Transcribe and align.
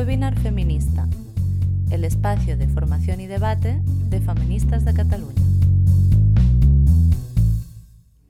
Webinar 0.00 0.40
Feminista, 0.40 1.06
el 1.92 2.06
espacio 2.06 2.56
de 2.56 2.66
formación 2.68 3.20
y 3.20 3.26
debate 3.26 3.82
de 3.84 4.22
feministas 4.22 4.86
de 4.86 4.94
Cataluña. 4.94 5.42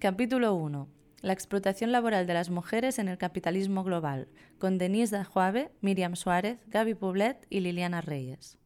Capítulo 0.00 0.56
1. 0.56 0.88
La 1.20 1.32
explotación 1.32 1.92
laboral 1.92 2.26
de 2.26 2.34
las 2.34 2.50
mujeres 2.50 2.98
en 2.98 3.06
el 3.06 3.18
capitalismo 3.18 3.84
global, 3.84 4.26
con 4.58 4.78
Denise 4.78 5.14
Dajuave, 5.14 5.70
Miriam 5.80 6.16
Suárez, 6.16 6.58
Gaby 6.66 6.94
Poblet 6.94 7.46
y 7.50 7.60
Liliana 7.60 8.00
Reyes. 8.00 8.58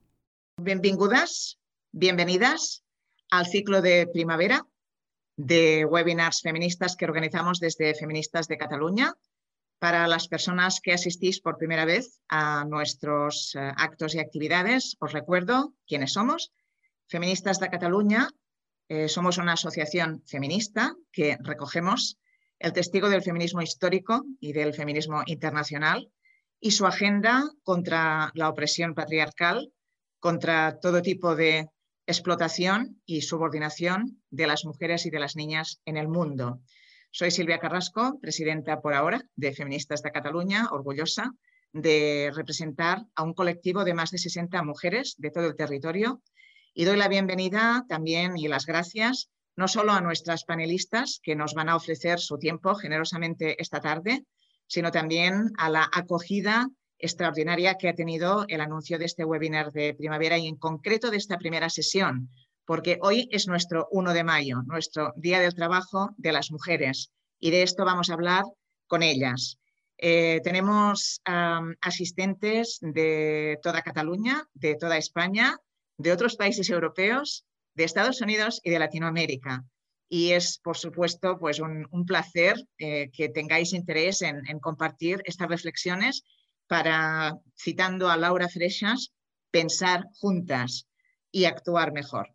Benvingudes, 0.57 1.59
bienvenidas 1.93 2.85
al 3.31 3.45
ciclo 3.45 3.83
de 3.83 4.07
primavera 4.11 4.67
de 5.37 5.85
webinars 5.85 6.41
feministas 6.41 6.97
que 6.97 7.05
organizamos 7.05 7.61
desde 7.61 7.95
Feministas 7.95 8.49
de 8.49 8.57
Cataluña. 8.57 9.13
Para 9.85 10.09
las 10.09 10.29
personas 10.29 10.81
que 10.81 10.95
asistís 10.95 11.43
por 11.43 11.59
primera 11.59 11.85
vez 11.85 12.19
a 12.31 12.65
nuestros 12.65 13.55
eh, 13.55 13.71
actos 13.77 14.15
y 14.15 14.19
actividades, 14.19 14.97
os 14.99 15.13
recuerdo 15.13 15.75
quiénes 15.87 16.15
somos. 16.15 16.55
Feministas 17.07 17.61
de 17.61 17.69
Cataluña 17.69 18.31
eh, 18.89 19.09
somos 19.11 19.37
una 19.37 19.53
asociación 19.53 20.23
feminista 20.25 20.97
que 21.13 21.37
recogemos 21.39 22.19
el 22.59 22.73
testigo 22.73 23.11
del 23.11 23.21
feminismo 23.21 23.61
histórico 23.61 24.25
y 24.41 24.55
del 24.55 24.73
feminismo 24.73 25.23
internacional 25.27 26.11
y 26.61 26.71
su 26.71 26.87
agenda 26.87 27.45
contra 27.63 28.33
la 28.33 28.49
opresión 28.49 28.95
patriarcal, 28.95 29.71
contra 30.19 30.79
todo 30.81 31.03
tipo 31.03 31.37
de 31.37 31.69
explotación 32.07 33.03
y 33.05 33.21
subordinación 33.21 34.23
de 34.31 34.47
las 34.47 34.65
mujeres 34.65 35.05
y 35.05 35.11
de 35.11 35.21
las 35.21 35.37
niñas 35.37 35.83
en 35.85 35.99
el 35.99 36.09
mundo. 36.09 36.63
Soy 37.17 37.31
Silvia 37.31 37.61
Carrasco, 37.61 38.19
presidenta 38.21 38.81
por 38.81 38.93
ahora 38.93 39.23
de 39.37 39.53
Feministas 39.53 40.03
de 40.03 40.11
Cataluña, 40.11 40.67
orgullosa 40.73 41.33
de 41.73 42.33
representar 42.35 43.07
a 43.15 43.23
un 43.23 43.35
colectivo 43.35 43.85
de 43.85 43.95
más 43.95 44.11
de 44.11 44.19
60 44.19 44.61
mujeres 44.65 45.15
de 45.19 45.31
todo 45.31 45.47
el 45.47 45.55
territorio. 45.55 46.23
Y 46.75 46.87
doy 46.87 46.97
la 46.97 47.07
bienvenida 47.07 47.87
también 47.89 48.37
y 48.37 48.49
las 48.49 48.67
gracias 48.67 49.31
no 49.55 49.69
solo 49.69 49.93
a 49.93 50.01
nuestras 50.01 50.43
panelistas 50.43 51.21
que 51.23 51.37
nos 51.37 51.55
van 51.55 51.69
a 51.69 51.77
ofrecer 51.77 52.19
su 52.19 52.37
tiempo 52.37 52.75
generosamente 52.75 53.63
esta 53.63 53.81
tarde, 53.81 54.25
sino 54.67 54.91
también 54.91 55.53
a 55.57 55.71
la 55.71 55.89
acogida 55.93 56.69
extraordinaria 56.99 57.77
que 57.77 57.89
ha 57.89 57.95
tenido 57.95 58.45
el 58.49 58.61
anuncio 58.61 58.99
de 58.99 59.05
este 59.05 59.25
webinar 59.25 59.71
de 59.71 59.95
primavera 59.95 60.37
y 60.37 60.49
en 60.49 60.57
concreto 60.57 61.13
de 61.13 61.19
esta 61.19 61.39
primera 61.39 61.71
sesión, 61.71 62.29
porque 62.67 62.99
hoy 63.03 63.29
es 63.31 63.47
nuestro 63.47 63.89
1 63.91 64.13
de 64.13 64.25
mayo, 64.25 64.63
nuestro 64.67 65.13
Día 65.17 65.41
del 65.41 65.55
Trabajo 65.55 66.11
de 66.17 66.33
las 66.33 66.51
Mujeres 66.51 67.11
y 67.39 67.51
de 67.51 67.63
esto 67.63 67.85
vamos 67.85 68.11
a 68.11 68.15
hablar 68.15 68.45
con 68.87 69.03
ellas. 69.03 69.59
Eh, 69.99 70.41
tenemos 70.43 71.21
asistentes 71.81 72.79
de 72.81 73.59
toda 73.63 73.83
Cataluña, 73.83 74.49
de 74.55 74.77
toda 74.77 74.97
España, 74.97 75.59
de 75.99 76.13
otros 76.13 76.37
países 76.37 76.69
europeos, 76.71 77.45
de 77.75 77.85
Estados 77.85 78.21
Unidos 78.21 78.61
y 78.63 78.71
de 78.71 78.79
Latinoamérica. 78.79 79.65
Y 80.09 80.33
es, 80.33 80.59
por 80.59 80.77
supuesto, 80.77 81.39
pues 81.39 81.61
un, 81.61 82.05
placer 82.07 82.57
eh, 82.79 83.11
que 83.13 83.29
tengáis 83.29 83.73
interés 83.73 84.23
en 84.23 84.59
compartir 84.61 85.23
estas 85.25 85.49
reflexiones 85.49 86.25
para, 86.67 87.39
citando 87.57 88.09
a 88.09 88.17
Laura 88.17 88.49
Freixas, 88.49 89.13
pensar 89.51 90.07
juntas 90.21 90.87
y 91.31 91.45
actuar 91.45 91.93
mejor. 91.93 92.34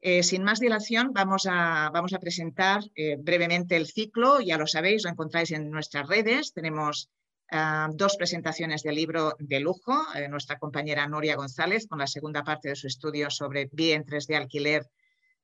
Eh, 0.00 0.22
sin 0.22 0.44
más 0.44 0.60
dilación, 0.60 1.12
vamos 1.12 1.46
a, 1.50 1.90
vamos 1.92 2.12
a 2.12 2.20
presentar 2.20 2.82
eh, 2.94 3.16
brevemente 3.18 3.76
el 3.76 3.86
ciclo. 3.86 4.40
Ya 4.40 4.56
lo 4.56 4.66
sabéis, 4.66 5.02
lo 5.02 5.10
encontráis 5.10 5.50
en 5.50 5.70
nuestras 5.70 6.06
redes. 6.06 6.52
Tenemos 6.52 7.10
ah, 7.50 7.88
dos 7.92 8.16
presentaciones 8.16 8.82
del 8.84 8.94
libro 8.94 9.34
de 9.40 9.58
lujo. 9.58 10.00
Eh, 10.14 10.28
nuestra 10.28 10.58
compañera 10.58 11.08
Noria 11.08 11.34
González 11.34 11.88
con 11.88 11.98
la 11.98 12.06
segunda 12.06 12.44
parte 12.44 12.68
de 12.68 12.76
su 12.76 12.86
estudio 12.86 13.28
sobre 13.28 13.68
vientres 13.72 14.28
de 14.28 14.36
alquiler 14.36 14.86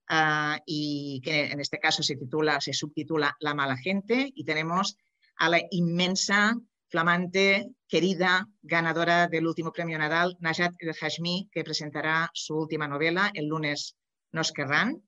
ah, 0.09 0.61
y 0.65 1.21
que 1.25 1.47
en 1.47 1.59
este 1.59 1.81
caso 1.81 2.05
se 2.05 2.15
titula, 2.15 2.61
se 2.61 2.73
subtitula 2.73 3.37
La 3.41 3.55
mala 3.55 3.77
gente. 3.77 4.31
Y 4.37 4.45
tenemos 4.45 4.97
a 5.37 5.49
la 5.49 5.61
inmensa 5.73 6.55
flamante, 6.91 7.73
querida 7.89 8.47
ganadora 8.63 9.27
del 9.27 9.49
último 9.49 9.73
premio 9.73 9.99
Nadal, 9.99 10.37
Najat 10.39 10.75
El 10.79 10.95
Hashmi, 10.95 11.49
que 11.51 11.65
presentará 11.65 12.31
su 12.35 12.57
última 12.57 12.87
novela, 12.87 13.33
El 13.35 13.49
lunes 13.49 13.97
nos 14.35 14.53
querrán. 14.53 15.03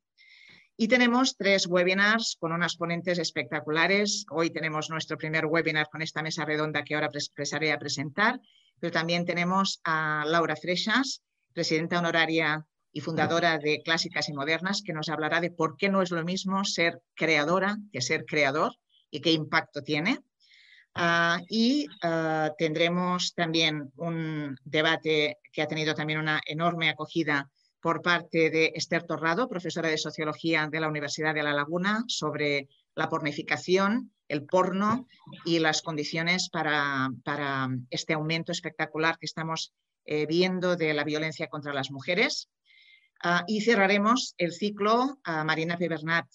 Y 0.78 0.88
tenemos 0.88 1.37
tres 1.37 1.66
webinars 1.66 2.37
con 2.38 2.53
unas 2.53 2.76
ponentes 2.76 3.19
espectaculares. 3.19 4.26
Hoy 4.31 4.50
tenemos 4.50 4.91
nuestro 4.91 5.16
primer 5.16 5.47
webinar 5.47 5.88
con 5.91 6.03
esta 6.03 6.22
mesa 6.22 6.44
redonda 6.44 6.84
que 6.84 6.94
ahora 6.94 7.10
empezaré 7.12 7.72
a 7.72 7.78
presentar, 7.78 8.41
pero 8.78 8.92
también 8.92 9.25
tenemos 9.25 9.81
a 9.84 10.25
Laura 10.26 10.54
Freixas, 10.54 11.22
presidenta 11.54 11.98
honoraria 11.98 12.66
y 12.92 13.00
fundadora 13.00 13.59
de 13.59 13.82
Clásicas 13.82 14.28
y 14.28 14.34
Modernas, 14.34 14.82
que 14.82 14.92
nos 14.92 15.09
hablará 15.09 15.41
de 15.41 15.50
por 15.50 15.76
qué 15.76 15.88
no 15.88 16.03
es 16.03 16.10
lo 16.10 16.22
mismo 16.25 16.64
ser 16.64 17.00
creadora 17.14 17.78
que 17.91 18.03
ser 18.03 18.25
creador 18.26 18.72
y 19.10 19.20
qué 19.20 19.32
impacto 19.32 19.82
tiene. 19.82 20.20
Ah, 20.94 21.41
y 21.48 21.87
ah, 22.03 22.53
tendremos 22.56 23.34
también 23.34 23.93
un 23.97 24.58
debate 24.64 25.38
que 25.53 25.62
ha 25.62 25.69
tenido 25.69 25.94
también 25.94 26.19
una 26.19 26.41
enorme 26.47 26.88
acogida 26.91 27.50
por 27.86 28.02
parte 28.02 28.50
de 28.50 28.72
Esther 28.74 29.04
Torrado, 29.04 29.48
profesora 29.48 29.88
de 29.88 29.97
Sociología 29.97 30.66
de 30.69 30.80
la 30.80 30.88
Universidad 30.88 31.32
de 31.32 31.44
La 31.44 31.52
Laguna, 31.52 32.02
sobre 32.08 32.69
la 32.97 33.08
pornificación, 33.08 34.10
el 34.26 34.44
porno 34.44 35.06
y 35.44 35.60
las 35.60 35.82
condiciones 35.82 36.48
para, 36.50 37.10
este 37.91 38.14
aumento 38.14 38.50
espectacular 38.50 39.19
que 39.19 39.26
estamos 39.26 39.72
eh, 40.04 40.26
viendo 40.26 40.75
de 40.75 40.94
la 40.94 41.04
violencia 41.04 41.46
contra 41.46 41.72
las 41.72 41.92
mujeres. 41.92 42.48
Ah, 43.22 43.44
y 43.46 43.60
cerraremos 43.60 44.34
el 44.36 44.52
ciclo 44.52 45.20
a 45.22 45.44
Marina 45.44 45.78
Pebernat 45.78 46.26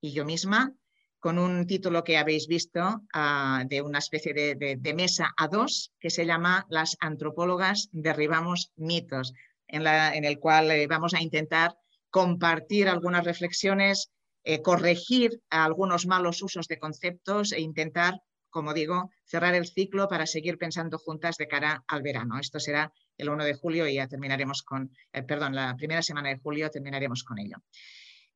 y 0.00 0.12
yo 0.12 0.24
misma 0.24 0.72
con 1.18 1.38
un 1.38 1.66
título 1.66 2.04
que 2.04 2.18
habéis 2.18 2.46
visto 2.46 3.02
ah, 3.12 3.64
de 3.66 3.82
una 3.82 3.98
especie 3.98 4.32
de, 4.32 4.94
mesa 4.94 5.34
a 5.36 5.48
dos 5.48 5.92
que 5.98 6.08
se 6.08 6.24
llama 6.24 6.66
Las 6.70 6.96
antropólogas 7.00 7.88
derribamos 7.90 8.70
mitos, 8.76 9.34
en, 9.70 10.24
el 10.24 10.38
cual 10.38 10.70
eh, 10.70 10.86
vamos 10.86 11.14
a 11.14 11.22
intentar 11.22 11.74
compartir 12.10 12.88
algunas 12.88 13.24
reflexiones, 13.24 14.10
eh, 14.44 14.62
corregir 14.62 15.40
algunos 15.50 16.06
malos 16.06 16.42
usos 16.42 16.66
de 16.66 16.78
conceptos 16.78 17.52
e 17.52 17.60
intentar, 17.60 18.20
como 18.50 18.74
digo, 18.74 19.10
cerrar 19.24 19.54
el 19.54 19.66
ciclo 19.66 20.08
para 20.08 20.26
seguir 20.26 20.58
pensando 20.58 20.98
juntas 20.98 21.36
de 21.36 21.46
cara 21.46 21.84
al 21.86 22.02
verano. 22.02 22.38
Esto 22.38 22.58
será 22.58 22.92
el 23.16 23.28
1 23.28 23.44
de 23.44 23.54
julio 23.54 23.86
y 23.86 23.94
ya 23.94 24.08
terminaremos 24.08 24.62
con, 24.62 24.90
eh, 25.12 25.22
perdón, 25.22 25.54
la 25.54 25.76
primera 25.76 26.02
semana 26.02 26.30
de 26.30 26.38
julio 26.38 26.70
terminaremos 26.70 27.22
con 27.22 27.38
ello. 27.38 27.56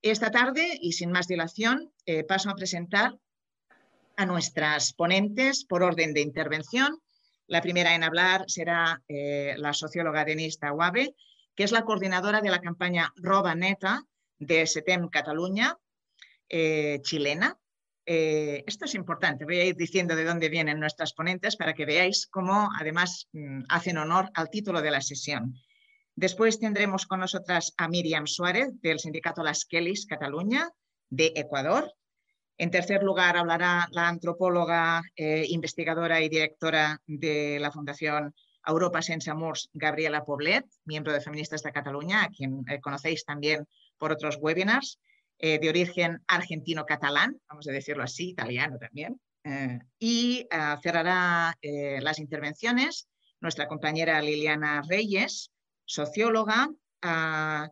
Esta 0.02 0.30
tarde, 0.30 0.78
y 0.80 0.92
sin 0.92 1.10
más 1.10 1.26
dilación, 1.26 1.90
eh, 2.04 2.24
paso 2.24 2.50
a 2.50 2.54
presentar 2.54 3.18
a 4.16 4.26
nuestras 4.26 4.92
ponentes 4.92 5.64
por 5.64 5.82
orden 5.82 6.12
de 6.12 6.20
intervención. 6.20 6.98
La 7.46 7.60
primera 7.60 7.94
en 7.94 8.04
hablar 8.04 8.44
será 8.48 9.02
eh, 9.08 9.54
la 9.58 9.72
socióloga 9.72 10.24
Denise 10.24 10.58
Tawabe, 10.58 11.14
que 11.54 11.64
es 11.64 11.72
la 11.72 11.84
coordinadora 11.84 12.40
de 12.40 12.50
la 12.50 12.60
campaña 12.60 13.12
Roba 13.16 13.54
Neta 13.54 14.02
de 14.38 14.66
SETEM 14.66 15.08
Cataluña, 15.08 15.76
eh, 16.48 17.00
chilena. 17.02 17.58
esto 18.06 18.84
es 18.84 18.94
importante, 18.94 19.46
voy 19.46 19.60
a 19.60 19.64
ir 19.64 19.76
diciendo 19.76 20.14
de 20.14 20.24
dónde 20.24 20.50
vienen 20.50 20.78
nuestras 20.78 21.14
ponentes 21.14 21.56
para 21.56 21.72
que 21.72 21.86
veáis 21.86 22.26
cómo 22.26 22.68
además 22.78 23.28
mm, 23.32 23.62
hacen 23.68 23.96
honor 23.96 24.30
al 24.34 24.50
título 24.50 24.82
de 24.82 24.90
la 24.90 25.00
sesión. 25.00 25.54
Después 26.16 26.60
tendremos 26.60 27.06
con 27.06 27.20
nosotras 27.20 27.74
a 27.76 27.88
Miriam 27.88 28.26
Suárez 28.26 28.68
del 28.80 29.00
sindicato 29.00 29.42
Las 29.42 29.64
Kellys 29.64 30.06
Cataluña 30.06 30.70
de 31.10 31.32
Ecuador. 31.34 31.92
En 32.56 32.70
tercer 32.70 33.02
lugar 33.02 33.36
hablará 33.36 33.88
la 33.90 34.08
antropóloga, 34.08 35.02
eh, 35.16 35.44
investigadora 35.48 36.20
y 36.20 36.28
directora 36.28 37.00
de 37.06 37.58
la 37.60 37.72
Fundación 37.72 38.34
Europa 38.66 39.02
Sense 39.02 39.34
Murs, 39.34 39.68
Gabriela 39.72 40.24
Poblet, 40.24 40.64
miembro 40.84 41.12
de 41.12 41.20
Feministas 41.20 41.62
de 41.62 41.72
Cataluña, 41.72 42.22
a 42.22 42.28
quien 42.28 42.64
eh, 42.68 42.80
conocéis 42.80 43.24
también 43.24 43.66
por 43.98 44.12
otros 44.12 44.38
webinars, 44.40 45.00
eh, 45.38 45.58
de 45.58 45.68
origen 45.68 46.22
argentino-catalán, 46.28 47.36
vamos 47.48 47.66
a 47.68 47.72
decirlo 47.72 48.04
así, 48.04 48.30
italiano 48.30 48.78
también. 48.78 49.20
y 49.98 50.48
cerrará 50.82 51.54
las 52.00 52.18
intervenciones 52.18 53.08
nuestra 53.44 53.68
compañera 53.68 54.22
Liliana 54.22 54.82
Reyes, 54.88 55.50
socióloga 55.84 56.70
ah, 57.02 57.68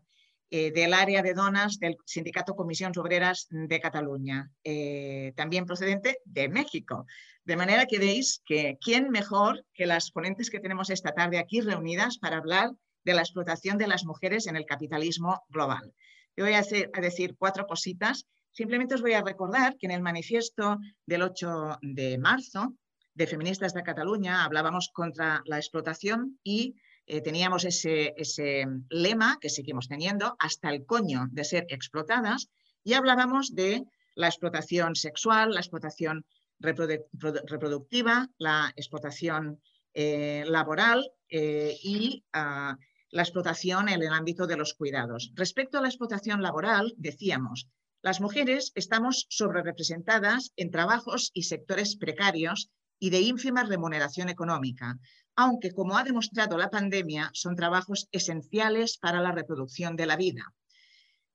eh, 0.55 0.71
del 0.71 0.93
área 0.93 1.23
de 1.23 1.33
donas 1.33 1.79
del 1.79 1.97
Sindicato 2.05 2.55
Comisiones 2.55 2.99
Obreras 2.99 3.47
de 3.49 3.81
Cataluña, 3.81 4.51
eh, 4.63 5.33
también 5.35 5.65
procedente 5.65 6.19
de 6.27 6.51
México. 6.51 7.07
De 7.43 7.57
manera 7.57 7.87
que 7.87 7.99
veis 7.99 8.43
que 8.45 8.77
quién 8.79 9.09
mejor 9.09 9.65
que 9.73 9.87
las 9.87 10.11
ponentes 10.11 10.51
que 10.51 10.61
tenemos 10.61 10.91
esta 10.91 11.13
tarde 11.13 11.39
aquí 11.39 11.63
reunidas 11.63 12.19
para 12.19 12.37
hablar 12.37 12.71
de 13.03 13.15
la 13.15 13.23
explotación 13.23 13.79
de 13.79 13.87
las 13.87 14.05
mujeres 14.05 14.47
en 14.47 14.57
el 14.57 14.67
capitalismo 14.67 15.43
global. 15.49 15.95
Yo 16.37 16.45
voy 16.45 16.53
a, 16.53 16.59
a 16.59 17.01
decir 17.01 17.35
cuatro 17.39 17.67
cositas. 17.67 18.27
Simplemente 18.51 18.95
os 18.95 19.01
voy 19.01 19.15
a 19.15 19.23
recordar 19.23 19.79
que 19.79 19.87
en 19.87 19.93
el 19.93 20.03
manifiesto 20.03 20.77
del 21.07 21.23
8 21.23 21.79
de 21.81 22.19
marzo 22.19 22.75
de 23.15 23.27
Feministas 23.27 23.73
de 23.73 23.85
Cataluña 23.85 24.45
hablábamos 24.45 24.91
contra 24.93 25.41
la 25.47 25.57
explotación 25.57 26.39
y 26.45 26.77
eh, 27.12 27.20
teníamos 27.20 27.67
ese, 27.67 28.14
ese 28.17 28.67
lema 28.88 29.37
que 29.38 29.50
seguimos 29.50 29.87
teniendo, 29.87 30.35
hasta 30.38 30.70
el 30.70 30.87
coño 30.87 31.29
de 31.31 31.44
ser 31.44 31.67
explotadas, 31.69 32.49
y 32.82 32.94
hablábamos 32.94 33.55
de 33.55 33.85
la 34.14 34.29
explotación 34.29 34.97
sexual, 34.97 35.53
la 35.53 35.61
explotación 35.61 36.25
reproductiva, 36.59 38.31
la 38.38 38.73
explotación 38.76 39.61
eh, 39.93 40.44
laboral 40.47 41.12
eh, 41.29 41.76
y 41.82 42.25
ah, 42.32 42.79
la 43.11 43.23
explotación 43.23 43.91
en 43.91 44.00
el 44.03 44.12
ámbito 44.15 44.47
de 44.47 44.56
los 44.56 44.73
cuidados. 44.73 45.32
Respecto 45.35 45.76
a 45.76 45.82
la 45.82 45.88
explotación 45.88 46.41
laboral, 46.41 46.94
decíamos, 46.97 47.69
las 48.00 48.23
mujeres 48.23 48.73
estamos 48.75 49.26
sobrerepresentadas 49.29 50.53
en 50.56 50.70
trabajos 50.70 51.31
y 51.35 51.43
sectores 51.43 51.94
precarios 51.97 52.70
y 52.99 53.11
de 53.11 53.20
ínfima 53.20 53.65
remuneración 53.65 54.29
económica, 54.29 54.97
aunque, 55.37 55.73
como 55.73 55.96
ha 55.96 56.05
demostrado 56.05 56.56
la 56.58 56.70
pandemia, 56.70 57.31
son 57.32 57.56
trabajos 57.56 58.08
esenciales 58.12 58.99
para 58.99 59.20
la 59.20 59.32
reproducción 59.32 59.96
de 59.96 60.06
la 60.06 60.17
vida. 60.17 60.52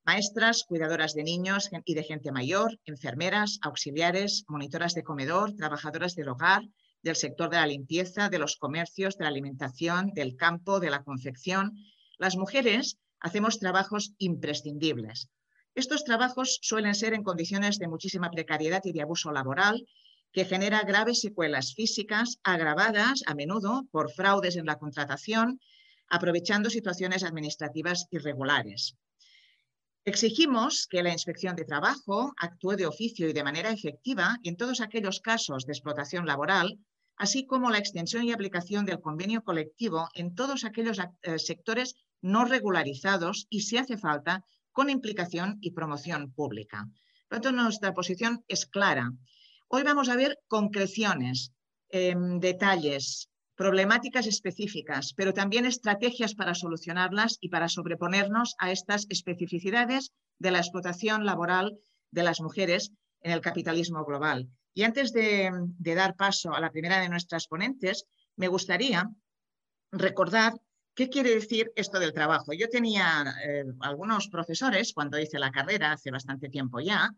Maestras, 0.04 0.64
cuidadoras 0.66 1.12
de 1.14 1.22
niños 1.24 1.68
y 1.84 1.94
de 1.94 2.02
gente 2.02 2.32
mayor, 2.32 2.78
enfermeras, 2.84 3.58
auxiliares, 3.62 4.44
monitoras 4.48 4.94
de 4.94 5.02
comedor, 5.02 5.54
trabajadoras 5.54 6.14
del 6.14 6.28
hogar, 6.28 6.62
del 7.02 7.16
sector 7.16 7.50
de 7.50 7.56
la 7.56 7.66
limpieza, 7.66 8.28
de 8.28 8.38
los 8.38 8.56
comercios, 8.56 9.16
de 9.18 9.24
la 9.24 9.30
alimentación, 9.30 10.12
del 10.14 10.36
campo, 10.36 10.80
de 10.80 10.90
la 10.90 11.02
confección. 11.02 11.76
Las 12.16 12.36
mujeres 12.36 12.98
hacemos 13.20 13.58
trabajos 13.58 14.14
imprescindibles. 14.18 15.28
Estos 15.74 16.04
trabajos 16.04 16.58
suelen 16.62 16.94
ser 16.94 17.14
en 17.14 17.22
condiciones 17.22 17.78
de 17.78 17.88
muchísima 17.88 18.30
precariedad 18.30 18.80
y 18.84 18.92
de 18.92 19.02
abuso 19.02 19.30
laboral 19.30 19.86
que 20.32 20.44
genera 20.44 20.82
graves 20.82 21.20
secuelas 21.20 21.74
físicas 21.74 22.38
agravadas 22.42 23.22
a 23.26 23.34
menudo 23.34 23.86
por 23.90 24.10
fraudes 24.12 24.56
en 24.56 24.66
la 24.66 24.78
contratación, 24.78 25.60
aprovechando 26.08 26.70
situaciones 26.70 27.24
administrativas 27.24 28.06
irregulares. 28.10 28.96
Exigimos 30.04 30.86
que 30.86 31.02
la 31.02 31.12
Inspección 31.12 31.54
de 31.54 31.64
Trabajo 31.64 32.32
actúe 32.38 32.76
de 32.76 32.86
oficio 32.86 33.28
y 33.28 33.32
de 33.32 33.44
manera 33.44 33.70
efectiva 33.70 34.38
en 34.42 34.56
todos 34.56 34.80
aquellos 34.80 35.20
casos 35.20 35.66
de 35.66 35.72
explotación 35.72 36.24
laboral, 36.24 36.78
así 37.16 37.44
como 37.44 37.70
la 37.70 37.78
extensión 37.78 38.24
y 38.24 38.32
aplicación 38.32 38.86
del 38.86 39.00
convenio 39.00 39.42
colectivo 39.42 40.08
en 40.14 40.34
todos 40.34 40.64
aquellos 40.64 40.98
eh, 40.98 41.38
sectores 41.38 41.94
no 42.22 42.44
regularizados 42.44 43.46
y, 43.50 43.62
si 43.62 43.76
hace 43.76 43.98
falta, 43.98 44.44
con 44.72 44.88
implicación 44.88 45.58
y 45.60 45.72
promoción 45.72 46.32
pública. 46.32 46.88
Por 47.28 47.38
lo 47.38 47.42
tanto, 47.42 47.62
nuestra 47.62 47.92
posición 47.92 48.44
es 48.48 48.64
clara 48.64 49.12
Hoy 49.70 49.82
vamos 49.82 50.08
a 50.08 50.16
ver 50.16 50.38
concreciones, 50.46 51.52
em, 51.90 52.40
detalles, 52.40 53.28
problemáticas 53.54 54.26
específicas, 54.26 55.12
pero 55.14 55.34
también 55.34 55.66
estrategias 55.66 56.34
para 56.34 56.54
solucionarlas 56.54 57.36
y 57.42 57.50
para 57.50 57.68
sobreponernos 57.68 58.54
a 58.58 58.72
estas 58.72 59.04
especificidades 59.10 60.12
de 60.38 60.52
la 60.52 60.60
explotación 60.60 61.26
laboral 61.26 61.76
de 62.10 62.22
las 62.22 62.40
mujeres 62.40 62.92
en 63.20 63.32
el 63.32 63.42
capitalismo 63.42 64.06
global. 64.06 64.48
Y 64.72 64.84
antes 64.84 65.12
de, 65.12 65.50
dar 65.78 66.16
paso 66.16 66.54
a 66.54 66.60
la 66.60 66.70
primera 66.70 67.00
de 67.00 67.10
nuestras 67.10 67.46
ponentes, 67.46 68.06
me 68.36 68.48
gustaría 68.48 69.10
recordar 69.92 70.54
qué 70.94 71.10
quiere 71.10 71.34
decir 71.34 71.72
esto 71.76 71.98
del 72.00 72.14
trabajo. 72.14 72.54
Yo 72.54 72.70
tenía 72.70 73.34
eh, 73.44 73.64
algunos 73.80 74.28
profesores 74.28 74.94
cuando 74.94 75.18
hice 75.18 75.38
la 75.38 75.50
carrera, 75.50 75.92
hace 75.92 76.10
bastante 76.10 76.48
tiempo 76.48 76.80
ya, 76.80 77.10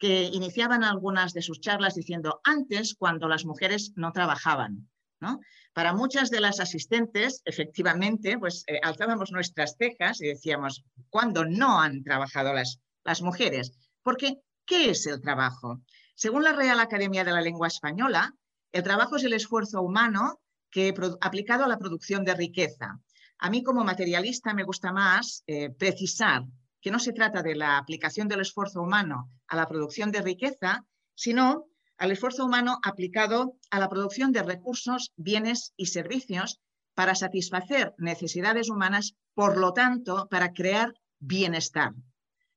que 0.00 0.24
iniciaban 0.24 0.82
algunas 0.82 1.34
de 1.34 1.42
sus 1.42 1.60
charlas 1.60 1.94
diciendo 1.94 2.40
antes 2.42 2.94
cuando 2.98 3.28
las 3.28 3.44
mujeres 3.44 3.92
no 3.96 4.12
trabajaban. 4.12 4.88
¿no? 5.20 5.40
Para 5.74 5.92
muchas 5.92 6.30
de 6.30 6.40
las 6.40 6.58
asistentes, 6.58 7.42
efectivamente, 7.44 8.38
pues 8.38 8.64
eh, 8.66 8.80
alzábamos 8.82 9.30
nuestras 9.30 9.76
cejas 9.78 10.22
y 10.22 10.28
decíamos, 10.28 10.82
¿cuándo 11.10 11.44
no 11.44 11.78
han 11.78 12.02
trabajado 12.02 12.54
las, 12.54 12.80
las 13.04 13.20
mujeres? 13.20 13.72
Porque, 14.02 14.38
¿qué 14.64 14.90
es 14.90 15.06
el 15.06 15.20
trabajo? 15.20 15.82
Según 16.14 16.44
la 16.44 16.54
Real 16.54 16.80
Academia 16.80 17.22
de 17.22 17.32
la 17.32 17.42
Lengua 17.42 17.68
Española, 17.68 18.34
el 18.72 18.82
trabajo 18.82 19.16
es 19.16 19.24
el 19.24 19.34
esfuerzo 19.34 19.82
humano 19.82 20.40
que, 20.70 20.94
aplicado 21.20 21.64
a 21.64 21.68
la 21.68 21.78
producción 21.78 22.24
de 22.24 22.34
riqueza. 22.34 22.98
A 23.38 23.50
mí 23.50 23.62
como 23.62 23.84
materialista 23.84 24.54
me 24.54 24.64
gusta 24.64 24.92
más 24.92 25.42
eh, 25.46 25.68
precisar 25.70 26.44
que 26.80 26.90
no 26.90 26.98
se 26.98 27.12
trata 27.12 27.42
de 27.42 27.54
la 27.54 27.76
aplicación 27.76 28.28
del 28.28 28.40
esfuerzo 28.40 28.80
humano 28.80 29.30
a 29.50 29.56
la 29.56 29.68
producción 29.68 30.10
de 30.10 30.22
riqueza, 30.22 30.86
sino 31.14 31.66
al 31.98 32.12
esfuerzo 32.12 32.46
humano 32.46 32.78
aplicado 32.82 33.58
a 33.70 33.78
la 33.78 33.90
producción 33.90 34.32
de 34.32 34.42
recursos, 34.42 35.12
bienes 35.16 35.74
y 35.76 35.86
servicios 35.86 36.60
para 36.94 37.14
satisfacer 37.14 37.92
necesidades 37.98 38.70
humanas, 38.70 39.14
por 39.34 39.58
lo 39.58 39.72
tanto, 39.74 40.28
para 40.30 40.52
crear 40.52 40.94
bienestar, 41.18 41.92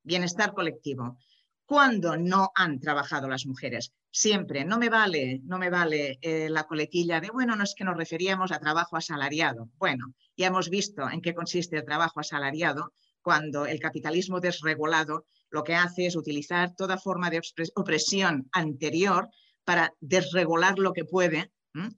bienestar 0.03 0.53
colectivo. 0.53 1.17
¿Cuándo 1.65 2.15
no 2.17 2.51
han 2.55 2.79
trabajado 2.79 3.27
las 3.27 3.45
mujeres? 3.45 3.91
Siempre. 4.11 4.63
No 4.63 4.77
me 4.77 4.89
vale, 4.89 5.41
no 5.43 5.57
me 5.57 5.69
vale 5.69 6.19
eh, 6.21 6.49
la 6.49 6.65
coletilla 6.65 7.19
de, 7.19 7.31
bueno, 7.31 7.55
no 7.55 7.63
es 7.63 7.73
que 7.75 7.83
nos 7.83 7.97
referíamos 7.97 8.51
a 8.51 8.59
trabajo 8.59 8.95
asalariado. 8.95 9.69
Bueno, 9.77 10.13
ya 10.37 10.47
hemos 10.47 10.69
visto 10.69 11.09
en 11.09 11.21
qué 11.21 11.33
consiste 11.33 11.77
el 11.77 11.85
trabajo 11.85 12.19
asalariado 12.19 12.93
cuando 13.21 13.65
el 13.65 13.79
capitalismo 13.79 14.39
desregulado 14.39 15.25
lo 15.53 15.63
que 15.63 15.75
hace 15.75 16.07
es 16.07 16.15
utilizar 16.15 16.75
toda 16.75 16.97
forma 16.97 17.29
de 17.29 17.39
opresión 17.75 18.49
anterior 18.51 19.29
para 19.63 19.93
desregular 20.01 20.79
lo 20.79 20.93
que 20.93 21.05
puede 21.05 21.51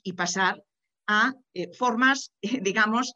y 0.04 0.14
pasar 0.14 0.62
a 1.08 1.34
eh, 1.54 1.72
formas, 1.74 2.32
digamos, 2.62 3.16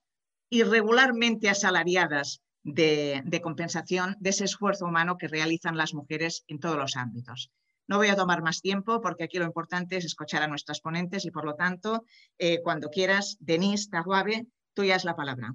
irregularmente 0.49 1.49
asalariadas 1.49 2.41
de, 2.63 3.39
compensación 3.43 4.15
de 4.19 4.29
ese 4.29 4.45
esfuerzo 4.45 4.85
humano 4.85 5.17
que 5.17 5.27
realizan 5.27 5.77
las 5.77 5.93
mujeres 5.93 6.45
en 6.47 6.59
todos 6.59 6.77
los 6.77 6.95
ámbitos. 6.95 7.51
No 7.87 7.97
voy 7.97 8.07
a 8.07 8.15
tomar 8.15 8.41
más 8.41 8.61
tiempo 8.61 9.01
porque 9.01 9.25
aquí 9.25 9.39
lo 9.39 9.45
importante 9.45 9.97
es 9.97 10.05
escuchar 10.05 10.41
a 10.41 10.47
nuestras 10.47 10.79
ponentes 10.79 11.25
y 11.25 11.31
por 11.31 11.45
lo 11.45 11.55
tanto, 11.55 12.05
eh, 12.37 12.61
cuando 12.63 12.89
quieras, 12.89 13.35
Denise 13.41 13.89
Tahuave, 13.89 14.47
tú 14.73 14.85
ya 14.85 14.95
es 14.95 15.03
la 15.03 15.15
palabra. 15.15 15.53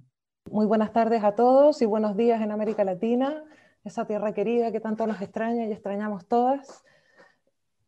Muy 0.50 0.66
buenas 0.66 0.92
tardes 0.92 1.24
a 1.24 1.34
todos 1.34 1.80
y 1.80 1.86
buenos 1.86 2.16
días 2.16 2.42
en 2.42 2.52
América 2.52 2.84
Latina, 2.84 3.44
esa 3.84 4.06
tierra 4.06 4.32
querida 4.32 4.72
que 4.72 4.80
tanto 4.80 5.06
nos 5.06 5.20
extraña 5.20 5.66
y 5.66 5.72
extrañamos 5.72 6.26
todas. 6.26 6.82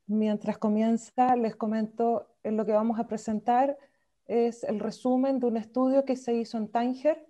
Mientras 0.07 0.59
comienza, 0.59 1.35
les 1.37 1.57
comento 1.57 2.29
en 2.43 2.57
lo 2.57 2.65
que 2.65 2.73
vamos 2.73 3.01
a 3.01 3.09
presentar 3.09 3.77
es 4.27 4.65
el 4.65 4.81
resumen 4.81 5.39
de 5.39 5.47
un 5.47 5.57
estudio 5.57 6.05
que 6.05 6.17
se 6.17 6.35
hizo 6.35 6.59
en 6.59 6.69
Tánger. 6.69 7.27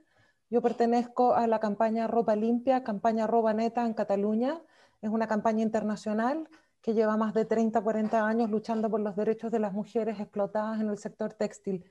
Yo 0.51 0.63
pertenezco 0.63 1.35
a 1.35 1.47
la 1.47 1.61
campaña 1.61 2.07
Ropa 2.07 2.37
Limpia, 2.37 2.83
campaña 2.85 3.27
Ropa 3.27 3.53
Neta 3.53 3.85
en 3.87 3.95
Cataluña. 3.95 4.61
Es 5.03 5.11
una 5.11 5.27
campaña 5.27 5.63
internacional 5.63 6.49
que 6.81 6.95
lleva 6.95 7.17
más 7.17 7.35
de 7.35 7.45
30, 7.45 7.81
40 7.81 8.27
años 8.27 8.51
luchando 8.51 8.91
por 8.91 9.01
los 9.01 9.17
derechos 9.17 9.51
de 9.51 9.59
las 9.59 9.73
mujeres 9.73 10.19
explotadas 10.21 10.81
en 10.81 10.89
el 10.89 10.99
sector 10.99 11.35
textil. 11.35 11.85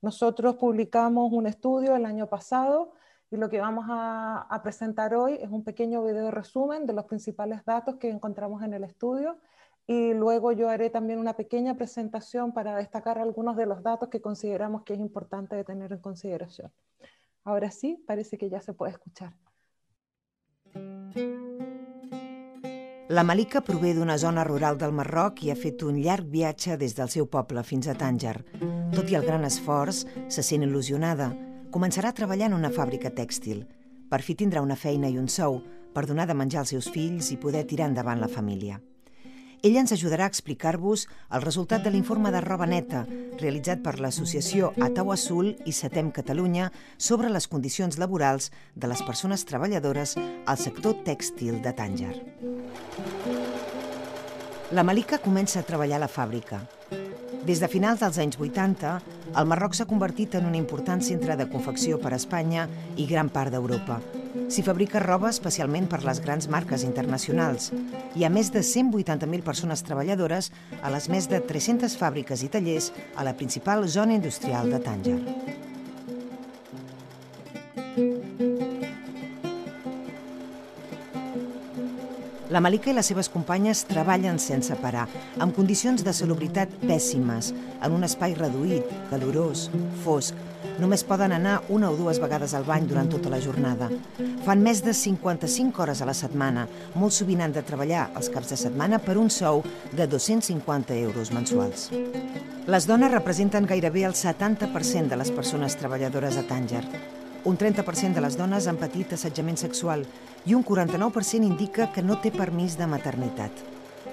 Nosotros 0.00 0.56
publicamos 0.56 1.32
un 1.32 1.46
estudio 1.46 1.96
el 1.96 2.06
año 2.06 2.28
pasado 2.28 2.92
y 3.30 3.36
lo 3.36 3.48
que 3.50 3.60
vamos 3.60 3.86
a, 3.88 4.60
presentar 4.62 5.14
hoy 5.14 5.38
es 5.40 5.50
un 5.50 5.64
pequeño 5.64 6.02
video 6.04 6.30
resumen 6.30 6.86
de 6.86 6.92
los 6.92 7.04
principales 7.06 7.64
datos 7.64 7.96
que 7.96 8.08
encontramos 8.08 8.62
en 8.62 8.74
el 8.74 8.84
estudio 8.84 9.38
y 9.86 10.14
luego 10.14 10.52
yo 10.52 10.68
haré 10.68 10.90
también 10.90 11.18
una 11.18 11.34
pequeña 11.34 11.76
presentación 11.76 12.52
para 12.52 12.76
destacar 12.76 13.18
algunos 13.18 13.56
de 13.56 13.66
los 13.66 13.82
datos 13.82 14.08
que 14.08 14.20
consideramos 14.20 14.82
que 14.82 14.94
es 14.94 15.00
importante 15.00 15.62
tener 15.64 15.92
en 15.92 16.00
consideración. 16.00 16.72
Ahora 17.44 17.70
sí, 17.70 18.02
parece 18.06 18.38
que 18.38 18.50
ya 18.50 18.60
se 18.60 18.74
puede 18.74 18.92
escuchar. 18.92 19.32
La 23.08 23.22
Malika 23.22 23.60
prové 23.60 23.94
d'una 23.94 24.18
zona 24.18 24.42
rural 24.42 24.78
del 24.78 24.90
Marroc 24.90 25.44
i 25.46 25.52
ha 25.52 25.54
fet 25.54 25.84
un 25.86 26.00
llarg 26.02 26.26
viatge 26.26 26.74
des 26.76 26.96
del 26.98 27.08
seu 27.12 27.28
poble 27.30 27.62
fins 27.62 27.86
a 27.86 27.94
Tànger. 27.94 28.40
Tot 28.96 29.06
i 29.12 29.14
el 29.14 29.22
gran 29.22 29.46
esforç, 29.46 30.02
se 30.26 30.42
sent 30.42 30.66
il·lusionada. 30.66 31.30
Començarà 31.74 32.10
a 32.10 32.16
treballar 32.16 32.50
en 32.50 32.56
una 32.56 32.70
fàbrica 32.72 33.10
tèxtil. 33.14 33.64
Per 34.10 34.20
fi 34.22 34.36
tindrà 34.38 34.62
una 34.62 34.76
feina 34.76 35.08
i 35.10 35.18
un 35.18 35.26
sou 35.28 35.60
per 35.94 36.06
donar 36.06 36.26
de 36.28 36.36
menjar 36.36 36.60
als 36.62 36.74
seus 36.74 36.90
fills 36.92 37.32
i 37.32 37.40
poder 37.40 37.64
tirar 37.66 37.88
endavant 37.90 38.20
la 38.20 38.28
família. 38.28 38.78
Ella 39.66 39.80
ens 39.80 39.92
ajudarà 39.96 40.26
a 40.26 40.30
explicar-vos 40.30 41.06
el 41.32 41.42
resultat 41.42 41.82
de 41.82 41.90
l'informe 41.90 42.30
de 42.30 42.42
roba 42.44 42.68
neta 42.70 43.06
realitzat 43.40 43.80
per 43.82 43.96
l'associació 43.98 44.70
Atau 44.84 45.10
Azul 45.14 45.54
i 45.66 45.72
Setem 45.72 46.12
Catalunya 46.14 46.70
sobre 46.98 47.32
les 47.32 47.48
condicions 47.48 47.98
laborals 47.98 48.52
de 48.76 48.92
les 48.92 49.02
persones 49.02 49.46
treballadores 49.48 50.14
al 50.20 50.60
sector 50.60 51.00
tèxtil 51.08 51.62
de 51.64 51.74
Tànger. 51.74 52.14
La 54.76 54.84
Malika 54.84 55.18
comença 55.18 55.60
a 55.60 55.66
treballar 55.66 55.98
a 55.98 56.04
la 56.04 56.12
fàbrica. 56.12 56.62
Des 57.46 57.60
de 57.62 57.68
finals 57.70 58.00
dels 58.02 58.16
anys 58.18 58.34
80, 58.42 58.92
el 59.38 59.46
Marroc 59.46 59.76
s'ha 59.78 59.84
convertit 59.86 60.32
en 60.34 60.48
un 60.48 60.56
important 60.58 60.98
centre 60.98 61.36
de 61.38 61.44
confecció 61.46 62.00
per 62.02 62.10
a 62.10 62.18
Espanya 62.18 62.64
i 62.98 63.06
gran 63.06 63.28
part 63.30 63.54
d'Europa. 63.54 64.00
S'hi 64.50 64.64
fabrica 64.66 64.98
roba 65.04 65.30
especialment 65.30 65.86
per 65.86 66.00
les 66.02 66.18
grans 66.24 66.48
marques 66.50 66.82
internacionals. 66.82 67.70
Hi 68.18 68.26
ha 68.26 68.32
més 68.34 68.50
de 68.50 68.64
180.000 68.66 69.46
persones 69.46 69.86
treballadores 69.86 70.50
a 70.82 70.90
les 70.90 71.06
més 71.12 71.30
de 71.30 71.38
300 71.38 71.94
fàbriques 72.00 72.42
i 72.42 72.50
tallers 72.50 72.90
a 73.14 73.22
la 73.22 73.36
principal 73.38 73.86
zona 73.86 74.18
industrial 74.18 74.74
de 74.74 74.82
Tànger. 74.82 75.20
La 82.46 82.60
Malika 82.62 82.92
i 82.92 82.94
les 82.94 83.08
seves 83.10 83.26
companyes 83.26 83.80
treballen 83.88 84.36
sense 84.38 84.74
parar, 84.78 85.08
amb 85.42 85.54
condicions 85.56 86.04
de 86.06 86.12
salubritat 86.14 86.70
pèssimes, 86.86 87.48
en 87.82 87.96
un 87.96 88.06
espai 88.06 88.36
reduït, 88.38 88.86
calorós, 89.10 89.64
fosc. 90.04 90.38
Només 90.78 91.02
poden 91.08 91.34
anar 91.34 91.56
una 91.74 91.90
o 91.90 91.96
dues 91.98 92.20
vegades 92.22 92.54
al 92.54 92.66
bany 92.68 92.86
durant 92.86 93.10
tota 93.10 93.32
la 93.32 93.40
jornada. 93.42 93.90
Fan 94.46 94.62
més 94.62 94.84
de 94.86 94.94
55 94.94 95.82
hores 95.82 96.02
a 96.02 96.06
la 96.06 96.14
setmana. 96.14 96.68
Molt 96.94 97.18
sovint 97.18 97.42
han 97.42 97.54
de 97.56 97.66
treballar 97.66 98.10
els 98.14 98.30
caps 98.30 98.54
de 98.54 98.60
setmana 98.62 99.02
per 99.02 99.18
un 99.18 99.30
sou 99.32 99.64
de 99.90 100.06
250 100.06 100.94
euros 101.02 101.34
mensuals. 101.34 101.90
Les 102.66 102.86
dones 102.86 103.14
representen 103.14 103.66
gairebé 103.66 104.06
el 104.06 104.14
70% 104.14 105.10
de 105.10 105.18
les 105.18 105.34
persones 105.34 105.78
treballadores 105.80 106.38
a 106.38 106.46
Tànger. 106.46 106.84
Un 107.46 107.56
30% 107.56 108.12
de 108.12 108.22
les 108.24 108.34
dones 108.34 108.66
han 108.66 108.78
patit 108.80 109.12
assetjament 109.14 109.54
sexual 109.60 110.00
i 110.50 110.56
un 110.56 110.64
49% 110.66 111.46
indica 111.46 111.86
que 111.94 112.02
no 112.02 112.16
té 112.18 112.32
permís 112.34 112.74
de 112.74 112.88
maternitat. 112.90 113.62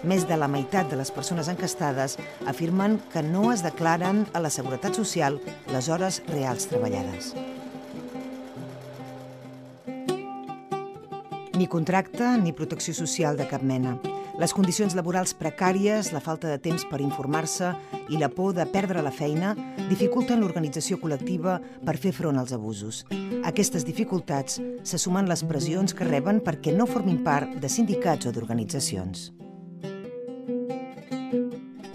Més 0.05 0.27
de 0.29 0.37
la 0.37 0.45
meitat 0.45 0.91
de 0.91 0.99
les 0.99 1.09
persones 1.15 1.49
encastades 1.49 2.19
afirmen 2.45 2.99
que 3.09 3.25
no 3.25 3.47
es 3.49 3.65
declaren 3.65 4.27
a 4.37 4.43
la 4.43 4.53
Seguretat 4.53 4.93
Social 4.93 5.41
les 5.73 5.89
hores 5.89 6.21
reals 6.29 6.69
treballades. 6.69 7.33
Ni 11.57 11.65
contracte 11.65 12.35
ni 12.37 12.53
protecció 12.53 12.93
social 12.93 13.33
de 13.39 13.49
cap 13.49 13.65
mena. 13.65 13.97
Les 14.43 14.51
condicions 14.51 14.91
laborals 14.91 15.31
precàries, 15.39 16.09
la 16.11 16.19
falta 16.19 16.49
de 16.51 16.57
temps 16.59 16.83
per 16.89 16.97
informar-se 16.99 17.69
i 18.11 18.17
la 18.19 18.27
por 18.27 18.51
de 18.57 18.65
perdre 18.67 18.99
la 19.05 19.13
feina 19.15 19.53
dificulten 19.87 20.43
l'organització 20.43 20.97
col·lectiva 20.99 21.53
per 21.87 21.95
fer 21.95 22.11
front 22.17 22.41
als 22.41 22.51
abusos. 22.51 23.05
Aquestes 23.47 23.87
dificultats 23.87 24.59
se 24.59 24.99
sumen 24.99 25.31
les 25.31 25.45
pressions 25.47 25.95
que 25.95 26.09
reben 26.09 26.43
perquè 26.43 26.75
no 26.75 26.89
formin 26.91 27.23
part 27.23 27.55
de 27.55 27.71
sindicats 27.71 28.27
o 28.27 28.35
d'organitzacions. 28.35 29.29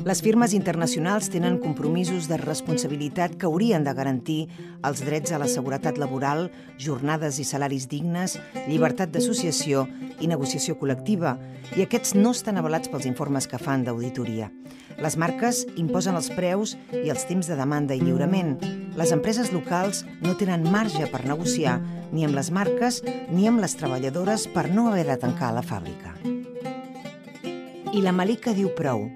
Les 0.07 0.21
firmes 0.23 0.52
internacionals 0.55 1.26
tenen 1.26 1.57
compromisos 1.59 2.28
de 2.31 2.37
responsabilitat 2.38 3.33
que 3.35 3.49
haurien 3.49 3.83
de 3.83 3.95
garantir 3.99 4.45
els 4.87 5.02
drets 5.02 5.33
a 5.35 5.40
la 5.43 5.49
seguretat 5.50 5.99
laboral, 5.99 6.52
jornades 6.78 7.40
i 7.43 7.45
salaris 7.45 7.88
dignes, 7.90 8.37
llibertat 8.69 9.11
d'associació 9.11 9.88
i 10.23 10.31
negociació 10.31 10.78
col·lectiva, 10.78 11.35
i 11.75 11.83
aquests 11.83 12.14
no 12.14 12.31
estan 12.31 12.62
avalats 12.62 12.93
pels 12.93 13.11
informes 13.11 13.50
que 13.50 13.59
fan 13.59 13.83
d'auditoria. 13.83 14.52
Les 15.02 15.19
marques 15.19 15.64
imposen 15.75 16.14
els 16.14 16.31
preus 16.31 16.76
i 16.95 17.11
els 17.11 17.26
temps 17.26 17.50
de 17.50 17.59
demanda 17.59 17.99
i 17.99 18.02
lliurament. 18.02 18.57
Les 18.99 19.11
empreses 19.14 19.50
locals 19.50 20.05
no 20.23 20.38
tenen 20.38 20.71
marge 20.71 21.11
per 21.11 21.26
negociar 21.26 21.81
ni 22.14 22.23
amb 22.26 22.38
les 22.38 22.55
marques 22.55 23.02
ni 23.35 23.50
amb 23.50 23.59
les 23.62 23.75
treballadores 23.75 24.47
per 24.55 24.71
no 24.71 24.88
haver 24.93 25.09
de 25.11 25.19
tancar 25.26 25.52
la 25.55 25.67
fàbrica. 25.67 26.14
I 27.95 28.02
la 28.02 28.12
Malika 28.14 28.55
diu 28.55 28.71
prou, 28.78 29.09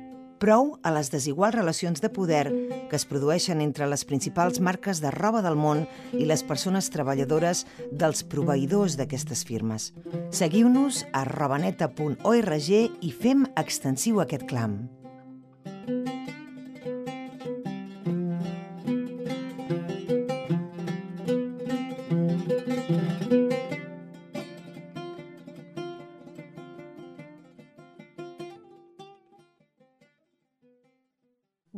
prou 0.43 0.73
a 0.83 0.91
les 0.91 1.13
desiguals 1.13 1.55
relacions 1.55 2.03
de 2.03 2.11
poder 2.11 2.45
que 2.91 2.99
es 2.99 3.07
produeixen 3.07 3.63
entre 3.63 3.87
les 3.87 4.03
principals 4.09 4.59
marques 4.59 4.99
de 5.05 5.13
roba 5.15 5.43
del 5.45 5.55
món 5.55 5.85
i 6.13 6.27
les 6.27 6.43
persones 6.43 6.91
treballadores 6.91 7.63
dels 7.93 8.25
proveïdors 8.27 8.99
d'aquestes 8.99 9.45
firmes. 9.47 9.93
Seguiu-nos 10.35 11.05
a 11.13 11.23
robaneta.org 11.31 12.73
i 12.73 13.15
fem 13.23 13.47
extensiu 13.55 14.21
aquest 14.25 14.49
clam. 14.51 14.83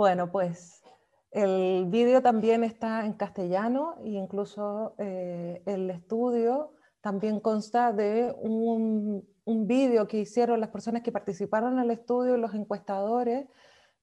Bueno, 0.04 0.30
pues 0.30 0.82
el 1.30 1.86
vídeo 1.86 2.20
también 2.20 2.62
está 2.62 3.06
en 3.06 3.14
castellano 3.14 3.94
e 4.04 4.10
incluso 4.10 4.94
eh, 4.98 5.62
el 5.64 5.88
estudio 5.88 6.74
también 7.00 7.40
consta 7.40 7.90
de 7.90 8.30
un, 8.38 9.26
un 9.46 9.66
vídeo 9.66 10.06
que 10.06 10.18
hicieron 10.18 10.60
las 10.60 10.68
personas 10.68 11.00
que 11.00 11.10
participaron 11.10 11.78
en 11.78 11.84
el 11.84 11.90
estudio, 11.90 12.36
los 12.36 12.52
encuestadores, 12.52 13.46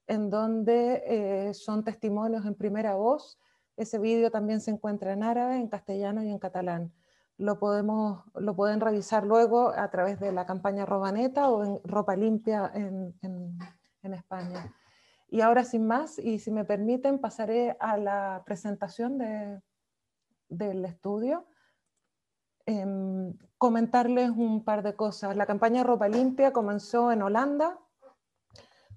en 0.08 0.32
donde 0.32 1.04
eh, 1.06 1.54
son 1.54 1.84
testimonios 1.84 2.48
en 2.48 2.56
primera 2.56 2.96
voz. 2.96 3.40
Ese 3.78 4.00
vídeo 4.00 4.32
también 4.32 4.60
se 4.60 4.72
encuentra 4.72 5.14
en 5.14 5.22
árabe, 5.22 5.58
en 5.58 5.68
castellano 5.68 6.24
y 6.24 6.32
en 6.32 6.40
catalán. 6.40 6.92
Lo, 7.38 7.60
podemos, 7.60 8.24
lo 8.34 8.56
pueden 8.56 8.80
revisar 8.80 9.24
luego 9.24 9.70
a 9.70 9.92
través 9.92 10.20
de 10.20 10.32
la 10.32 10.48
campaña 10.48 10.84
Robaneta 10.84 11.52
o 11.52 11.64
en 11.64 11.80
Ropa 11.84 12.16
Limpia 12.16 12.72
en, 12.74 13.14
España. 14.16 14.74
Y 15.32 15.42
ahora 15.42 15.64
sin 15.64 15.88
más, 15.88 16.20
y 16.20 16.40
si 16.40 16.52
me 16.52 16.66
permiten, 16.66 17.18
pasaré 17.18 17.76
a 17.80 17.98
la 17.98 18.44
presentación 18.46 19.18
de, 19.18 19.62
del 20.50 20.86
estudio. 20.86 21.48
Eh, 22.66 22.86
comentarles 23.58 24.30
un 24.30 24.64
par 24.64 24.84
de 24.84 24.94
cosas. 24.96 25.36
La 25.38 25.46
campaña 25.46 25.84
Ropa 25.84 26.10
Limpia 26.10 26.52
comenzó 26.52 27.12
en 27.12 27.22
Holanda 27.22 27.80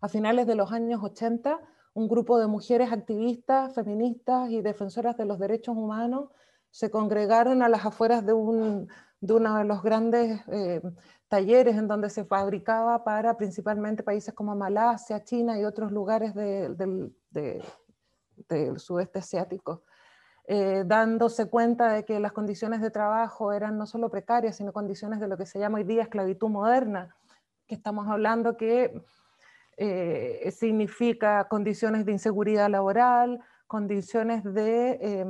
a 0.00 0.08
finales 0.08 0.46
de 0.46 0.56
los 0.56 0.72
años 0.72 1.02
80. 1.02 1.60
Un 1.94 2.08
grupo 2.08 2.38
de 2.38 2.48
mujeres 2.48 2.92
activistas, 2.92 3.72
feministas 3.72 4.50
y 4.50 4.60
defensoras 4.60 5.16
de 5.16 5.26
los 5.26 5.38
derechos 5.38 5.76
humanos 5.76 6.30
se 6.70 6.90
congregaron 6.90 7.62
a 7.62 7.68
las 7.68 7.86
afueras 7.86 8.26
de, 8.26 8.32
un, 8.32 8.88
de 9.20 9.34
uno 9.34 9.58
de 9.58 9.64
los 9.64 9.80
grandes 9.84 10.40
eh, 10.48 10.82
talleres 11.28 11.76
en 11.76 11.88
donde 11.88 12.10
se 12.10 12.24
fabricaba 12.24 13.04
para 13.04 13.36
principalmente 13.36 14.02
países 14.02 14.34
como 14.34 14.54
Malasia, 14.54 15.24
China 15.24 15.58
y 15.58 15.64
otros 15.64 15.90
lugares 15.90 16.34
de, 16.34 16.68
de, 16.70 17.10
de, 17.30 17.62
del 18.48 18.78
sudeste 18.78 19.18
asiático, 19.20 19.82
eh, 20.46 20.84
dándose 20.86 21.48
cuenta 21.48 21.92
de 21.92 22.04
que 22.04 22.20
las 22.20 22.32
condiciones 22.32 22.80
de 22.80 22.90
trabajo 22.90 23.52
eran 23.52 23.78
no 23.78 23.86
solo 23.86 24.10
precarias, 24.10 24.56
sino 24.56 24.72
condiciones 24.72 25.20
de 25.20 25.28
lo 25.28 25.36
que 25.36 25.46
se 25.46 25.58
llama 25.58 25.78
hoy 25.78 25.84
día 25.84 26.02
esclavitud 26.02 26.48
moderna, 26.48 27.16
que 27.66 27.74
estamos 27.74 28.08
hablando 28.08 28.56
que 28.56 29.02
eh, 29.76 30.50
significa 30.54 31.48
condiciones 31.48 32.04
de 32.04 32.12
inseguridad 32.12 32.68
laboral, 32.68 33.40
condiciones 33.66 34.44
de 34.44 34.98
eh, 35.00 35.26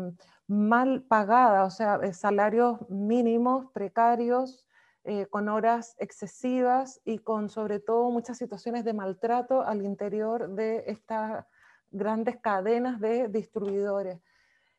mal 0.48 1.02
pagada, 1.02 1.64
o 1.64 1.70
sea, 1.70 2.12
salarios 2.12 2.78
mínimos, 2.90 3.70
precarios, 3.72 4.66
eh, 5.04 5.26
con 5.26 5.48
horas 5.50 5.96
excesivas 5.98 7.00
y 7.04 7.18
con 7.18 7.50
sobre 7.50 7.78
todo 7.78 8.10
muchas 8.10 8.38
situaciones 8.38 8.84
de 8.84 8.94
maltrato 8.94 9.60
al 9.60 9.84
interior 9.84 10.48
de 10.54 10.84
estas 10.86 11.44
grandes 11.90 12.38
cadenas 12.38 13.00
de 13.00 13.28
distribuidores. 13.28 14.18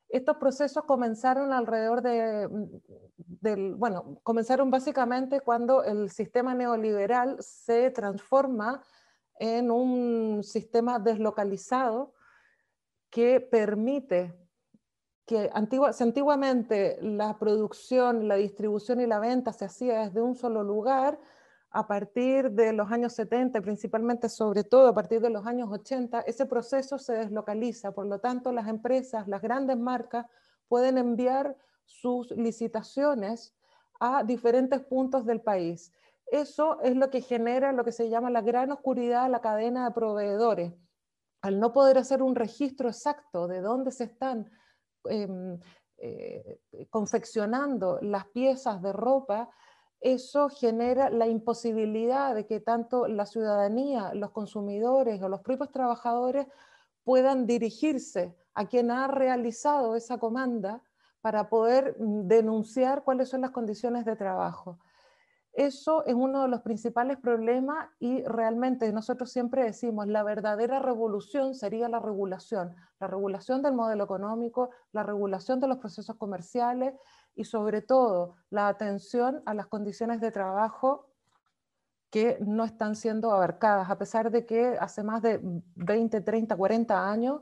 Estos 0.09 0.37
procesos 0.37 0.83
comenzaron 0.85 1.53
alrededor 1.53 2.01
de, 2.01 2.47
mm, 2.47 2.65
del, 3.17 3.75
bueno, 3.75 4.19
comenzaron 4.23 4.71
básicamente 4.71 5.41
cuando 5.41 5.83
el 5.83 6.09
sistema 6.09 6.55
neoliberal 6.55 7.37
se 7.39 7.91
transforma 7.91 8.81
en 9.37 9.69
un 9.69 10.43
sistema 10.43 10.97
deslocalizado 10.97 12.13
que 13.09 13.41
permite 13.41 14.33
que 15.25 15.49
antigua, 15.53 15.93
si 15.93 16.03
antiguamente 16.03 16.97
la 17.01 17.37
producción, 17.39 18.27
la 18.27 18.35
distribución 18.35 19.01
y 19.01 19.07
la 19.07 19.19
venta 19.19 19.53
se 19.53 19.65
hacía 19.65 20.05
desde 20.05 20.21
un 20.21 20.35
solo 20.35 20.63
lugar, 20.63 21.19
a 21.71 21.87
partir 21.87 22.51
de 22.51 22.71
los 22.71 22.89
años 22.89 23.13
70, 23.13 23.59
principalmente 23.59 24.29
sobre 24.29 24.63
todo 24.63 24.87
a 24.87 24.93
partir 24.93 25.19
de 25.19 25.29
los 25.29 25.45
años 25.45 25.69
80, 25.69 26.21
ese 26.21 26.45
proceso 26.45 26.97
se 26.97 27.13
deslocaliza. 27.13 27.91
Por 27.91 28.05
lo 28.05 28.19
tanto, 28.19 28.53
las 28.53 28.69
empresas, 28.69 29.27
las 29.27 29.41
grandes 29.41 29.77
marcas, 29.77 30.25
pueden 30.69 30.97
enviar 30.97 31.57
sus 31.83 32.31
licitaciones 32.31 33.53
a 33.99 34.23
diferentes 34.23 34.81
puntos 34.81 35.25
del 35.25 35.41
país. 35.41 35.91
Eso 36.27 36.79
es 36.81 36.95
lo 36.95 37.09
que 37.09 37.19
genera 37.19 37.73
lo 37.73 37.83
que 37.83 37.91
se 37.91 38.09
llama 38.09 38.29
la 38.29 38.41
gran 38.41 38.71
oscuridad, 38.71 39.29
la 39.29 39.41
cadena 39.41 39.85
de 39.85 39.93
proveedores. 39.93 40.73
Al 41.41 41.59
no 41.59 41.73
poder 41.73 41.97
hacer 41.97 42.23
un 42.23 42.35
registro 42.35 42.87
exacto 42.87 43.47
de 43.47 43.59
dónde 43.59 43.91
se 43.91 44.05
están 44.05 44.49
eh, 45.09 46.59
confeccionando 46.89 47.99
las 48.01 48.25
piezas 48.27 48.81
de 48.81 48.93
ropa, 48.93 49.49
eso 50.01 50.49
genera 50.49 51.09
la 51.09 51.27
imposibilidad 51.27 52.35
de 52.35 52.45
que 52.45 52.59
tanto 52.59 53.07
la 53.07 53.25
ciudadanía, 53.25 54.13
los 54.13 54.31
consumidores 54.31 55.21
o 55.21 55.29
los 55.29 55.41
propios 55.41 55.71
trabajadores 55.71 56.47
puedan 57.03 57.47
dirigirse 57.47 58.35
a 58.53 58.67
quien 58.67 58.91
ha 58.91 59.07
realizado 59.07 59.95
esa 59.95 60.17
comanda 60.17 60.81
para 61.21 61.49
poder 61.49 61.95
mm, 61.99 62.27
denunciar 62.27 63.03
cuáles 63.03 63.29
son 63.29 63.41
las 63.41 63.51
condiciones 63.51 64.05
de 64.05 64.15
trabajo. 64.15 64.79
Eso 65.55 66.05
es 66.05 66.13
uno 66.13 66.41
de 66.41 66.49
los 66.49 66.61
principales 66.61 67.17
problemas 67.17 67.87
y 67.97 68.23
realmente 68.23 68.91
nosotros 68.91 69.31
siempre 69.31 69.63
decimos 69.63 70.05
la 70.07 70.21
verdadera 70.21 70.79
revolución 70.79 71.55
sería 71.55 71.87
la 71.87 71.99
regulación, 71.99 72.75
la 72.99 73.07
regulación 73.07 73.61
del 73.61 73.73
modelo 73.73 74.03
económico, 74.03 74.71
la 74.91 75.03
regulación 75.03 75.61
de 75.61 75.69
los 75.69 75.77
procesos 75.77 76.17
comerciales 76.17 76.93
y 77.35 77.45
sobre 77.45 77.81
todo 77.81 78.35
la 78.49 78.67
atención 78.67 79.41
a 79.45 79.53
las 79.53 79.67
condiciones 79.67 80.19
de 80.19 80.31
trabajo 80.31 81.07
que 82.09 82.37
no 82.41 82.65
están 82.65 82.97
siendo 82.97 83.31
abarcadas, 83.31 83.89
a 83.89 83.97
pesar 83.97 84.31
de 84.31 84.45
que 84.45 84.77
hace 84.77 85.03
más 85.03 85.21
de 85.21 85.39
20, 85.41 86.19
30, 86.19 86.53
40 86.53 87.09
años 87.09 87.41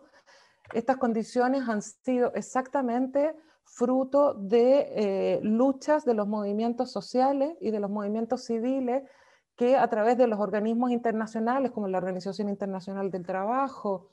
estas 0.72 0.98
condiciones 0.98 1.68
han 1.68 1.82
sido 1.82 2.34
exactamente 2.36 3.36
fruto 3.64 4.34
de 4.34 4.88
eh, 4.96 5.40
luchas 5.42 6.06
de 6.06 6.14
los 6.14 6.28
movimientos 6.28 6.92
sociales 6.92 7.56
y 7.60 7.72
de 7.72 7.80
los 7.80 7.90
movimientos 7.90 8.44
civiles 8.44 9.04
que 9.56 9.78
a 9.78 9.88
través 9.88 10.18
de 10.18 10.28
los 10.28 10.40
organismos 10.40 10.92
internacionales 10.92 11.72
como 11.72 11.88
la 11.88 11.98
Organización 11.98 12.50
Internacional 12.50 13.12
del 13.12 13.26
Trabajo 13.26 14.10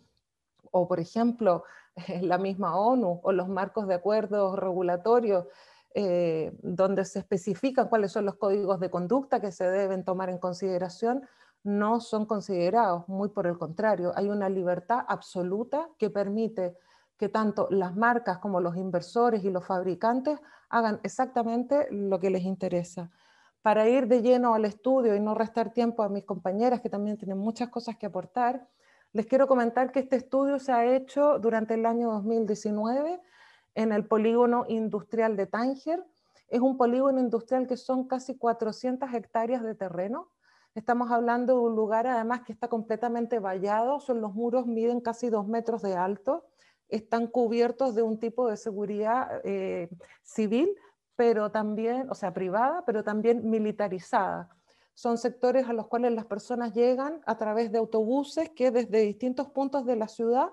o 0.71 0.87
por 0.89 1.01
ejemplo 1.01 1.65
la 2.23 2.39
misma 2.39 2.77
ONU 2.79 3.21
o 3.23 3.33
los 3.33 3.49
marcos 3.49 3.87
de 3.87 3.95
acuerdos 3.95 4.59
regulatorios 4.59 5.47
eh, 5.93 6.53
donde 6.63 7.05
se 7.05 7.19
especifican 7.19 7.89
cuáles 7.89 8.13
son 8.13 8.25
los 8.25 8.37
códigos 8.37 8.79
de 8.79 8.91
conducta 8.91 9.41
que 9.41 9.51
se 9.51 9.69
deben 9.69 10.05
tomar 10.05 10.31
en 10.31 10.39
consideración, 10.39 11.27
no 11.65 11.99
son 11.99 12.27
considerados, 12.27 13.09
muy 13.09 13.29
por 13.31 13.49
el 13.49 13.59
contrario, 13.59 14.13
hay 14.15 14.29
una 14.29 14.49
libertad 14.49 15.01
absoluta 15.09 15.89
que 15.99 16.09
permite 16.09 16.77
que 17.21 17.29
tanto 17.29 17.69
las 17.71 17.95
marcas 17.95 18.39
como 18.39 18.63
los 18.63 18.79
inversores 18.79 19.45
y 19.45 19.51
los 19.51 19.67
fabricantes 19.67 20.41
hagan 20.71 21.01
exactamente 21.03 21.87
lo 21.91 22.19
que 22.19 22.31
les 22.31 22.45
interesa. 22.45 23.11
Para 23.61 23.87
ir 23.87 24.09
de 24.09 24.23
lleno 24.23 24.55
al 24.55 24.65
estudio 24.65 25.15
y 25.15 25.21
no 25.21 25.35
restar 25.35 25.75
tiempo 25.75 26.03
a 26.03 26.09
mis 26.09 26.25
compañeras 26.25 26.81
que 26.81 26.89
también 26.89 27.19
tienen 27.19 27.37
muchas 27.37 27.69
cosas 27.69 27.99
que 27.99 28.07
aportar, 28.07 28.67
les 29.13 29.27
quiero 29.27 29.47
comentar 29.47 29.93
que 29.93 29.99
este 29.99 30.17
estudio 30.17 30.59
se 30.59 30.73
ha 30.73 30.87
hecho 30.97 31.39
durante 31.39 31.75
el 31.75 31.85
año 31.85 32.11
2019 32.11 33.21
en 33.75 33.93
el 33.93 34.07
polígono 34.07 34.65
industrial 34.67 35.37
de 35.37 35.47
Tánger. 35.47 36.03
Es 36.49 36.61
un 36.61 36.79
polígono 36.79 37.21
industrial 37.21 37.67
que 37.67 37.77
son 37.77 38.09
casi 38.09 38.39
400 38.39 39.13
hectáreas 39.13 39.63
de 39.63 39.75
terreno. 39.75 40.31
Estamos 40.75 41.11
hablando 41.11 41.53
de 41.53 41.61
un 41.61 41.77
lugar 41.77 42.07
además 42.07 42.41
que 42.47 42.55
está 42.55 42.69
completamente 42.69 43.41
vallado, 43.41 44.01
son 44.01 44.23
los 44.23 44.33
muros 44.35 44.67
miden 44.67 45.03
casi 45.03 45.29
dos 45.29 45.47
metros 45.47 45.83
de 45.83 45.97
alto 45.97 46.47
están 46.91 47.27
cubiertos 47.27 47.95
de 47.95 48.03
un 48.03 48.19
tipo 48.19 48.49
de 48.49 48.57
seguridad 48.57 49.41
eh, 49.45 49.89
civil, 50.23 50.75
pero 51.17 51.51
también, 51.51 52.09
o 52.11 52.15
sea, 52.15 52.33
privada, 52.33 52.83
pero 52.87 53.05
también 53.05 53.49
militarizada. 53.49 54.49
Son 54.95 55.19
sectores 55.19 55.69
a 55.69 55.73
los 55.73 55.87
cuales 55.87 56.13
las 56.13 56.27
personas 56.27 56.75
llegan 56.75 57.21
a 57.27 57.37
través 57.37 57.73
de 57.73 57.79
autobuses 57.79 58.51
que 58.51 58.71
desde 58.71 59.01
distintos 59.01 59.49
puntos 59.49 59.87
de 59.87 59.97
la 59.97 60.09
ciudad, 60.09 60.51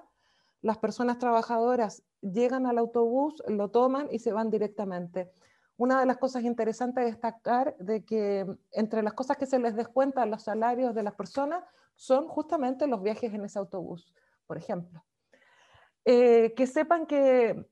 las 0.62 0.77
personas 0.77 1.20
trabajadoras 1.20 2.03
llegan 2.22 2.65
al 2.65 2.77
autobús, 2.77 3.41
lo 3.48 3.70
toman 3.70 4.08
y 4.12 4.20
se 4.20 4.34
van 4.34 4.50
directamente. 4.50 5.32
Una 5.77 6.00
de 6.00 6.06
las 6.06 6.17
cosas 6.17 6.44
interesantes 6.44 7.03
de 7.03 7.12
destacar 7.12 7.77
de 7.77 8.03
que 8.03 8.46
entre 8.72 9.03
las 9.03 9.13
cosas 9.13 9.38
que 9.38 9.46
se 9.46 9.60
les 9.60 9.75
descuenta 9.75 10.24
a 10.24 10.25
los 10.25 10.44
salarios 10.44 10.96
de 10.96 11.03
las 11.03 11.13
personas 11.13 11.63
son 11.96 12.27
justamente 12.27 12.88
los 12.88 13.01
viajes 13.01 13.34
en 13.34 13.46
ese 13.46 13.60
autobús, 13.60 14.13
por 14.48 14.58
ejemplo. 14.58 15.03
Eh, 16.10 16.54
que 16.56 16.68
sepan 16.68 17.06
que 17.06 17.68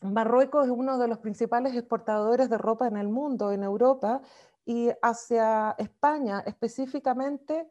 Marruecos 0.00 0.66
es 0.66 0.72
uno 0.72 0.98
de 0.98 1.06
los 1.06 1.18
principales 1.18 1.72
exportadores 1.76 2.50
de 2.50 2.58
ropa 2.58 2.88
en 2.88 2.96
el 2.96 3.08
mundo, 3.08 3.52
en 3.52 3.62
Europa, 3.62 4.22
y 4.64 4.88
hacia 5.02 5.76
España 5.78 6.42
específicamente, 6.46 7.70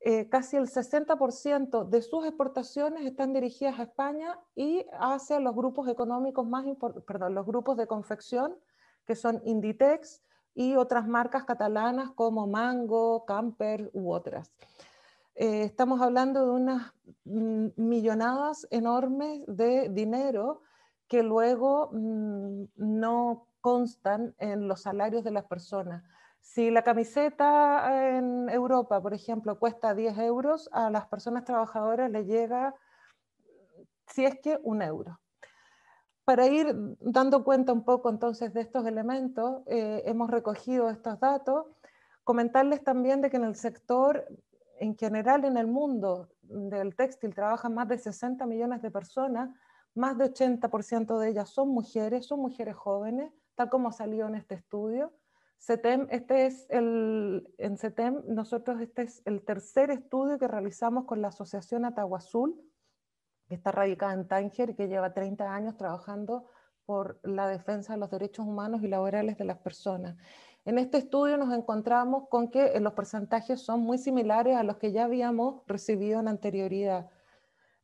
eh, 0.00 0.28
casi 0.28 0.58
el 0.58 0.68
60% 0.68 1.86
de 1.86 2.02
sus 2.02 2.26
exportaciones 2.26 3.06
están 3.06 3.32
dirigidas 3.32 3.78
a 3.80 3.84
España 3.84 4.38
y 4.54 4.84
hacia 5.00 5.40
los 5.40 5.56
grupos 5.56 5.88
económicos 5.88 6.46
más 6.46 6.66
perdón, 7.06 7.34
los 7.34 7.46
grupos 7.46 7.78
de 7.78 7.86
confección, 7.86 8.54
que 9.06 9.14
son 9.14 9.40
Inditex 9.46 10.22
y 10.54 10.76
otras 10.76 11.08
marcas 11.08 11.44
catalanas 11.44 12.10
como 12.10 12.46
Mango, 12.46 13.24
Camper 13.24 13.88
u 13.94 14.12
otras. 14.12 14.52
Eh, 15.40 15.62
estamos 15.62 16.00
hablando 16.00 16.44
de 16.44 16.50
unas 16.50 16.92
millonadas 17.22 18.66
enormes 18.72 19.44
de 19.46 19.88
dinero 19.88 20.62
que 21.06 21.22
luego 21.22 21.90
mm, 21.92 22.64
no 22.74 23.46
constan 23.60 24.34
en 24.38 24.66
los 24.66 24.82
salarios 24.82 25.22
de 25.22 25.30
las 25.30 25.44
personas. 25.44 26.02
Si 26.40 26.72
la 26.72 26.82
camiseta 26.82 28.16
en 28.16 28.48
Europa, 28.48 29.00
por 29.00 29.14
ejemplo, 29.14 29.60
cuesta 29.60 29.94
10 29.94 30.18
euros, 30.18 30.68
a 30.72 30.90
las 30.90 31.06
personas 31.06 31.44
trabajadoras 31.44 32.10
le 32.10 32.24
llega, 32.24 32.74
si 34.08 34.24
es 34.24 34.40
que, 34.40 34.58
un 34.64 34.82
euro. 34.82 35.20
Para 36.24 36.48
ir 36.48 36.74
dando 36.98 37.44
cuenta 37.44 37.72
un 37.72 37.84
poco 37.84 38.10
entonces 38.10 38.52
de 38.54 38.62
estos 38.62 38.84
elementos, 38.86 39.62
eh, 39.66 40.02
hemos 40.04 40.32
recogido 40.32 40.90
estos 40.90 41.20
datos. 41.20 41.66
Comentarles 42.24 42.82
también 42.82 43.20
de 43.20 43.30
que 43.30 43.36
en 43.36 43.44
el 43.44 43.54
sector 43.54 44.26
en 44.80 44.96
general 44.96 45.44
en 45.44 45.56
el 45.56 45.66
mundo 45.66 46.28
del 46.42 46.94
textil 46.96 47.34
trabajan 47.34 47.74
más 47.74 47.88
de 47.88 47.98
60 47.98 48.46
millones 48.46 48.82
de 48.82 48.90
personas, 48.90 49.50
más 49.94 50.16
de 50.16 50.32
80% 50.32 51.18
de 51.18 51.28
ellas 51.28 51.50
son 51.50 51.70
mujeres, 51.70 52.26
son 52.26 52.40
mujeres 52.40 52.76
jóvenes, 52.76 53.32
tal 53.54 53.68
como 53.68 53.92
salió 53.92 54.26
en 54.26 54.36
este 54.36 54.54
estudio. 54.54 55.12
CETEM, 55.60 56.06
este 56.10 56.46
es 56.46 56.66
el, 56.70 57.52
en 57.58 57.76
CETEM 57.76 58.22
nosotros 58.28 58.80
este 58.80 59.02
es 59.02 59.22
el 59.24 59.44
tercer 59.44 59.90
estudio 59.90 60.38
que 60.38 60.46
realizamos 60.46 61.04
con 61.04 61.20
la 61.20 61.28
Asociación 61.28 61.84
Atahuazul, 61.84 62.54
que 63.48 63.54
está 63.56 63.72
radicada 63.72 64.14
en 64.14 64.28
Tánger 64.28 64.70
y 64.70 64.74
que 64.74 64.88
lleva 64.88 65.14
30 65.14 65.52
años 65.52 65.76
trabajando 65.76 66.46
por 66.84 67.20
la 67.22 67.48
defensa 67.48 67.92
de 67.92 67.98
los 67.98 68.10
derechos 68.10 68.46
humanos 68.46 68.82
y 68.82 68.88
laborales 68.88 69.36
de 69.36 69.44
las 69.44 69.58
personas. 69.58 70.16
En 70.68 70.76
este 70.76 70.98
estudio 70.98 71.38
nos 71.38 71.54
encontramos 71.54 72.28
con 72.28 72.50
que 72.50 72.66
eh, 72.66 72.80
los 72.80 72.92
porcentajes 72.92 73.58
son 73.58 73.80
muy 73.80 73.96
similares 73.96 74.54
a 74.54 74.62
los 74.62 74.76
que 74.76 74.92
ya 74.92 75.04
habíamos 75.04 75.62
recibido 75.66 76.20
en 76.20 76.28
anterioridad. 76.28 77.08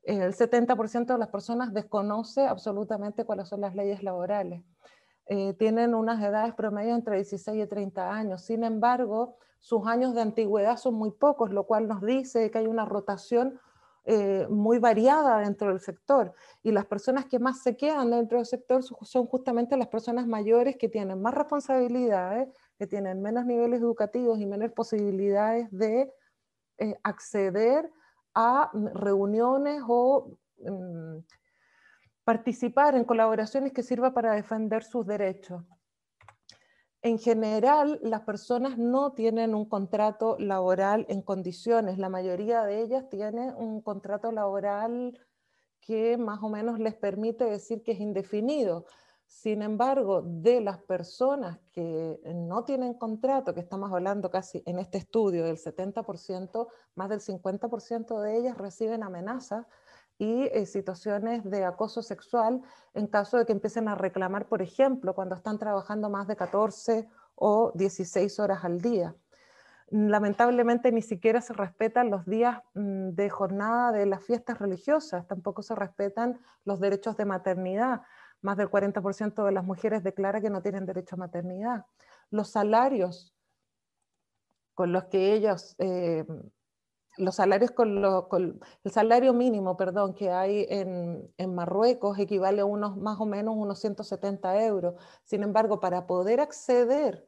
El 0.02 0.34
70% 0.34 1.06
de 1.06 1.18
las 1.18 1.28
personas 1.28 1.72
desconoce 1.72 2.46
absolutamente 2.46 3.24
cuáles 3.24 3.48
son 3.48 3.62
las 3.62 3.74
leyes 3.74 4.02
laborales. 4.02 4.62
Eh, 5.24 5.54
tienen 5.54 5.94
unas 5.94 6.22
edades 6.22 6.52
promedio 6.52 6.94
entre 6.94 7.16
16 7.16 7.64
y 7.64 7.66
30 7.66 8.12
años. 8.12 8.42
Sin 8.42 8.64
embargo, 8.64 9.38
sus 9.60 9.86
años 9.86 10.14
de 10.14 10.20
antigüedad 10.20 10.76
son 10.76 10.92
muy 10.92 11.10
pocos, 11.10 11.50
lo 11.52 11.64
cual 11.64 11.88
nos 11.88 12.02
dice 12.02 12.50
que 12.50 12.58
hay 12.58 12.66
una 12.66 12.84
rotación 12.84 13.58
eh, 14.06 14.46
muy 14.50 14.78
variada 14.78 15.38
dentro 15.38 15.68
del 15.68 15.80
sector. 15.80 16.34
Y 16.62 16.70
las 16.70 16.84
personas 16.84 17.24
que 17.24 17.38
más 17.38 17.62
se 17.62 17.78
quedan 17.78 18.10
dentro 18.10 18.36
del 18.36 18.44
sector 18.44 18.82
son 18.82 19.26
justamente 19.26 19.78
las 19.78 19.88
personas 19.88 20.26
mayores 20.26 20.76
que 20.76 20.90
tienen 20.90 21.22
más 21.22 21.32
responsabilidades, 21.32 22.50
que 22.78 22.86
tienen 22.86 23.22
menos 23.22 23.44
niveles 23.46 23.80
educativos 23.80 24.38
y 24.40 24.46
menos 24.46 24.72
posibilidades 24.72 25.70
de 25.70 26.12
eh, 26.78 26.96
acceder 27.02 27.90
a 28.34 28.70
reuniones 28.94 29.82
o 29.86 30.36
mm, 30.58 31.18
participar 32.24 32.96
en 32.96 33.04
colaboraciones 33.04 33.72
que 33.72 33.82
sirvan 33.82 34.12
para 34.12 34.34
defender 34.34 34.82
sus 34.82 35.06
derechos. 35.06 35.62
En 37.02 37.18
general, 37.18 38.00
las 38.02 38.22
personas 38.22 38.78
no 38.78 39.12
tienen 39.12 39.54
un 39.54 39.68
contrato 39.68 40.36
laboral 40.38 41.04
en 41.10 41.20
condiciones. 41.20 41.98
La 41.98 42.08
mayoría 42.08 42.64
de 42.64 42.80
ellas 42.80 43.10
tienen 43.10 43.54
un 43.56 43.82
contrato 43.82 44.32
laboral 44.32 45.20
que 45.82 46.16
más 46.16 46.42
o 46.42 46.48
menos 46.48 46.78
les 46.78 46.94
permite 46.94 47.44
decir 47.44 47.82
que 47.82 47.92
es 47.92 48.00
indefinido. 48.00 48.86
Sin 49.26 49.62
embargo, 49.62 50.22
de 50.22 50.60
las 50.60 50.78
personas 50.78 51.58
que 51.72 52.20
no 52.34 52.64
tienen 52.64 52.94
contrato, 52.94 53.54
que 53.54 53.60
estamos 53.60 53.92
hablando 53.92 54.30
casi 54.30 54.62
en 54.66 54.78
este 54.78 54.98
estudio 54.98 55.44
del 55.44 55.56
70%, 55.56 56.68
más 56.94 57.08
del 57.08 57.20
50% 57.20 58.20
de 58.20 58.36
ellas 58.36 58.58
reciben 58.58 59.02
amenazas 59.02 59.66
y 60.18 60.44
eh, 60.44 60.66
situaciones 60.66 61.44
de 61.44 61.64
acoso 61.64 62.02
sexual 62.02 62.62
en 62.94 63.06
caso 63.06 63.36
de 63.36 63.46
que 63.46 63.52
empiecen 63.52 63.88
a 63.88 63.94
reclamar, 63.94 64.46
por 64.46 64.62
ejemplo, 64.62 65.14
cuando 65.14 65.34
están 65.34 65.58
trabajando 65.58 66.08
más 66.08 66.26
de 66.28 66.36
14 66.36 67.08
o 67.34 67.72
16 67.74 68.38
horas 68.38 68.64
al 68.64 68.80
día. 68.80 69.14
Lamentablemente 69.90 70.90
ni 70.92 71.02
siquiera 71.02 71.40
se 71.40 71.52
respetan 71.52 72.10
los 72.10 72.24
días 72.24 72.62
mm, 72.74 73.10
de 73.10 73.28
jornada 73.28 73.92
de 73.92 74.06
las 74.06 74.24
fiestas 74.24 74.58
religiosas, 74.58 75.26
tampoco 75.26 75.62
se 75.62 75.74
respetan 75.74 76.40
los 76.64 76.80
derechos 76.80 77.16
de 77.16 77.24
maternidad 77.24 78.02
más 78.44 78.56
del 78.56 78.70
40% 78.70 79.44
de 79.44 79.52
las 79.52 79.64
mujeres 79.64 80.04
declara 80.04 80.40
que 80.40 80.50
no 80.50 80.62
tienen 80.62 80.86
derecho 80.86 81.16
a 81.16 81.18
maternidad. 81.18 81.86
Los 82.30 82.50
salarios 82.50 83.34
con 84.74 84.92
los 84.92 85.04
que 85.04 85.32
ellos 85.34 85.74
eh, 85.78 86.24
los 87.16 87.36
salarios 87.36 87.70
con, 87.70 88.02
el 88.82 88.90
salario 88.90 89.32
mínimo, 89.32 89.76
perdón, 89.76 90.14
que 90.14 90.30
hay 90.30 90.66
en, 90.68 91.32
en, 91.36 91.54
Marruecos 91.54 92.18
equivale 92.18 92.62
a 92.62 92.64
unos 92.64 92.96
más 92.96 93.20
o 93.20 93.26
menos 93.26 93.54
unos 93.56 93.78
170 93.80 94.64
euros. 94.64 94.94
Sin 95.22 95.42
embargo, 95.42 95.80
para 95.80 96.06
poder 96.06 96.40
acceder 96.40 97.24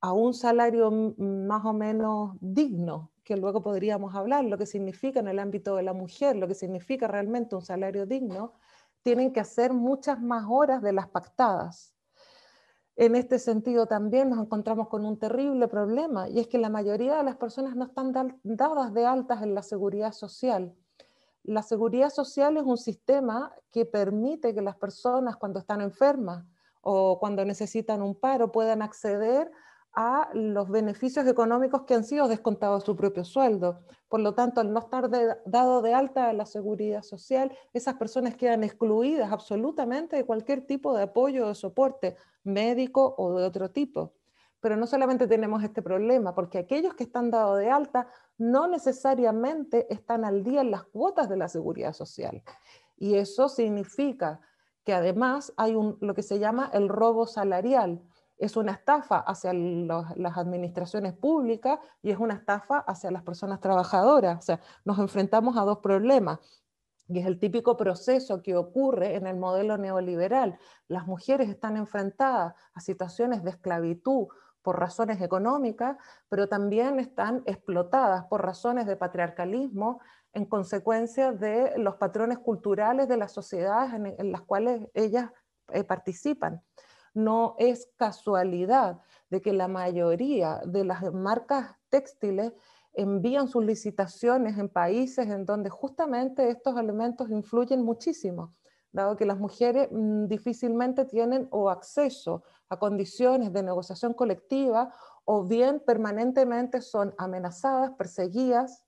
a 0.00 0.12
un 0.12 0.34
salario 0.34 0.90
más 0.90 1.64
o 1.64 1.72
menos 1.72 2.36
digno, 2.40 3.10
que 3.24 3.36
luego 3.36 3.62
podríamos 3.62 4.14
hablar, 4.14 4.44
lo 4.44 4.58
que 4.58 4.66
significa 4.66 5.20
en 5.20 5.28
el 5.28 5.38
ámbito 5.38 5.76
de 5.76 5.82
la 5.82 5.92
mujer, 5.92 6.36
lo 6.36 6.46
que 6.46 6.54
significa 6.54 7.08
realmente 7.08 7.56
un 7.56 7.62
salario 7.62 8.06
digno, 8.06 8.54
tienen 9.02 9.32
que 9.32 9.40
hacer 9.40 9.72
muchas 9.72 10.20
más 10.20 10.46
horas 10.48 10.82
de 10.82 10.92
las 10.92 11.08
pactadas. 11.08 11.94
En 12.96 13.14
este 13.14 13.38
sentido 13.38 13.86
también 13.86 14.28
nos 14.28 14.40
encontramos 14.40 14.88
con 14.88 15.04
un 15.04 15.18
terrible 15.18 15.68
problema 15.68 16.28
y 16.28 16.40
es 16.40 16.48
que 16.48 16.58
la 16.58 16.68
mayoría 16.68 17.16
de 17.16 17.22
las 17.22 17.36
personas 17.36 17.76
no 17.76 17.84
están 17.84 18.12
dadas 18.42 18.92
de 18.92 19.06
altas 19.06 19.42
en 19.42 19.54
la 19.54 19.62
seguridad 19.62 20.12
social. 20.12 20.74
La 21.44 21.62
seguridad 21.62 22.10
social 22.10 22.56
es 22.56 22.64
un 22.64 22.76
sistema 22.76 23.54
que 23.70 23.86
permite 23.86 24.52
que 24.52 24.62
las 24.62 24.76
personas 24.76 25.36
cuando 25.36 25.60
están 25.60 25.80
enfermas 25.80 26.44
o 26.82 27.18
cuando 27.20 27.44
necesitan 27.44 28.02
un 28.02 28.14
paro 28.14 28.50
puedan 28.50 28.82
acceder 28.82 29.50
a 30.00 30.30
los 30.32 30.68
beneficios 30.70 31.26
económicos 31.26 31.82
que 31.82 31.94
han 31.94 32.04
sido 32.04 32.28
descontados 32.28 32.82
de 32.82 32.86
su 32.86 32.94
propio 32.94 33.24
sueldo. 33.24 33.80
Por 34.08 34.20
lo 34.20 34.32
tanto, 34.32 34.60
al 34.60 34.72
no 34.72 34.78
estar 34.78 35.10
dado 35.44 35.82
de 35.82 35.92
alta 35.92 36.28
a 36.28 36.32
la 36.32 36.46
seguridad 36.46 37.02
social, 37.02 37.50
esas 37.72 37.94
personas 37.94 38.36
quedan 38.36 38.62
excluidas 38.62 39.32
absolutamente 39.32 40.14
de 40.14 40.24
cualquier 40.24 40.64
tipo 40.64 40.96
de 40.96 41.02
apoyo 41.02 41.48
o 41.48 41.54
soporte 41.54 42.14
médico 42.44 43.16
o 43.18 43.40
de 43.40 43.44
otro 43.44 43.72
tipo. 43.72 44.12
Pero 44.60 44.76
no 44.76 44.86
solamente 44.86 45.26
tenemos 45.26 45.64
este 45.64 45.82
problema, 45.82 46.32
porque 46.32 46.58
aquellos 46.58 46.94
que 46.94 47.02
están 47.02 47.32
dados 47.32 47.58
de 47.58 47.68
alta 47.68 48.06
no 48.36 48.68
necesariamente 48.68 49.92
están 49.92 50.24
al 50.24 50.44
día 50.44 50.60
en 50.60 50.70
las 50.70 50.84
cuotas 50.84 51.28
de 51.28 51.38
la 51.38 51.48
seguridad 51.48 51.92
social. 51.92 52.44
Y 52.96 53.16
eso 53.16 53.48
significa 53.48 54.38
que 54.84 54.94
además 54.94 55.52
hay 55.56 55.74
un, 55.74 55.98
lo 56.00 56.14
que 56.14 56.22
se 56.22 56.38
llama 56.38 56.70
el 56.72 56.88
robo 56.88 57.26
salarial, 57.26 58.00
es 58.38 58.56
una 58.56 58.72
estafa 58.72 59.18
hacia 59.18 59.52
las 59.52 60.36
administraciones 60.36 61.12
públicas 61.12 61.80
y 62.02 62.10
es 62.10 62.18
una 62.18 62.34
estafa 62.34 62.78
hacia 62.78 63.10
las 63.10 63.22
personas 63.22 63.60
trabajadoras. 63.60 64.38
O 64.38 64.42
sea, 64.42 64.60
nos 64.84 64.98
enfrentamos 64.98 65.56
a 65.56 65.62
dos 65.62 65.78
problemas. 65.78 66.38
Y 67.08 67.18
es 67.18 67.26
el 67.26 67.38
típico 67.38 67.76
proceso 67.76 68.42
que 68.42 68.54
ocurre 68.54 69.16
en 69.16 69.26
el 69.26 69.36
modelo 69.36 69.76
neoliberal. 69.76 70.58
Las 70.88 71.06
mujeres 71.06 71.48
están 71.48 71.76
enfrentadas 71.76 72.54
a 72.74 72.80
situaciones 72.80 73.42
de 73.42 73.50
esclavitud 73.50 74.28
por 74.62 74.78
razones 74.78 75.20
económicas, 75.22 75.96
pero 76.28 76.48
también 76.48 77.00
están 77.00 77.42
explotadas 77.46 78.26
por 78.26 78.44
razones 78.44 78.86
de 78.86 78.96
patriarcalismo 78.96 80.00
en 80.34 80.44
consecuencia 80.44 81.32
de 81.32 81.72
los 81.78 81.96
patrones 81.96 82.38
culturales 82.38 83.08
de 83.08 83.16
las 83.16 83.32
sociedades 83.32 83.94
en, 83.94 84.30
las 84.30 84.42
cuales 84.42 84.86
ellas 84.92 85.30
eh, 85.72 85.84
participan 85.84 86.62
no 87.14 87.54
es 87.58 87.90
casualidad 87.96 89.00
de 89.30 89.40
que 89.40 89.52
la 89.52 89.68
mayoría 89.68 90.60
de 90.64 90.84
las 90.84 91.12
marcas 91.12 91.76
textiles 91.88 92.52
envían 92.94 93.48
sus 93.48 93.64
licitaciones 93.64 94.58
en 94.58 94.68
países 94.68 95.28
en 95.28 95.44
donde 95.44 95.70
justamente 95.70 96.50
estos 96.50 96.78
elementos 96.78 97.30
influyen 97.30 97.84
muchísimo, 97.84 98.54
dado 98.92 99.16
que 99.16 99.26
las 99.26 99.38
mujeres 99.38 99.88
mm, 99.90 100.26
difícilmente 100.26 101.04
tienen 101.04 101.48
o 101.50 101.70
acceso 101.70 102.42
a 102.68 102.78
condiciones 102.78 103.52
de 103.52 103.62
negociación 103.62 104.14
colectiva 104.14 104.92
o 105.24 105.44
bien 105.44 105.80
permanentemente 105.80 106.80
son 106.80 107.14
amenazadas, 107.18 107.92
perseguidas 107.92 108.84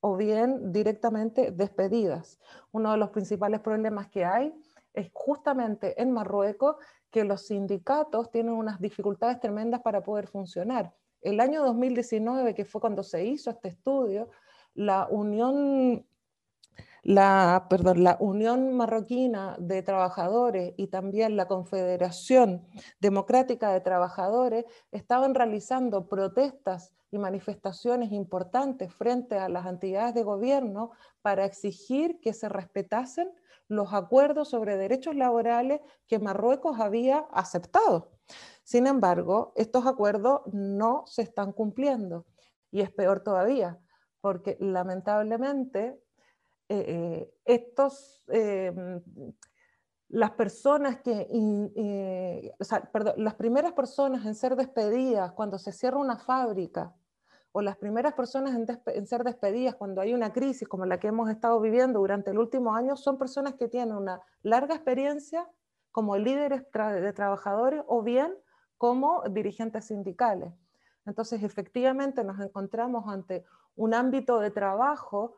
o 0.00 0.16
bien 0.16 0.72
directamente 0.72 1.52
despedidas. 1.52 2.40
Uno 2.72 2.90
de 2.90 2.96
los 2.96 3.10
principales 3.10 3.60
problemas 3.60 4.08
que 4.08 4.24
hay 4.24 4.52
es 4.92 5.10
justamente 5.12 6.00
en 6.02 6.10
Marruecos 6.10 6.76
que 7.12 7.24
los 7.24 7.46
sindicatos 7.46 8.30
tienen 8.30 8.54
unas 8.54 8.80
dificultades 8.80 9.38
tremendas 9.38 9.82
para 9.82 10.02
poder 10.02 10.26
funcionar. 10.26 10.92
El 11.20 11.38
año 11.38 11.62
2019, 11.62 12.54
que 12.54 12.64
fue 12.64 12.80
cuando 12.80 13.04
se 13.04 13.24
hizo 13.24 13.50
este 13.50 13.68
estudio, 13.68 14.30
la 14.74 15.06
Unión, 15.08 16.04
la, 17.02 17.66
perdón, 17.68 18.04
la 18.04 18.16
Unión 18.20 18.74
Marroquina 18.74 19.56
de 19.58 19.82
Trabajadores 19.82 20.72
y 20.76 20.86
también 20.86 21.36
la 21.36 21.48
Confederación 21.48 22.66
Democrática 23.00 23.72
de 23.72 23.80
Trabajadores 23.80 24.64
estaban 24.92 25.34
realizando 25.34 26.08
protestas 26.08 26.92
y 27.10 27.18
manifestaciones 27.18 28.12
importantes 28.12 28.92
frente 28.94 29.36
a 29.36 29.48
las 29.48 29.66
entidades 29.66 30.14
de 30.14 30.22
gobierno 30.22 30.92
para 31.20 31.44
exigir 31.44 32.20
que 32.20 32.32
se 32.32 32.48
respetasen 32.48 33.30
los 33.68 33.92
acuerdos 33.92 34.48
sobre 34.48 34.76
derechos 34.76 35.16
laborales 35.16 35.80
que 36.06 36.18
Marruecos 36.18 36.78
había 36.78 37.26
aceptado. 37.32 38.12
Sin 38.62 38.86
embargo, 38.86 39.52
estos 39.56 39.86
acuerdos 39.86 40.42
no 40.52 41.04
se 41.06 41.22
están 41.22 41.52
cumpliendo 41.52 42.26
y 42.70 42.80
es 42.80 42.90
peor 42.90 43.20
todavía, 43.20 43.78
porque 44.20 44.56
lamentablemente 44.60 46.00
eh, 46.72 46.84
eh, 46.88 47.34
estos, 47.44 48.24
em, 48.28 49.02
las 50.08 50.30
personas 50.30 51.02
que, 51.02 51.28
eh, 51.30 52.54
perdón, 52.90 53.12
las 53.18 53.34
primeras 53.34 53.72
personas 53.72 54.24
en 54.24 54.34
ser 54.34 54.56
despedidas 54.56 55.32
cuando 55.32 55.58
se 55.58 55.70
cierra 55.70 55.98
una 55.98 56.16
fábrica 56.16 56.94
o 57.52 57.60
las 57.60 57.76
primeras 57.76 58.14
personas 58.14 58.54
en, 58.54 59.06
ser 59.06 59.22
despedidas 59.22 59.74
cuando 59.74 60.00
hay 60.00 60.14
una 60.14 60.32
crisis 60.32 60.66
como 60.66 60.86
la 60.86 60.98
que 60.98 61.08
hemos 61.08 61.28
estado 61.28 61.60
viviendo 61.60 61.98
durante 61.98 62.30
el 62.30 62.38
último 62.38 62.74
año 62.74 62.96
son 62.96 63.18
personas 63.18 63.52
que 63.56 63.68
tienen 63.68 63.94
una 63.94 64.22
larga 64.42 64.74
experiencia 64.74 65.46
como 65.90 66.16
líderes 66.16 66.62
de 66.72 67.12
trabajadores 67.12 67.82
o 67.86 68.02
bien 68.02 68.34
como 68.78 69.22
dirigentes 69.28 69.88
sindicales. 69.88 70.54
Entonces, 71.04 71.42
efectivamente, 71.42 72.24
nos 72.24 72.40
encontramos 72.40 73.12
ante 73.12 73.44
un 73.76 73.92
ámbito 73.92 74.40
de 74.40 74.50
trabajo 74.50 75.36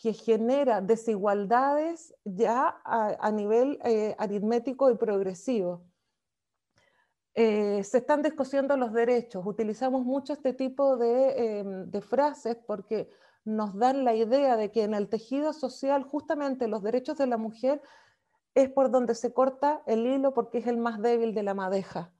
que 0.00 0.14
genera 0.14 0.80
desigualdades 0.80 2.14
ya 2.24 2.80
a, 2.84 3.30
nivel 3.32 3.78
eh, 3.84 4.16
aritmético 4.18 4.90
y 4.90 4.96
progresivo. 4.96 5.84
Eh, 7.34 7.84
se 7.84 7.98
están 7.98 8.22
discutiendo 8.22 8.78
los 8.78 8.94
derechos. 8.94 9.44
Utilizamos 9.44 10.06
mucho 10.06 10.32
este 10.32 10.54
tipo 10.54 10.98
em, 11.02 11.90
de, 11.90 12.00
frases 12.00 12.56
porque 12.66 13.10
nos 13.44 13.76
dan 13.76 14.02
la 14.04 14.14
idea 14.14 14.56
de 14.56 14.72
que 14.72 14.84
en 14.84 14.94
el 14.94 15.10
tejido 15.10 15.52
social 15.52 16.02
justamente 16.02 16.66
los 16.66 16.82
derechos 16.82 17.18
de 17.18 17.26
la 17.26 17.36
mujer 17.36 17.82
es 18.54 18.70
por 18.70 18.90
donde 18.90 19.14
se 19.14 19.34
corta 19.34 19.82
el 19.86 20.06
hilo 20.06 20.32
porque 20.32 20.58
es 20.58 20.66
el 20.66 20.78
más 20.78 21.00
débil 21.02 21.34
de 21.34 21.42
la 21.42 21.52
madeja. 21.52 22.10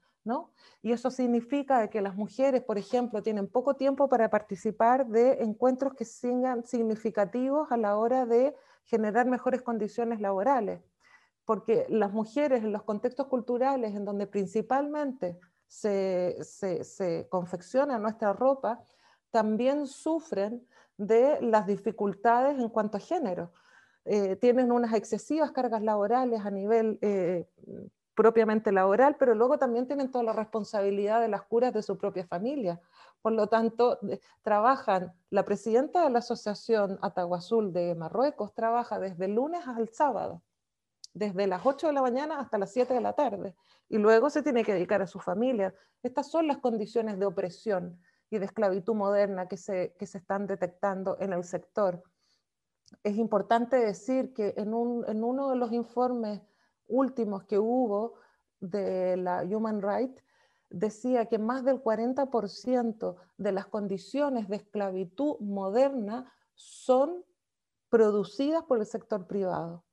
Y 0.83 0.93
eso 0.93 1.11
significa 1.11 1.88
que 1.88 2.01
las 2.01 2.14
mujeres, 2.14 2.62
por 2.62 2.79
ejemplo, 2.79 3.23
tienen 3.23 3.47
poco 3.47 3.75
tiempo 3.75 4.09
para 4.09 4.31
participar 4.31 5.07
de 5.07 5.43
encuentros 5.43 5.95
que 5.95 6.05
sean 6.05 6.64
significativos 6.64 7.71
a 7.71 7.77
la 7.77 7.97
hora 7.97 8.27
de 8.27 8.55
generar 8.85 9.27
mejores 9.27 9.62
condiciones 9.62 10.21
laborales 10.21 10.81
porque 11.51 11.85
las 11.88 12.12
mujeres 12.12 12.62
en 12.62 12.71
los 12.71 12.85
contextos 12.85 13.27
culturales 13.27 13.97
en 13.97 14.05
donde 14.05 14.29
principalmente 14.29 15.37
se, 15.66 17.27
confecciona 17.29 17.99
nuestra 17.99 18.33
ropa, 18.33 18.85
también 19.33 19.88
sufren 19.88 20.64
de 20.97 21.40
las 21.40 21.66
dificultades 21.66 22.57
en 22.57 22.69
cuanto 22.69 22.99
a 22.99 23.01
género. 23.01 23.53
Eh, 24.05 24.37
tienen 24.37 24.71
unas 24.71 24.95
excesivas 24.95 25.51
cargas 25.51 25.83
laborales 25.83 26.40
a 26.45 26.53
nivel 26.53 27.01
eh, 27.03 27.49
propiamente 28.20 28.70
laboral, 28.70 29.16
pero 29.18 29.35
luego 29.35 29.56
también 29.56 29.87
tienen 29.87 30.11
toda 30.11 30.22
la 30.22 30.35
responsabilidad 30.35 31.22
de 31.22 31.28
las 31.28 31.40
curas 31.40 31.72
de 31.72 31.83
su 31.83 31.96
propia 31.96 32.26
familia. 32.26 32.78
Por 33.22 33.33
lo 33.33 33.46
tanto, 33.46 33.98
trabajan, 34.42 35.14
la 35.30 35.46
presidenta 35.46 36.04
de 36.04 36.11
la 36.11 36.18
Asociación 36.18 36.98
Ataguazul 37.00 37.72
de 37.72 37.94
Marruecos 37.94 38.52
trabaja 38.52 38.98
desde 38.98 39.24
el 39.24 39.37
lunes 39.37 39.66
al 39.66 39.88
sábado 39.88 40.42
desde 41.14 41.46
las 41.46 41.64
8 41.64 41.87
de 41.87 41.92
la 41.94 42.02
mañana 42.02 42.38
hasta 42.38 42.59
las 42.59 42.74
7 42.74 42.92
de 42.92 43.00
la 43.00 43.14
tarde 43.14 43.54
y 43.88 43.96
luego 43.96 44.28
se 44.28 44.42
tiene 44.42 44.64
que 44.64 44.74
dedicar 44.74 45.00
a 45.00 45.06
su 45.06 45.18
familia. 45.18 45.74
Estas 46.02 46.30
son 46.30 46.46
las 46.46 46.59
condiciones 46.59 47.18
de 47.18 47.24
opresión 47.24 47.98
y 48.28 48.38
de 48.38 48.44
esclavitud 48.44 48.94
moderna 48.94 49.48
que 49.48 49.56
se, 49.56 49.94
que 49.98 50.06
se 50.06 50.18
están 50.18 50.46
detectando 50.46 51.16
en 51.20 51.33
el 51.33 51.42
sector. 51.42 52.02
Es 53.02 53.16
importante 53.16 53.76
decir 53.76 54.35
que 54.35 54.52
en, 54.59 54.74
un, 54.74 55.09
en 55.09 55.24
uno 55.24 55.48
de 55.48 55.56
los 55.56 55.72
informes 55.72 56.42
últimos 56.90 57.44
que 57.44 57.59
hubo 57.59 58.14
de 58.61 59.16
la 59.16 59.42
Human 59.42 59.81
Rights, 59.81 60.22
decía 60.68 61.26
que 61.26 61.38
más 61.38 61.64
del 61.64 61.83
40% 61.83 63.16
de 63.38 63.53
las 63.53 63.66
condiciones 63.66 64.48
de 64.48 64.57
esclavitud 64.57 65.38
moderna 65.40 66.33
son 66.55 67.24
producidas 67.88 68.64
por 68.64 68.79
el 68.79 68.87
sector 68.87 69.26
privado. 69.26 69.85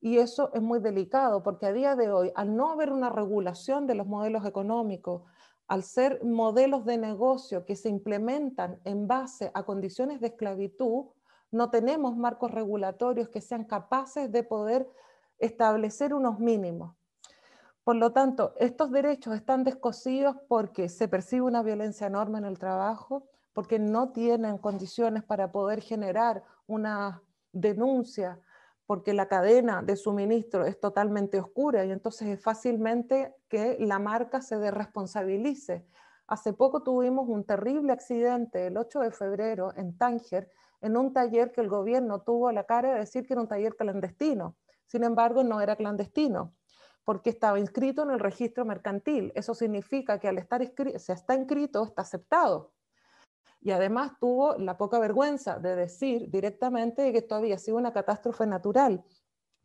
Y 0.00 0.16
eso 0.16 0.50
es 0.54 0.62
muy 0.62 0.80
delicado 0.80 1.42
porque 1.42 1.66
a 1.66 1.72
día 1.72 1.94
de 1.94 2.10
hoy, 2.10 2.32
al 2.34 2.56
no 2.56 2.70
haber 2.70 2.90
una 2.90 3.10
regulación 3.10 3.86
de 3.86 3.94
los 3.94 4.06
modelos 4.06 4.46
económicos, 4.46 5.22
al 5.68 5.82
ser 5.82 6.24
modelos 6.24 6.84
de 6.86 6.96
negocio 6.96 7.66
que 7.66 7.76
se 7.76 7.90
implementan 7.90 8.80
en 8.84 9.06
base 9.06 9.50
a 9.52 9.64
condiciones 9.64 10.20
de 10.20 10.28
esclavitud, 10.28 11.06
no 11.52 11.70
tenemos 11.70 12.16
marcos 12.16 12.50
regulatorios 12.50 13.28
que 13.28 13.42
sean 13.42 13.64
capaces 13.64 14.32
de 14.32 14.42
poder 14.42 14.88
establecer 15.40 16.14
unos 16.14 16.38
mínimos. 16.38 16.94
Por 17.82 17.96
lo 17.96 18.12
tanto, 18.12 18.54
estos 18.58 18.90
derechos 18.90 19.34
están 19.34 19.64
descosidos 19.64 20.36
porque 20.48 20.88
se 20.88 21.08
percibe 21.08 21.42
una 21.42 21.62
violencia 21.62 22.06
enorme 22.06 22.38
en 22.38 22.44
el 22.44 22.58
trabajo, 22.58 23.26
porque 23.52 23.78
no 23.78 24.12
tienen 24.12 24.58
condiciones 24.58 25.24
para 25.24 25.50
poder 25.50 25.80
generar 25.80 26.44
una 26.66 27.22
denuncia, 27.52 28.38
porque 28.86 29.14
la 29.14 29.26
cadena 29.26 29.82
de 29.82 29.96
suministro 29.96 30.64
es 30.66 30.78
totalmente 30.78 31.40
oscura 31.40 31.84
y 31.84 31.90
entonces 31.90 32.28
es 32.28 32.42
fácilmente 32.42 33.34
que 33.48 33.76
la 33.80 33.98
marca 33.98 34.40
se 34.40 34.58
desresponsabilice. 34.58 35.84
Hace 36.26 36.52
poco 36.52 36.82
tuvimos 36.82 37.28
un 37.28 37.44
terrible 37.44 37.92
accidente 37.92 38.66
el 38.66 38.76
8 38.76 39.00
de 39.00 39.10
febrero 39.10 39.72
en 39.76 39.96
Tánger, 39.96 40.48
en 40.80 40.96
un 40.96 41.12
taller 41.12 41.50
que 41.50 41.60
el 41.60 41.68
gobierno 41.68 42.22
tuvo 42.22 42.52
la 42.52 42.64
cara 42.64 42.92
de 42.92 43.00
decir 43.00 43.26
que 43.26 43.34
era 43.34 43.42
un 43.42 43.48
taller 43.48 43.74
clandestino. 43.74 44.54
Sin 44.90 45.04
embargo, 45.04 45.44
no 45.44 45.60
era 45.60 45.76
clandestino, 45.76 46.56
porque 47.04 47.30
estaba 47.30 47.60
inscrito 47.60 48.02
en 48.02 48.10
el 48.10 48.18
registro 48.18 48.64
mercantil. 48.64 49.30
Eso 49.36 49.54
significa 49.54 50.18
que 50.18 50.26
al 50.26 50.36
estar 50.36 50.60
se 50.96 51.12
está 51.12 51.36
inscrito, 51.36 51.84
está 51.84 52.02
aceptado. 52.02 52.72
Y 53.60 53.70
además 53.70 54.14
tuvo 54.18 54.56
la 54.56 54.76
poca 54.76 54.98
vergüenza 54.98 55.60
de 55.60 55.76
decir 55.76 56.28
directamente 56.28 57.12
que 57.12 57.18
esto 57.18 57.36
había 57.36 57.56
sido 57.56 57.76
una 57.76 57.92
catástrofe 57.92 58.46
natural. 58.46 59.04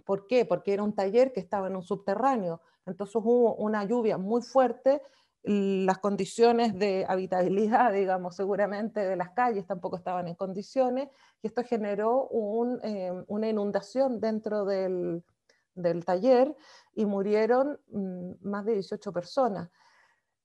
¿Por 0.05 0.27
qué? 0.27 0.45
Porque 0.45 0.73
era 0.73 0.83
un 0.83 0.93
taller 0.93 1.33
que 1.33 1.39
estaba 1.39 1.69
en 1.69 1.75
un 1.75 1.81
subterráneo. 1.81 2.61
Entonces 2.85 3.15
hubo 3.15 3.55
una 3.55 3.83
lluvia 3.83 4.19
muy 4.19 4.43
fuerte 4.43 5.01
las 5.45 5.99
condiciones 5.99 6.77
de 6.77 7.05
habitabilidad, 7.07 7.93
digamos, 7.93 8.35
seguramente 8.35 9.01
de 9.01 9.15
las 9.15 9.29
calles 9.31 9.67
tampoco 9.67 9.97
estaban 9.97 10.27
en 10.27 10.35
condiciones, 10.35 11.09
y 11.41 11.47
esto 11.47 11.63
generó 11.63 12.29
eh, 12.83 13.11
una 13.27 13.47
inundación 13.47 14.19
dentro 14.19 14.65
del, 14.65 15.23
taller 16.05 16.55
y 16.95 17.05
murieron 17.05 17.79
mm, 17.89 18.31
más 18.41 18.65
de 18.65 18.73
18 18.73 19.13
personas. 19.13 19.69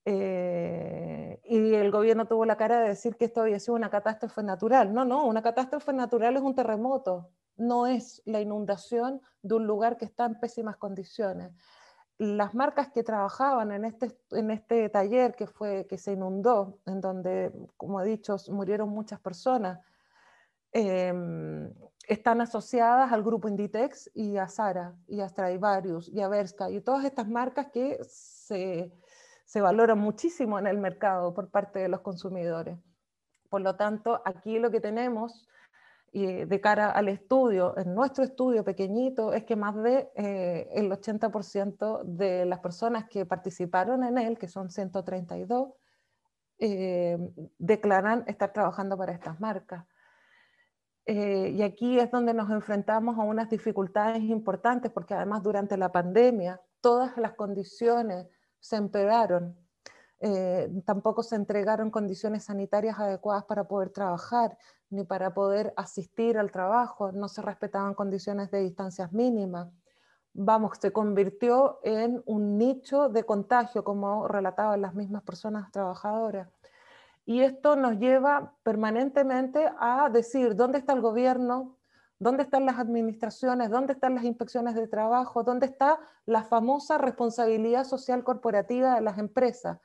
Eh, 0.05 1.39
y 1.45 1.73
el 1.73 1.91
gobierno 1.91 2.25
tuvo 2.25 2.45
la 2.45 2.57
cara 2.57 2.81
de 2.81 2.89
decir 2.89 3.15
que 3.15 3.25
esto 3.25 3.41
había 3.41 3.59
sido 3.59 3.75
una 3.75 3.89
catástrofe 3.89 4.43
natural. 4.43 4.93
No, 4.93 5.05
no, 5.05 5.25
una 5.25 5.41
catástrofe 5.41 5.93
natural 5.93 6.35
es 6.35 6.41
un 6.43 6.53
terremoto, 6.53 7.29
no 7.55 7.87
es 7.87 8.21
la 8.25 8.41
inundación 8.41 9.21
de 9.41 9.55
un 9.55 9.65
lugar 9.65 9.97
que 9.97 10.05
está 10.05 10.25
en 10.25 10.39
pésimas 10.39 10.77
condiciones 10.77 11.51
las 12.21 12.53
marcas 12.53 12.89
que 12.89 13.01
trabajaban 13.01 13.71
en 13.71 13.83
este, 13.83 14.15
en 14.29 14.51
este 14.51 14.89
taller 14.89 15.33
que, 15.33 15.47
fue, 15.47 15.87
que 15.89 15.97
se 15.97 16.11
inundó, 16.11 16.77
en 16.85 17.01
donde, 17.01 17.51
como 17.77 17.99
he 17.99 18.05
dicho, 18.05 18.35
murieron 18.49 18.89
muchas 18.89 19.19
personas, 19.19 19.79
em, 20.71 21.73
están 22.07 22.39
asociadas 22.41 23.11
al 23.11 23.23
grupo 23.23 23.47
Inditex 23.47 24.11
y 24.13 24.37
a 24.37 24.47
Sara 24.47 24.93
y 25.07 25.21
a 25.21 25.29
Stradivarius 25.29 26.09
y 26.09 26.21
a 26.21 26.27
Berska 26.27 26.69
y 26.69 26.79
todas 26.81 27.05
estas 27.05 27.27
marcas 27.27 27.71
que 27.73 27.97
se, 28.03 28.93
se 29.45 29.61
valoran 29.61 29.97
muchísimo 29.97 30.59
en 30.59 30.67
el 30.67 30.77
mercado 30.77 31.33
por 31.33 31.49
parte 31.49 31.79
de 31.79 31.89
los 31.89 32.01
consumidores. 32.01 32.77
Por 33.49 33.61
lo 33.61 33.77
tanto, 33.77 34.21
aquí 34.25 34.59
lo 34.59 34.69
que 34.69 34.79
tenemos 34.79 35.47
y 36.13 36.45
de 36.45 36.61
cara 36.61 36.91
al 36.91 37.07
estudio, 37.07 37.77
en 37.77 37.95
nuestro 37.95 38.25
estudio 38.25 38.65
pequeñito, 38.65 39.31
es 39.31 39.45
que 39.45 39.55
más 39.55 39.75
de 39.81 40.11
eh, 40.15 40.67
el 40.73 40.91
80% 40.91 42.03
de 42.03 42.45
las 42.45 42.59
personas 42.59 43.05
que 43.09 43.25
participaron 43.25 44.03
en 44.03 44.17
él, 44.17 44.37
que 44.37 44.49
son 44.49 44.69
132, 44.69 45.69
eh, 46.59 47.17
declaran 47.57 48.25
estar 48.27 48.51
trabajando 48.51 48.97
para 48.97 49.13
estas 49.13 49.39
marcas. 49.39 49.85
Eh, 51.05 51.53
y 51.55 51.61
aquí 51.63 51.97
es 51.97 52.11
donde 52.11 52.33
nos 52.33 52.51
enfrentamos 52.51 53.17
a 53.17 53.23
unas 53.23 53.49
dificultades 53.49 54.21
importantes, 54.21 54.91
porque 54.91 55.13
además 55.13 55.41
durante 55.43 55.77
la 55.77 55.93
pandemia 55.93 56.59
todas 56.81 57.15
las 57.17 57.33
condiciones 57.35 58.27
se 58.59 58.75
empeoraron. 58.75 59.55
Tampoco 60.85 61.23
se 61.23 61.35
entregaron 61.35 61.89
condiciones 61.89 62.43
sanitarias 62.43 62.99
adecuadas 62.99 63.45
para 63.45 63.63
poder 63.67 63.89
trabajar 63.89 64.57
ni 64.91 65.03
para 65.03 65.33
poder 65.33 65.73
asistir 65.77 66.37
al 66.37 66.51
trabajo, 66.51 67.11
no 67.11 67.27
se 67.27 67.41
respetaban 67.41 67.93
condiciones 67.93 68.51
de 68.51 68.59
distancias 68.59 69.11
mínimas. 69.13 69.69
Vamos, 70.33 70.77
se 70.79 70.91
convirtió 70.91 71.79
en 71.83 72.21
un 72.25 72.57
nicho 72.57 73.09
de 73.09 73.23
contagio, 73.23 73.83
como 73.83 74.27
relataban 74.27 74.81
las 74.81 74.93
mismas 74.93 75.23
personas 75.23 75.71
trabajadoras. 75.71 76.49
Y 77.25 77.41
esto 77.41 77.75
nos 77.75 77.97
lleva 77.97 78.53
permanentemente 78.63 79.69
a 79.79 80.09
decir, 80.09 80.55
¿dónde 80.55 80.77
está 80.79 80.93
el 80.93 81.01
gobierno? 81.01 81.77
¿Dónde 82.19 82.43
están 82.43 82.65
las 82.65 82.77
administraciones? 82.77 83.69
¿Dónde 83.69 83.93
están 83.93 84.15
las 84.15 84.25
inspecciones 84.25 84.75
de 84.75 84.87
trabajo? 84.87 85.43
¿Dónde 85.43 85.65
está 85.65 85.99
la 86.25 86.43
famosa 86.43 86.97
responsabilidad 86.97 87.83
social 87.85 88.23
corporativa 88.23 88.95
de 88.95 89.01
las 89.01 89.17
empresas? 89.17 89.79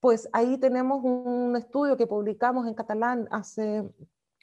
Pues 0.00 0.28
ahí 0.32 0.58
tenemos 0.58 1.02
un 1.02 1.56
estudio 1.56 1.96
que 1.96 2.06
publicamos 2.06 2.66
en 2.66 2.74
catalán 2.74 3.28
hace 3.30 3.88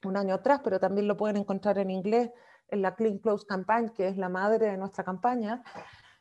un 0.04 0.18
año 0.18 0.36
atrás, 0.36 0.62
pero 0.64 0.80
también 0.80 1.08
lo 1.08 1.16
pueden 1.16 1.38
encontrar 1.38 1.78
en 1.78 1.92
inglés 1.92 2.32
en 2.70 2.82
la 2.82 2.96
Clean 2.96 3.20
Clothes 3.20 3.46
Campaign, 3.46 3.90
que 3.90 4.08
es 4.08 4.18
la 4.18 4.30
madre 4.30 4.72
de 4.72 4.78
nuestra 4.78 5.04
campaña, 5.04 5.64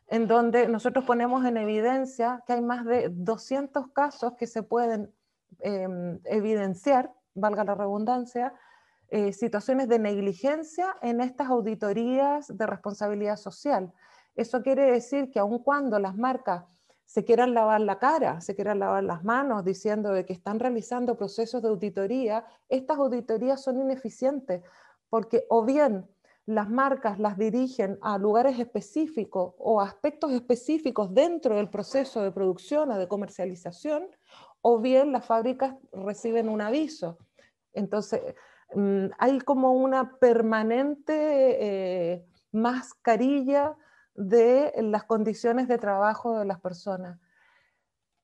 en 0.09 0.29
donde 0.29 0.69
nosotros 0.69 1.05
ponemos 1.05 1.45
en 1.45 1.57
evidencia 1.57 2.43
que 2.47 2.53
hay 2.53 2.61
más 2.61 2.85
de 2.85 3.09
200 3.11 3.89
casos 3.93 4.35
que 4.39 4.47
se 4.47 4.63
pueden 4.63 5.13
em, 5.61 6.21
evidenciar, 6.25 7.13
valga 7.35 7.65
la 7.65 7.75
redundancia, 7.75 8.53
eh, 9.09 9.33
situaciones 9.33 9.89
de 9.89 9.99
negligencia 9.99 10.97
en 11.03 11.21
estas 11.21 11.49
auditorías 11.49 12.57
de 12.57 12.67
responsabilidad 12.67 13.37
social. 13.37 13.93
Eso 14.35 14.63
quiere 14.63 14.91
decir 14.91 15.31
que 15.31 15.39
aun 15.39 15.59
cuando 15.61 15.99
las 15.99 16.17
marcas 16.17 16.65
se 17.05 17.25
quieran 17.25 17.55
lavar 17.55 17.81
la 17.81 17.99
cara, 17.99 18.41
se 18.41 18.55
quieran 18.55 18.79
lavar 18.79 19.05
las 19.05 19.25
manos 19.25 19.65
diciendo 19.65 20.13
de 20.13 20.25
que 20.25 20.33
están 20.33 20.59
realizando 20.59 21.17
procesos 21.17 21.63
de 21.63 21.69
auditoría, 21.69 22.45
estas 22.69 22.99
auditorías 22.99 23.63
son 23.63 23.81
ineficientes 23.81 24.63
porque 25.11 25.47
o 25.49 25.65
bien 25.65 26.09
las 26.47 26.69
marcas 26.69 27.19
las 27.19 27.39
dirigen 27.39 27.99
a 28.03 28.19
lugares 28.19 28.59
específicos 28.59 29.55
o 29.59 29.81
aspectos 29.81 30.33
específicos 30.33 31.13
dentro 31.15 31.57
del 31.57 31.71
proceso 31.71 32.23
de 32.23 32.33
producción 32.33 32.91
o 32.91 32.99
de 32.99 33.09
comercialización, 33.09 34.09
o 34.61 34.79
bien 34.81 35.13
las 35.13 35.25
fábricas 35.25 35.75
reciben 35.93 36.49
un 36.49 36.61
aviso. 36.61 37.19
Entonces, 37.73 38.21
mm, 38.75 39.07
hay 39.19 39.39
como 39.41 39.73
una 39.73 40.17
permanente 40.19 41.15
eh, 41.15 42.25
mascarilla 42.53 43.77
de 44.15 44.73
las 44.83 45.05
condiciones 45.05 45.69
de 45.69 45.79
trabajo 45.79 46.39
de 46.39 46.45
las 46.45 46.61
personas, 46.61 47.19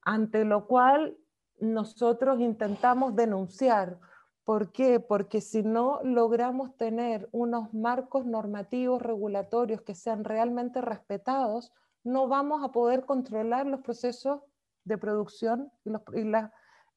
ante 0.03 0.45
lo 0.45 0.67
cual 0.67 1.17
nosotros 1.61 2.41
intentamos 2.41 3.15
denunciar. 3.15 3.99
¿Por 4.45 4.73
qué? 4.73 5.01
Porque 5.01 5.41
si 5.41 5.63
no 5.63 6.01
logramos 6.03 6.77
tener 6.77 7.29
unos 7.33 7.73
marcos 7.75 8.25
normativos 8.25 9.03
regulatorios 9.03 9.83
que 9.83 9.95
sean 9.95 10.25
realmente 10.25 10.81
respetados, 10.81 11.73
no 12.03 12.29
vamos 12.29 12.65
a 12.65 12.73
poder 12.73 13.05
controlar 13.05 13.67
los 13.67 13.81
procesos 13.81 14.41
de 14.85 14.97
producción 14.97 15.71
y, 15.85 15.91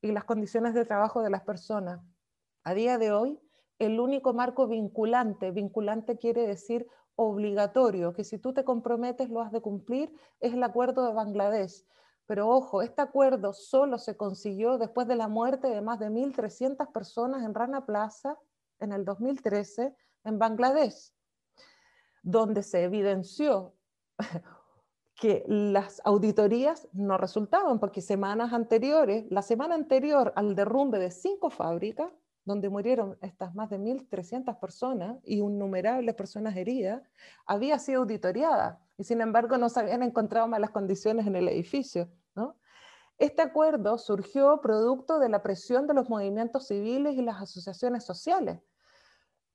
y 0.02 0.12
las 0.12 0.24
condiciones 0.24 0.74
de 0.74 0.86
trabajo 0.86 1.22
de 1.22 1.30
las 1.30 1.42
personas. 1.42 2.00
A 2.64 2.74
día 2.74 2.98
de 2.98 3.12
hoy, 3.12 3.40
el 3.80 4.00
único 4.00 4.34
marco 4.34 4.68
vinculante, 4.68 5.52
vinculante 5.52 6.18
quiere 6.18 6.48
decir 6.48 6.88
obligatorio, 7.16 8.14
que 8.14 8.24
si 8.24 8.38
tú 8.38 8.54
te 8.54 8.64
comprometes 8.64 9.30
lo 9.30 9.42
has 9.42 9.52
de 9.52 9.62
cumplir, 9.62 10.14
es 10.40 10.54
el 10.54 10.64
acuerdo 10.64 11.06
de 11.06 11.14
Bangladesh. 11.14 11.86
Pero 12.26 12.50
ojo, 12.50 12.82
este 12.82 13.02
acuerdo 13.02 13.54
solo 13.54 13.98
se 13.98 14.16
consiguió 14.16 14.78
después 14.78 15.08
de 15.08 15.16
la 15.16 15.28
muerte 15.28 15.68
de 15.68 15.82
más 15.82 16.00
de 16.00 16.10
1.300 16.10 16.92
personas 16.92 17.44
en 17.44 17.54
Rana 17.54 17.86
Plaza 17.86 18.38
en 18.80 18.94
el 18.94 19.04
2013 19.06 19.96
en 20.24 20.40
Bangladesh, 20.40 21.14
donde 22.22 22.64
se 22.64 22.84
evidenció 22.84 23.76
que 25.16 25.44
las 25.48 26.02
auditorías 26.06 26.88
no 26.94 27.18
resultaban, 27.18 27.80
porque 27.80 28.02
semanas 28.02 28.54
anteriores, 28.54 29.26
la 29.30 29.42
semana 29.42 29.76
anterior 29.76 30.34
al 30.36 30.56
derrumbe 30.56 31.00
de 31.00 31.12
cinco 31.12 31.50
fábricas, 31.50 32.12
donde 32.46 32.70
murieron 32.70 33.18
estas 33.22 33.56
más 33.56 33.70
de 33.70 33.80
1.300 33.80 34.60
personas 34.60 35.18
y 35.24 35.40
innumerables 35.40 36.16
personas 36.16 36.56
heridas, 36.56 37.02
había 37.46 37.80
sido 37.80 38.02
auditoriada 38.02 38.82
y 38.98 39.04
sin 39.04 39.22
embargo 39.22 39.58
no 39.58 39.70
se 39.70 39.80
habían 39.80 40.04
encontrado 40.04 40.48
malas 40.48 40.72
condiciones 40.72 41.28
en 41.28 41.36
el 41.36 41.48
edificio. 41.48 42.10
Este 43.20 43.44
acuerdo 43.44 43.98
surgió 44.00 44.60
producto 44.60 45.20
de 45.20 45.30
la 45.30 45.44
presión 45.44 45.88
de 45.88 45.94
los 45.94 46.10
movimientos 46.10 46.68
civiles 46.68 47.16
y 47.16 47.22
las 47.22 47.42
asociaciones 47.42 48.04
sociales. 48.04 48.60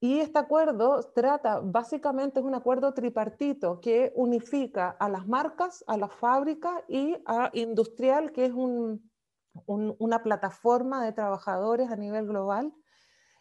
Y 0.01 0.21
este 0.21 0.39
acuerdo 0.39 1.03
trata, 1.13 1.59
básicamente 1.59 2.39
es 2.39 2.47
un 2.47 2.55
acuerdo 2.55 2.95
tripartito 2.95 3.81
que 3.81 4.13
unifica 4.15 4.91
a 4.91 5.09
las 5.09 5.27
marcas, 5.27 5.85
a 5.89 5.97
la 5.97 6.09
fábrica 6.09 6.85
y 6.87 7.17
a 7.27 7.51
industrial, 7.53 8.31
que 8.31 8.45
es 8.45 8.53
un, 8.53 9.08
una 9.67 10.23
plataforma 10.23 11.05
de 11.05 11.13
trabajadores 11.13 11.91
a 11.91 11.97
nivel 11.97 12.27
global 12.27 12.73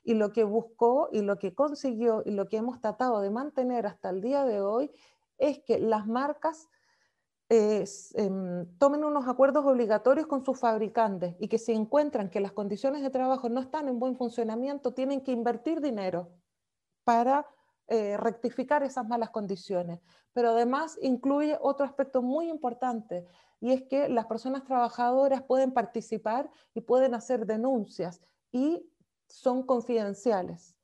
y 0.03 0.13
lo 0.13 0.32
que 0.32 0.43
buscó 0.43 1.10
y 1.12 1.21
lo 1.21 1.38
que 1.38 1.53
consiguió 1.53 2.23
y 2.25 2.32
lo 2.32 2.47
que 2.47 2.58
hemos 2.58 2.80
tratado 2.80 3.19
de 3.19 3.30
mantener 3.30 3.86
hasta 3.86 4.10
el 4.10 4.21
día 4.21 4.45
de 4.45 4.62
hoy 4.62 4.91
es 5.38 5.60
que 5.60 5.80
las 5.80 6.08
marcas 6.08 6.69
em, 7.49 8.65
tomen 8.77 9.03
unos 9.03 9.27
acuerdos 9.27 9.65
obligatorios 9.65 10.27
con 10.27 10.45
sus 10.45 10.60
fabricantes 10.60 11.36
y 11.39 11.47
que 11.47 11.58
si 11.58 11.73
encuentran 11.73 12.30
que 12.30 12.39
las 12.39 12.51
condiciones 12.51 13.01
de 13.01 13.10
trabajo 13.10 13.49
no 13.49 13.60
están 13.60 13.88
en 13.88 13.99
buen 13.99 14.15
funcionamiento, 14.15 14.93
tienen 14.93 15.21
que 15.21 15.32
invertir 15.32 15.82
dinero 15.82 16.30
para 17.03 17.45
eh, 17.88 18.17
rectificar 18.17 18.84
esas 18.84 19.08
malas 19.08 19.30
condiciones. 19.30 20.02
Pero 20.34 20.50
además 20.50 20.97
incluye 21.02 21.58
otro 21.62 21.86
aspecto 21.86 22.21
muy 22.21 22.50
importante 22.50 23.26
y 23.60 23.71
es 23.71 23.84
que 23.84 24.10
las 24.10 24.26
personas 24.26 24.63
trabajadoras 24.65 25.41
pueden 25.43 25.71
participar 25.71 26.50
y 26.73 26.82
pueden 26.82 27.13
hacer 27.15 27.45
denuncias 27.45 28.21
y 28.52 28.88
son 29.28 29.63
confidenciales. 29.63 30.76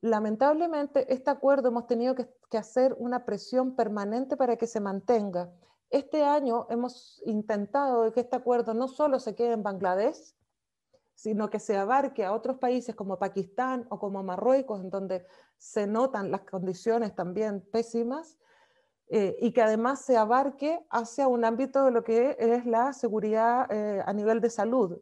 Lamentablemente, 0.00 1.12
este 1.12 1.30
acuerdo 1.30 1.68
hemos 1.68 1.86
tenido 1.86 2.14
que, 2.14 2.28
hacer 2.58 2.94
una 2.98 3.24
presión 3.24 3.76
permanente 3.76 4.36
para 4.36 4.56
que 4.56 4.66
se 4.66 4.78
mantenga. 4.78 5.50
Este 5.88 6.22
año 6.22 6.66
hemos 6.68 7.22
intentado 7.24 8.12
que 8.12 8.20
este 8.20 8.36
acuerdo 8.36 8.74
no 8.74 8.88
solo 8.88 9.18
se 9.20 9.34
quede 9.34 9.52
en 9.52 9.62
Bangladesh, 9.62 10.34
sino 11.22 11.50
que 11.50 11.60
se 11.60 11.76
abarque 11.76 12.24
a 12.24 12.32
otros 12.32 12.58
países 12.58 12.96
como 12.96 13.16
Pakistán 13.16 13.86
o 13.90 14.00
como 14.00 14.24
Marruecos, 14.24 14.80
en 14.80 14.90
donde 14.90 15.24
se 15.56 15.86
notan 15.86 16.32
las 16.32 16.40
condiciones 16.40 17.14
también 17.14 17.60
pésimas, 17.60 18.40
eh, 19.06 19.36
y 19.40 19.52
que 19.52 19.62
además 19.62 20.00
se 20.00 20.16
abarque 20.16 20.84
hacia 20.90 21.28
un 21.28 21.44
ámbito 21.44 21.84
de 21.84 21.92
lo 21.92 22.02
que 22.02 22.36
es 22.40 22.66
la 22.66 22.92
seguridad 22.92 23.70
eh, 23.70 24.02
a 24.04 24.12
nivel 24.12 24.40
de 24.40 24.50
salud, 24.50 25.00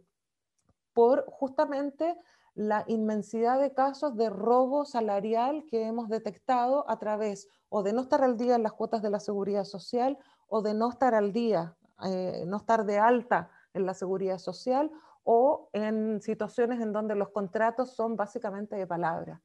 por 0.92 1.24
justamente 1.30 2.18
la 2.52 2.84
inmensidad 2.86 3.58
de 3.58 3.72
casos 3.72 4.14
de 4.14 4.28
robo 4.28 4.84
salarial 4.84 5.64
que 5.70 5.86
hemos 5.86 6.10
detectado 6.10 6.84
a 6.90 6.98
través 6.98 7.48
o 7.70 7.82
de 7.82 7.94
no 7.94 8.02
estar 8.02 8.22
al 8.22 8.36
día 8.36 8.56
en 8.56 8.62
las 8.62 8.74
cuotas 8.74 9.00
de 9.00 9.08
la 9.08 9.20
seguridad 9.20 9.64
social 9.64 10.18
o 10.48 10.60
de 10.60 10.74
no 10.74 10.90
estar 10.90 11.14
al 11.14 11.32
día, 11.32 11.78
eh, 12.04 12.44
no 12.46 12.58
estar 12.58 12.84
de 12.84 12.98
alta 12.98 13.48
en 13.72 13.86
la 13.86 13.94
seguridad 13.94 14.36
social 14.36 14.90
o 15.24 15.70
en 15.72 16.20
situaciones 16.20 16.80
en 16.80 16.92
donde 16.92 17.14
los 17.14 17.30
contratos 17.30 17.94
son 17.94 18.16
básicamente 18.16 18.76
de 18.76 18.86
palabra. 18.86 19.40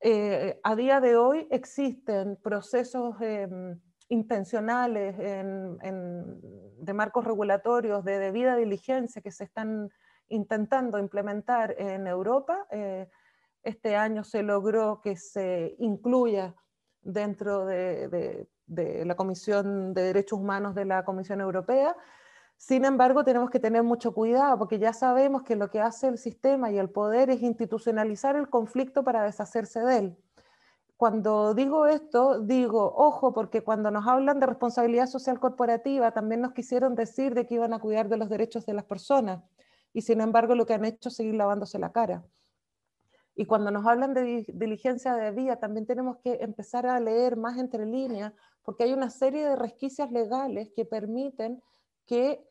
Eh, 0.00 0.60
a 0.62 0.76
día 0.76 1.00
de 1.00 1.16
hoy 1.16 1.48
existen 1.50 2.36
procesos 2.36 3.16
em, 3.20 3.80
intencionales 4.08 5.16
de 5.16 6.92
marcos 6.92 7.24
regulatorios 7.24 8.04
de 8.04 8.18
debida 8.18 8.56
diligencia 8.56 9.22
que 9.22 9.30
se 9.30 9.44
están 9.44 9.90
intentando 10.28 10.98
implementar 10.98 11.74
en 11.78 12.06
Europa. 12.06 12.66
Eh, 12.70 13.08
este 13.62 13.96
año 13.96 14.24
se 14.24 14.42
logró 14.42 15.00
que 15.00 15.16
se 15.16 15.74
incluya 15.78 16.54
dentro 17.00 17.64
de, 17.66 18.46
la 18.66 19.14
Comisión 19.14 19.94
de 19.94 20.02
Derechos 20.02 20.38
Humanos 20.38 20.74
de 20.74 20.84
la 20.84 21.04
Comisión 21.04 21.40
Europea. 21.40 21.96
Sin 22.66 22.86
embargo, 22.86 23.24
tenemos 23.24 23.50
que 23.50 23.60
tener 23.60 23.82
mucho 23.82 24.14
cuidado 24.14 24.56
porque 24.56 24.78
ya 24.78 24.94
sabemos 24.94 25.42
que 25.42 25.54
lo 25.54 25.68
que 25.68 25.80
hace 25.80 26.08
el 26.08 26.16
sistema 26.16 26.72
y 26.72 26.78
el 26.78 26.88
poder 26.88 27.28
es 27.28 27.42
institucionalizar 27.42 28.36
el 28.36 28.48
conflicto 28.48 29.04
para 29.04 29.22
deshacerse 29.22 29.80
de 29.80 29.98
él. 29.98 30.16
Cuando 30.96 31.52
digo 31.52 31.86
esto, 31.86 32.40
digo, 32.40 32.94
ojo, 32.96 33.34
porque 33.34 33.62
cuando 33.62 33.90
nos 33.90 34.06
hablan 34.06 34.40
de 34.40 34.46
responsabilidad 34.46 35.08
social 35.08 35.40
corporativa, 35.40 36.12
también 36.12 36.40
nos 36.40 36.54
quisieron 36.54 36.94
decir 36.94 37.34
de 37.34 37.44
que 37.44 37.56
iban 37.56 37.74
a 37.74 37.80
cuidar 37.80 38.08
de 38.08 38.16
los 38.16 38.30
derechos 38.30 38.64
de 38.64 38.72
las 38.72 38.84
personas 38.84 39.42
y 39.92 40.00
sin 40.00 40.22
embargo 40.22 40.54
lo 40.54 40.64
que 40.64 40.72
han 40.72 40.86
hecho 40.86 41.10
es 41.10 41.16
seguir 41.16 41.34
lavándose 41.34 41.78
la 41.78 41.92
cara. 41.92 42.24
Y 43.34 43.44
cuando 43.44 43.72
nos 43.72 43.86
hablan 43.86 44.14
de 44.14 44.46
diligencia 44.54 45.12
de 45.12 45.32
vía, 45.32 45.56
también 45.56 45.84
tenemos 45.84 46.16
que 46.24 46.38
empezar 46.40 46.86
a 46.86 46.98
leer 46.98 47.36
más 47.36 47.58
entre 47.58 47.84
líneas, 47.84 48.32
porque 48.62 48.84
hay 48.84 48.94
una 48.94 49.10
serie 49.10 49.46
de 49.46 49.56
resquicias 49.56 50.10
legales 50.10 50.70
que 50.74 50.86
permiten 50.86 51.62
que 52.06 52.42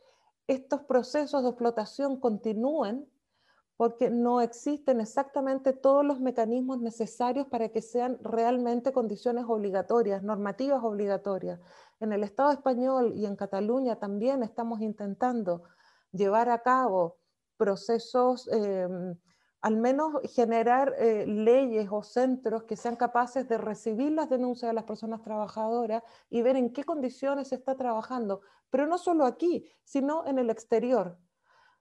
estos 0.48 0.82
procesos 0.82 1.44
de 1.44 1.50
explotación 1.50 2.20
continúen, 2.20 3.08
porque 3.78 4.10
no 4.10 4.40
existen 4.40 5.02
exactamente 5.02 5.74
todos 5.74 6.06
los 6.06 6.20
mecanismos 6.20 6.80
necesarios 6.80 7.48
para 7.48 7.70
que 7.70 7.82
sean 7.82 8.20
realmente 8.22 8.94
condiciones 8.94 9.46
obligatorias, 9.48 10.22
normativas 10.24 10.84
obligatorias. 10.84 11.60
En 12.00 12.14
el 12.14 12.24
Estado 12.24 12.52
español 12.52 13.14
y 13.16 13.26
en 13.26 13.36
Cataluña 13.36 13.96
también 13.96 14.44
estamos 14.44 14.82
intentando 14.82 15.64
llevar 16.12 16.50
a 16.50 16.62
cabo 16.62 17.18
procesos, 17.58 18.48
em, 18.52 19.16
al 19.64 19.78
menos 19.78 20.16
generar 20.34 20.94
eh, 20.98 21.26
leyes 21.26 21.88
o 21.90 22.04
centros 22.04 22.64
que 22.64 22.76
sean 22.76 22.98
capaces 22.98 23.48
de 23.48 23.58
recibir 23.58 24.12
las 24.12 24.30
denuncias 24.30 24.70
de 24.70 24.74
las 24.74 24.84
personas 24.84 25.22
trabajadoras 25.22 26.04
y 26.30 26.42
ver 26.42 26.58
en 26.58 26.74
qué 26.74 26.84
condiciones 26.84 27.48
se 27.48 27.56
está 27.56 27.76
trabajando, 27.78 28.42
pero 28.70 28.88
no 28.88 28.98
solo 28.98 29.26
aquí, 29.26 29.66
sino 29.86 30.28
en 30.28 30.38
el 30.38 30.50
exterior. 30.50 31.18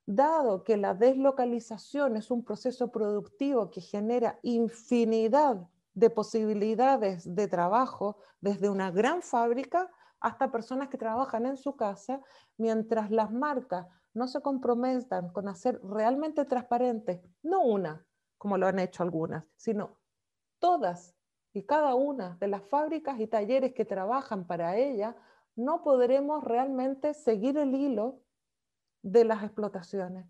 Dado 0.06 0.62
que 0.62 0.76
la 0.76 0.94
deslocalización 0.94 2.16
es 2.16 2.30
un 2.30 2.44
proceso 2.44 2.92
productivo 2.92 3.68
que 3.68 3.80
genera 3.80 4.38
infinidad 4.42 5.68
de 5.92 6.08
posibilidades 6.08 7.34
de 7.34 7.48
trabajo, 7.48 8.18
desde 8.40 8.70
una 8.70 8.92
gran 8.92 9.22
fábrica 9.22 9.90
hasta 10.20 10.52
personas 10.52 10.88
que 10.88 10.98
trabajan 10.98 11.46
en 11.46 11.56
su 11.56 11.74
casa, 11.74 12.20
mientras 12.56 13.10
las 13.10 13.32
marcas 13.32 13.88
no 14.14 14.28
se 14.28 14.40
comprometan 14.40 15.32
con 15.32 15.48
hacer 15.48 15.80
realmente 15.82 16.44
transparente, 16.44 17.22
no 17.42 17.62
una, 17.62 18.06
como 18.38 18.58
lo 18.58 18.66
han 18.66 18.78
hecho 18.78 19.02
algunas, 19.02 19.44
sino 19.56 19.98
todas 20.58 21.14
y 21.52 21.64
cada 21.64 21.94
una 21.94 22.36
de 22.40 22.48
las 22.48 22.62
fábricas 22.62 23.20
y 23.20 23.26
talleres 23.26 23.72
que 23.74 23.84
trabajan 23.84 24.46
para 24.46 24.76
ella, 24.76 25.16
no 25.54 25.82
podremos 25.82 26.42
realmente 26.44 27.14
seguir 27.14 27.58
el 27.58 27.74
hilo 27.74 28.20
de 29.02 29.24
las 29.24 29.42
explotaciones. 29.42 30.26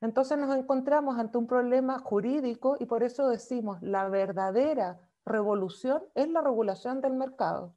Entonces 0.00 0.38
nos 0.38 0.54
encontramos 0.56 1.18
ante 1.18 1.38
un 1.38 1.46
problema 1.46 1.98
jurídico 1.98 2.76
y 2.78 2.86
por 2.86 3.02
eso 3.02 3.28
decimos 3.28 3.82
la 3.82 4.08
verdadera 4.08 5.00
revolución 5.24 6.02
es 6.14 6.28
la 6.28 6.40
regulación 6.40 7.00
del 7.00 7.14
mercado. 7.14 7.74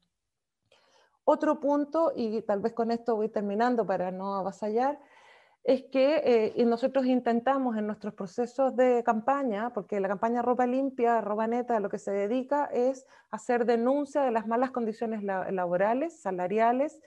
Otro 1.24 1.60
punto, 1.60 2.12
y 2.16 2.42
tal 2.42 2.60
vez 2.60 2.74
con 2.74 2.92
esto 2.92 3.16
voy 3.16 3.30
terminando 3.30 3.86
para 3.86 4.12
no 4.12 4.36
avasallar, 4.36 5.00
es 5.64 5.84
que 5.92 6.54
eh, 6.56 6.66
nosotros 6.66 7.06
intentamos 7.06 7.78
en 7.78 7.86
nuestros 7.86 8.14
procesos 8.14 8.76
de 8.76 9.04
campaña, 9.04 9.72
porque 9.74 10.00
la 10.00 10.08
campaña 10.08 10.42
Ropa 10.42 10.66
Limpia, 10.66 11.22
Ropa 11.22 11.46
Neta, 11.46 11.80
lo 11.80 11.90
que 11.90 12.00
se 12.00 12.12
dedica 12.12 12.66
es 12.66 13.06
hacer 13.30 13.66
denuncia 13.66 14.24
de 14.24 14.32
las 14.32 14.48
malas 14.48 14.72
condiciones 14.72 15.24
laborales, 15.24 16.20
salariales, 16.20 17.00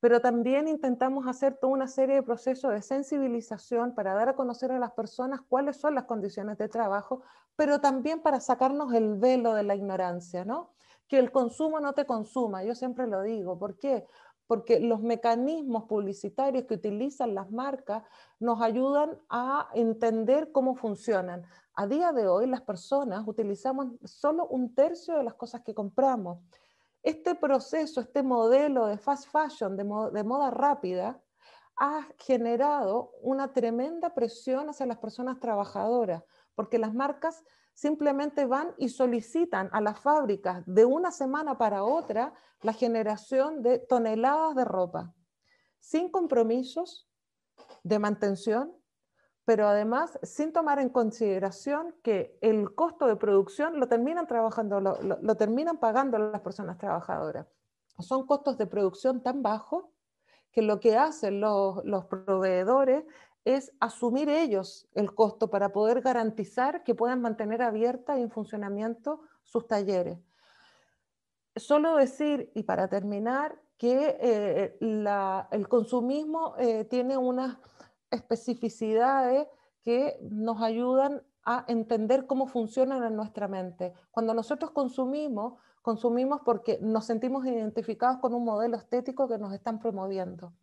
pero 0.00 0.20
también 0.20 0.68
intentamos 0.68 1.26
hacer 1.26 1.56
toda 1.56 1.72
una 1.72 1.86
serie 1.86 2.16
de 2.16 2.22
procesos 2.22 2.72
de 2.72 2.82
sensibilización 2.82 3.94
para 3.94 4.12
dar 4.12 4.28
a 4.28 4.34
conocer 4.34 4.72
a 4.72 4.78
las 4.78 4.92
personas 4.92 5.40
cuáles 5.48 5.76
son 5.76 5.94
las 5.94 6.04
condiciones 6.04 6.58
de 6.58 6.68
trabajo, 6.68 7.22
pero 7.56 7.80
también 7.80 8.20
para 8.20 8.40
sacarnos 8.40 8.92
el 8.92 9.14
velo 9.14 9.54
de 9.54 9.62
la 9.62 9.76
ignorancia, 9.76 10.44
¿no? 10.44 10.72
Que 11.08 11.18
el 11.18 11.30
consumo 11.30 11.80
no 11.80 11.92
te 11.94 12.04
consuma, 12.04 12.64
yo 12.64 12.74
siempre 12.74 13.06
lo 13.06 13.22
digo, 13.22 13.58
¿por 13.58 13.78
qué? 13.78 14.04
Porque 14.46 14.80
los 14.80 15.00
mecanismos 15.00 15.84
publicitarios 15.84 16.64
que 16.64 16.74
utilizan 16.74 17.34
las 17.34 17.50
marcas 17.50 18.02
nos 18.38 18.60
ayudan 18.60 19.18
a 19.28 19.68
entender 19.74 20.52
cómo 20.52 20.74
funcionan. 20.74 21.44
A 21.74 21.86
día 21.86 22.12
de 22.12 22.28
hoy 22.28 22.46
las 22.46 22.60
personas 22.60 23.26
utilizamos 23.26 23.88
solo 24.04 24.46
un 24.46 24.74
tercio 24.74 25.16
de 25.16 25.24
las 25.24 25.34
cosas 25.34 25.62
que 25.62 25.74
compramos. 25.74 26.38
Este 27.02 27.34
proceso, 27.34 28.00
este 28.00 28.22
modelo 28.22 28.86
de 28.86 28.98
fast 28.98 29.28
fashion, 29.30 29.76
de, 29.76 29.84
moda 29.84 30.50
rápida, 30.50 31.20
ha 31.76 32.06
generado 32.18 33.12
una 33.20 33.52
tremenda 33.52 34.14
presión 34.14 34.68
hacia 34.68 34.86
las 34.86 34.98
personas 34.98 35.40
trabajadoras, 35.40 36.22
porque 36.54 36.78
las 36.78 36.94
marcas 36.94 37.44
simplemente 37.74 38.46
van 38.46 38.72
y 38.78 38.88
solicitan 38.88 39.68
a 39.72 39.80
las 39.80 39.98
fábricas 40.00 40.62
de 40.66 40.84
una 40.84 41.10
semana 41.10 41.58
para 41.58 41.84
otra 41.84 42.32
la 42.62 42.72
generación 42.72 43.62
de 43.62 43.78
toneladas 43.78 44.54
de 44.54 44.64
ropa, 44.64 45.12
sin 45.80 46.10
compromisos 46.10 47.08
de 47.82 47.98
mantención, 47.98 48.72
pero 49.44 49.66
además 49.68 50.18
sin 50.22 50.52
tomar 50.52 50.78
en 50.78 50.88
consideración 50.88 51.94
que 52.02 52.38
el 52.40 52.74
costo 52.74 53.06
de 53.06 53.16
producción 53.16 53.78
lo 53.78 53.88
terminan 53.88 54.26
trabajando, 54.26 54.80
lo, 54.80 55.34
terminan 55.36 55.78
pagando 55.78 56.16
las 56.18 56.40
personas 56.40 56.78
trabajadoras. 56.78 57.46
Son 57.98 58.26
costos 58.26 58.56
de 58.56 58.66
producción 58.66 59.22
tan 59.22 59.42
bajos 59.42 59.84
que 60.50 60.62
lo 60.62 60.80
que 60.80 60.96
hacen 60.96 61.40
los, 61.40 61.84
los 61.84 62.06
proveedores 62.06 63.04
es 63.44 63.72
asumir 63.80 64.28
ellos 64.28 64.88
el 64.94 65.14
costo 65.14 65.50
para 65.50 65.72
poder 65.72 66.00
garantizar 66.00 66.82
que 66.82 66.94
puedan 66.94 67.20
mantener 67.20 67.62
abierta 67.62 68.18
y 68.18 68.22
en 68.22 68.30
funcionamiento 68.30 69.20
sus 69.42 69.66
talleres. 69.66 70.18
Solo 71.56 71.96
decir, 71.96 72.50
y 72.54 72.64
para 72.64 72.88
terminar, 72.88 73.60
que 73.76 74.16
eh, 74.20 74.78
el 75.50 75.68
consumismo 75.68 76.54
eh, 76.58 76.84
tiene 76.84 77.16
unas 77.16 77.58
especificidades 78.10 79.46
que 79.82 80.18
nos 80.22 80.62
ayudan 80.62 81.22
a 81.44 81.64
entender 81.68 82.26
cómo 82.26 82.46
funcionan 82.46 83.04
en 83.04 83.16
nuestra 83.16 83.48
mente. 83.48 83.92
Cuando 84.10 84.32
nosotros 84.32 84.70
consumimos, 84.70 85.60
consumimos 85.82 86.40
porque 86.44 86.78
nos 86.80 87.04
sentimos 87.04 87.44
identificados 87.44 88.18
con 88.18 88.34
un 88.34 88.44
modelo 88.44 88.76
estético 88.76 89.28
que 89.28 89.38
nos 89.38 89.52
están 89.52 89.78
promoviendo, 89.78 90.54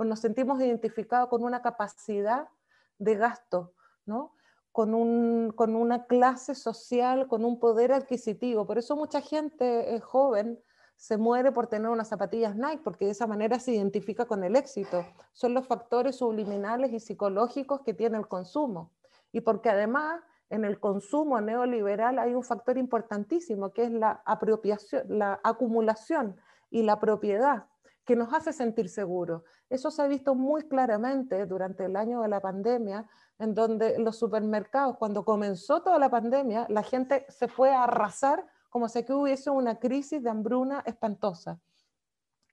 pues 0.00 0.08
nos 0.08 0.20
sentimos 0.20 0.58
identificados 0.62 1.28
con 1.28 1.44
una 1.44 1.60
capacidad 1.60 2.48
de 2.96 3.16
gasto, 3.16 3.74
¿no? 4.06 4.34
Con, 4.72 4.94
un, 4.94 5.52
con 5.54 5.76
una 5.76 6.06
clase 6.06 6.54
social, 6.54 7.28
con 7.28 7.44
un 7.44 7.60
poder 7.60 7.92
adquisitivo. 7.92 8.66
Por 8.66 8.78
eso 8.78 8.96
mucha 8.96 9.20
gente 9.20 9.94
eh, 9.94 10.00
joven 10.00 10.58
se 10.96 11.18
muere 11.18 11.52
por 11.52 11.66
tener 11.66 11.90
unas 11.90 12.08
zapatillas 12.08 12.56
Nike, 12.56 12.80
porque 12.82 13.04
de 13.04 13.10
esa 13.10 13.26
manera 13.26 13.58
se 13.58 13.72
identifica 13.72 14.24
con 14.24 14.42
el 14.42 14.56
éxito. 14.56 15.04
Son 15.34 15.52
los 15.52 15.66
factores 15.66 16.16
subliminales 16.16 16.94
y 16.94 17.00
psicológicos 17.00 17.82
que 17.82 17.92
tiene 17.92 18.16
el 18.16 18.26
consumo. 18.26 18.92
Y 19.32 19.42
porque 19.42 19.68
además 19.68 20.22
en 20.48 20.64
el 20.64 20.80
consumo 20.80 21.42
neoliberal 21.42 22.18
hay 22.18 22.32
un 22.34 22.42
factor 22.42 22.78
importantísimo, 22.78 23.74
que 23.74 23.84
es 23.84 23.92
la 23.92 24.22
apropiación, 24.24 25.02
la 25.18 25.40
acumulación 25.44 26.40
y 26.70 26.84
la 26.84 26.98
propiedad, 26.98 27.66
que 28.04 28.16
nos 28.16 28.32
hace 28.32 28.52
sentir 28.52 28.88
seguros. 28.88 29.42
Eso 29.68 29.90
se 29.90 30.02
ha 30.02 30.06
visto 30.06 30.34
muy 30.34 30.68
claramente 30.68 31.46
durante 31.46 31.84
el 31.84 31.96
año 31.96 32.22
de 32.22 32.28
la 32.28 32.40
pandemia, 32.40 33.06
en 33.38 33.54
donde 33.54 33.98
los 33.98 34.18
supermercados, 34.18 34.96
cuando 34.96 35.24
comenzó 35.24 35.82
toda 35.82 35.98
la 35.98 36.10
pandemia, 36.10 36.66
la 36.68 36.82
gente 36.82 37.26
se 37.28 37.48
fue 37.48 37.70
a 37.70 37.84
arrasar 37.84 38.46
como 38.68 38.88
si 38.88 39.04
hubiese 39.12 39.50
una 39.50 39.78
crisis 39.78 40.22
de 40.22 40.30
hambruna 40.30 40.82
espantosa. 40.86 41.60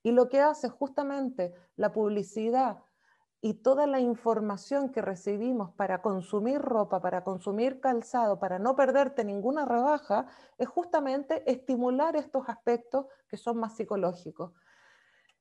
Y 0.04 0.12
lo 0.12 0.30
que 0.30 0.42
hace 0.42 0.70
justamente 0.70 1.54
la 1.76 1.92
publicidad 1.92 2.78
y 3.42 3.56
toda 3.56 3.86
la 3.86 4.00
información 4.00 4.90
que 4.90 5.02
recibimos 5.02 5.74
para 5.76 6.02
consumir 6.02 6.60
ropa, 6.60 7.02
para 7.02 7.24
consumir 7.24 7.80
calzado, 7.80 8.40
para 8.40 8.58
no 8.58 8.76
perderte 8.76 9.24
ninguna 9.24 9.66
rebaja, 9.66 10.26
es 10.58 10.68
justamente 10.68 11.50
estimular 11.50 12.16
estos 12.16 12.50
aspectos 12.50 13.06
que 13.28 13.38
son 13.38 13.58
más 13.58 13.76
psicológicos. 13.76 14.54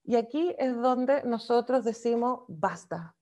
Y 0.06 0.16
aquí 0.16 0.54
es 0.58 0.74
donde 0.76 1.22
nosotros 1.24 1.84
decimos, 1.84 2.44
basta, 2.48 3.14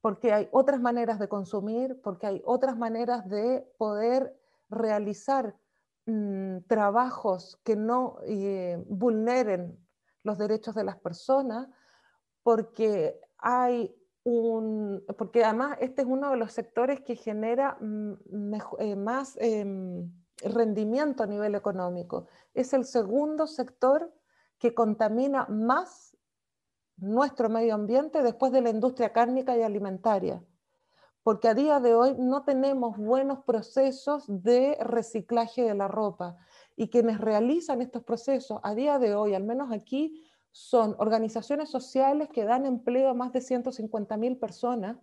porque 0.00 0.32
hay 0.32 0.48
otras 0.52 0.80
maneras 0.80 1.18
de 1.18 1.28
consumir, 1.28 2.00
porque 2.02 2.26
hay 2.26 2.42
otras 2.44 2.78
maneras 2.78 3.28
de 3.28 3.66
poder 3.76 4.34
realizar 4.70 5.54
Mm, 6.06 6.58
trabajos 6.66 7.58
que 7.64 7.76
no 7.76 8.18
eh, 8.26 8.76
vulneren 8.88 9.78
los 10.22 10.36
derechos 10.36 10.74
de 10.74 10.84
las 10.84 10.98
personas, 10.98 11.66
porque 12.42 13.18
hay 13.38 13.96
un, 14.22 15.02
porque 15.16 15.44
además 15.44 15.78
este 15.80 16.02
es 16.02 16.08
uno 16.08 16.30
de 16.30 16.36
los 16.36 16.52
sectores 16.52 17.00
que 17.00 17.16
genera 17.16 17.78
mm, 17.80 18.54
eh, 18.80 18.96
más 18.96 19.38
em, 19.40 20.12
rendimiento 20.42 21.22
a 21.22 21.26
nivel 21.26 21.54
económico. 21.54 22.26
Es 22.52 22.74
el 22.74 22.84
segundo 22.84 23.46
sector 23.46 24.12
que 24.58 24.74
contamina 24.74 25.46
más 25.46 26.16
nuestro 26.96 27.48
medio 27.48 27.74
ambiente 27.74 28.22
después 28.22 28.52
de 28.52 28.62
la 28.62 28.70
industria 28.70 29.12
cárnica 29.12 29.56
y 29.56 29.62
alimentaria. 29.62 30.42
Porque 31.22 31.48
a 31.48 31.54
día 31.54 31.80
de 31.80 31.94
hoy 31.94 32.14
no 32.18 32.44
tenemos 32.44 32.96
buenos 32.98 33.40
procesos 33.44 34.24
de 34.28 34.76
reciclaje 34.80 35.62
de 35.62 35.74
la 35.74 35.88
ropa. 35.88 36.36
Y 36.76 36.88
quienes 36.90 37.18
realizan 37.18 37.80
estos 37.80 38.02
procesos 38.02 38.60
a 38.62 38.74
día 38.74 38.98
de 38.98 39.14
hoy, 39.14 39.34
al 39.34 39.44
menos 39.44 39.72
aquí, 39.72 40.22
son 40.52 40.94
organizaciones 40.98 41.70
sociales 41.70 42.28
que 42.28 42.44
dan 42.44 42.66
empleo 42.66 43.08
a 43.08 43.14
más 43.14 43.32
de 43.32 43.40
150 43.40 44.16
mil 44.18 44.38
personas 44.38 44.98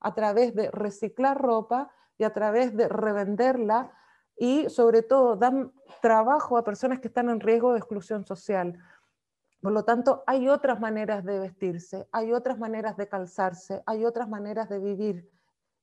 a 0.00 0.14
través 0.14 0.54
de 0.54 0.70
reciclar 0.70 1.40
ropa 1.40 1.90
y 2.18 2.24
a 2.24 2.32
través 2.32 2.76
de 2.76 2.88
revenderla 2.88 3.92
y 4.40 4.70
sobre 4.70 5.02
todo 5.02 5.36
dan 5.36 5.70
trabajo 6.00 6.56
a 6.56 6.64
personas 6.64 6.98
que 6.98 7.08
están 7.08 7.28
en 7.28 7.40
riesgo 7.40 7.72
de 7.72 7.78
exclusión 7.78 8.24
social. 8.24 8.78
Por 9.60 9.72
lo 9.72 9.84
tanto, 9.84 10.24
hay 10.26 10.48
otras 10.48 10.80
maneras 10.80 11.26
de 11.26 11.38
vestirse, 11.38 12.08
hay 12.10 12.32
otras 12.32 12.58
maneras 12.58 12.96
de 12.96 13.06
calzarse, 13.06 13.82
hay 13.84 14.06
otras 14.06 14.30
maneras 14.30 14.70
de 14.70 14.78
vivir 14.78 15.30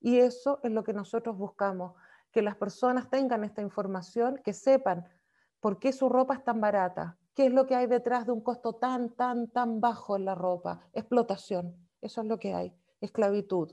y 0.02 0.18
eso 0.18 0.60
es 0.64 0.72
lo 0.72 0.84
que 0.84 0.94
nosotros 0.94 1.38
buscamos, 1.38 1.94
que 2.32 2.42
las 2.42 2.56
personas 2.56 3.12
tengan 3.12 3.44
esta 3.44 3.62
información, 3.62 4.42
que 4.44 4.54
sepan 4.54 5.06
por 5.60 5.78
qué 5.78 5.94
su 5.94 6.10
ropa 6.10 6.34
es 6.34 6.44
tan 6.44 6.60
barata, 6.60 7.16
qué 7.36 7.46
es 7.46 7.54
lo 7.54 7.68
que 7.68 7.76
hay 7.76 7.86
detrás 7.86 8.26
de 8.26 8.32
un 8.32 8.42
costo 8.42 8.74
tan, 8.74 9.12
tan, 9.12 9.50
tan 9.52 9.80
bajo 9.82 10.16
en 10.16 10.26
la 10.26 10.34
ropa. 10.34 10.82
Explotación, 10.94 11.76
eso 12.02 12.22
es 12.22 12.28
lo 12.28 12.40
que 12.40 12.56
hay, 12.56 12.74
esclavitud. 13.02 13.72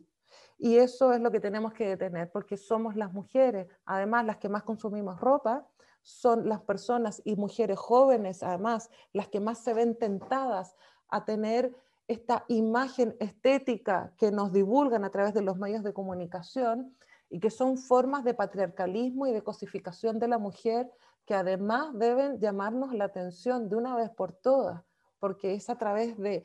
Y 0.59 0.77
eso 0.77 1.13
es 1.13 1.21
lo 1.21 1.31
que 1.31 1.41
tenemos 1.41 1.73
que 1.73 1.89
detener, 1.89 2.31
porque 2.31 2.57
somos 2.57 2.97
las 2.97 3.13
mujeres, 3.13 3.69
además 3.85 4.25
las 4.25 4.39
que 4.39 4.49
más 4.49 4.63
consumimos 4.63 5.21
ropa, 5.21 5.67
son 6.03 6.49
las 6.49 6.61
personas 6.61 7.23
y 7.25 7.35
mujeres 7.37 7.79
jóvenes, 7.79 8.43
además, 8.43 8.91
las 9.13 9.29
que 9.29 9.41
más 9.41 9.59
se 9.59 9.73
ven 9.73 9.97
tentadas 9.99 10.77
a 11.09 11.25
tener 11.25 11.75
esta 12.09 12.45
imagen 12.49 13.17
estética 13.21 14.13
que 14.19 14.31
nos 14.31 14.53
divulgan 14.53 15.05
a 15.05 15.11
través 15.11 15.33
de 15.33 15.43
los 15.43 15.57
medios 15.57 15.83
de 15.83 15.95
comunicación 15.95 16.95
y 17.31 17.41
que 17.41 17.51
son 17.51 17.79
formas 17.79 18.23
de 18.25 18.35
patriarcalismo 18.35 19.27
y 19.27 19.33
de 19.33 19.43
cosificación 19.43 20.19
de 20.19 20.29
la 20.29 20.39
mujer 20.39 20.91
que 21.25 21.35
además 21.35 21.99
deben 21.99 22.39
llamarnos 22.39 22.93
la 22.93 23.07
atención 23.07 23.69
de 23.71 23.77
una 23.77 23.97
vez 23.97 24.11
por 24.11 24.33
todas, 24.33 24.83
porque 25.19 25.55
es 25.55 25.71
a 25.71 25.79
través 25.79 26.19
de 26.19 26.45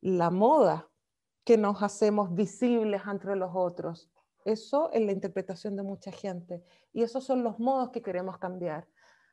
la 0.00 0.30
moda 0.30 0.88
que 1.44 1.58
nos 1.58 1.82
hacemos 1.82 2.34
visibles 2.34 3.02
entre 3.06 3.36
los 3.36 3.50
otros. 3.54 4.10
Eso 4.44 4.90
es 4.92 5.02
la 5.02 5.12
interpretación 5.12 5.76
de 5.76 5.82
mucha 5.82 6.12
gente 6.12 6.62
y 6.92 7.02
esos 7.02 7.24
son 7.24 7.44
los 7.44 7.58
modos 7.58 7.90
que 7.90 8.02
queremos 8.02 8.38
cambiar. 8.38 8.86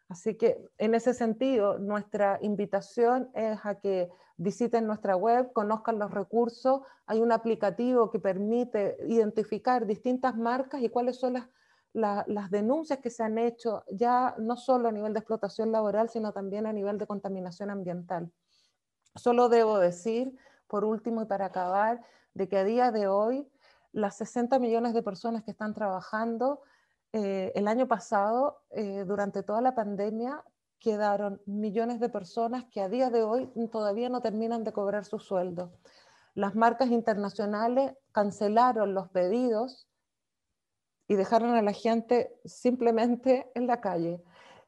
Así 0.08 0.36
que 0.36 0.70
en 0.78 0.94
ese 0.94 1.14
sentido, 1.14 1.80
nuestra 1.80 2.38
invitación 2.42 3.30
es 3.34 3.60
a 3.64 3.80
que 3.80 4.10
visiten 4.36 4.86
nuestra 4.86 5.16
web, 5.16 5.54
conozcan 5.54 6.00
los 6.00 6.12
recursos. 6.12 6.82
Hay 7.06 7.22
un 7.22 7.32
aplicativo 7.32 8.10
que 8.10 8.20
permite 8.20 8.98
identificar 9.08 9.86
distintas 9.86 10.36
marcas 10.36 10.82
y 10.82 10.90
cuáles 10.90 11.18
son 11.18 11.34
las, 11.94 12.28
las 12.28 12.52
denuncias 12.52 13.00
que 13.00 13.10
se 13.10 13.24
han 13.24 13.38
hecho, 13.38 13.84
ya 13.90 14.36
no 14.38 14.58
solo 14.58 14.90
a 14.90 14.92
nivel 14.92 15.14
de 15.14 15.20
explotación 15.20 15.72
laboral, 15.72 16.10
sino 16.10 16.34
también 16.34 16.66
a 16.66 16.74
nivel 16.74 16.98
de 16.98 17.08
contaminación 17.08 17.70
ambiental. 17.70 18.30
Solo 19.16 19.48
debo 19.48 19.80
decir, 19.80 20.36
por 20.72 20.86
último 20.86 21.22
y 21.22 21.26
para 21.26 21.48
acabar, 21.48 22.02
de 22.34 22.48
que 22.48 22.58
a 22.58 22.64
día 22.64 22.92
de 22.92 23.10
hoy 23.10 23.46
las 23.92 24.16
60 24.16 24.58
millones 24.58 24.94
de 24.94 25.04
personas 25.04 25.44
que 25.44 25.52
están 25.52 25.74
trabajando 25.74 26.62
eh, 27.12 27.52
el 27.56 27.68
año 27.68 27.90
pasado, 27.90 28.62
eh, 28.70 29.04
durante 29.06 29.44
toda 29.44 29.60
la 29.60 29.76
pandemia, 29.76 30.46
quedaron 30.80 31.42
millones 31.46 32.00
de 32.00 32.08
personas 32.08 32.64
que 32.72 32.80
a 32.80 32.88
día 32.88 33.10
de 33.10 33.22
hoy 33.22 33.52
todavía 33.70 34.08
no 34.08 34.22
terminan 34.22 34.64
de 34.64 34.72
cobrar 34.72 35.04
su 35.04 35.20
sueldo. 35.20 35.74
Las 36.36 36.56
marcas 36.56 36.90
internacionales 36.90 37.92
cancelaron 38.14 38.94
los 38.94 39.10
pedidos 39.10 39.90
y 41.10 41.16
dejaron 41.16 41.54
a 41.54 41.62
la 41.62 41.74
gente 41.74 42.34
simplemente 42.46 43.52
en 43.56 43.68
la 43.68 43.82
calle 43.82 44.24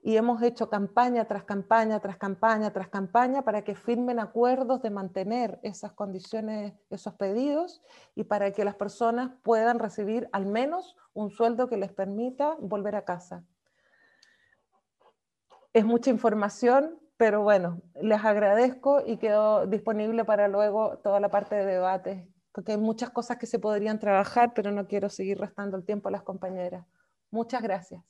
y 0.06 0.18
hemos 0.18 0.41
hecho 0.41 0.70
campaña 0.70 1.26
tras 1.26 1.45
campaña, 1.45 2.01
tras 2.01 2.18
campaña, 2.18 2.74
tras 2.74 2.89
campaña 2.89 3.43
para 3.43 3.64
que 3.64 3.74
firmen 3.74 4.20
acuerdos 4.20 4.82
de 4.82 4.89
mantener 4.89 5.60
esas 5.64 5.93
condiciones, 5.93 6.74
esos 6.89 7.14
pedidos 7.14 7.82
y 8.14 8.26
para 8.26 8.51
que 8.51 8.66
las 8.66 8.76
personas 8.76 9.32
puedan 9.43 9.80
recibir 9.80 10.28
al 10.34 10.45
menos 10.45 10.97
un 11.14 11.32
sueldo 11.32 11.70
que 11.70 11.78
les 11.78 11.93
permita 11.93 12.58
volver 12.60 12.97
a 12.97 13.06
casa. 13.06 13.45
Es 15.72 15.86
mucha 15.86 16.10
información, 16.10 16.99
pero 17.16 17.41
bueno, 17.41 17.82
les 18.01 18.26
agradezco 18.26 19.01
y 19.06 19.18
quedo 19.18 19.68
disponible 19.68 20.26
para 20.26 20.49
luego 20.49 20.97
toda 20.97 21.22
la 21.22 21.30
parte 21.30 21.56
de 21.56 21.66
debate, 21.66 22.28
porque 22.51 22.74
hay 22.74 22.78
muchas 22.78 23.10
cosas 23.10 23.38
que 23.38 23.45
se 23.45 23.58
podrían 23.58 23.99
trabajar, 23.99 24.51
pero 24.54 24.70
no 24.72 24.86
quiero 24.86 25.08
seguir 25.10 25.39
restando 25.39 25.78
el 25.78 25.86
tiempo 25.86 26.10
a 26.10 26.12
las 26.12 26.24
compañeras. 26.24 26.86
Muchas 27.32 27.62
gracias. 27.62 28.04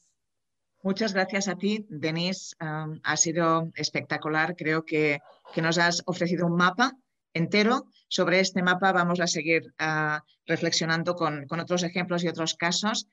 Muchas 0.84 1.14
gracias 1.14 1.48
a 1.48 1.56
ti, 1.56 1.86
Denise. 1.90 2.58
ha 2.60 3.18
sido 3.18 3.72
espectacular. 3.76 4.54
Creo 4.58 4.84
que, 4.84 5.22
nos 5.56 5.78
has 5.78 6.04
ofrecido 6.06 6.46
un 6.46 6.58
mapa 6.58 6.92
entero. 7.34 7.86
Sobre 8.10 8.42
este 8.42 8.62
mapa 8.62 8.92
vamos 8.92 9.22
a 9.22 9.28
seguir 9.28 9.74
ah, 9.80 10.22
reflexionando 10.46 11.16
con, 11.16 11.48
otros 11.50 11.84
ejemplos 11.84 12.24
y 12.24 12.28
otros 12.28 12.56
casos 12.56 13.08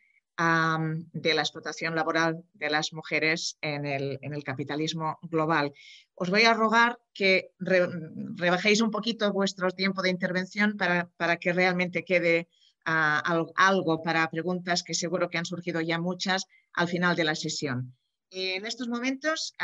de 1.12 1.34
la 1.34 1.42
explotación 1.42 1.94
laboral 1.94 2.42
de 2.54 2.70
las 2.70 2.92
mujeres 2.92 3.56
en 3.60 3.86
el, 3.86 4.42
capitalismo 4.42 5.18
global. 5.22 5.72
Os 6.14 6.28
voy 6.28 6.42
a 6.42 6.54
rogar 6.54 6.98
que 7.14 7.52
rebajéis 7.60 8.80
un 8.80 8.90
poquito 8.90 9.32
vuestro 9.32 9.70
tiempo 9.70 10.02
de 10.02 10.10
intervención 10.10 10.76
para, 10.76 11.08
para 11.16 11.36
que 11.36 11.52
realmente 11.52 12.04
quede 12.04 12.48
algo 12.84 14.02
para 14.02 14.30
preguntas 14.30 14.82
que 14.82 14.94
seguro 14.94 15.28
que 15.28 15.38
han 15.38 15.44
surgido 15.44 15.80
ya 15.80 15.98
muchas 15.98 16.46
al 16.72 16.88
final 16.88 17.16
de 17.16 17.24
la 17.24 17.34
sesión. 17.34 17.94
En 18.32 18.64
estos 18.64 18.88
momentos 18.88 19.54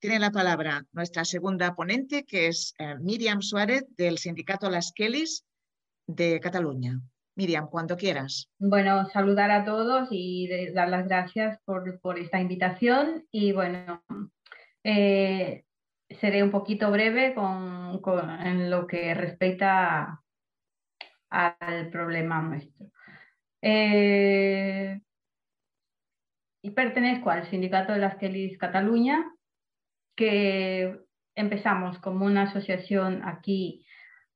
tiene 0.00 0.18
la 0.18 0.32
palabra 0.32 0.84
nuestra 0.92 1.24
segunda 1.24 1.74
ponente, 1.74 2.24
que 2.24 2.48
es 2.48 2.74
eh, 2.78 2.96
Miriam 3.00 3.40
Suárez 3.40 3.84
del 3.96 4.18
sindicato 4.18 4.68
Las 4.68 4.92
Kellys 4.92 5.44
de 6.06 6.40
Cataluña. 6.40 7.00
Miriam, 7.36 7.68
cuando 7.68 7.96
quieras. 7.96 8.48
Bueno, 8.58 9.08
saludar 9.10 9.50
a 9.50 9.64
todos 9.64 10.08
y 10.10 10.48
dar 10.72 10.88
las 10.88 11.06
gracias 11.06 11.58
por, 11.64 12.18
esta 12.18 12.40
invitación 12.40 13.26
y 13.30 13.52
bueno, 13.52 14.02
eh, 14.84 15.64
seré 16.10 16.42
un 16.42 16.50
poquito 16.50 16.90
breve 16.90 17.34
con, 17.34 18.00
en 18.40 18.70
lo 18.70 18.86
que 18.86 19.14
respecta 19.14 20.22
al 21.34 21.90
problema 21.90 22.40
nuestro. 22.42 22.86
Eh, 23.60 25.00
y 26.62 26.70
pertenezco 26.70 27.30
al 27.30 27.48
Sindicato 27.50 27.92
de 27.92 27.98
las 27.98 28.16
Kellys 28.16 28.58
Cataluña, 28.58 29.24
que 30.16 30.98
empezamos 31.34 31.98
como 31.98 32.24
una 32.24 32.42
asociación 32.42 33.22
aquí 33.24 33.84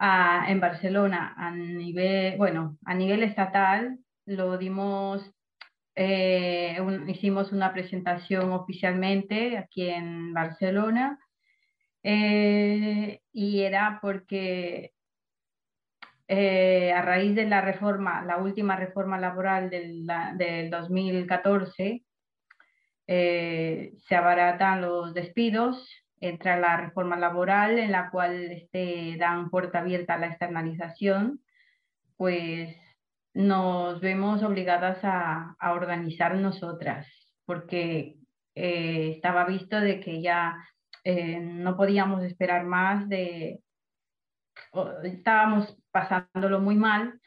en 0.00 0.60
Barcelona 0.60 1.34
a 1.36 1.50
nivel, 1.50 2.36
bueno, 2.36 2.78
a 2.84 2.94
nivel 2.94 3.22
estatal, 3.22 3.98
lo 4.26 4.56
dimos, 4.58 5.30
eh, 5.96 6.78
hicimos 7.08 7.52
una 7.52 7.72
presentación 7.72 8.52
oficialmente 8.52 9.58
aquí 9.58 9.88
en 9.88 10.32
Barcelona 10.32 11.18
eh, 12.02 13.20
y 13.32 13.60
era 13.60 13.98
porque 14.00 14.92
eh, 16.28 16.92
a 16.92 17.02
raíz 17.02 17.34
de 17.34 17.46
la 17.46 17.60
reforma, 17.60 18.22
la 18.22 18.36
última 18.36 18.76
reforma 18.76 19.18
laboral 19.18 19.70
del, 19.70 20.06
del 20.36 20.70
2014, 20.70 22.04
se 23.06 24.14
abaratan 24.14 24.82
los 24.82 25.14
despidos 25.14 25.88
entra 26.20 26.58
la 26.58 26.76
reforma 26.76 27.16
laboral 27.16 27.78
en 27.78 27.92
la 27.92 28.10
cual 28.10 28.50
este, 28.50 29.16
dan 29.18 29.50
puerta 29.50 29.80
abierta 29.80 30.14
a 30.14 30.18
la 30.18 30.28
externalización, 30.28 31.40
pues 32.16 32.76
nos 33.34 34.00
vemos 34.00 34.42
obligadas 34.42 34.98
a, 35.02 35.56
organizar 35.60 36.34
nosotras, 36.34 37.06
porque 37.44 38.16
eh, 38.54 39.12
estaba 39.14 39.44
visto 39.44 39.80
de 39.80 40.00
que 40.00 40.20
ya 40.20 40.56
eh, 41.04 41.38
no 41.40 41.76
podíamos 41.76 42.24
esperar 42.24 42.64
más 42.64 43.08
de, 43.08 43.60
estábamos 45.04 45.78
pasándolo 45.98 46.60
muy 46.60 46.76
mal, 46.76 47.20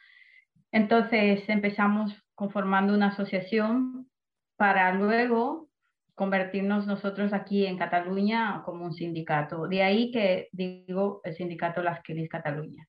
entonces 0.72 1.48
empezamos 1.50 2.16
conformando 2.36 2.94
una 2.94 3.08
asociación 3.08 4.10
para 4.56 4.94
luego 4.94 5.70
convertirnos 6.16 6.88
nosotros 6.88 7.34
aquí 7.34 7.66
en 7.66 7.78
Cataluña 7.78 8.62
como 8.64 8.86
un 8.86 8.94
sindicato. 8.94 9.68
De 9.68 9.84
ahí 9.84 10.12
que 10.12 10.50
digo 10.52 11.22
el 11.24 11.36
sindicato 11.36 11.82
Las 11.82 12.02
Quelis 12.02 12.30
Cataluña. 12.30 12.88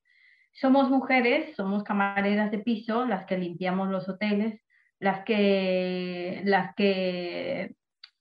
Somos 0.51 0.89
mujeres, 0.89 1.55
somos 1.55 1.83
camareras 1.83 2.51
de 2.51 2.59
piso, 2.59 3.05
las 3.05 3.25
que 3.25 3.37
limpiamos 3.37 3.89
los 3.89 4.07
hoteles, 4.07 4.61
las 4.99 5.23
que, 5.25 6.41
las 6.45 6.75
que, 6.75 7.75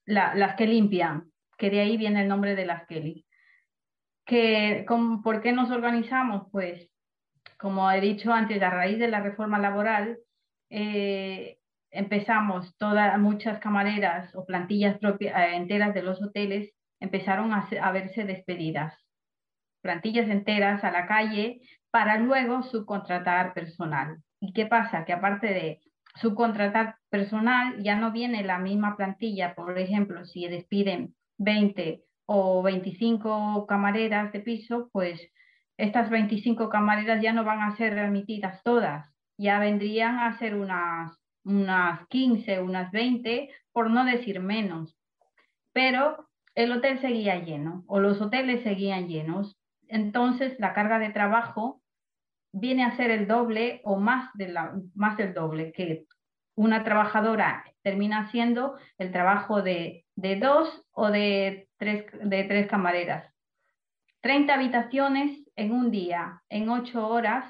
las 0.07 0.57
que 0.57 0.67
limpian, 0.67 1.31
que 1.59 1.71
de 1.71 1.81
ahí 1.81 1.97
viene 1.97 2.23
el 2.23 2.29
nombre 2.29 2.57
de 2.57 2.67
las 2.67 2.87
Kelly. 2.87 3.27
Que, 4.25 4.85
¿Por 5.23 5.43
qué 5.43 5.53
nos 5.53 5.71
organizamos? 5.71 6.49
Pues, 6.51 6.92
como 7.63 7.89
he 7.93 8.01
dicho 8.01 8.33
antes, 8.33 8.61
a 8.61 8.71
raíz 8.71 8.99
de 8.99 9.07
la 9.07 9.21
reforma 9.21 9.57
laboral, 9.61 10.19
eh, 10.69 11.59
empezamos, 11.93 12.77
todas, 12.77 13.17
muchas 13.21 13.61
camareras 13.61 14.35
o 14.35 14.45
plantillas 14.45 14.99
propias, 14.99 15.35
eh, 15.37 15.55
enteras 15.55 15.95
de 15.95 16.03
los 16.03 16.21
hoteles 16.21 16.75
empezaron 16.99 17.53
a, 17.53 17.69
a, 17.81 17.93
verse 17.93 18.25
despedidas. 18.25 18.93
Plantillas 19.81 20.29
enteras 20.29 20.83
a 20.83 20.91
la 20.91 21.07
calle 21.07 21.61
para 21.93 22.19
luego 22.19 22.65
subcontratar 22.65 23.55
personal. 23.55 24.19
¿Y 24.41 24.53
qué 24.53 24.67
pasa? 24.67 25.05
Que 25.05 25.13
aparte 25.13 25.47
de 25.47 25.81
subcontratar 26.17 26.97
personal, 27.11 27.81
ya 27.81 27.95
no 27.95 28.11
viene 28.11 28.43
la 28.43 28.59
misma 28.59 28.97
plantilla. 28.97 29.55
Por 29.55 29.79
ejemplo, 29.79 30.25
si 30.25 30.49
despiden 30.49 31.15
20 31.39 32.03
o 32.27 32.61
25 32.63 33.67
camareras 33.69 34.33
de 34.33 34.41
piso, 34.41 34.91
pues 34.93 35.21
estas 35.83 36.11
25 36.11 36.69
camareras 36.69 37.21
ya 37.21 37.33
no 37.33 37.45
van 37.45 37.61
a 37.61 37.77
ser 37.77 37.95
remitidas 37.95 38.63
todas, 38.63 39.13
ya 39.37 39.59
vendrían 39.59 40.19
a 40.21 40.39
ser 40.39 40.55
unas 40.55 41.19
unas 41.45 42.07
15, 42.07 42.61
unas 42.61 42.93
20, 42.93 43.51
por 43.73 43.91
no 43.91 44.05
decir 44.05 44.41
menos. 44.41 44.97
Pero 45.73 46.29
el 46.55 46.71
hotel 46.71 47.01
seguía 47.01 47.43
lleno 47.43 47.83
o 47.89 47.99
los 47.99 48.21
hoteles 48.21 48.63
seguían 48.63 49.09
llenos. 49.09 49.59
Entonces 49.89 50.55
la 50.61 50.73
carga 50.73 51.01
de 51.01 51.11
trabajo 51.11 51.83
viene 52.53 52.85
a 52.85 52.97
ser 52.97 53.11
el 53.11 53.27
doble 53.27 53.81
o 53.83 53.97
más, 53.99 54.31
de 54.35 54.49
la, 54.49 54.75
más 54.95 55.17
del 55.17 55.35
doble, 55.35 55.73
que 55.73 56.05
una 56.55 56.85
trabajadora 56.85 57.65
termina 57.83 58.21
haciendo 58.21 58.77
el 58.99 59.11
trabajo 59.11 59.63
de, 59.63 60.05
de 60.15 60.37
dos 60.37 60.87
o 60.93 61.11
de 61.11 61.69
tres, 61.77 62.05
de 62.23 62.45
tres 62.45 62.69
camareras. 62.69 63.32
30 64.23 64.55
habitaciones 64.55 65.45
en 65.57 65.73
un 65.73 65.91
día, 65.91 66.43
en 66.49 66.69
ocho 66.69 67.07
horas, 67.07 67.45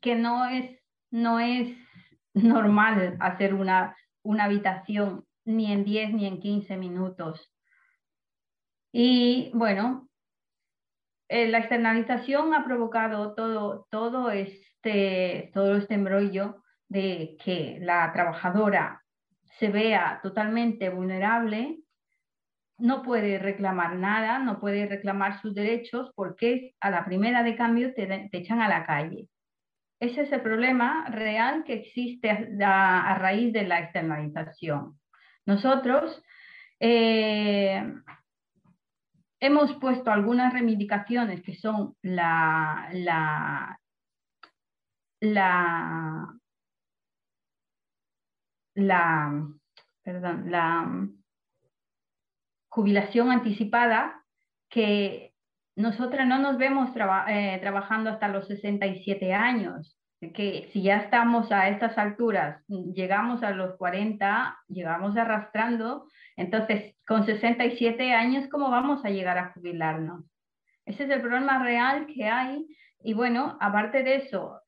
que 0.00 0.16
no 0.16 0.46
es, 0.46 0.78
no 1.10 1.40
es 1.40 1.76
normal 2.34 3.16
hacer 3.20 3.54
una, 3.54 3.96
una 4.22 4.44
habitación 4.44 5.24
ni 5.44 5.72
en 5.72 5.84
10 5.84 6.14
ni 6.14 6.26
en 6.26 6.40
15 6.40 6.76
minutos. 6.76 7.52
Y 8.92 9.50
bueno, 9.54 10.08
eh, 11.28 11.48
la 11.48 11.58
externalización 11.58 12.52
ha 12.54 12.64
provocado 12.64 13.34
todo, 13.34 13.86
todo, 13.90 14.30
este, 14.30 15.50
todo 15.54 15.76
este 15.76 15.94
embrollo 15.94 16.62
de 16.88 17.36
que 17.42 17.78
la 17.80 18.12
trabajadora 18.12 19.02
se 19.58 19.68
vea 19.68 20.20
totalmente 20.22 20.90
vulnerable, 20.90 21.83
no 22.78 23.02
puede 23.02 23.38
reclamar 23.38 23.96
nada, 23.96 24.38
no 24.38 24.60
puede 24.60 24.86
reclamar 24.86 25.40
sus 25.40 25.54
derechos 25.54 26.12
porque 26.14 26.74
a 26.80 26.90
la 26.90 27.04
primera 27.04 27.42
de 27.42 27.56
cambio 27.56 27.94
te 27.94 28.28
echan 28.32 28.60
a 28.60 28.68
la 28.68 28.84
calle. 28.84 29.28
Ese 30.00 30.22
es 30.22 30.32
el 30.32 30.42
problema 30.42 31.06
real 31.08 31.64
que 31.64 31.74
existe 31.74 32.28
a, 32.62 33.16
raíz 33.18 33.52
de 33.52 33.62
la 33.62 33.78
externalización. 33.78 34.98
Nosotros 35.46 36.22
eh, 36.80 37.82
hemos 39.40 39.74
puesto 39.76 40.10
algunas 40.10 40.52
reivindicaciones 40.52 41.42
que 41.42 41.54
son 41.54 41.96
la, 42.02 42.88
la, 42.92 43.80
la, 45.20 46.38
la, 48.74 49.48
perdón, 50.02 50.50
la 50.50 51.08
jubilación 52.74 53.30
anticipada 53.30 54.20
que 54.68 55.32
nosotras 55.76 56.26
no 56.26 56.40
nos 56.40 56.58
vemos 56.58 56.90
eh, 57.28 57.58
trabajando 57.60 58.10
hasta 58.10 58.26
los 58.26 58.48
67 58.48 59.32
años, 59.32 59.96
que 60.34 60.68
si 60.72 60.82
ya 60.82 60.96
estamos 60.96 61.52
a 61.52 61.68
estas 61.68 61.96
alturas, 61.98 62.64
llegamos 62.68 63.44
a 63.44 63.50
los 63.52 63.76
40, 63.76 64.58
llegamos 64.66 65.16
arrastrando, 65.16 66.08
entonces 66.36 66.96
con 67.06 67.24
67 67.24 68.12
años, 68.12 68.48
¿cómo 68.50 68.70
vamos 68.70 69.04
a 69.04 69.10
llegar 69.10 69.38
a 69.38 69.52
jubilarnos? 69.52 70.24
Ese 70.84 71.04
es 71.04 71.10
el 71.10 71.20
problema 71.20 71.62
real 71.62 72.06
que 72.06 72.28
hay. 72.28 72.66
Y 73.04 73.14
bueno, 73.14 73.56
aparte 73.60 74.02
de 74.02 74.16
eso, 74.16 74.60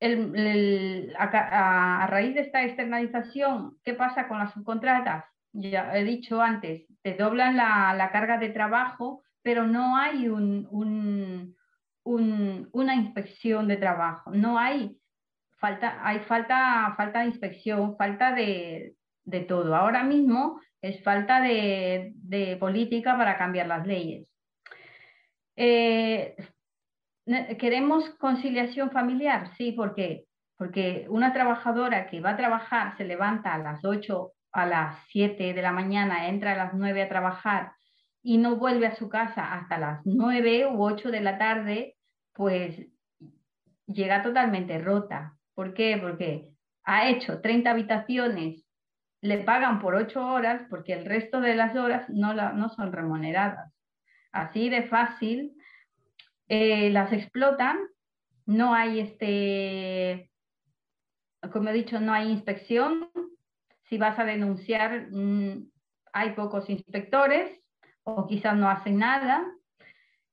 a, 0.00 2.06
raíz 2.08 2.34
de 2.34 2.40
esta 2.40 2.64
externalización, 2.64 3.78
¿qué 3.84 3.94
pasa 3.94 4.28
con 4.28 4.38
las 4.38 4.52
subcontratas? 4.52 5.24
ya 5.52 5.96
he 5.96 6.04
dicho 6.04 6.40
antes, 6.40 6.86
te 7.02 7.14
doblan 7.14 7.56
la, 7.56 8.08
carga 8.12 8.38
de 8.38 8.50
trabajo, 8.50 9.24
pero 9.42 9.66
no 9.66 9.96
hay 9.96 10.28
un, 10.28 11.56
una 12.04 12.94
inspección 12.94 13.66
de 13.66 13.76
trabajo, 13.76 14.30
no 14.30 14.58
hay 14.58 15.00
falta, 15.60 16.00
hay 16.02 16.20
falta, 16.20 16.94
falta 16.96 17.20
de 17.20 17.26
inspección, 17.26 17.96
falta 17.96 18.32
de, 18.32 18.96
todo. 19.46 19.76
Ahora 19.76 20.02
mismo 20.02 20.60
es 20.80 21.02
falta 21.04 21.40
de, 21.40 22.56
política 22.58 23.16
para 23.16 23.36
cambiar 23.36 23.66
las 23.66 23.86
leyes. 23.86 24.26
Eh, 25.56 26.34
¿Queremos 27.58 28.08
conciliación 28.18 28.90
familiar? 28.90 29.54
Sí, 29.56 29.72
¿por 29.72 29.94
qué? 29.94 30.24
Porque 30.56 31.06
una 31.08 31.32
trabajadora 31.32 32.08
que 32.08 32.20
va 32.20 32.30
a 32.30 32.36
trabajar 32.36 32.96
se 32.96 33.04
levanta 33.04 33.54
a 33.54 33.58
las 33.58 33.84
8 33.84 34.32
a 34.52 34.66
las 34.66 34.96
7 35.08 35.54
de 35.54 35.62
la 35.62 35.72
mañana, 35.72 36.28
entra 36.28 36.52
a 36.52 36.56
las 36.56 36.74
9 36.74 37.02
a 37.02 37.08
trabajar 37.08 37.72
y 38.22 38.38
no 38.38 38.56
vuelve 38.56 38.86
a 38.86 38.96
su 38.96 39.08
casa 39.08 39.54
hasta 39.54 39.78
las 39.78 40.00
9 40.04 40.66
u 40.66 40.82
8 40.82 41.10
de 41.10 41.20
la 41.20 41.38
tarde, 41.38 41.96
pues 42.34 42.86
llega 43.86 44.22
totalmente 44.22 44.78
rota. 44.78 45.36
¿Por 45.54 45.74
qué? 45.74 45.98
Porque 46.00 46.48
ha 46.84 47.08
hecho 47.08 47.40
30 47.40 47.70
habitaciones, 47.70 48.64
le 49.20 49.38
pagan 49.38 49.78
por 49.80 49.94
8 49.94 50.26
horas 50.26 50.62
porque 50.68 50.94
el 50.94 51.04
resto 51.04 51.40
de 51.40 51.54
las 51.54 51.76
horas 51.76 52.08
no, 52.08 52.34
no 52.34 52.68
son 52.70 52.92
remuneradas. 52.92 53.72
Así 54.32 54.68
de 54.68 54.84
fácil, 54.84 55.52
eh, 56.50 56.90
las 56.90 57.12
explotan 57.12 57.78
no 58.44 58.74
hay 58.74 58.98
este, 58.98 60.28
como 61.52 61.68
he 61.68 61.72
dicho, 61.72 62.00
no 62.00 62.12
hay 62.12 62.28
inspección. 62.28 63.08
Si 63.88 63.96
vas 63.96 64.18
a 64.18 64.24
denunciar, 64.24 65.06
mm, 65.12 65.68
hay 66.12 66.30
pocos 66.32 66.68
inspectores 66.68 67.60
o 68.02 68.26
quizás 68.26 68.56
no 68.56 68.68
hacen 68.68 68.98
nada. 68.98 69.46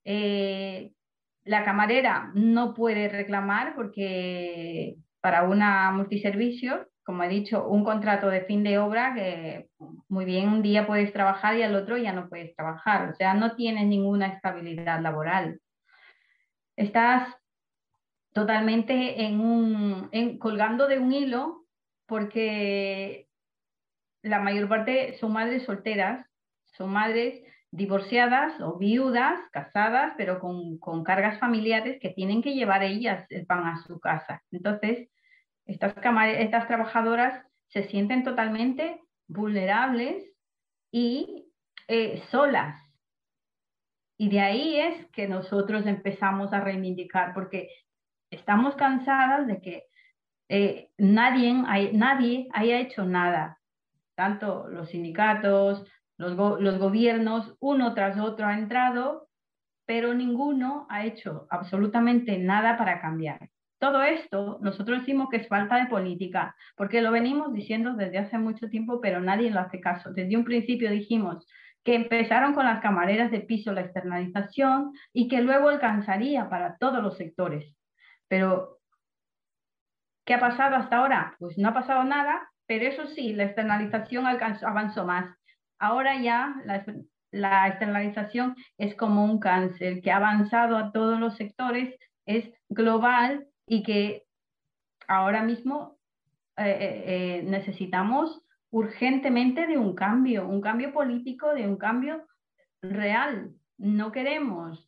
Eh, 0.04 0.94
la 1.44 1.64
camarera 1.64 2.32
no 2.34 2.74
puede 2.74 3.08
reclamar 3.08 3.76
porque 3.76 4.96
para 5.22 5.44
una 5.44 5.92
multiservicio, 5.92 6.88
como 7.04 7.24
he 7.24 7.30
dicho, 7.30 7.68
un 7.68 7.84
contrato 7.84 8.30
de 8.30 8.46
fin 8.46 8.64
de 8.64 8.80
obra 8.80 9.14
que 9.14 9.70
muy 10.10 10.26
bien 10.26 10.50
un 10.50 10.64
día 10.64 10.88
puedes 10.88 11.14
trabajar 11.14 11.56
y 11.56 11.62
al 11.62 11.76
otro 11.76 11.98
ya 11.98 12.14
no 12.14 12.30
puedes 12.30 12.56
trabajar. 12.56 13.12
O 13.12 13.16
sea, 13.16 13.36
no 13.36 13.56
tienes 13.56 13.86
ninguna 13.86 14.28
estabilidad 14.28 15.02
laboral. 15.02 15.60
Estás 16.78 17.36
totalmente 18.34 19.26
en 19.26 19.40
un, 19.40 20.38
colgando 20.38 20.88
de 20.88 21.00
un 21.00 21.12
hilo 21.12 21.66
porque 22.06 23.28
la 24.22 24.40
mayor 24.40 24.70
parte 24.70 25.18
son 25.20 25.34
madres 25.34 25.64
solteras, 25.64 26.24
son 26.78 26.92
madres 26.92 27.44
divorciadas 27.72 28.62
o 28.62 28.78
viudas, 28.78 29.40
casadas, 29.52 30.14
pero 30.18 30.40
con, 30.40 31.04
cargas 31.04 31.40
familiares 31.40 32.00
que 32.00 32.10
tienen 32.10 32.44
que 32.44 32.54
llevar 32.54 32.84
ellas 32.84 33.26
el 33.30 33.48
pan 33.48 33.66
a 33.66 33.84
su 33.84 34.00
casa. 34.00 34.44
Entonces, 34.52 35.10
estas, 35.66 35.96
estas 36.38 36.68
trabajadoras 36.68 37.44
se 37.70 37.84
sienten 37.90 38.24
totalmente 38.24 39.02
vulnerables 39.28 40.24
y 40.92 41.52
eh, 41.88 42.24
solas. 42.30 42.87
Y 44.18 44.30
de 44.30 44.40
ahí 44.40 44.80
es 44.80 45.06
que 45.08 45.28
nosotros 45.28 45.86
empezamos 45.86 46.52
a 46.54 46.60
reivindicar, 46.60 47.34
porque 47.34 47.70
estamos 48.32 48.76
cansadas 48.76 49.48
de 49.48 49.62
que 49.62 49.84
eh, 50.50 50.90
nadie, 50.98 51.54
nadie 51.94 52.48
haya 52.54 52.80
hecho 52.80 53.06
nada, 53.06 53.60
tanto 54.16 54.68
los 54.70 54.90
sindicatos, 54.90 55.86
los, 56.18 56.36
gobiernos, 56.36 57.56
uno 57.60 57.94
tras 57.94 58.20
otro 58.20 58.48
ha 58.48 58.58
entrado, 58.58 59.30
pero 59.86 60.14
ninguno 60.14 60.88
ha 60.90 61.06
hecho 61.06 61.48
absolutamente 61.50 62.38
nada 62.38 62.78
para 62.78 63.00
cambiar. 63.00 63.50
Todo 63.80 64.02
esto 64.02 64.58
nosotros 64.62 65.02
decimos 65.02 65.30
que 65.30 65.38
es 65.38 65.48
falta 65.48 65.78
de 65.78 65.86
política, 65.86 66.56
porque 66.76 67.02
lo 67.02 67.12
venimos 67.12 67.54
diciendo 67.54 67.94
desde 67.94 68.18
hace 68.18 68.40
mucho 68.40 68.70
tiempo, 68.70 69.00
pero 69.00 69.22
nadie 69.22 69.52
lo 69.52 69.60
hace 69.60 69.80
caso. 69.80 70.12
Desde 70.12 70.36
un 70.36 70.44
principio 70.44 70.90
dijimos 70.90 71.46
que 71.88 71.96
empezaron 71.96 72.54
con 72.54 72.66
las 72.66 72.82
camareras 72.82 73.32
de 73.32 73.40
piso 73.40 73.72
la 73.72 73.80
externalización 73.80 74.92
y 75.14 75.30
que 75.30 75.40
luego 75.42 75.70
alcanzaría 75.70 76.50
para 76.50 76.76
todos 76.76 77.02
los 77.02 77.16
sectores. 77.16 77.74
Pero, 78.28 78.80
¿qué 80.26 80.34
ha 80.34 80.40
pasado 80.42 80.76
hasta 80.76 80.98
ahora? 80.98 81.38
Pues 81.40 81.58
no 81.58 81.70
ha 81.70 81.74
pasado 81.74 82.04
nada, 82.04 82.52
pero 82.66 82.86
eso 82.86 83.08
sí, 83.08 83.32
la 83.32 83.46
externalización 83.46 84.26
avanzó 84.28 85.06
más. 85.06 85.34
Ahora 85.80 86.22
ya 86.22 86.58
la, 87.32 87.68
externalización 87.70 88.58
es 88.78 88.94
como 88.96 89.24
un 89.24 89.40
cáncer 89.40 90.02
que 90.02 90.12
ha 90.12 90.18
avanzado 90.18 90.76
a 90.76 90.92
todos 90.92 91.18
los 91.22 91.38
sectores, 91.38 91.98
es 92.26 92.52
global 92.68 93.48
y 93.66 93.84
que 93.84 94.26
ahora 95.08 95.42
mismo 95.42 95.98
eh, 96.58 96.66
eh, 96.68 97.04
eh, 97.06 97.44
necesitamos 97.44 98.44
urgentemente 98.72 99.68
de 99.68 99.78
un 99.78 99.96
cambio, 99.96 100.48
un 100.48 100.62
cambio 100.62 100.94
político, 100.94 101.54
de 101.54 101.68
un 101.68 101.78
cambio 101.78 102.26
real. 102.82 103.52
No 103.78 104.12
queremos 104.12 104.88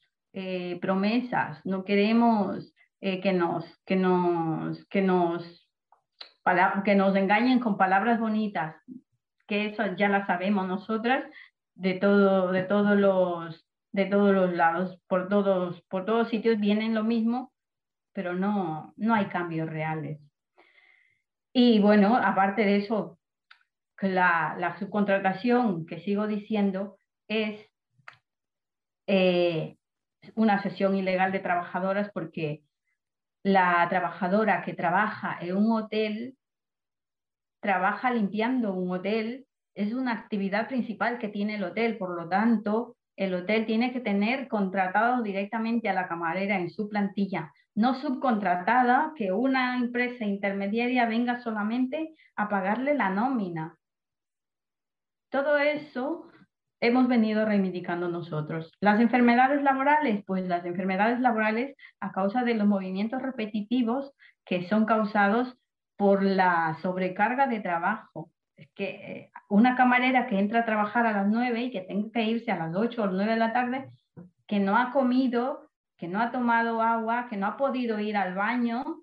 promesas, 0.80 1.66
no 1.66 1.84
queremos 1.84 2.74
que, 3.02 3.34
nos, 3.34 3.66
que, 3.86 3.96
nos, 3.96 4.86
que, 4.86 5.02
nos, 5.02 5.70
que 6.86 6.96
nos 6.96 7.16
engañen 7.16 7.60
con 7.60 7.78
palabras 7.78 8.20
bonitas 8.20 8.76
que 9.50 9.66
eso 9.66 9.84
ya 9.98 10.08
la 10.08 10.26
sabemos 10.28 10.68
nosotras 10.68 11.26
de, 11.74 11.96
todo, 11.96 12.52
de, 12.52 12.64
todos, 12.64 12.98
los, 12.98 13.68
de 13.92 14.06
todos 14.06 14.34
los 14.34 14.54
lados, 14.54 15.02
por 15.08 15.28
todos, 15.28 15.82
por 15.90 16.06
todos 16.06 16.30
sitios 16.30 16.60
vienen 16.60 16.94
lo 16.94 17.04
mismo, 17.04 17.52
pero 18.14 18.36
no, 18.36 18.94
no 18.96 19.16
hay 19.16 19.26
cambios 19.26 19.68
reales. 19.68 20.22
Y 21.52 21.80
bueno, 21.80 22.16
aparte 22.16 22.62
de 22.62 22.78
eso, 22.78 23.18
la, 24.02 24.76
subcontratación 24.80 25.86
que 25.86 26.00
sigo 26.00 26.28
diciendo 26.28 26.98
es 27.28 27.66
eh, 29.08 29.78
una 30.36 30.62
sesión 30.62 30.96
ilegal 30.96 31.32
de 31.32 31.40
trabajadoras 31.40 32.12
porque 32.14 32.64
la 33.44 33.88
trabajadora 33.90 34.64
que 34.64 34.74
trabaja 34.74 35.38
en 35.42 35.56
un 35.58 35.72
hotel 35.72 36.38
trabaja 37.60 38.12
limpiando 38.12 38.74
un 38.74 38.92
hotel, 38.92 39.46
es 39.76 39.94
una 39.94 40.14
actividad 40.14 40.68
principal 40.68 41.20
que 41.20 41.30
tiene 41.30 41.56
el 41.56 41.64
hotel, 41.64 41.98
por 41.98 42.16
lo 42.16 42.28
tanto, 42.28 42.96
el 43.16 43.34
hotel 43.34 43.66
tiene 43.66 43.92
que 43.92 44.00
tener 44.00 44.48
contratado 44.48 45.22
directamente 45.24 45.90
a 45.90 45.94
la 45.94 46.08
camarera 46.08 46.58
en 46.58 46.70
su 46.70 46.88
plantilla, 46.88 47.52
no 47.76 47.96
subcontratada, 47.96 49.14
que 49.16 49.32
una 49.32 49.78
empresa 49.78 50.26
intermediaria 50.26 51.06
venga 51.06 51.42
solamente 51.42 52.16
a 52.36 52.50
pagarle 52.50 52.94
la 52.94 53.10
nómina. 53.10 53.78
Todo 55.30 55.58
eso 55.58 56.30
hemos 56.82 57.08
venido 57.08 57.46
reivindicando 57.46 58.10
nosotros. 58.10 58.72
Las 58.80 59.00
enfermedades 59.00 59.62
laborales, 59.62 60.24
pues 60.26 60.48
las 60.48 60.66
enfermedades 60.66 61.20
laborales 61.20 61.76
a 62.00 62.12
causa 62.12 62.44
de 62.44 62.56
los 62.56 62.68
movimientos 62.68 63.22
repetitivos 63.22 64.14
que 64.46 64.68
son 64.68 64.86
causados 64.86 65.56
por 65.98 66.24
la 66.24 66.78
sobrecarga 66.82 67.48
de 67.48 67.60
trabajo. 67.60 68.32
Es 68.56 68.70
que 68.74 68.90
eh, 68.90 69.32
una 69.50 69.76
camarera 69.76 70.28
que 70.28 70.40
entra 70.40 70.62
a 70.62 70.66
trabajar 70.66 71.06
a 71.06 71.14
las 71.14 71.28
9 71.28 71.64
y 71.64 71.72
que 71.72 71.82
tenga 71.82 72.12
que 72.12 72.24
irse 72.24 72.52
a 72.52 72.58
las 72.58 72.76
8 72.76 73.04
o 73.04 73.08
9 73.08 73.34
de 73.34 73.38
la 73.38 73.54
tarde, 73.54 73.90
que 74.48 74.60
no 74.60 74.78
ha 74.78 74.92
comido, 74.92 75.70
que 75.98 76.08
no 76.08 76.22
ha 76.22 76.32
tomado 76.32 76.82
agua, 76.82 77.28
que 77.30 77.38
no 77.38 77.48
ha 77.48 77.58
podido 77.58 78.00
ir 78.00 78.18
al 78.18 78.34
baño 78.34 79.02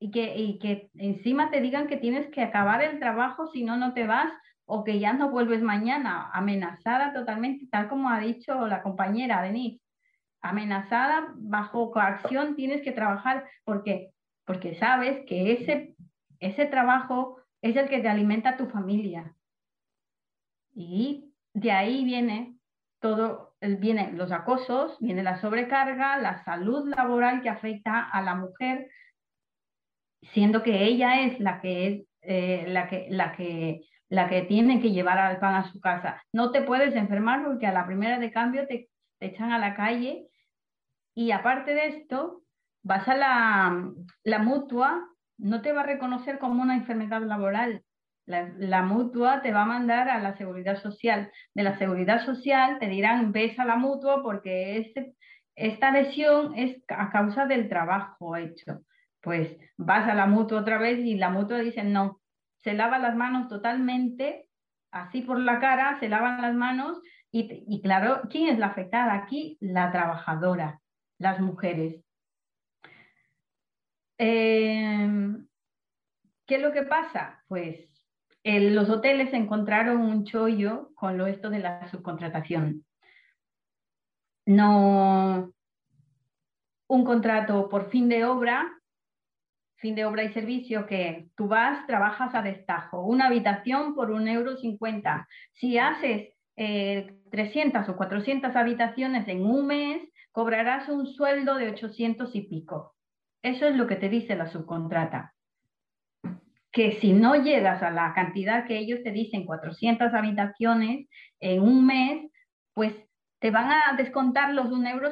y 0.00 0.10
que, 0.10 0.36
y 0.36 0.58
que 0.58 0.90
encima 0.94 1.50
te 1.50 1.60
digan 1.60 1.86
que 1.86 1.96
tienes 1.96 2.28
que 2.30 2.42
acabar 2.42 2.82
el 2.82 2.98
trabajo 2.98 3.46
si 3.46 3.64
no, 3.64 3.76
no 3.76 3.94
te 3.94 4.06
vas 4.06 4.32
o 4.66 4.84
que 4.84 4.98
ya 4.98 5.12
no 5.12 5.30
vuelves 5.30 5.62
mañana, 5.62 6.30
amenazada 6.32 7.12
totalmente, 7.12 7.66
tal 7.70 7.88
como 7.88 8.08
ha 8.08 8.18
dicho 8.20 8.66
la 8.66 8.82
compañera 8.82 9.42
Denise, 9.42 9.82
amenazada 10.40 11.32
bajo 11.36 11.90
coacción, 11.90 12.56
tienes 12.56 12.82
que 12.82 12.92
trabajar 12.92 13.44
porque 13.64 14.10
porque 14.46 14.74
sabes 14.74 15.24
que 15.26 15.52
ese 15.52 15.94
ese 16.40 16.66
trabajo 16.66 17.38
es 17.62 17.76
el 17.76 17.88
que 17.88 18.00
te 18.00 18.08
alimenta 18.08 18.50
a 18.50 18.56
tu 18.56 18.66
familia. 18.66 19.34
Y 20.74 21.32
de 21.54 21.72
ahí 21.72 22.04
viene 22.04 22.56
todo, 23.00 23.54
vienen 23.60 24.18
los 24.18 24.32
acosos, 24.32 24.98
viene 25.00 25.22
la 25.22 25.40
sobrecarga, 25.40 26.18
la 26.18 26.44
salud 26.44 26.92
laboral 26.94 27.40
que 27.42 27.48
afecta 27.48 28.00
a 28.00 28.20
la 28.22 28.34
mujer, 28.34 28.90
siendo 30.32 30.62
que 30.62 30.84
ella 30.84 31.22
es 31.22 31.40
la 31.40 31.60
que 31.60 31.86
es 31.86 32.06
eh, 32.22 32.64
la, 32.68 32.88
que, 32.88 33.06
la, 33.10 33.32
que, 33.32 33.82
la 34.08 34.28
que 34.28 34.42
tiene 34.42 34.80
que 34.80 34.92
llevar 34.92 35.18
al 35.18 35.38
pan 35.38 35.54
a 35.54 35.72
su 35.72 35.80
casa. 35.80 36.22
No 36.32 36.50
te 36.50 36.62
puedes 36.62 36.94
enfermar 36.94 37.44
porque 37.44 37.66
a 37.66 37.72
la 37.72 37.86
primera 37.86 38.18
de 38.18 38.30
cambio 38.30 38.66
te, 38.66 38.88
echan 39.20 39.52
a 39.52 39.58
la 39.58 39.74
calle 39.74 40.28
y 41.14 41.30
aparte 41.30 41.74
de 41.74 41.86
esto, 41.86 42.42
vas 42.82 43.08
a 43.08 43.14
la, 43.14 43.90
la 44.22 44.38
mutua 44.38 45.08
no 45.38 45.62
te 45.62 45.72
va 45.72 45.82
a 45.82 45.86
reconocer 45.86 46.38
como 46.38 46.62
una 46.62 46.74
enfermedad 46.74 47.22
laboral. 47.22 47.82
La, 48.26 48.82
mutua 48.82 49.42
te 49.42 49.52
va 49.52 49.62
a 49.62 49.66
mandar 49.66 50.08
a 50.08 50.18
la 50.18 50.36
seguridad 50.36 50.80
social. 50.80 51.30
De 51.54 51.62
la 51.62 51.78
seguridad 51.78 52.24
social 52.24 52.78
te 52.78 52.88
dirán, 52.88 53.32
ves 53.32 53.58
a 53.58 53.66
la 53.66 53.76
mutua 53.76 54.22
porque 54.22 54.78
este, 54.78 55.14
esta 55.56 55.90
lesión 55.90 56.56
es 56.56 56.82
a 56.88 57.10
causa 57.10 57.46
del 57.46 57.68
trabajo 57.68 58.36
hecho. 58.36 58.80
Pues 59.20 59.56
vas 59.76 60.08
a 60.08 60.14
la 60.14 60.26
mutua 60.26 60.60
otra 60.60 60.78
vez 60.78 60.98
y 61.00 61.16
la 61.16 61.30
mutua 61.30 61.58
dice, 61.58 61.82
no, 61.82 62.20
se 62.64 62.72
lava 62.72 62.98
las 62.98 63.14
manos 63.14 63.48
totalmente, 63.48 64.48
así 64.90 65.20
por 65.20 65.38
la 65.38 65.60
cara, 65.60 65.98
se 66.00 66.08
lavan 66.08 66.40
las 66.40 66.54
manos 66.54 67.00
y, 67.30 67.64
y 67.68 67.82
claro, 67.82 68.22
¿quién 68.30 68.48
es 68.48 68.58
la 68.58 68.66
afectada 68.66 69.14
aquí? 69.14 69.58
La 69.60 69.92
trabajadora, 69.92 70.80
las 71.18 71.40
mujeres. 71.40 72.02
Em, 74.18 75.46
¿Qué 76.46 76.56
es 76.56 76.62
lo 76.62 76.72
que 76.72 76.82
pasa? 76.82 77.42
Pues 77.48 77.90
los 78.44 78.90
hoteles 78.90 79.32
encontraron 79.32 80.00
un 80.00 80.24
chollo 80.24 80.90
con 80.94 81.18
lo 81.18 81.26
esto 81.26 81.50
de 81.50 81.58
la 81.58 81.88
subcontratación. 81.88 82.84
No 84.46 85.52
un 86.86 87.04
contrato 87.04 87.68
por 87.68 87.90
fin 87.90 88.08
de 88.08 88.24
obra, 88.24 88.70
fin 89.84 89.94
de 89.94 90.06
obra 90.06 90.24
y 90.24 90.32
servicio 90.32 90.86
que 90.86 91.26
tú 91.36 91.46
vas, 91.46 91.86
trabajas 91.86 92.34
a 92.34 92.40
destajo, 92.40 93.02
una 93.02 93.26
habitación 93.26 93.94
por 93.94 94.10
un 94.10 94.28
euro 94.28 94.56
cincuenta. 94.56 95.28
Si 95.52 95.76
haces 95.76 96.30
300 96.56 97.86
eh, 97.86 97.90
o 97.90 97.94
400 97.94 98.56
habitaciones 98.56 99.28
en 99.28 99.44
un 99.44 99.66
mes, 99.66 100.00
cobrarás 100.32 100.88
un 100.88 101.06
sueldo 101.06 101.56
de 101.56 101.68
800 101.68 102.34
y 102.34 102.42
pico 102.48 102.94
Eso 103.42 103.66
es 103.68 103.76
lo 103.76 103.86
que 103.86 103.96
te 103.96 104.08
dice 104.08 104.36
la 104.36 104.46
subcontrata. 104.46 105.34
Que 106.72 106.92
si 106.92 107.12
no 107.12 107.34
llegas 107.34 107.82
a 107.82 107.90
la 107.90 108.14
cantidad 108.14 108.66
que 108.66 108.78
ellos 108.78 109.00
te 109.04 109.10
dicen, 109.10 109.44
400 109.44 110.14
habitaciones 110.14 111.08
en 111.40 111.60
un 111.60 111.84
mes, 111.84 112.30
pues 112.72 112.94
te 113.38 113.50
van 113.50 113.70
a 113.70 113.96
descontar 113.98 114.54
los 114.54 114.70
1,50 114.70 114.92
euro 114.92 115.10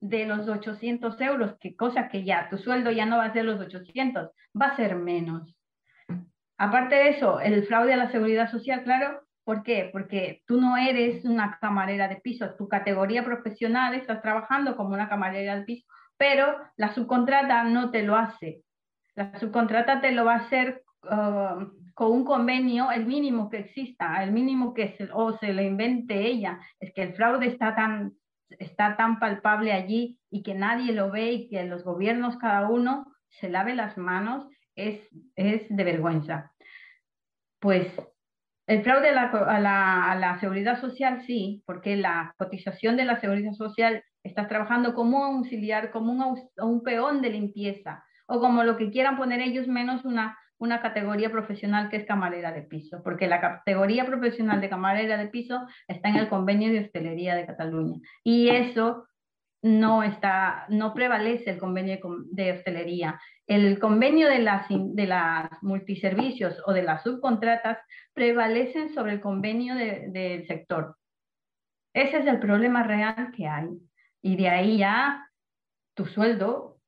de 0.00 0.26
los 0.26 0.48
800 0.48 1.20
euros, 1.20 1.56
que 1.60 1.74
cosa 1.76 2.08
que 2.08 2.24
ya 2.24 2.48
tu 2.48 2.58
sueldo 2.58 2.90
ya 2.90 3.06
no 3.06 3.18
va 3.18 3.24
a 3.24 3.32
ser 3.32 3.44
los 3.44 3.60
800, 3.60 4.30
va 4.60 4.66
a 4.66 4.76
ser 4.76 4.96
menos. 4.96 5.56
Aparte 6.56 6.96
de 6.96 7.08
eso, 7.10 7.40
el 7.40 7.64
fraude 7.66 7.94
a 7.94 7.96
la 7.96 8.10
seguridad 8.10 8.50
social, 8.50 8.82
claro, 8.82 9.22
¿por 9.44 9.62
qué? 9.62 9.88
Porque 9.92 10.42
tú 10.46 10.60
no 10.60 10.76
eres 10.76 11.24
una 11.24 11.58
camarera 11.60 12.08
de 12.08 12.16
piso, 12.16 12.54
tu 12.56 12.68
categoría 12.68 13.24
profesional 13.24 13.94
estás 13.94 14.20
trabajando 14.22 14.76
como 14.76 14.94
una 14.94 15.08
camarera 15.08 15.56
de 15.56 15.64
piso, 15.64 15.86
pero 16.16 16.56
la 16.76 16.92
subcontrata 16.94 17.64
no 17.64 17.90
te 17.90 18.02
lo 18.02 18.16
hace. 18.16 18.62
La 19.14 19.38
subcontrata 19.38 20.00
te 20.00 20.12
lo 20.12 20.24
va 20.24 20.34
a 20.34 20.46
hacer 20.46 20.82
uh, 21.04 21.64
con 21.94 22.12
un 22.12 22.24
convenio, 22.24 22.90
el 22.90 23.06
mínimo 23.06 23.48
que 23.48 23.60
exista, 23.60 24.22
el 24.22 24.32
mínimo 24.32 24.74
que 24.74 24.96
se, 24.96 25.08
o 25.12 25.36
se 25.38 25.52
le 25.52 25.64
invente 25.64 26.26
ella. 26.26 26.60
Es 26.78 26.92
que 26.92 27.02
el 27.02 27.14
fraude 27.14 27.46
está 27.46 27.74
tan, 27.74 28.12
está 28.58 28.96
tan 28.96 29.18
palpable 29.18 29.72
allí 29.72 30.18
y 30.30 30.42
que 30.42 30.54
nadie 30.54 30.92
lo 30.92 31.10
ve 31.10 31.32
y 31.32 31.48
que 31.48 31.64
los 31.64 31.84
gobiernos 31.84 32.36
cada 32.38 32.68
uno 32.68 33.06
se 33.28 33.48
lave 33.48 33.74
las 33.74 33.98
manos, 33.98 34.46
es, 34.74 35.00
es 35.36 35.66
de 35.68 35.84
vergüenza. 35.84 36.52
Pues 37.60 37.92
el 38.66 38.82
fraude 38.82 39.08
a 39.08 39.60
la, 39.60 40.38
seguridad 40.40 40.80
social 40.80 41.22
sí, 41.22 41.62
porque 41.66 41.96
la 41.96 42.34
cotización 42.38 42.96
de 42.96 43.06
la 43.06 43.18
seguridad 43.18 43.52
social 43.52 44.04
estás 44.22 44.46
trabajando 44.48 44.94
como 44.94 45.28
un 45.30 45.36
auxiliar, 45.38 45.90
como 45.90 46.36
un 46.58 46.82
peón 46.82 47.22
de 47.22 47.30
limpieza 47.30 48.04
o 48.26 48.40
como 48.40 48.64
lo 48.64 48.76
que 48.76 48.90
quieran 48.90 49.16
poner 49.16 49.40
ellos 49.40 49.66
menos 49.66 50.04
una, 50.04 50.38
una 50.58 50.80
categoría 50.80 51.30
profesional 51.30 51.88
que 51.88 51.96
es 51.96 52.06
camarera 52.06 52.52
de 52.52 52.62
piso, 52.62 53.02
porque 53.02 53.28
la 53.28 53.40
categoría 53.40 54.04
profesional 54.06 54.60
de 54.60 54.68
camarera 54.68 55.16
de 55.16 55.28
piso 55.28 55.66
está 55.86 56.08
en 56.08 56.16
el 56.16 56.28
convenio 56.28 56.72
de 56.72 56.80
hostelería 56.80 57.34
de 57.34 57.46
Cataluña 57.46 57.98
y 58.24 58.48
eso 58.48 59.08
no 59.62 60.02
está, 60.02 60.66
no 60.68 60.94
prevalece 60.94 61.50
el 61.50 61.58
convenio 61.58 61.98
de 62.30 62.52
hostelería. 62.52 63.20
El 63.46 63.78
convenio 63.78 64.28
de 64.28 64.38
las, 64.38 64.66
de 64.68 65.06
las 65.06 65.50
multiservicios 65.62 66.62
o 66.66 66.72
de 66.72 66.82
las 66.82 67.02
subcontratas 67.02 67.78
prevalecen 68.12 68.94
sobre 68.94 69.12
el 69.14 69.20
convenio 69.20 69.74
del 69.74 70.46
sector. 70.46 70.96
Ese 71.92 72.18
es 72.18 72.26
el 72.26 72.38
problema 72.38 72.84
real 72.84 73.32
que 73.34 73.48
hay. 73.48 73.68
Y 74.22 74.36
de 74.36 74.48
ahí 74.48 74.78
ya 74.78 75.28
tu 75.94 76.06
sueldo, 76.06 76.78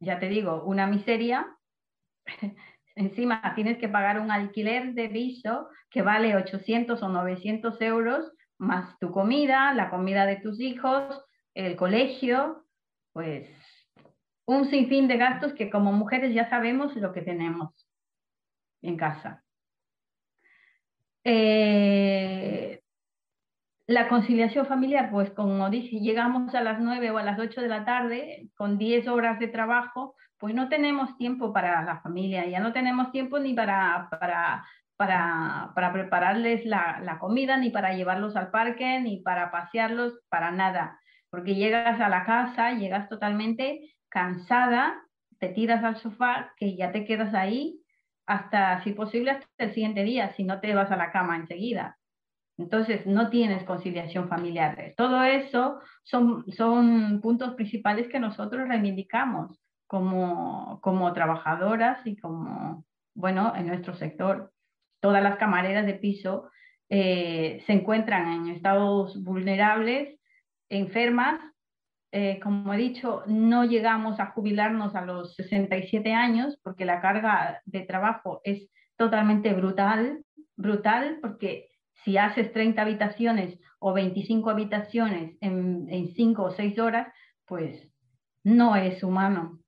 ya 0.00 0.18
te 0.18 0.28
digo, 0.28 0.64
una 0.64 0.86
miseria. 0.86 1.56
Encima 3.00 3.54
tienes 3.54 3.78
que 3.78 3.88
pagar 3.88 4.20
un 4.20 4.30
alquiler 4.30 4.92
de 4.92 5.08
piso 5.08 5.70
que 5.88 6.02
vale 6.02 6.36
800 6.36 7.02
o 7.02 7.08
900 7.08 7.80
euros, 7.80 8.30
más 8.58 8.98
tu 8.98 9.10
comida, 9.10 9.72
la 9.72 9.88
comida 9.88 10.26
de 10.26 10.36
tus 10.36 10.60
hijos, 10.60 11.24
el 11.54 11.76
colegio, 11.76 12.66
pues 13.14 13.48
un 14.44 14.68
sinfín 14.68 15.08
de 15.08 15.16
gastos 15.16 15.54
que 15.54 15.70
como 15.70 15.92
mujeres 15.92 16.34
ya 16.34 16.50
sabemos 16.50 16.94
lo 16.96 17.14
que 17.14 17.22
tenemos 17.22 17.70
en 18.82 18.98
casa. 18.98 19.44
Eh, 21.24 22.79
la 23.90 24.08
conciliación 24.08 24.66
familiar, 24.66 25.10
pues 25.10 25.30
como 25.30 25.68
dije, 25.68 25.98
llegamos 25.98 26.54
a 26.54 26.60
las 26.60 26.78
9 26.78 27.10
o 27.10 27.18
a 27.18 27.24
las 27.24 27.40
8 27.40 27.60
de 27.60 27.68
la 27.68 27.84
tarde 27.84 28.48
con 28.56 28.78
10 28.78 29.08
horas 29.08 29.40
de 29.40 29.48
trabajo, 29.48 30.14
pues 30.38 30.54
no 30.54 30.68
tenemos 30.68 31.18
tiempo 31.18 31.52
para 31.52 31.82
la 31.82 32.00
familia, 32.00 32.46
ya 32.46 32.60
no 32.60 32.72
tenemos 32.72 33.10
tiempo 33.10 33.40
ni 33.40 33.52
para, 33.52 34.06
para, 34.08 34.64
para, 34.96 35.72
para 35.74 35.92
prepararles 35.92 36.64
la, 36.64 37.00
la, 37.02 37.18
comida, 37.18 37.56
ni 37.56 37.70
para 37.70 37.92
llevarlos 37.92 38.36
al 38.36 38.52
parque, 38.52 39.00
ni 39.00 39.22
para 39.22 39.50
pasearlos, 39.50 40.20
para 40.28 40.52
nada, 40.52 41.00
porque 41.28 41.56
llegas 41.56 42.00
a 42.00 42.08
la 42.08 42.24
casa, 42.24 42.72
llegas 42.72 43.08
totalmente 43.08 43.96
cansada, 44.08 45.02
te 45.40 45.48
tiras 45.48 45.82
al 45.82 45.96
sofá, 45.96 46.52
que 46.56 46.76
ya 46.76 46.92
te 46.92 47.04
quedas 47.04 47.34
ahí 47.34 47.80
hasta, 48.24 48.84
si 48.84 48.92
posible, 48.92 49.32
hasta 49.32 49.64
el 49.64 49.74
siguiente 49.74 50.04
día, 50.04 50.32
si 50.36 50.44
no 50.44 50.60
te 50.60 50.76
vas 50.76 50.92
a 50.92 50.96
la 50.96 51.10
cama 51.10 51.36
enseguida. 51.36 51.96
Entonces, 52.60 53.06
no 53.06 53.30
tienes 53.30 53.64
conciliación 53.64 54.28
familiar. 54.28 54.92
Todo 54.96 55.22
eso 55.24 55.80
son, 56.02 56.44
son 56.52 57.20
puntos 57.22 57.54
principales 57.54 58.08
que 58.08 58.20
nosotros 58.20 58.68
reivindicamos 58.68 59.58
como, 59.86 60.78
como 60.82 61.12
trabajadoras 61.12 62.06
y 62.06 62.16
como, 62.16 62.84
bueno, 63.14 63.54
en 63.56 63.66
nuestro 63.66 63.94
sector. 63.94 64.52
Todas 65.00 65.22
las 65.22 65.36
camareras 65.38 65.86
de 65.86 65.94
piso 65.94 66.50
eh, 66.90 67.62
se 67.66 67.72
encuentran 67.72 68.30
en 68.30 68.48
estados 68.48 69.22
vulnerables, 69.24 70.20
enfermas. 70.68 71.40
Eh, 72.12 72.40
como 72.40 72.74
he 72.74 72.76
dicho, 72.76 73.22
no 73.26 73.64
llegamos 73.64 74.20
a 74.20 74.32
jubilarnos 74.32 74.94
a 74.94 75.06
los 75.06 75.34
67 75.36 76.12
años 76.12 76.58
porque 76.62 76.84
la 76.84 77.00
carga 77.00 77.62
de 77.64 77.80
trabajo 77.80 78.42
es 78.44 78.68
totalmente 78.96 79.54
brutal, 79.54 80.24
brutal 80.56 81.18
porque 81.22 81.69
si 82.04 82.16
haces 82.18 82.52
30 82.52 82.82
habitaciones 82.82 83.58
o 83.78 83.92
25 83.92 84.50
habitaciones 84.50 85.36
en, 85.40 85.86
en 85.90 86.08
5 86.08 86.42
o 86.42 86.50
6 86.50 86.78
horas, 86.78 87.12
pues 87.46 87.88
no 88.44 88.76
es 88.76 89.02
humano. 89.02 89.60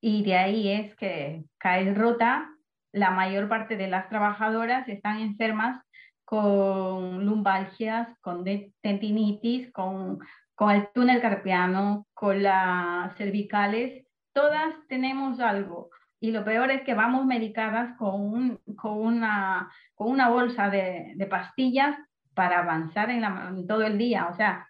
Y 0.00 0.22
de 0.24 0.36
ahí 0.36 0.68
es 0.68 0.94
que 0.96 1.44
cae 1.58 1.92
rota, 1.94 2.50
la 2.92 3.10
mayor 3.10 3.48
parte 3.48 3.76
de 3.76 3.88
las 3.88 4.08
trabajadoras 4.08 4.88
están 4.88 5.18
enfermas 5.20 5.82
con 6.24 7.24
lumbalgias, 7.24 8.08
con 8.20 8.44
tendinitis, 8.82 9.72
con, 9.72 10.18
con 10.54 10.70
el 10.72 10.88
túnel 10.92 11.20
carpiano, 11.20 12.06
con 12.14 12.42
las 12.42 13.16
cervicales, 13.16 14.06
todas 14.32 14.74
tenemos 14.88 15.40
algo. 15.40 15.90
Y 16.20 16.30
lo 16.30 16.44
peor 16.44 16.70
es 16.70 16.82
que 16.82 16.94
vamos 16.94 17.26
medicadas 17.26 17.96
con, 17.98 18.58
con, 18.76 18.98
una, 18.98 19.70
con 19.94 20.10
una 20.10 20.28
bolsa 20.30 20.70
de, 20.70 21.12
de 21.14 21.26
pastillas 21.26 21.96
para 22.36 22.60
avanzar 22.60 23.10
en, 23.10 23.66
todo 23.66 23.82
el 23.82 23.98
día. 23.98 24.28
O 24.28 24.36
sea, 24.36 24.68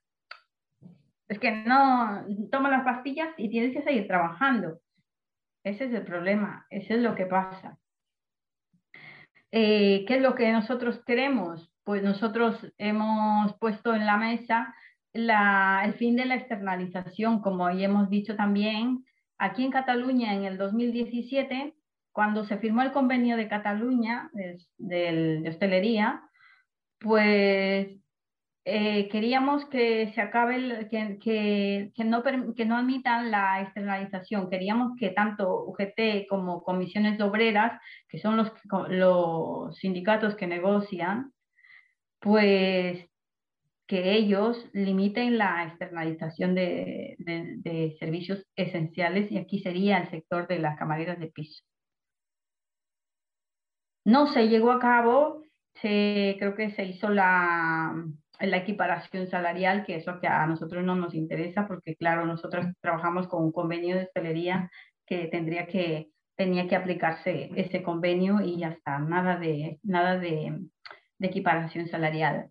es 1.29 1.39
que 1.39 1.51
no 1.51 2.25
tomas 2.51 2.71
las 2.71 2.85
pastillas 2.85 3.29
y 3.37 3.51
tienes 3.51 3.73
que 3.73 3.83
seguir 3.83 4.07
trabajando. 4.07 4.79
Ese 5.65 5.87
es 5.87 5.93
el 5.93 6.05
problema, 6.05 6.65
ese 6.71 6.95
es 6.95 7.01
lo 7.01 7.17
que 7.17 7.27
pasa. 7.27 7.77
Eh, 9.51 10.05
¿Qué 10.07 10.17
es 10.17 10.23
lo 10.23 10.37
que 10.37 10.53
nosotros 10.53 11.03
queremos? 11.05 11.73
Pues 11.83 12.03
nosotros 12.03 12.73
hemos 12.79 13.57
puesto 13.59 13.95
en 13.95 14.07
la 14.07 14.17
mesa 14.17 14.75
el 15.13 15.95
fin 15.95 16.15
de 16.15 16.27
la 16.27 16.35
externalización, 16.35 17.41
como 17.41 17.71
ya 17.71 17.87
hemos 17.87 18.11
dicho 18.11 18.37
también, 18.37 19.06
Aquí 19.39 19.65
en 19.65 19.71
Cataluña, 19.71 20.35
en 20.35 20.45
el 20.45 20.57
2017, 20.57 21.75
cuando 22.13 22.45
se 22.45 22.57
firmó 22.59 22.83
el 22.83 22.93
convenio 22.93 23.37
de 23.37 23.49
Cataluña 23.49 24.31
de, 24.79 25.45
hostelería, 25.47 26.23
pues 26.99 27.89
eh, 28.65 29.09
queríamos 29.11 29.67
que 29.67 30.13
se 30.15 30.23
acabe, 30.23 30.89
que, 30.91 31.93
no, 32.05 32.77
admitan 32.77 33.31
la 33.31 33.61
externalización. 33.61 34.49
Queríamos 34.49 34.93
que 34.99 35.11
tanto 35.11 35.65
UGT 35.67 36.27
como 36.29 36.63
comisiones 36.63 37.21
obreras, 37.21 37.79
que 38.09 38.19
son 38.19 38.39
los 38.39 39.77
sindicatos 39.77 40.35
que 40.37 40.47
negocian, 40.47 41.33
pues 42.19 43.07
que 43.87 44.15
ellos 44.15 44.69
limiten 44.73 45.39
la 45.39 45.65
externalización 45.65 46.55
de, 46.55 47.97
servicios 48.01 48.45
esenciales 48.57 49.31
y 49.31 49.39
aquí 49.39 49.61
sería 49.61 49.99
el 49.99 50.11
sector 50.11 50.49
de 50.49 50.59
las 50.59 50.77
camareras 50.79 51.19
de 51.21 51.29
piso. 51.29 51.63
No 54.05 54.33
se 54.33 54.49
llegó 54.49 54.73
a 54.73 54.81
cabo, 54.81 55.43
se, 55.75 56.37
creo 56.39 56.55
que 56.55 56.71
se 56.71 56.85
hizo 56.85 57.09
la, 57.11 57.95
equiparación 58.41 59.29
salarial, 59.29 59.85
que 59.85 59.97
eso 59.97 60.21
que 60.21 60.27
a 60.27 60.47
nosotros 60.47 60.85
no 60.85 60.95
nos 60.95 61.15
interesa 61.15 61.67
porque 61.67 61.97
claro, 61.97 62.27
nosotros 62.27 62.67
trabajamos 62.81 63.29
con 63.29 63.45
un 63.45 63.53
convenio 63.53 63.97
de 63.97 64.05
hostelería 64.05 64.71
que 65.07 65.27
tendría 65.29 65.67
que 65.67 66.11
tenía 66.37 66.69
que 66.69 66.77
aplicarse 66.77 67.51
ese 67.57 67.83
convenio 67.83 68.43
y 68.43 68.59
ya 68.59 68.69
está, 68.69 68.99
nada 68.99 69.39
de, 69.39 69.79
nada 69.83 70.19
de 70.19 70.69
equiparación 71.19 71.89
salarial. 71.89 72.51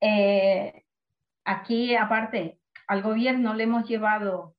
Eh, 0.00 0.84
aquí, 1.44 1.94
aparte, 1.94 2.58
al 2.86 3.02
gobierno 3.02 3.54
le 3.54 3.64
hemos 3.64 3.88
llevado 3.88 4.54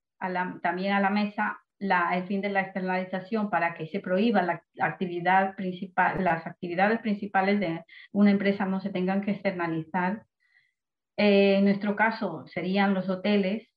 también 0.62 0.94
a 0.94 1.00
la 1.00 1.10
mesa 1.10 1.60
el 1.80 2.24
fin 2.26 2.42
de 2.42 2.50
la 2.50 2.62
externalización 2.62 3.50
para 3.50 3.76
que 3.76 3.88
se 3.88 4.00
prohíba 4.00 4.42
la 4.42 4.64
actividad 4.80 5.56
principal, 5.56 6.24
las 6.24 6.48
actividades 6.48 7.00
principales 7.02 7.60
de 7.60 7.84
una 8.12 8.32
empresa 8.32 8.66
no 8.66 8.82
se 8.82 8.90
tengan 8.90 9.22
que 9.22 9.32
externalizar. 9.32 10.26
Eh, 11.18 11.58
en 11.58 11.66
nuestro 11.66 11.96
caso 11.96 12.46
serían 12.48 12.94
los 12.94 13.10
hoteles, 13.10 13.70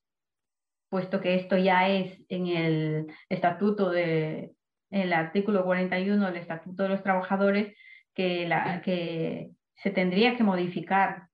puesto 0.88 1.20
que 1.20 1.34
esto 1.34 1.56
ya 1.58 1.88
es 1.88 2.18
en 2.28 2.46
el 2.46 3.06
estatuto 3.28 3.90
de, 3.90 4.52
el 4.90 5.12
artículo 5.12 5.64
41 5.64 6.26
del 6.26 6.36
Estatuto 6.36 6.82
de 6.82 6.88
los 6.88 7.02
Trabajadores, 7.02 7.76
que, 8.14 8.48
la, 8.48 8.82
que 8.82 9.50
se 9.82 9.90
tendría 9.90 10.36
que 10.36 10.42
modificar, 10.42 11.28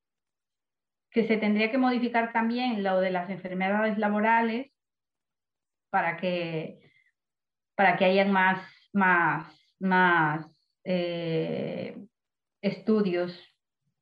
que 1.11 1.27
se 1.27 1.37
tendría 1.37 1.71
que 1.71 1.79
modificar 1.79 2.33
también 2.33 2.83
lo 2.83 3.01
de 3.01 3.11
las 3.11 3.31
enfermedades 3.31 3.99
laborales 3.99 4.71
para 5.91 6.17
que, 6.17 6.91
para 7.75 7.97
que 7.97 8.05
hayan 8.05 8.31
más, 8.31 8.61
más, 8.93 9.47
más 9.79 10.47
eh, 10.85 11.97
estudios, 12.63 13.33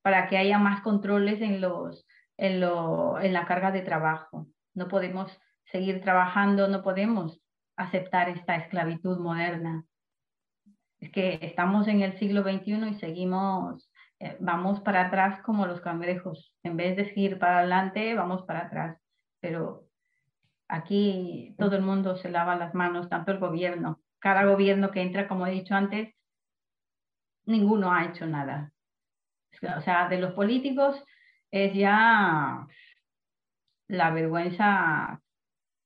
para 0.02 0.28
que 0.28 0.36
haya 0.36 0.58
más 0.58 0.82
controles 0.82 1.40
en, 1.40 1.60
los, 1.60 2.06
en, 2.36 2.60
lo, 2.60 3.18
en 3.20 3.32
la 3.32 3.46
carga 3.46 3.70
de 3.70 3.82
trabajo. 3.82 4.46
No 4.74 4.88
podemos 4.88 5.30
seguir 5.70 6.02
trabajando, 6.02 6.68
no 6.68 6.82
podemos 6.82 7.40
aceptar 7.76 8.28
esta 8.28 8.56
esclavitud 8.56 9.18
moderna. 9.18 9.84
Es 11.00 11.10
que 11.10 11.38
estamos 11.42 11.88
en 11.88 12.02
el 12.02 12.18
siglo 12.18 12.42
XXI 12.42 12.88
y 12.90 12.94
seguimos, 12.94 13.90
eh, 14.24 14.38
vamos 14.40 14.80
para 14.80 15.02
atrás 15.02 15.42
como 15.42 15.66
los 15.66 15.82
cangrejos. 15.82 16.54
En 16.62 16.78
vez 16.78 16.96
de 16.96 17.04
seguir 17.04 17.38
para 17.38 17.58
adelante, 17.58 18.14
vamos 18.14 18.42
para 18.44 18.60
atrás. 18.60 18.98
Pero 19.40 19.86
aquí 20.66 21.54
todo 21.58 21.76
el 21.76 21.82
mundo 21.82 22.16
se 22.16 22.30
lava 22.30 22.56
las 22.56 22.74
manos, 22.74 23.10
tanto 23.10 23.32
el 23.32 23.38
gobierno. 23.38 24.00
Cada 24.18 24.46
gobierno 24.46 24.90
que 24.90 25.02
entra, 25.02 25.28
como 25.28 25.46
he 25.46 25.50
dicho 25.50 25.74
antes, 25.74 26.14
ninguno 27.44 27.92
ha 27.92 28.06
hecho 28.06 28.26
nada. 28.26 28.72
O 29.76 29.82
sea, 29.82 30.08
de 30.08 30.18
los 30.18 30.32
políticos 30.32 31.04
es 31.50 31.74
ya 31.74 32.66
la 33.88 34.10
vergüenza 34.10 35.20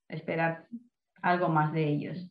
esperar 0.08 0.68
algo 1.22 1.48
más 1.48 1.72
de 1.72 1.88
ellos. 1.88 2.30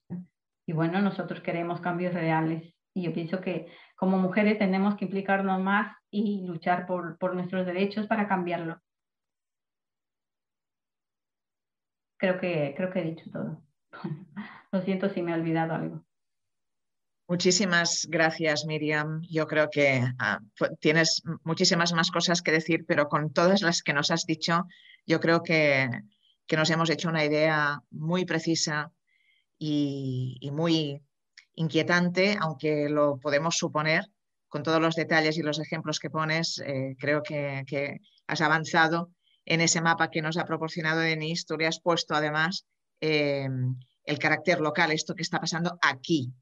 Y 0.65 0.71
bueno, 0.71 1.01
nosotros 1.01 1.41
queremos 1.41 1.81
cambios 1.81 2.13
reales 2.13 2.73
y 2.93 3.03
yo 3.03 3.13
pienso 3.13 3.41
que 3.41 3.67
como 3.97 4.17
mujeres 4.17 4.57
tenemos 4.57 4.95
que 4.95 5.05
implicarnos 5.05 5.61
más 5.61 5.96
y 6.09 6.45
luchar 6.45 6.85
por, 6.85 7.17
por 7.17 7.35
nuestros 7.35 7.65
derechos 7.65 8.07
para 8.07 8.27
cambiarlo. 8.27 8.81
Creo 12.17 12.39
que, 12.39 12.73
creo 12.75 12.91
que 12.91 12.99
he 12.99 13.03
dicho 13.03 13.29
todo. 13.31 13.61
Lo 14.71 14.81
siento 14.81 15.09
si 15.09 15.21
me 15.21 15.31
he 15.31 15.35
olvidado 15.35 15.73
algo. 15.73 16.03
Muchísimas 17.29 18.07
gracias, 18.09 18.65
Miriam. 18.65 19.21
Yo 19.29 19.47
creo 19.47 19.69
que 19.69 20.01
ah, 20.17 20.39
tienes 20.79 21.21
muchísimas 21.43 21.91
más 21.91 22.09
cosas 22.09 22.41
que 22.41 22.53
decir, 22.53 22.85
pero 22.87 23.09
con 23.09 23.33
todas 23.33 23.61
las 23.61 23.83
que 23.83 23.93
nos 23.93 24.11
has 24.11 24.25
dicho, 24.25 24.65
yo 25.05 25.19
creo 25.19 25.43
que, 25.43 25.89
que 26.47 26.55
nos 26.55 26.69
hemos 26.69 26.89
hecho 26.89 27.09
una 27.09 27.25
idea 27.25 27.81
muy 27.91 28.25
precisa 28.25 28.93
y, 29.59 30.49
muy 30.53 31.03
inquietante, 31.55 32.37
aunque 32.39 32.89
lo 32.89 33.19
podemos 33.19 33.57
suponer 33.57 34.05
con 34.47 34.63
todos 34.63 34.81
los 34.81 34.95
detalles 34.95 35.37
y 35.37 35.43
los 35.43 35.59
ejemplos 35.59 35.99
que 35.99 36.09
pones, 36.09 36.59
eh, 36.65 36.95
creo 36.99 37.21
que, 37.23 37.99
has 38.27 38.41
avanzado 38.41 39.11
en 39.45 39.61
ese 39.61 39.79
mapa 39.81 40.09
que 40.09 40.21
nos 40.21 40.37
ha 40.37 40.45
proporcionado 40.45 40.99
Denise. 40.99 41.45
Tú 41.47 41.57
le 41.57 41.67
has 41.67 41.79
puesto 41.79 42.13
además 42.13 42.65
eh, 42.99 43.47
el 44.03 44.19
carácter 44.19 44.59
local, 44.59 44.91
esto 44.91 45.15
que 45.15 45.21
está 45.21 45.39
pasando 45.39 45.77
aquí, 45.81 46.33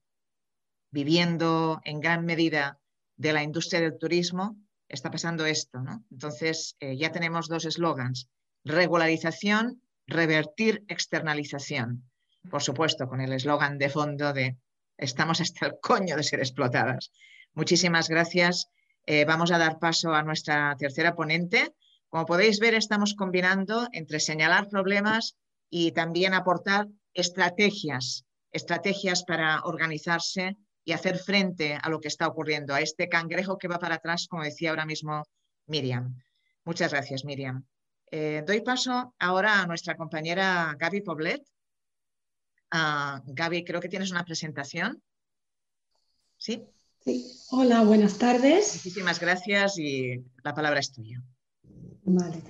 viviendo 0.92 1.80
en 1.84 2.00
gran 2.00 2.26
medida 2.26 2.80
de 3.18 3.34
la 3.34 3.44
industria 3.44 3.82
del 3.82 3.98
turismo, 3.98 4.58
está 4.88 5.12
pasando 5.12 5.46
esto. 5.46 5.80
Entonces, 6.10 6.76
eh, 6.80 6.98
ya 6.98 7.12
tenemos 7.12 7.48
dos 7.48 7.66
eslogans, 7.66 8.30
regularización 8.64 9.82
revertir 10.08 10.84
externalización. 10.88 12.10
Por 12.50 12.62
supuesto, 12.62 13.08
con 13.08 13.22
el 13.22 13.34
eslogan 13.34 13.78
de 13.78 13.90
fondo 13.90 14.34
de 14.34 14.58
estamos 14.98 15.42
hasta 15.42 15.66
el 15.68 15.74
coño 15.82 16.16
de 16.16 16.24
ser 16.24 16.40
explotadas. 16.40 17.12
Muchísimas 17.56 18.10
gracias. 18.10 18.70
Eh, 19.06 19.24
vamos 19.24 19.52
a 19.52 19.58
dar 19.58 19.80
paso 19.80 20.14
a 20.14 20.24
nuestra 20.24 20.76
tercera 20.78 21.16
ponente. 21.16 21.74
Como 22.10 22.26
podéis 22.26 22.60
ver, 22.60 22.74
estamos 22.74 23.14
combinando 23.14 23.88
entre 23.94 24.20
señalar 24.20 24.68
problemas 24.68 25.38
y 25.70 25.94
también 25.94 26.34
aportar 26.34 26.88
estrategias, 27.14 28.26
estrategias 28.52 29.24
para 29.24 29.62
organizarse 29.64 30.58
y 30.84 30.92
hacer 30.92 31.18
frente 31.18 31.80
a 31.82 31.90
lo 31.90 32.00
que 32.00 32.10
está 32.10 32.28
ocurriendo, 32.28 32.74
a 32.74 32.82
este 32.82 33.08
cangrejo 33.08 33.58
que 33.58 33.70
va 33.70 33.80
para 33.80 33.96
atrás, 33.96 34.28
como 34.30 34.44
decía 34.44 34.72
ahora 34.72 34.86
mismo 34.86 35.24
Miriam. 35.66 36.22
Muchas 36.66 36.92
gracias, 36.92 37.24
Miriam. 37.24 37.66
Eh, 38.12 38.44
doy 38.46 38.62
paso 38.62 39.16
ahora 39.18 39.62
a 39.62 39.66
nuestra 39.66 39.96
compañera 39.96 40.76
Gaby 40.78 41.02
Poblet. 41.02 41.42
Uh, 42.74 43.22
Gaby, 43.26 43.64
creo 43.64 43.80
que 43.80 43.90
tienes 43.90 44.12
una 44.12 44.26
presentación. 44.26 45.02
¿Sí? 46.38 46.68
Sí. 47.06 47.26
Hola, 47.52 47.84
buenas 47.84 48.18
tardes. 48.18 48.74
Muchísimas 48.76 49.20
gracias 49.20 49.78
y 49.78 50.24
la 50.44 50.54
palabra 50.54 50.80
es 50.80 50.92
tuya. 50.92 51.22
Vale. 52.04 52.42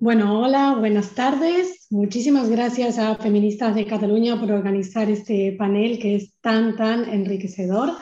Bueno, 0.00 0.40
hola, 0.40 0.74
buenas 0.78 1.14
tardes. 1.14 1.86
Muchísimas 1.90 2.50
gracias 2.50 2.98
a 2.98 3.14
Feministas 3.16 3.74
de 3.74 3.86
Cataluña 3.86 4.38
por 4.38 4.50
organizar 4.50 5.08
este 5.10 5.54
panel 5.58 5.98
que 5.98 6.16
es 6.16 6.34
tan, 6.40 6.76
tan 6.76 7.08
enriquecedor. 7.08 7.92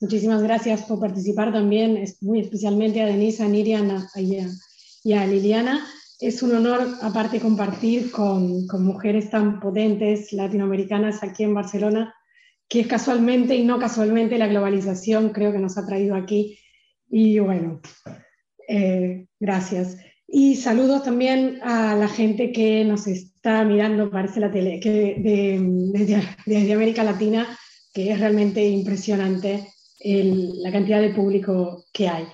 Muchísimas 0.00 0.42
gracias 0.42 0.82
por 0.82 1.00
participar 1.00 1.52
también, 1.52 2.04
muy 2.20 2.40
especialmente 2.40 3.00
a 3.00 3.06
Denise, 3.06 3.42
a 3.42 3.48
Nirian 3.48 4.06
y 5.04 5.12
a 5.12 5.26
Liliana 5.26 5.86
es 6.18 6.42
un 6.42 6.54
honor 6.54 6.88
aparte 7.02 7.40
compartir 7.40 8.10
con, 8.10 8.66
con, 8.66 8.84
mujeres 8.84 9.30
tan 9.30 9.60
potentes 9.60 10.32
latinoamericanas 10.32 11.22
aquí 11.22 11.44
en 11.44 11.54
Barcelona, 11.54 12.14
que 12.68 12.80
es 12.80 12.86
casualmente 12.86 13.54
y 13.54 13.64
no 13.64 13.78
casualmente 13.78 14.38
la 14.38 14.48
globalización 14.48 15.30
creo 15.30 15.52
que 15.52 15.58
nos 15.58 15.78
ha 15.78 15.86
traído 15.86 16.16
aquí. 16.16 16.58
Y 17.08 17.38
bueno, 17.38 17.80
eh, 18.68 19.26
gracias. 19.38 19.98
Y 20.28 20.56
saludos 20.56 21.04
también 21.04 21.60
a 21.62 21.94
la 21.94 22.08
gente 22.08 22.50
que 22.50 22.84
nos 22.84 23.06
está 23.06 23.64
mirando, 23.64 24.10
parece 24.10 24.40
la 24.40 24.50
tele, 24.50 24.80
que 24.80 24.90
de, 24.90 25.60
desde, 26.44 26.72
América 26.72 27.04
Latina, 27.04 27.46
que 27.94 28.10
es 28.10 28.18
realmente 28.18 28.64
impresionante 28.66 29.68
la 30.00 30.72
cantidad 30.72 31.00
de 31.00 31.14
público 31.14 31.84
que 31.92 32.08
hay. 32.08 32.24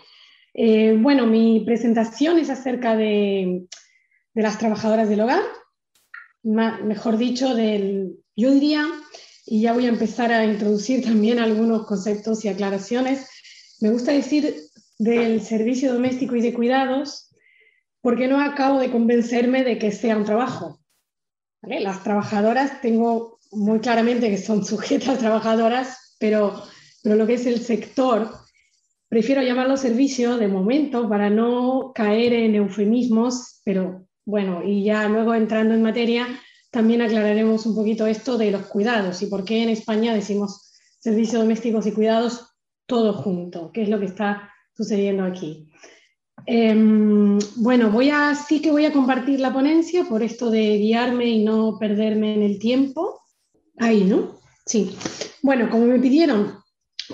Eh, 0.54 0.96
bueno, 0.98 1.26
mi 1.26 1.60
presentación 1.60 2.38
es 2.38 2.50
acerca 2.50 2.96
de, 2.96 3.66
las 4.34 4.58
trabajadoras 4.58 5.08
del 5.08 5.20
hogar, 5.20 5.42
mejor 6.42 7.18
dicho, 7.18 7.54
del, 7.54 8.16
yo 8.34 8.52
diría, 8.52 8.86
y 9.52 9.60
ya 9.60 9.74
voy 9.74 9.84
a 9.84 9.90
empezar 9.90 10.32
a 10.32 10.46
introducir 10.46 11.04
también 11.04 11.38
algunos 11.38 11.84
conceptos 11.84 12.42
y 12.42 12.48
aclaraciones, 12.48 13.28
me 13.82 13.90
gusta 13.90 14.10
decir 14.10 14.56
del 14.98 15.42
servicio 15.42 15.92
doméstico 15.92 16.36
y 16.36 16.40
de 16.40 16.54
cuidados, 16.54 17.28
porque 18.00 18.28
no 18.28 18.40
acabo 18.40 18.78
de 18.78 18.90
convencerme 18.90 19.62
de 19.62 19.76
que 19.76 19.92
sea 19.92 20.16
un 20.16 20.24
trabajo. 20.24 20.80
Las 21.60 22.02
trabajadoras 22.02 22.80
tengo 22.80 23.40
muy 23.50 23.80
claramente 23.80 24.30
que 24.30 24.38
son 24.38 24.64
sujetas 24.72 25.18
trabajadoras, 25.18 26.16
pero, 26.18 26.62
pero 27.02 27.16
lo 27.16 27.26
que 27.26 27.34
es 27.34 27.44
el 27.44 27.60
sector 27.60 28.30
Prefiero 29.10 29.42
llamarlo 29.42 29.76
servicio 29.76 30.38
de 30.38 30.48
momento 30.48 31.06
para 31.06 31.28
no 31.28 31.92
caer 31.94 32.32
en 32.32 32.54
eufemismos, 32.54 33.60
pero 33.62 34.06
bueno, 34.24 34.62
y 34.64 34.84
ya 34.84 35.06
luego 35.06 35.34
entrando 35.34 35.74
en 35.74 35.82
materia, 35.82 36.26
también 36.72 37.02
aclararemos 37.02 37.66
un 37.66 37.76
poquito 37.76 38.06
esto 38.06 38.38
de 38.38 38.50
los 38.50 38.66
cuidados 38.66 39.20
y 39.22 39.26
por 39.26 39.44
qué 39.44 39.62
en 39.62 39.68
España 39.68 40.14
decimos 40.14 40.72
servicios 40.98 41.42
domésticos 41.42 41.86
y 41.86 41.92
cuidados 41.92 42.46
todo 42.86 43.12
junto, 43.12 43.70
qué 43.72 43.82
es 43.82 43.90
lo 43.90 44.00
que 44.00 44.06
está 44.06 44.50
sucediendo 44.74 45.24
aquí. 45.24 45.68
Em, 46.46 47.38
bueno, 47.56 47.90
voy 47.90 48.08
a, 48.08 48.34
sí 48.34 48.60
que 48.62 48.72
voy 48.72 48.86
a 48.86 48.92
compartir 48.92 49.38
la 49.38 49.52
ponencia 49.52 50.04
por 50.04 50.22
esto 50.22 50.50
de 50.50 50.78
guiarme 50.78 51.26
y 51.26 51.44
no 51.44 51.76
perderme 51.78 52.34
en 52.34 52.42
el 52.42 52.58
tiempo. 52.58 53.20
Ahí, 53.78 54.04
¿no? 54.04 54.38
Sí. 54.64 54.96
Bueno, 55.42 55.68
como 55.70 55.86
me 55.86 56.00
pidieron 56.00 56.54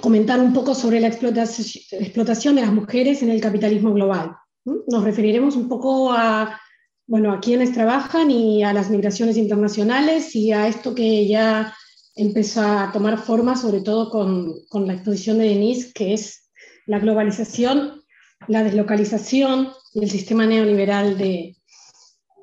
comentar 0.01 0.39
un 0.39 0.53
poco 0.53 0.75
sobre 0.75 1.01
la 1.01 1.09
explotación 1.09 2.55
de 2.55 2.61
las 2.61 2.73
mujeres 2.73 3.23
en 3.23 3.31
el 3.31 3.41
capitalismo 3.41 3.93
global. 3.93 4.37
Nos 4.65 5.03
referiremos 5.03 5.57
un 5.57 5.69
poco 5.69 6.13
a, 6.13 6.61
bueno, 7.09 7.33
a 7.33 7.41
quienes 7.41 7.73
trabajan 7.73 8.31
y 8.31 8.63
a 8.63 8.75
las 8.75 8.91
migraciones 8.91 9.39
internacionales 9.39 10.37
y 10.37 10.53
a 10.53 10.69
esto 10.69 10.95
que 10.95 11.27
ya 11.27 11.75
empezó 12.15 12.61
a 12.61 12.91
tomar 12.93 13.19
forma, 13.19 13.57
sobre 13.57 13.81
todo 13.81 14.11
con, 14.11 14.67
con 14.69 14.87
la 14.87 14.93
exposición 14.93 15.39
de 15.39 15.49
Denise, 15.49 15.91
que 15.95 16.13
es 16.13 16.51
la 16.87 16.99
globalización, 16.99 18.03
la 18.47 18.63
deslocalización 18.63 19.71
y 19.95 20.05
el 20.05 20.11
sistema 20.11 20.45
neoliberal 20.45 21.17
de, 21.17 21.57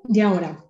de 0.03 0.21
ahora. 0.23 0.65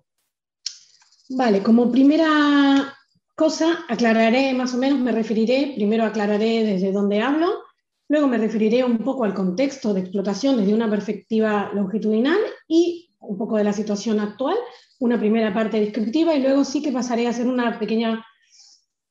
Vale, 1.30 1.62
como 1.62 1.90
primera 1.90 2.94
cosa, 3.34 3.86
aclararé 3.88 4.52
más 4.52 4.74
o 4.74 4.76
menos, 4.76 4.98
me 4.98 5.12
referiré, 5.12 5.72
primero 5.74 6.04
aclararé 6.04 6.64
desde 6.64 6.92
dónde 6.92 7.22
hablo, 7.22 7.62
luego 8.08 8.28
me 8.28 8.36
referiré 8.36 8.84
un 8.84 8.98
poco 8.98 9.24
al 9.24 9.32
contexto 9.32 9.94
de 9.94 10.00
explotación 10.02 10.58
desde 10.58 10.74
una 10.74 10.90
perspectiva 10.90 11.70
longitudinal 11.72 12.38
y 12.68 13.05
un 13.28 13.38
poco 13.38 13.56
de 13.56 13.64
la 13.64 13.72
situación 13.72 14.20
actual, 14.20 14.56
una 14.98 15.18
primera 15.18 15.52
parte 15.52 15.80
descriptiva 15.80 16.34
y 16.34 16.42
luego 16.42 16.64
sí 16.64 16.82
que 16.82 16.92
pasaré 16.92 17.26
a 17.26 17.30
hacer 17.30 17.46
una 17.46 17.78
pequeña, 17.78 18.24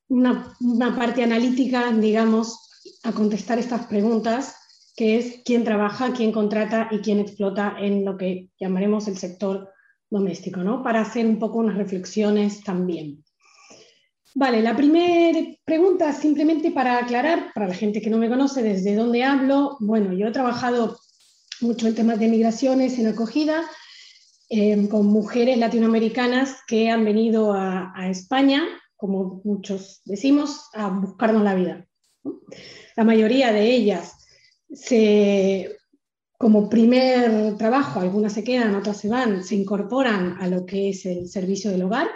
una, 0.08 0.56
una 0.62 0.96
parte 0.96 1.24
analítica, 1.24 1.92
digamos, 1.92 2.70
a 3.04 3.12
contestar 3.12 3.60
estas 3.60 3.86
preguntas, 3.88 4.56
que 4.96 5.18
es 5.18 5.42
quién 5.44 5.64
trabaja, 5.64 6.14
quién 6.14 6.32
contrata 6.32 6.88
y 6.92 7.00
quién 7.00 7.20
explota 7.20 7.76
en 7.80 8.06
lo 8.06 8.18
que 8.18 8.50
llamaremos 8.60 9.08
el 9.08 9.18
sector 9.18 9.70
doméstico, 10.10 10.62
¿no? 10.62 10.82
Para 10.84 11.02
hacer 11.02 11.26
un 11.26 11.40
poco 11.40 11.60
unas 11.60 11.78
reflexiones 11.78 12.64
también. 12.64 13.24
Vale, 14.34 14.62
la 14.62 14.76
primera 14.76 15.40
pregunta, 15.64 16.12
simplemente 16.12 16.72
para 16.72 16.98
aclarar, 16.98 17.52
para 17.54 17.68
la 17.70 17.74
gente 17.74 18.02
que 18.02 18.10
no 18.10 18.18
me 18.18 18.30
conoce, 18.30 18.62
desde 18.62 18.96
dónde 18.96 19.24
hablo. 19.24 19.78
Bueno, 19.80 20.14
yo 20.14 20.28
he 20.28 20.32
trabajado 20.32 21.00
mucho 21.62 21.88
en 21.88 21.96
temas 21.96 22.20
de 22.20 22.28
migraciones, 22.28 23.00
en 23.00 23.08
acogida, 23.08 23.64
em, 24.50 24.88
con 24.88 25.08
mujeres 25.08 25.58
latinoamericanas 25.58 26.58
que 26.68 26.90
han 26.90 27.04
venido 27.06 27.54
a, 27.54 28.10
España, 28.10 28.64
como 28.96 29.42
muchos 29.44 30.02
decimos, 30.06 30.70
a 30.74 30.90
buscarnos 30.90 31.44
la 31.44 31.56
vida. 31.56 31.88
La 32.96 33.04
mayoría 33.04 33.52
de 33.52 33.72
ellas 33.72 34.14
se, 34.72 35.78
como 36.38 36.70
primer 36.70 37.58
trabajo, 37.58 38.00
algunas 38.00 38.34
se 38.34 38.44
quedan, 38.44 38.76
otras 38.76 38.98
se 38.98 39.10
van, 39.10 39.44
se 39.44 39.56
incorporan 39.56 40.38
a 40.40 40.48
lo 40.48 40.66
que 40.66 40.90
es 40.90 41.06
el 41.06 41.28
servicio 41.28 41.72
del 41.72 41.84
hogar, 41.84 42.08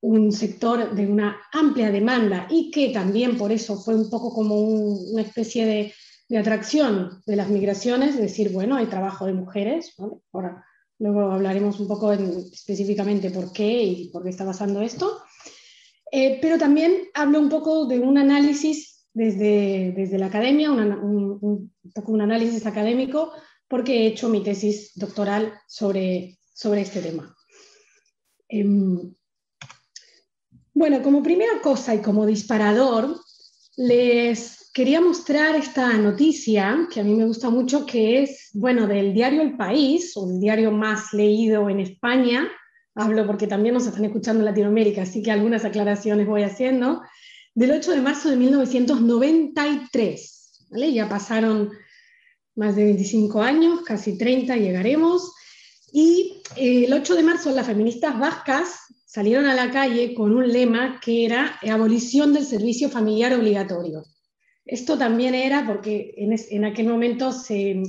un 0.00 0.32
sector 0.32 0.94
de 0.94 1.06
una 1.06 1.36
amplia 1.52 1.90
demanda 1.90 2.46
y 2.50 2.70
que 2.70 2.90
también 2.90 3.36
por 3.36 3.50
eso 3.52 3.76
fue 3.76 3.94
un 3.94 4.08
poco 4.08 4.32
como 4.32 4.60
una 4.60 5.22
especie 5.22 5.66
de, 5.66 6.38
atracción 6.38 7.22
de 7.26 7.36
las 7.36 7.48
migraciones, 7.48 8.18
decir, 8.18 8.52
bueno, 8.52 8.76
hay 8.76 8.86
trabajo 8.86 9.24
de 9.24 9.32
mujeres, 9.32 9.94
ahora 10.30 10.62
luego 10.98 11.30
hablaremos 11.32 11.80
un 11.80 11.88
poco 11.88 12.12
específicamente 12.12 13.30
por 13.30 13.52
qué 13.52 13.82
y 13.82 14.08
por 14.10 14.22
qué 14.22 14.30
está 14.30 14.44
pasando 14.44 14.80
esto, 14.82 15.22
eh, 16.10 16.38
pero 16.40 16.58
también 16.58 17.08
hablo 17.14 17.38
un 17.38 17.48
poco 17.48 17.86
de 17.86 17.98
un 17.98 18.18
análisis 18.18 19.06
desde, 19.12 19.92
desde 19.92 20.18
la 20.18 20.26
academia, 20.26 20.70
un, 20.70 21.72
poco 21.94 22.12
un 22.12 22.20
análisis 22.20 22.66
académico, 22.66 23.32
porque 23.68 24.02
he 24.02 24.06
hecho 24.06 24.28
mi 24.28 24.42
tesis 24.42 24.92
doctoral 24.94 25.52
sobre, 25.66 26.38
sobre 26.54 26.82
este 26.82 27.02
tema. 27.02 27.36
Em, 28.48 29.14
bueno, 30.72 31.02
como 31.02 31.22
primera 31.22 31.60
cosa 31.62 31.94
y 31.94 32.00
como 32.00 32.24
disparador, 32.24 33.20
les 33.76 34.57
quería 34.72 35.00
mostrar 35.00 35.56
esta 35.56 35.92
noticia 35.94 36.86
que 36.92 37.00
a 37.00 37.04
mí 37.04 37.14
me 37.14 37.24
gusta 37.24 37.50
mucho, 37.50 37.86
que 37.86 38.22
es, 38.22 38.50
bueno, 38.52 38.86
del 38.86 39.12
diario 39.14 39.42
El 39.42 39.56
País, 39.56 40.16
o 40.16 40.30
el 40.30 40.38
diario 40.40 40.70
más 40.70 41.12
leído 41.12 41.68
en 41.68 41.80
España. 41.80 42.48
Hablo 42.94 43.26
porque 43.26 43.46
también 43.46 43.74
nos 43.74 43.86
están 43.86 44.04
escuchando 44.04 44.40
en 44.40 44.46
Latinoamérica, 44.46 45.02
así 45.02 45.22
que 45.22 45.30
algunas 45.30 45.64
aclaraciones 45.64 46.26
voy 46.26 46.42
haciendo. 46.42 47.02
Del 47.54 47.72
8 47.72 47.92
de 47.92 48.00
marzo 48.00 48.30
de 48.30 48.36
1993. 48.36 50.66
¿vale? 50.70 50.92
Ya 50.92 51.08
pasaron 51.08 51.70
más 52.54 52.76
de 52.76 52.84
25 52.84 53.42
años, 53.42 53.80
casi 53.82 54.18
30 54.18 54.56
llegaremos. 54.56 55.32
Y 55.92 56.42
eh, 56.56 56.84
el 56.84 56.92
8 56.92 57.14
de 57.14 57.22
marzo 57.22 57.50
las 57.50 57.66
feministas 57.66 58.18
vascas 58.18 58.80
salieron 59.06 59.46
a 59.46 59.54
la 59.54 59.70
calle 59.70 60.14
con 60.14 60.36
un 60.36 60.46
lema 60.46 61.00
que 61.02 61.24
era 61.24 61.58
abolición 61.68 62.34
del 62.34 62.44
servicio 62.44 62.90
familiar 62.90 63.32
obligatorio. 63.32 64.04
Esto 64.68 64.96
también 64.96 65.34
era 65.34 65.66
porque 65.66 66.14
en, 66.16 66.64
aquel 66.64 66.86
momento 66.86 67.32
se, 67.32 67.82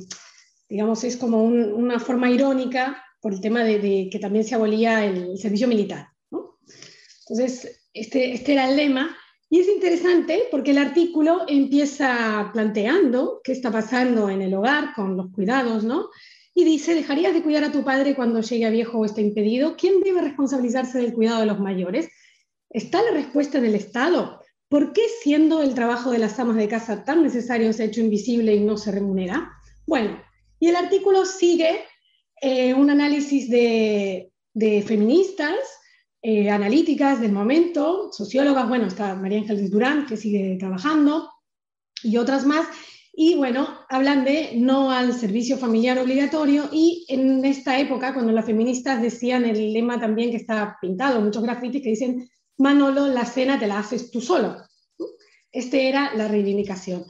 digamos, 0.67 1.03
es 1.03 1.17
como 1.17 1.43
una 1.43 1.99
forma 1.99 2.32
irónica 2.32 3.03
por 3.21 3.34
el 3.34 3.41
tema 3.41 3.63
de, 3.63 4.09
que 4.11 4.19
también 4.19 4.45
se 4.45 4.55
abolía 4.55 5.05
el, 5.05 5.38
servicio 5.38 5.67
militar. 5.67 6.07
Entonces, 6.32 7.84
este, 7.93 8.34
este 8.34 8.53
era 8.53 8.69
el 8.69 8.77
lema. 8.77 9.15
Y 9.51 9.59
es 9.59 9.67
interesante 9.67 10.43
porque 10.49 10.71
el 10.71 10.77
artículo 10.77 11.41
empieza 11.47 12.49
planteando 12.53 13.41
qué 13.43 13.51
está 13.51 13.71
pasando 13.71 14.30
en 14.30 14.41
el 14.41 14.53
hogar 14.53 14.93
con 14.95 15.17
los 15.17 15.32
cuidados, 15.32 15.84
¿no? 15.84 16.09
y 16.59 16.65
dice, 16.65 16.93
¿dejarías 16.93 17.34
de 17.34 17.41
cuidar 17.41 17.63
a 17.63 17.71
tu 17.71 17.84
padre 17.84 18.15
cuando 18.15 18.41
llegue 18.41 18.65
a 18.65 18.69
viejo 18.69 18.99
o 18.99 19.05
esté 19.05 19.21
impedido? 19.21 19.75
¿Quién 19.77 20.01
debe 20.01 20.21
responsabilizarse 20.21 20.97
del 20.99 21.13
cuidado 21.13 21.39
de 21.39 21.45
los 21.45 21.59
mayores? 21.59 22.09
¿Está 22.69 23.01
la 23.01 23.11
respuesta 23.11 23.57
en 23.57 23.65
el 23.65 23.75
Estado? 23.75 24.39
¿Por 24.70 24.93
qué 24.93 25.01
siendo 25.24 25.63
el 25.63 25.74
trabajo 25.74 26.11
de 26.11 26.20
las 26.20 26.39
amas 26.39 26.55
de 26.55 26.67
casa 26.67 27.03
tan 27.03 27.24
necesario 27.24 27.74
se 27.74 27.84
ha 27.84 27.86
hecho 27.88 28.01
invisible 28.01 28.55
y 28.55 28.59
no 28.59 28.78
se 28.78 28.91
remunera? 28.91 29.51
Bueno, 29.88 30.22
y 30.59 30.67
el 30.67 30.76
artículo 30.76 31.26
sigue 31.26 31.80
eh, 32.39 32.76
un 32.76 32.91
análisis 32.91 33.49
de, 33.49 34.32
feministas, 34.86 35.57
eh, 36.22 36.51
analíticas 36.51 37.20
del 37.20 37.32
momento, 37.32 38.11
sociólogas, 38.13 38.70
bueno, 38.70 38.86
está 38.86 39.15
María 39.15 39.39
Ángeles 39.39 39.72
Durán, 39.72 40.05
que 40.05 40.17
sigue 40.17 40.57
trabajando, 40.59 41.30
y 42.03 42.17
otras 42.17 42.45
más, 42.45 42.67
y 43.13 43.36
bueno, 43.36 43.67
hablan 43.89 44.24
de 44.24 44.51
no 44.55 44.91
al 44.91 45.13
servicio 45.13 45.57
familiar 45.57 45.97
obligatorio 45.97 46.70
y 46.72 47.05
en 47.09 47.43
esta 47.43 47.80
época, 47.80 48.13
cuando 48.13 48.32
las 48.32 48.45
feministas 48.45 49.01
decían 49.01 49.45
el 49.45 49.74
lema 49.74 49.99
también 49.99 50.30
que 50.30 50.38
está 50.38 50.78
pintado, 50.80 51.20
muchos 51.20 51.43
grafitis 51.43 51.82
que 51.82 51.89
dicen, 51.89 52.30
Manolo, 52.60 53.07
la 53.07 53.26
cena 53.26 53.57
te 53.60 53.68
la 53.68 53.80
haces 53.80 54.12
tú 54.12 54.22
solo. 54.22 54.57
Este 55.51 55.89
era 55.89 56.14
la 56.16 56.28
reivindicación. 56.28 57.05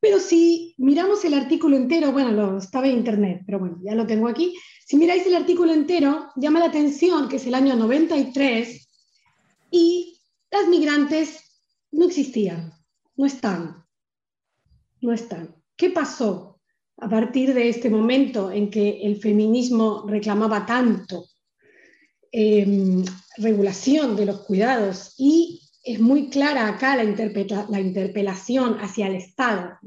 Pero 0.00 0.18
si 0.18 0.74
miramos 0.78 1.24
el 1.24 1.34
artículo 1.34 1.76
entero, 1.76 2.12
bueno, 2.12 2.32
lo 2.32 2.58
estaba 2.58 2.88
en 2.88 2.98
internet, 2.98 3.42
pero 3.46 3.58
bueno, 3.58 3.78
ya 3.82 3.94
lo 3.94 4.06
tengo 4.06 4.28
aquí. 4.28 4.56
Si 4.86 4.96
miráis 4.96 5.26
el 5.26 5.34
artículo 5.34 5.72
entero, 5.72 6.30
llama 6.36 6.60
la 6.60 6.66
atención 6.66 7.28
que 7.28 7.36
es 7.36 7.46
el 7.46 7.54
año 7.54 7.76
93 7.76 8.88
y 9.70 10.18
las 10.50 10.68
migrantes 10.68 11.60
no 11.90 12.06
existían, 12.06 12.72
no 13.16 13.26
están 13.26 13.84
no 15.04 15.12
están. 15.12 15.54
¿Qué 15.76 15.90
pasó 15.90 16.60
a 16.96 17.08
partir 17.08 17.54
de 17.54 17.68
este 17.68 17.90
momento 17.90 18.50
en 18.50 18.70
que 18.70 19.02
el 19.02 19.20
feminismo 19.20 20.04
reclamaba 20.08 20.64
tanto 20.64 21.26
em, 22.36 23.04
regulación 23.36 24.16
de 24.16 24.26
los 24.26 24.40
cuidados 24.40 25.14
y 25.16 25.60
es 25.84 26.00
muy 26.00 26.30
clara 26.30 26.66
acá 26.66 26.96
la, 26.96 27.04
la 27.04 27.80
interpelación 27.80 28.78
hacia 28.80 29.06
el 29.06 29.14
Estado, 29.14 29.78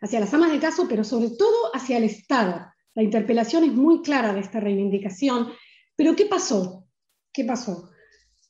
hacia 0.00 0.18
las 0.18 0.34
amas 0.34 0.50
de 0.50 0.58
caso, 0.58 0.86
pero 0.88 1.04
sobre 1.04 1.30
todo 1.30 1.74
hacia 1.74 1.98
el 1.98 2.04
Estado. 2.04 2.66
La 2.94 3.04
interpelación 3.04 3.62
es 3.62 3.72
muy 3.72 4.02
clara 4.02 4.34
de 4.34 4.40
esta 4.40 4.58
reivindicación, 4.58 5.52
pero 5.94 6.16
¿qué 6.16 6.26
pasó? 6.26 6.88
¿Qué 7.32 7.44
pasó? 7.44 7.90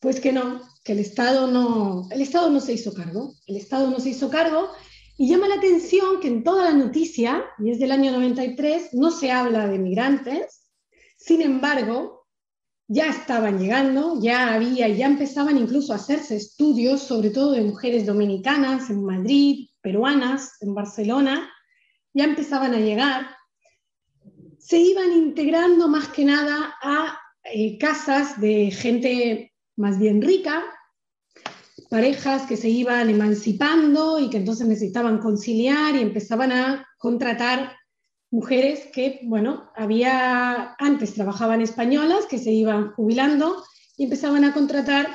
Pues 0.01 0.19
que 0.19 0.33
no, 0.33 0.63
que 0.83 0.93
el 0.93 1.01
Estado 1.01 1.47
no, 1.47 2.09
el 2.11 2.23
Estado 2.23 2.49
no 2.49 2.61
se 2.61 2.73
hizo 2.73 2.95
cargo. 2.95 3.35
El 3.47 3.57
Estado 3.57 3.91
no 3.91 4.01
se 4.01 4.11
hizo 4.11 4.31
cargo 4.31 4.71
y 5.19 5.29
llama 5.29 5.49
la 5.49 5.57
atención 5.57 6.21
que 6.21 6.29
en 6.29 6.43
toda 6.43 6.65
la 6.65 6.73
noticia, 6.73 7.45
y 7.59 7.71
es 7.71 7.79
del 7.79 7.93
año 7.93 8.13
93, 8.13 8.95
no 8.95 9.11
se 9.11 9.31
habla 9.31 9.69
de 9.69 9.79
migrantes, 9.79 10.71
sin 11.19 11.43
embargo, 11.43 12.22
ya 12.89 13.09
estaban 13.09 13.59
llegando, 13.59 14.21
ya 14.21 14.55
había, 14.55 14.89
ya 14.89 15.07
empezaban 15.07 15.57
incluso 15.57 15.93
a 15.93 15.97
hacerse 15.97 16.37
estudios, 16.37 17.03
sobre 17.03 17.31
todo 17.31 17.53
de 17.53 17.63
mujeres 17.63 18.07
dominicanas 18.07 18.91
en 18.91 19.05
Madrid, 19.05 19.69
peruanas 19.81 20.57
en 20.61 20.75
Barcelona, 20.75 21.51
ya 22.13 22.25
empezaban 22.25 22.75
a 22.75 22.81
llegar, 22.81 23.27
se 24.59 24.79
iban 24.79 25.13
integrando 25.13 25.89
más 25.89 26.09
que 26.09 26.25
nada 26.25 26.75
a 26.83 27.19
eh, 27.45 27.79
casas 27.79 28.41
de 28.41 28.71
gente 28.71 29.53
más 29.77 29.99
bien 29.99 30.23
rica, 30.23 30.63
parejas 31.91 32.47
que 32.47 32.57
se 32.57 32.69
iban 32.69 33.11
emancipando 33.11 34.19
y 34.19 34.31
que 34.31 34.39
entonces 34.39 34.67
necesitaban 34.67 35.19
conciliar 35.19 35.95
y 35.97 36.01
empezaban 36.01 36.53
a 36.53 36.87
contratar 36.99 37.73
mujeres 38.33 38.89
que, 38.93 39.21
bueno, 39.25 39.71
había, 39.77 40.75
antes 40.79 41.15
trabajaban 41.15 41.61
españolas 41.61 42.27
que 42.27 42.39
se 42.39 42.51
iban 42.51 42.93
jubilando 42.93 43.63
y 43.97 44.05
empezaban 44.05 44.45
a 44.45 44.55
contratar 44.55 45.07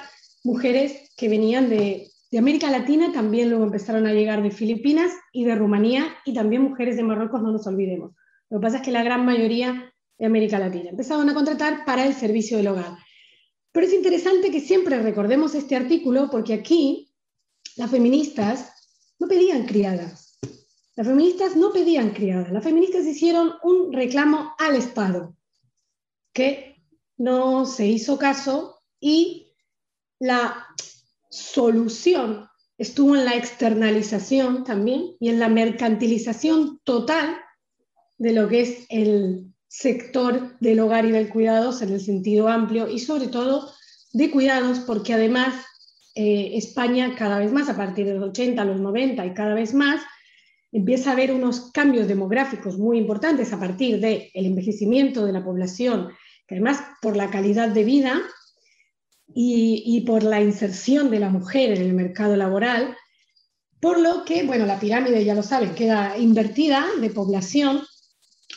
mujeres 0.44 1.12
que 1.18 1.28
venían 1.28 1.68
de, 1.68 2.12
de 2.32 2.38
América 2.38 2.70
Latina, 2.70 3.12
también 3.12 3.50
luego 3.50 3.66
empezaron 3.66 4.06
a 4.06 4.14
llegar 4.14 4.44
de 4.44 4.52
Filipinas 4.52 5.12
y 5.34 5.46
de 5.46 5.56
Rumanía 5.56 6.06
y 6.26 6.34
también 6.36 6.62
mujeres 6.62 6.96
de 6.96 7.04
Marruecos, 7.04 7.42
no 7.42 7.52
nos 7.52 7.66
olvidemos. 7.66 8.12
Lo 8.52 8.60
que 8.60 8.62
pasa 8.62 8.78
es 8.78 8.84
que 8.84 8.92
la 8.92 9.04
gran 9.04 9.26
mayoría 9.26 9.92
de 10.20 10.26
América 10.26 10.60
Latina 10.60 10.92
empezaban 10.92 11.28
a 11.28 11.34
contratar 11.34 11.86
para 11.86 12.06
el 12.06 12.14
servicio 12.14 12.58
del 12.58 12.68
hogar. 12.68 12.98
Pero 13.72 13.88
es 13.88 13.94
interesante 13.94 14.52
que 14.52 14.62
siempre 14.62 15.02
recordemos 15.02 15.56
este 15.56 15.76
artículo 15.76 16.30
porque 16.30 16.54
aquí 16.54 17.12
las 17.78 17.90
feministas 17.90 18.74
no 19.20 19.28
pedían 19.28 19.66
criadas. 19.66 20.27
Las 20.98 21.08
feministas 21.08 21.56
no 21.56 21.72
pedían 21.72 22.10
criadas. 22.10 22.52
Las 22.52 22.64
feministas 22.64 23.06
hicieron 23.06 23.54
un 23.64 23.94
reclamo 23.94 24.54
al 24.58 24.76
Estado 24.76 25.36
que 26.34 26.84
no 27.18 27.66
se 27.66 27.88
hizo 27.88 28.18
caso 28.18 28.82
y 29.00 29.54
la 30.20 30.68
solución 31.30 32.50
estuvo 32.78 33.16
en 33.16 33.24
la 33.26 33.36
externalización 33.36 34.64
también 34.64 35.16
y 35.20 35.30
en 35.30 35.40
la 35.40 35.48
mercantilización 35.48 36.80
total 36.84 37.38
de 38.18 38.34
lo 38.34 38.50
que 38.50 38.62
es 38.62 38.86
el, 38.90 39.54
sector 39.68 40.58
del 40.60 40.80
hogar 40.80 41.06
y 41.06 41.12
del 41.12 41.30
cuidados 41.30 41.82
en 41.82 41.92
el 41.92 42.00
sentido 42.00 42.48
amplio 42.48 42.88
y 42.88 43.00
sobre 43.00 43.28
todo 43.28 43.72
de 44.14 44.32
cuidados 44.32 44.80
porque 44.80 45.14
además 45.14 45.54
eh, 46.16 46.52
España 46.56 47.14
cada 47.16 47.38
vez 47.38 47.52
más, 47.52 47.70
a 47.70 47.76
partir 47.78 48.06
de 48.06 48.16
los 48.16 48.30
80, 48.30 48.64
los 48.66 48.80
90 48.80 49.26
y 49.26 49.34
cada 49.34 49.54
vez 49.54 49.74
más, 49.74 50.02
empieza 50.72 51.10
a 51.10 51.14
haber 51.14 51.32
unos 51.32 51.72
cambios 51.72 52.08
demográficos 52.08 52.78
muy 52.78 52.98
importantes 52.98 53.54
a 53.54 53.60
partir 53.60 54.00
del 54.00 54.30
envejecimiento 54.34 55.26
de 55.26 55.34
la 55.34 55.44
población, 55.44 56.10
que 56.48 56.56
además 56.56 56.82
por 57.02 57.16
la 57.16 57.30
calidad 57.30 57.70
de 57.70 57.84
vida 57.84 58.22
y, 59.34 59.84
y, 59.86 60.02
por 60.02 60.24
la 60.24 60.42
inserción 60.42 61.10
de 61.10 61.20
la 61.20 61.30
mujer 61.30 61.72
en 61.72 61.82
el 61.82 61.94
mercado 61.94 62.36
laboral, 62.36 62.96
por 63.80 64.00
lo 64.00 64.26
que, 64.26 64.44
bueno, 64.44 64.66
la 64.66 64.80
pirámide, 64.80 65.24
ya 65.24 65.36
lo 65.36 65.44
saben, 65.44 65.76
queda 65.76 66.18
invertida 66.18 66.86
de 67.00 67.10
población, 67.10 67.82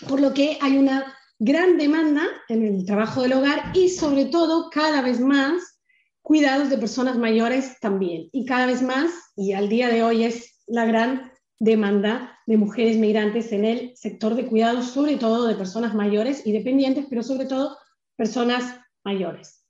por 0.08 0.20
lo 0.20 0.32
que 0.32 0.58
hay 0.60 0.78
una 0.78 1.14
gran 1.38 1.78
demanda 1.78 2.22
en 2.48 2.64
el 2.64 2.84
trabajo 2.84 3.22
del 3.22 3.32
hogar 3.32 3.72
y 3.74 3.88
sobre 3.88 4.26
todo 4.26 4.70
cada 4.70 5.02
vez 5.02 5.20
más 5.20 5.78
cuidados 6.22 6.70
de 6.70 6.78
personas 6.78 7.16
mayores 7.16 7.78
también. 7.80 8.28
Y 8.32 8.44
cada 8.44 8.66
vez 8.66 8.82
más, 8.82 9.10
y 9.36 9.52
al 9.52 9.68
día 9.68 9.88
de 9.88 10.02
hoy 10.02 10.24
es 10.24 10.62
la 10.66 10.84
gran 10.84 11.29
demanda 11.60 12.38
de 12.46 12.56
mujeres 12.56 12.96
migrantes 12.96 13.52
en 13.52 13.64
el 13.64 13.96
sector 13.96 14.34
de 14.34 14.46
cuidados, 14.46 14.86
sobre 14.86 15.16
todo 15.16 15.46
de 15.46 15.54
personas 15.54 15.94
mayores 15.94 16.44
y 16.46 16.52
dependientes, 16.52 17.06
pero 17.08 17.22
sobre 17.22 17.46
todo 17.46 17.76
personas 18.16 18.80
mayores. 19.04 19.64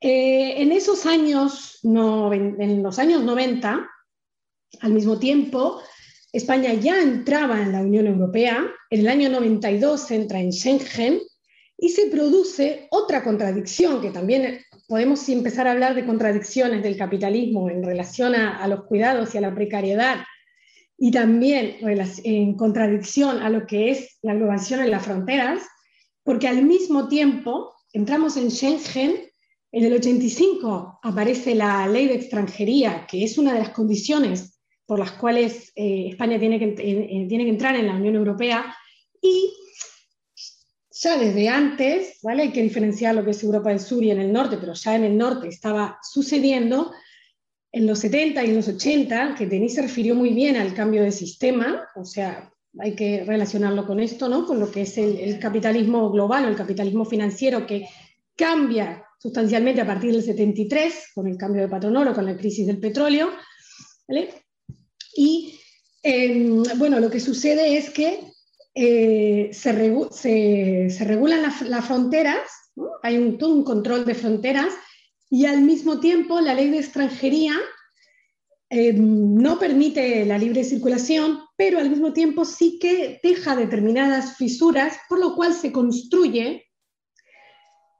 Eh, 0.00 0.62
en 0.62 0.72
esos 0.72 1.04
años, 1.04 1.80
no, 1.82 2.32
en 2.32 2.82
los 2.82 2.98
años 2.98 3.22
90, 3.22 3.86
al 4.80 4.92
mismo 4.92 5.18
tiempo, 5.18 5.82
España 6.32 6.72
ya 6.74 7.02
entraba 7.02 7.60
en 7.60 7.72
la 7.72 7.80
Unión 7.80 8.06
Europea, 8.06 8.66
en 8.90 9.00
el 9.00 9.08
año 9.08 9.28
92 9.28 10.10
entra 10.12 10.40
en 10.40 10.52
Schengen 10.52 11.20
y 11.76 11.88
se 11.88 12.06
produce 12.06 12.86
otra 12.90 13.24
contradicción, 13.24 14.00
que 14.00 14.10
también 14.10 14.60
podemos 14.90 15.28
empezar 15.28 15.68
a 15.68 15.70
hablar 15.70 15.94
de 15.94 16.04
contradicciones 16.04 16.82
del 16.82 16.96
capitalismo 16.96 17.70
en 17.70 17.80
relación 17.80 18.34
a, 18.34 18.66
los 18.66 18.86
cuidados 18.86 19.32
y 19.32 19.38
a 19.38 19.40
la 19.40 19.54
precariedad, 19.54 20.16
y 20.98 21.12
también 21.12 21.76
en 22.24 22.56
contradicción 22.56 23.40
a 23.40 23.50
lo 23.50 23.68
que 23.68 23.92
es 23.92 24.18
la 24.22 24.34
globalización 24.34 24.80
en 24.80 24.90
las 24.90 25.04
fronteras, 25.04 25.62
porque 26.24 26.48
al 26.48 26.64
mismo 26.64 27.06
tiempo 27.06 27.72
entramos 27.92 28.36
en 28.36 28.50
Schengen 28.50 29.30
en 29.70 29.84
el 29.84 29.92
85 29.92 30.98
aparece 31.04 31.54
la 31.54 31.86
ley 31.86 32.08
de 32.08 32.16
extranjería, 32.16 33.06
que 33.08 33.22
es 33.22 33.38
una 33.38 33.52
de 33.52 33.60
las 33.60 33.70
condiciones 33.70 34.60
por 34.86 34.98
las 34.98 35.12
cuales 35.12 35.70
eh, 35.76 36.08
España 36.08 36.36
tiene 36.40 36.58
que, 36.58 36.66
tiene 36.66 37.44
que 37.44 37.50
entrar 37.50 37.76
en 37.76 37.86
la 37.86 37.94
Unión 37.94 38.16
Europea 38.16 38.74
y 39.22 39.52
ya 41.02 41.16
desde 41.16 41.48
antes, 41.48 42.18
¿vale? 42.22 42.42
hay 42.42 42.52
que 42.52 42.62
diferenciar 42.62 43.14
lo 43.14 43.24
que 43.24 43.30
es 43.30 43.42
Europa 43.42 43.70
del 43.70 43.80
Sur 43.80 44.04
y 44.04 44.10
en 44.10 44.20
el 44.20 44.32
norte, 44.32 44.58
pero 44.58 44.74
ya 44.74 44.96
en 44.96 45.04
el 45.04 45.16
norte 45.16 45.48
estaba 45.48 45.98
sucediendo 46.02 46.92
en 47.72 47.86
los 47.86 48.00
70 48.00 48.44
y 48.44 48.50
en 48.50 48.56
los 48.56 48.68
80, 48.68 49.34
que 49.36 49.46
Denis 49.46 49.74
se 49.74 49.82
refirió 49.82 50.14
muy 50.14 50.30
bien 50.30 50.56
al 50.56 50.74
cambio 50.74 51.02
de 51.02 51.12
sistema, 51.12 51.88
o 51.94 52.04
sea, 52.04 52.52
hay 52.78 52.94
que 52.94 53.24
relacionarlo 53.24 53.86
con 53.86 53.98
esto, 54.00 54.28
¿no? 54.28 54.46
con 54.46 54.60
lo 54.60 54.70
que 54.70 54.82
es 54.82 54.98
el, 54.98 55.16
el 55.18 55.38
capitalismo 55.38 56.10
global 56.10 56.44
o 56.44 56.48
el 56.48 56.56
capitalismo 56.56 57.04
financiero 57.04 57.66
que 57.66 57.88
cambia 58.36 59.04
sustancialmente 59.20 59.80
a 59.80 59.86
partir 59.86 60.12
del 60.12 60.22
73, 60.22 61.12
con 61.14 61.26
el 61.26 61.36
cambio 61.36 61.62
de 61.62 61.68
patrón 61.68 61.96
oro, 61.96 62.14
con 62.14 62.24
la 62.24 62.36
crisis 62.36 62.66
del 62.66 62.78
petróleo. 62.78 63.30
Y 65.14 65.58
em, 66.02 66.62
bueno, 66.76 66.98
lo 67.00 67.10
que 67.10 67.20
sucede 67.20 67.76
es 67.76 67.90
que 67.90 68.20
eh, 68.74 69.50
se, 69.52 69.72
regulan 69.72 71.42
las 71.42 71.84
fronteras, 71.84 72.40
hay 73.02 73.18
un, 73.18 73.38
todo 73.38 73.54
un 73.54 73.64
control 73.64 74.04
de 74.04 74.14
fronteras, 74.14 74.72
y 75.28 75.46
al 75.46 75.62
mismo 75.62 76.00
tiempo 76.00 76.40
la 76.40 76.54
ley 76.54 76.70
de 76.70 76.78
extranjería 76.78 77.54
em, 78.68 79.34
no 79.36 79.58
permite 79.58 80.24
la 80.24 80.38
libre 80.38 80.64
circulación, 80.64 81.40
pero 81.56 81.78
al 81.78 81.90
mismo 81.90 82.12
tiempo 82.12 82.44
sí 82.44 82.78
que 82.80 83.20
deja 83.22 83.54
determinadas 83.54 84.36
fisuras, 84.36 84.98
por 85.08 85.20
lo 85.20 85.34
cual 85.34 85.54
se 85.54 85.72
construye 85.72 86.70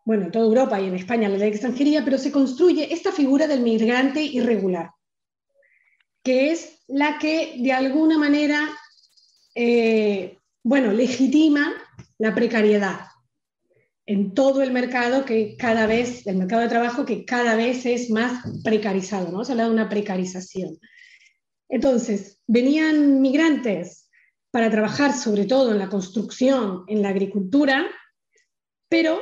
bueno, 0.04 0.24
en 0.24 0.32
toda 0.32 0.46
Europa 0.46 0.80
y 0.80 0.86
en 0.88 0.96
España 0.96 1.28
la 1.28 1.36
ley 1.36 1.50
de 1.50 1.56
extranjería, 1.56 2.04
pero 2.04 2.18
se 2.18 2.32
construye 2.32 2.92
esta 2.92 3.12
figura 3.12 3.46
del 3.46 3.60
migrante 3.60 4.20
irregular, 4.20 4.90
que 6.24 6.50
es 6.50 6.82
la 6.88 7.18
que 7.18 7.54
de 7.58 7.72
alguna 7.72 8.18
manera, 8.18 8.68
eh, 9.54 10.36
bueno, 10.62 10.92
legitima 10.92 11.72
la 12.18 12.34
precariedad 12.34 13.00
en 14.06 14.34
todo 14.34 14.62
el 14.62 14.72
mercado 14.72 15.24
que 15.24 15.56
cada 15.56 15.86
vez, 15.86 16.26
el 16.26 16.36
mercado 16.36 16.62
de 16.62 16.68
trabajo 16.68 17.04
que 17.04 17.24
cada 17.24 17.54
vez 17.54 17.86
es 17.86 18.10
más 18.10 18.42
precarizado, 18.64 19.30
¿no? 19.30 19.44
Se 19.44 19.52
habla 19.52 19.66
de 19.66 19.70
una 19.70 19.88
precarización. 19.88 20.78
Entonces, 21.68 22.40
venían 22.48 23.20
migrantes 23.20 24.10
para 24.50 24.68
trabajar 24.68 25.12
sobre 25.12 25.44
todo 25.44 25.70
en 25.70 25.78
la 25.78 25.88
construcción, 25.88 26.82
en 26.88 27.02
la 27.02 27.10
agricultura, 27.10 27.86
pero 28.88 29.20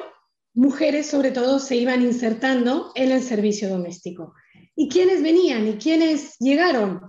mujeres 0.55 1.07
sobre 1.07 1.32
todo 1.32 1.59
se 1.59 1.76
iban 1.76 2.01
insertando 2.01 2.91
en 2.95 3.12
el 3.12 3.22
servicio 3.22 3.68
doméstico. 3.68 4.32
¿Y 4.74 4.89
quiénes 4.89 5.22
venían 5.22 5.68
y 5.68 5.74
quiénes 5.74 6.36
llegaron? 6.39 7.01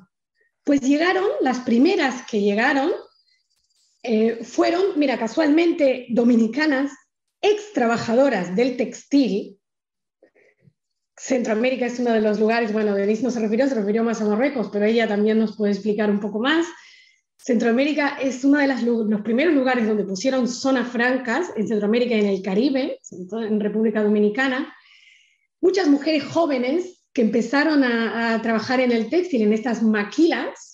Pues 0.65 0.81
llegaron, 0.81 1.25
las 1.39 1.61
primeras 1.61 2.25
que 2.29 2.41
llegaron 2.41 2.91
eh, 4.03 4.43
fueron, 4.43 4.97
mira, 4.97 5.17
casualmente 5.17 6.07
dominicanas, 6.09 6.91
ex 7.41 7.73
trabajadoras 7.73 8.55
del 8.55 8.77
textil. 8.77 9.57
Centroamérica 11.17 11.85
es 11.85 11.99
uno 11.99 12.13
de 12.13 12.21
los 12.21 12.39
lugares, 12.39 12.71
bueno, 12.71 12.95
Denise 12.95 13.23
no 13.23 13.31
se 13.31 13.41
refirió, 13.41 13.67
se 13.67 13.75
refirió 13.75 14.03
más 14.03 14.21
a 14.21 14.25
Marruecos, 14.25 14.69
pero 14.71 14.85
ella 14.85 15.07
también 15.07 15.37
nos 15.37 15.57
puede 15.57 15.73
explicar 15.73 16.09
un 16.09 16.19
poco 16.19 16.39
más. 16.39 16.65
Centroamérica 17.37 18.17
es 18.21 18.43
uno 18.43 18.59
de 18.59 18.67
los 18.67 19.21
primeros 19.21 19.53
lugares 19.53 19.87
donde 19.87 20.03
pusieron 20.03 20.47
zonas 20.47 20.89
francas 20.89 21.51
en 21.55 21.67
Centroamérica 21.67 22.15
y 22.15 22.19
en 22.19 22.25
el 22.27 22.41
Caribe, 22.41 22.99
en 23.31 23.59
República 23.59 24.03
Dominicana. 24.03 24.73
Muchas 25.61 25.87
mujeres 25.87 26.25
jóvenes 26.25 26.99
que 27.13 27.21
empezaron 27.21 27.83
a, 27.83 28.41
trabajar 28.41 28.81
en 28.81 28.91
el 28.91 29.09
textil, 29.09 29.41
en 29.41 29.53
estas 29.53 29.81
maquilas, 29.81 30.68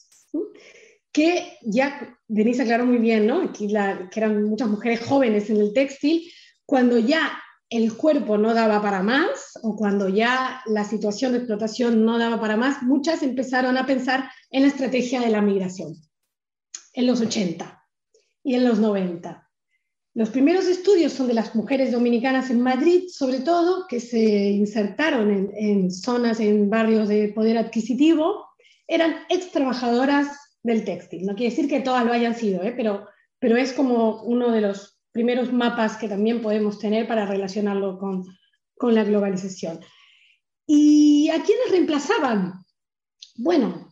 que 1.16 1.57
ya 1.61 2.20
Denise 2.28 2.63
aclaró 2.63 2.86
muy 2.86 2.97
bien, 2.97 3.26
¿no? 3.26 3.41
Aquí 3.41 3.70
que 3.70 4.20
eran 4.20 4.43
muchas 4.43 4.68
mujeres 4.68 4.99
jóvenes 4.99 5.49
en 5.49 5.61
el 5.61 5.72
textil, 5.72 6.30
cuando 6.66 6.99
ya 6.99 7.32
el 7.70 7.95
cuerpo 7.95 8.38
no 8.38 8.53
daba 8.53 8.82
para 8.82 9.01
más 9.01 9.57
o 9.63 9.78
cuando 9.78 10.09
ya 10.09 10.61
la 10.66 10.84
situación 10.84 11.32
de 11.32 11.38
explotación 11.38 12.03
no 12.03 12.18
daba 12.18 12.41
para 12.41 12.57
más, 12.57 12.84
muchas 12.84 13.24
empezaron 13.24 13.78
a 13.78 13.86
pensar 13.86 14.30
en 14.51 14.63
la 14.63 14.68
estrategia 14.68 15.22
de 15.22 15.30
la 15.30 15.41
migración 15.41 15.95
en 16.91 17.07
los 17.07 17.22
80 17.22 17.82
y 18.43 18.55
en 18.55 18.66
los 18.66 18.80
90. 18.80 19.49
Los 20.16 20.29
primeros 20.32 20.66
estudios 20.66 21.13
son 21.13 21.28
de 21.28 21.33
las 21.33 21.55
mujeres 21.55 21.93
dominicanas 21.93 22.50
en 22.50 22.59
Madrid, 22.59 23.04
sobre 23.08 23.39
todo, 23.39 23.87
que 23.87 24.01
se 24.01 24.20
insertaron 24.50 25.50
en, 25.55 25.92
zonas, 25.92 26.42
en 26.42 26.70
barrios 26.70 27.08
de 27.08 27.29
poder 27.29 27.58
adquisitivo, 27.58 28.50
eran 28.86 29.16
ex 29.29 29.51
trabajadoras 29.51 30.28
del 30.66 30.83
textil. 30.83 31.25
No 31.25 31.36
quiere 31.36 31.51
decir 31.51 31.70
que 31.70 31.79
todas 31.79 32.04
lo 32.04 32.12
hayan 32.12 32.36
sido, 32.36 32.63
¿eh? 32.63 32.74
pero, 32.75 33.08
pero 33.39 33.55
es 33.55 33.71
como 33.71 34.24
uno 34.24 34.51
de 34.51 34.62
los 34.62 35.00
primeros 35.12 35.54
mapas 35.54 35.96
que 35.96 36.09
también 36.09 36.42
podemos 36.42 36.79
tener 36.79 37.08
para 37.08 37.28
relacionarlo 37.28 38.00
con, 38.00 38.25
con 38.75 38.96
la 38.96 39.04
globalización. 39.04 39.79
¿Y 40.66 41.29
a 41.29 41.43
quiénes 41.43 41.70
reemplazaban? 41.70 42.66
Bueno, 43.36 43.92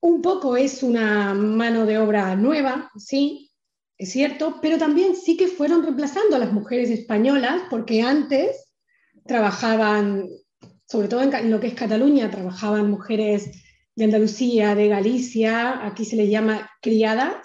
un 0.00 0.22
poco 0.22 0.56
es 0.56 0.82
una 0.82 1.34
mano 1.34 1.84
de 1.84 1.98
obra 1.98 2.34
nueva, 2.34 2.90
sí, 2.96 3.50
es 3.98 4.12
cierto, 4.12 4.60
pero 4.62 4.78
también 4.78 5.14
sí 5.14 5.36
que 5.36 5.46
fueron 5.46 5.82
reemplazando 5.82 6.36
a 6.36 6.38
las 6.38 6.52
mujeres 6.54 6.88
españolas, 6.88 7.62
porque 7.68 8.00
antes 8.00 8.72
trabajaban, 9.26 10.26
sobre 10.86 11.08
todo 11.08 11.20
en 11.20 11.50
lo 11.50 11.60
que 11.60 11.66
es 11.66 11.74
Cataluña, 11.74 12.30
trabajaban 12.30 12.90
mujeres 12.90 13.61
de 13.94 14.04
Andalucía, 14.04 14.74
de 14.74 14.88
Galicia, 14.88 15.84
aquí 15.86 16.04
se 16.04 16.16
les 16.16 16.30
llama 16.30 16.70
criadas, 16.80 17.36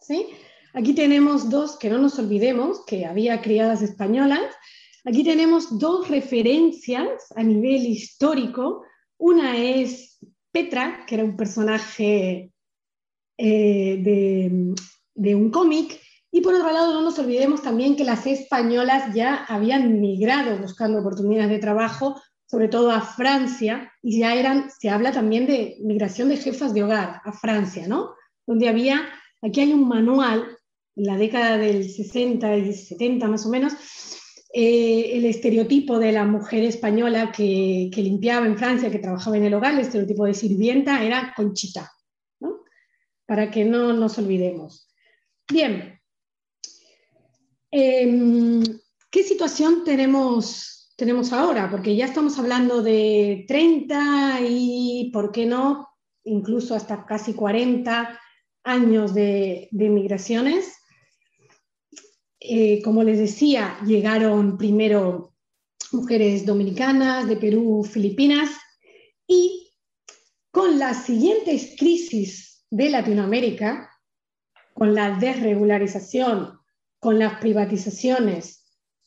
¿sí? 0.00 0.26
Aquí 0.72 0.94
tenemos 0.94 1.50
dos, 1.50 1.78
que 1.78 1.90
no 1.90 1.98
nos 1.98 2.18
olvidemos, 2.18 2.84
que 2.86 3.06
había 3.06 3.40
criadas 3.40 3.82
españolas, 3.82 4.54
aquí 5.04 5.24
tenemos 5.24 5.78
dos 5.78 6.08
referencias 6.08 7.32
a 7.34 7.42
nivel 7.42 7.86
histórico, 7.86 8.84
una 9.18 9.56
es 9.56 10.18
Petra, 10.52 11.04
que 11.06 11.14
era 11.16 11.24
un 11.24 11.36
personaje 11.36 12.52
eh, 13.38 13.96
de, 15.14 15.34
un 15.34 15.50
cómic, 15.50 16.00
y 16.32 16.40
por 16.40 16.54
otro 16.54 16.70
lado, 16.70 16.94
no 16.94 17.02
nos 17.02 17.18
olvidemos 17.18 17.62
también 17.62 17.96
que 17.96 18.04
las 18.04 18.26
españolas 18.26 19.12
ya 19.14 19.44
habían 19.44 20.00
migrado 20.00 20.58
buscando 20.58 21.00
oportunidades 21.00 21.50
de 21.50 21.58
trabajo, 21.58 22.20
sobre 22.50 22.66
todo 22.66 22.90
a 22.90 23.00
Francia, 23.00 23.92
y 24.02 24.18
ya 24.18 24.34
eran, 24.34 24.70
se 24.76 24.90
habla 24.90 25.12
también 25.12 25.46
de 25.46 25.76
migración 25.82 26.28
de 26.28 26.36
jefas 26.36 26.74
de 26.74 26.82
hogar 26.82 27.20
a 27.24 27.32
Francia, 27.32 27.86
¿no? 27.86 28.14
Donde 28.44 28.68
había, 28.68 29.08
aquí 29.40 29.60
hay 29.60 29.72
un 29.72 29.86
manual 29.86 30.58
en 30.96 31.04
la 31.04 31.16
década 31.16 31.58
del 31.58 31.88
60 31.88 32.56
y 32.56 32.72
70 32.72 33.28
más 33.28 33.46
o 33.46 33.50
menos, 33.50 33.74
eh, 34.52 35.12
el 35.14 35.26
estereotipo 35.26 36.00
de 36.00 36.10
la 36.10 36.24
mujer 36.24 36.64
española 36.64 37.30
que, 37.30 37.88
limpiaba 37.94 38.46
en 38.46 38.58
Francia, 38.58 38.90
que 38.90 38.98
trabajaba 38.98 39.36
en 39.36 39.44
el 39.44 39.54
hogar, 39.54 39.74
el 39.74 39.80
estereotipo 39.80 40.24
de 40.24 40.34
sirvienta 40.34 41.04
era 41.04 41.32
Conchita, 41.36 41.92
para 43.26 43.48
que 43.48 43.64
no 43.64 43.92
nos 43.92 44.18
olvidemos. 44.18 44.88
Bien, 45.48 46.00
em, 47.70 48.64
¿qué 49.08 49.22
situación 49.22 49.84
tenemos, 49.84 50.79
tenemos 51.00 51.32
ahora? 51.32 51.70
Porque 51.70 51.96
ya 51.96 52.04
estamos 52.04 52.38
hablando 52.38 52.82
de 52.82 53.46
30 53.48 54.40
y, 54.46 55.10
¿por 55.14 55.32
qué 55.32 55.46
no?, 55.46 55.88
incluso 56.24 56.74
hasta 56.74 57.06
casi 57.06 57.32
40 57.32 58.20
años 58.64 59.14
de, 59.14 59.70
migraciones. 59.72 60.74
Eh, 62.38 62.82
como 62.82 63.02
les 63.02 63.18
decía, 63.18 63.78
llegaron 63.86 64.58
primero 64.58 65.34
mujeres 65.90 66.44
dominicanas, 66.44 67.26
de 67.26 67.38
Perú, 67.38 67.82
Filipinas, 67.82 68.50
y 69.26 69.72
con 70.50 70.78
las 70.78 71.06
siguientes 71.06 71.76
crisis 71.78 72.66
de 72.70 72.90
Latinoamérica, 72.90 73.90
con 74.74 74.94
la 74.94 75.18
desregularización, 75.18 76.60
con 76.98 77.18
las 77.18 77.40
privatizaciones, 77.40 78.59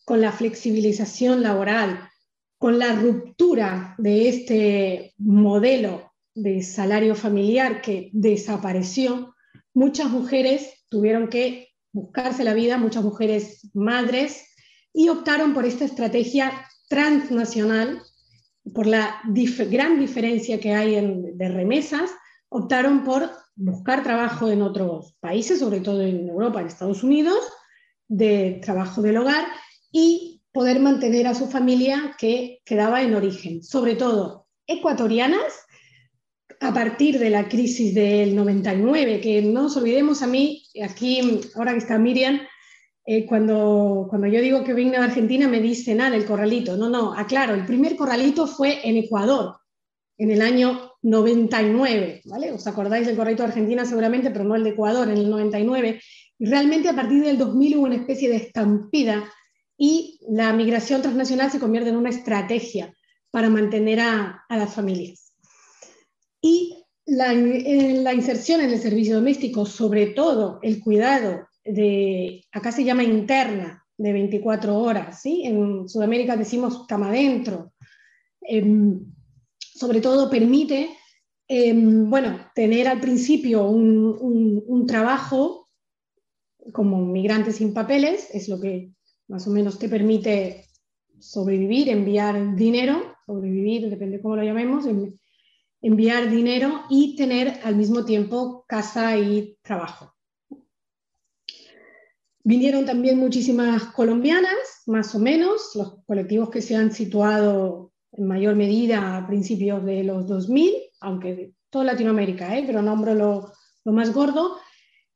con 0.06 0.22
la 0.22 0.32
flexibilización 0.32 1.44
laboral, 1.44 2.10
con 2.58 2.80
la 2.80 2.94
ruptura 2.94 3.96
de 3.98 4.30
este 4.30 5.14
modelo 5.18 6.12
de 6.36 6.64
salario 6.64 7.16
familiar 7.16 7.82
que 7.82 8.10
desapareció, 8.14 9.36
muchas 9.74 10.10
mujeres 10.10 10.86
tuvieron 10.90 11.28
que 11.28 11.70
buscarse 11.92 12.44
la 12.44 12.54
vida, 12.54 12.78
muchas 12.78 13.04
mujeres 13.04 13.70
madres, 13.74 14.46
y 14.94 15.10
optaron 15.10 15.54
por 15.54 15.66
esta 15.66 15.86
estrategia 15.86 16.52
transnacional, 16.88 18.02
por 18.74 18.88
la 18.88 19.22
gran 19.70 20.00
diferencia 20.00 20.60
que 20.60 20.74
hay 20.74 20.96
en, 20.96 21.38
de 21.38 21.50
remesas, 21.50 22.12
optaron 22.50 23.04
por 23.04 23.30
buscar 23.56 24.04
trabajo 24.04 24.50
en 24.50 24.62
otros 24.62 25.16
países, 25.20 25.60
sobre 25.60 25.82
todo 25.82 26.02
en 26.02 26.30
Europa, 26.30 26.62
en 26.62 26.68
Estados 26.68 27.04
Unidos, 27.04 27.40
de 28.08 28.60
trabajo 28.64 29.02
del 29.02 29.18
hogar 29.18 29.46
y 29.94 30.41
poder 30.52 30.82
mantener 30.82 31.28
a 31.28 31.36
su 31.36 31.48
familia 31.48 32.15
que 32.18 32.60
quedaba 32.65 33.02
en 33.02 33.15
origen, 33.15 33.64
sobre 33.64 33.95
todo 33.95 34.48
ecuatorianas 34.68 35.53
a 36.60 36.74
partir 36.74 37.20
de 37.20 37.30
la 37.30 37.48
crisis 37.48 37.94
del 37.94 38.36
99, 38.36 39.22
que 39.22 39.41
no 39.41 39.64
nos 39.64 39.78
olvidemos 39.78 40.22
a 40.22 40.28
mí, 40.28 40.64
aquí, 40.84 41.41
ahora 41.56 41.74
que 41.74 41.80
está 41.80 41.98
Miriam, 41.98 42.40
eh, 43.06 43.26
cuando, 43.26 44.07
cuando 44.10 44.28
yo 44.28 44.41
digo 44.41 44.64
que 44.64 44.74
vine 44.74 44.98
a 44.98 45.03
Argentina 45.03 45.48
me 45.48 45.60
dicen, 45.60 45.99
ah, 45.99 46.15
el 46.15 46.26
corralito. 46.26 46.78
No, 46.78 46.90
no, 46.90 47.14
aclaro, 47.14 47.53
el 47.53 47.65
primer 47.65 47.98
corralito 47.98 48.48
fue 48.48 48.88
en 48.88 48.95
Ecuador, 48.95 49.57
en 50.18 50.32
el 50.32 50.41
año 50.41 50.94
99, 51.02 52.22
¿vale? 52.26 52.52
Os 52.53 52.65
acordáis 52.65 53.07
del 53.07 53.18
corralito 53.18 53.44
de 53.44 53.49
Argentina 53.49 53.86
seguramente, 53.86 54.32
pero 54.32 54.45
no 54.45 54.56
el 54.56 54.64
de 54.64 54.70
Ecuador, 54.70 55.10
en 55.10 55.18
el 55.18 55.30
99. 55.30 56.02
Y 56.40 56.45
realmente 56.45 56.88
a 56.88 56.95
partir 56.95 57.22
del 57.24 57.38
2000 57.38 57.78
hubo 57.78 57.86
una 57.86 57.95
especie 57.95 58.30
de 58.30 58.38
estampida 58.38 59.30
y 59.78 60.20
la 60.28 60.54
migración 60.54 61.02
transnacional 61.02 61.52
se 61.52 61.60
convierte 61.60 61.90
en 61.90 61.98
una 61.98 62.10
estrategia 62.10 62.94
para 63.32 63.50
mantener 63.50 64.00
a, 64.00 64.44
a 64.48 64.58
las 64.58 64.74
familias. 64.74 65.34
Y 66.41 66.84
la, 67.06 67.34
la, 67.34 68.14
inserción 68.14 68.62
en 68.62 68.70
el 68.70 68.80
servicio 68.80 69.16
doméstico, 69.16 69.66
sobre 69.66 70.08
todo 70.08 70.60
el 70.62 70.82
cuidado 70.82 71.48
de, 71.64 72.45
acá 72.52 72.72
se 72.72 72.84
llama 72.84 73.04
interna, 73.04 73.84
de 73.98 74.12
24 74.12 74.78
horas, 74.78 75.22
¿sí? 75.22 75.44
en 75.45 75.88
Sudamérica 75.88 76.36
decimos 76.36 76.86
cama 76.88 77.10
adentro, 77.10 77.74
em, 78.41 79.00
sobre 79.58 80.02
todo 80.02 80.30
permite, 80.30 80.90
em, 81.48 82.10
bueno, 82.10 82.40
tener 82.56 82.88
al 82.88 83.00
principio 83.00 83.66
un, 83.68 84.64
un 84.66 84.88
trabajo 84.88 85.70
como 86.72 87.06
migrante 87.06 87.52
sin 87.52 87.74
papeles, 87.74 88.30
es 88.34 88.50
lo 88.50 88.60
que 88.60 88.91
más 89.28 89.48
o 89.48 89.52
menos 89.52 89.80
te 89.80 89.90
permite 89.90 90.68
sobrevivir, 91.20 91.90
enviar 91.90 92.56
dinero, 92.56 93.16
sobrevivir, 93.26 93.90
depende 93.90 94.22
cómo 94.22 94.36
lo 94.36 94.44
llamemos, 94.44 94.86
enviar 95.82 96.30
dinero 96.30 96.84
y 96.90 97.16
tener 97.16 97.60
al 97.64 97.76
mismo 97.76 98.04
tiempo 98.06 98.66
casa 98.68 99.18
y 99.18 99.58
trabajo. 99.62 100.14
Vinieron 102.44 102.86
también 102.86 103.20
muchísimas 103.20 103.86
colombianas, 103.86 104.84
más 104.86 105.16
o 105.16 105.20
menos, 105.20 105.72
los 105.76 106.04
colectivos 106.06 106.50
que 106.50 106.62
se 106.62 106.76
han 106.76 106.91
situado 106.91 107.94
en 108.12 108.28
mayor 108.28 108.56
medida 108.56 109.18
a 109.18 109.26
principios 109.26 109.86
de 109.86 110.04
los 110.04 110.28
2000, 110.28 110.74
aunque 111.00 111.36
de 111.36 111.54
toda 111.70 111.86
Latinoamérica, 111.86 112.58
¿eh? 112.58 112.64
pero 112.68 112.82
nombro 112.82 113.16
lo, 113.16 113.52
lo 113.86 113.91
más 113.94 114.14
gordo, 114.14 114.58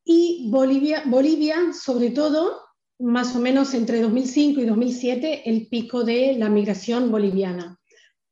y 0.06 0.50
Bolivia, 0.50 1.04
Bolivia, 1.06 1.74
sobre 1.74 2.12
todo, 2.12 2.62
más 3.00 3.36
o 3.36 3.40
menos 3.40 3.74
entre 3.74 4.02
2005 4.02 4.62
y 4.62 4.66
2007, 4.66 5.50
el 5.50 5.68
pico 5.68 6.04
de 6.04 6.34
la 6.38 6.50
migración 6.50 7.12
boliviana. 7.12 7.80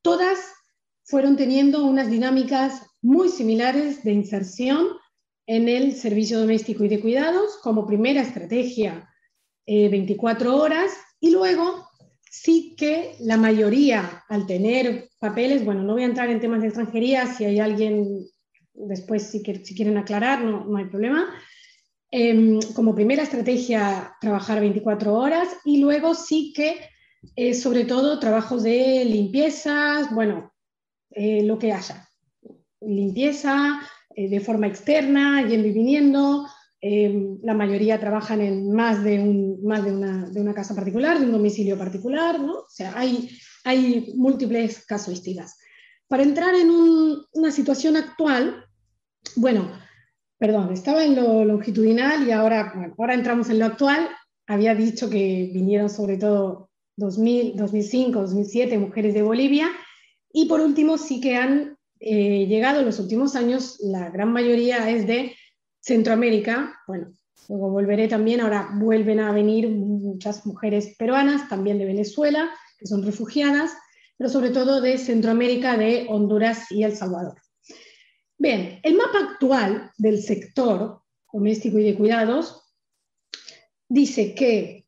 Todas 0.02 0.40
fueron 1.04 1.36
teniendo 1.36 1.86
unas 1.86 2.10
dinámicas 2.10 2.82
muy 3.02 3.30
similares 3.30 4.04
de 4.04 4.12
inserción 4.12 4.88
en 5.46 5.70
el 5.70 5.94
servicio 5.96 6.40
doméstico 6.40 6.84
y 6.84 6.88
de 6.88 7.00
cuidados 7.00 7.58
como 7.62 7.86
primera 7.86 8.22
estrategia 8.22 9.08
24 9.68 10.50
eh, 10.50 10.54
horas 10.54 10.92
y 11.20 11.30
luego 11.30 11.88
sí 12.30 12.76
que 12.76 13.16
la 13.20 13.38
mayoría 13.38 14.24
al 14.28 14.48
tener 14.48 15.10
papeles, 15.20 15.64
bueno, 15.64 15.84
no 15.84 15.94
voy 15.94 16.04
a 16.04 16.08
entrar 16.08 16.30
en 16.30 16.40
temas 16.40 16.62
de 16.62 16.68
extranjería, 16.68 17.28
si 17.28 17.46
hay 17.46 17.60
alguien 17.60 18.26
después 18.74 19.28
si, 19.28 19.40
si 19.40 19.76
quieren 19.76 19.98
aclarar, 19.98 20.44
no 20.44 20.76
hay 20.78 20.86
problema. 20.86 21.34
Em, 22.18 22.62
como 22.74 22.96
primera 22.96 23.24
estrategia 23.24 24.16
trabajar 24.22 24.62
24 24.62 25.14
horas 25.16 25.50
y 25.66 25.82
luego 25.82 26.16
sí 26.16 26.54
que 26.56 26.80
eh, 27.36 27.54
sobre 27.54 27.84
todo 27.84 28.20
trabajos 28.20 28.64
de 28.64 29.04
limpiezas, 29.04 30.16
bueno, 30.16 30.54
eh, 31.10 31.44
lo 31.44 31.60
que 31.60 31.74
haya. 31.74 32.08
Limpieza 32.80 33.82
eh, 34.16 34.30
de 34.30 34.40
forma 34.40 34.68
externa, 34.68 35.46
yendo 35.46 35.68
y 35.68 35.74
viniendo. 35.74 36.48
Eh, 36.80 37.36
la 37.44 37.54
mayoría 37.54 38.00
trabajan 38.00 38.40
en 38.40 38.72
más, 38.72 39.04
de, 39.04 39.20
un, 39.20 39.62
más 39.66 39.84
de, 39.84 39.92
una, 39.92 40.30
de, 40.30 40.40
una, 40.40 40.54
casa 40.54 40.74
particular, 40.74 41.20
de 41.20 41.26
un 41.26 41.34
domicilio 41.34 41.78
particular, 41.78 42.40
¿no? 42.40 42.60
O 42.60 42.70
sea, 42.70 42.94
hay, 42.98 43.30
hay 43.66 44.14
múltiples 44.16 44.86
casuísticas. 44.86 45.58
Para 46.08 46.24
entrar 46.24 46.56
en 46.56 46.70
una 47.34 47.52
situación 47.52 47.98
actual, 47.98 48.64
bueno, 49.36 49.70
perdón, 50.38 50.74
estaba 50.74 51.04
en 51.04 51.16
lo 51.16 51.46
longitudinal 51.46 52.28
y 52.28 52.32
ahora, 52.32 52.74
ahora 52.98 53.14
entramos 53.14 53.50
en 53.50 53.60
lo 53.60 53.66
actual. 53.66 54.10
Había 54.48 54.76
dicho 54.76 55.10
que 55.10 55.50
vinieron 55.54 55.90
sobre 55.90 56.18
todo 56.18 56.70
2000, 56.98 57.56
2005, 57.56 58.22
2007 58.22 58.78
mujeres 58.78 59.14
de 59.14 59.22
Bolivia 59.22 59.70
y 60.38 60.48
por 60.50 60.60
último, 60.60 60.98
sí 60.98 61.22
que 61.22 61.38
han 61.38 61.78
eh, 62.02 62.46
llegado 62.48 62.82
en 62.82 62.86
los 62.88 63.00
últimos 63.00 63.38
años, 63.38 63.78
la 63.80 64.10
gran 64.10 64.34
mayoría 64.34 64.90
es 64.90 65.08
de 65.08 65.34
Centroamérica. 65.80 66.78
Bueno, 66.88 67.14
luego 67.48 67.70
volveré 67.70 68.10
también, 68.10 68.42
ahora 68.42 68.70
vuelven 68.74 69.22
a 69.22 69.32
venir 69.32 69.70
muchas 69.70 70.46
mujeres 70.46 70.94
peruanas, 71.00 71.48
también 71.48 71.78
de 71.78 71.86
Venezuela, 71.86 72.50
que 72.78 72.86
son 72.86 73.04
refugiadas, 73.04 73.72
pero 74.18 74.30
sobre 74.30 74.50
todo 74.50 74.82
de 74.82 74.98
Centroamérica, 74.98 75.78
de 75.78 76.06
Honduras 76.10 76.70
y 76.70 76.84
El 76.84 76.98
Salvador. 76.98 77.38
Bien, 78.38 78.80
el 78.84 78.96
mapa 78.96 79.20
actual 79.20 79.92
del 79.98 80.22
sector 80.22 81.02
doméstico 81.32 81.80
y 81.80 81.84
de 81.84 81.96
cuidados 81.96 82.62
dice 83.88 84.34
que 84.36 84.86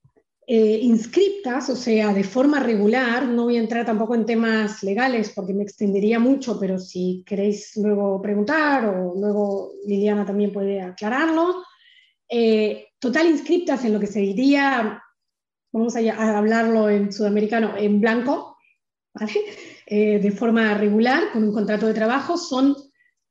eh, 0.50 0.80
inscriptas, 0.82 1.70
o 1.70 1.76
sea, 1.76 2.14
de 2.14 2.24
forma 2.24 2.62
regular, 2.62 3.28
no 3.28 3.44
voy 3.44 3.58
a 3.58 3.60
entrar 3.62 3.86
tampoco 3.86 4.16
en 4.16 4.26
temas 4.26 4.82
legales 4.82 5.32
porque 5.36 5.54
me 5.54 5.64
extendería 5.64 6.20
mucho, 6.20 6.58
pero 6.60 6.80
si 6.80 7.24
queréis 7.26 7.76
luego 7.76 8.22
preguntar 8.22 8.86
o 8.86 9.14
luego 9.20 9.72
Liliana 9.86 10.26
también 10.26 10.54
puede 10.54 10.82
aclararlo, 10.82 11.64
eh, 12.30 12.88
total 13.00 13.28
inscriptas 13.28 13.84
en 13.84 13.94
lo 13.94 14.00
que 14.00 14.08
se 14.08 14.20
diría, 14.20 15.02
vamos 15.74 15.96
a, 15.96 16.38
hablarlo 16.38 16.90
en 16.90 17.12
sudamericano, 17.12 17.76
en 17.78 18.02
blanco. 18.02 18.58
Eh, 19.90 20.20
de 20.20 20.32
forma 20.32 20.74
regular, 20.74 21.32
con 21.32 21.46
un 21.46 21.54
contrato 21.54 21.88
de 21.88 21.94
trabajo, 21.94 22.36
son 22.36 22.76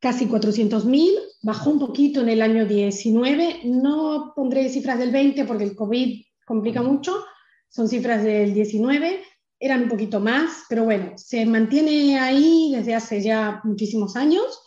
casi 0.01 0.27
400.000, 0.27 1.19
bajó 1.43 1.71
un 1.71 1.79
poquito 1.79 2.21
en 2.21 2.29
el 2.29 2.43
año 2.43 2.67
19, 2.67 3.63
no 3.65 4.33
pondré 4.35 4.69
cifras 4.69 4.99
del 4.99 5.11
20 5.11 5.45
porque 5.45 5.65
el 5.65 5.77
COVID 5.77 6.23
complica 6.47 6.83
mucho, 6.83 7.25
son 7.69 7.89
cifras 7.89 8.23
del 8.23 8.55
19, 8.55 9.23
eran 9.59 9.85
un 9.85 9.89
poquito 9.89 10.21
más, 10.21 10.65
pero 10.69 10.85
bueno, 10.85 11.13
se 11.17 11.47
mantiene 11.47 12.19
ahí 12.19 12.73
desde 12.75 12.95
hace 12.95 13.23
ya 13.23 13.61
muchísimos 13.65 14.17
años, 14.17 14.63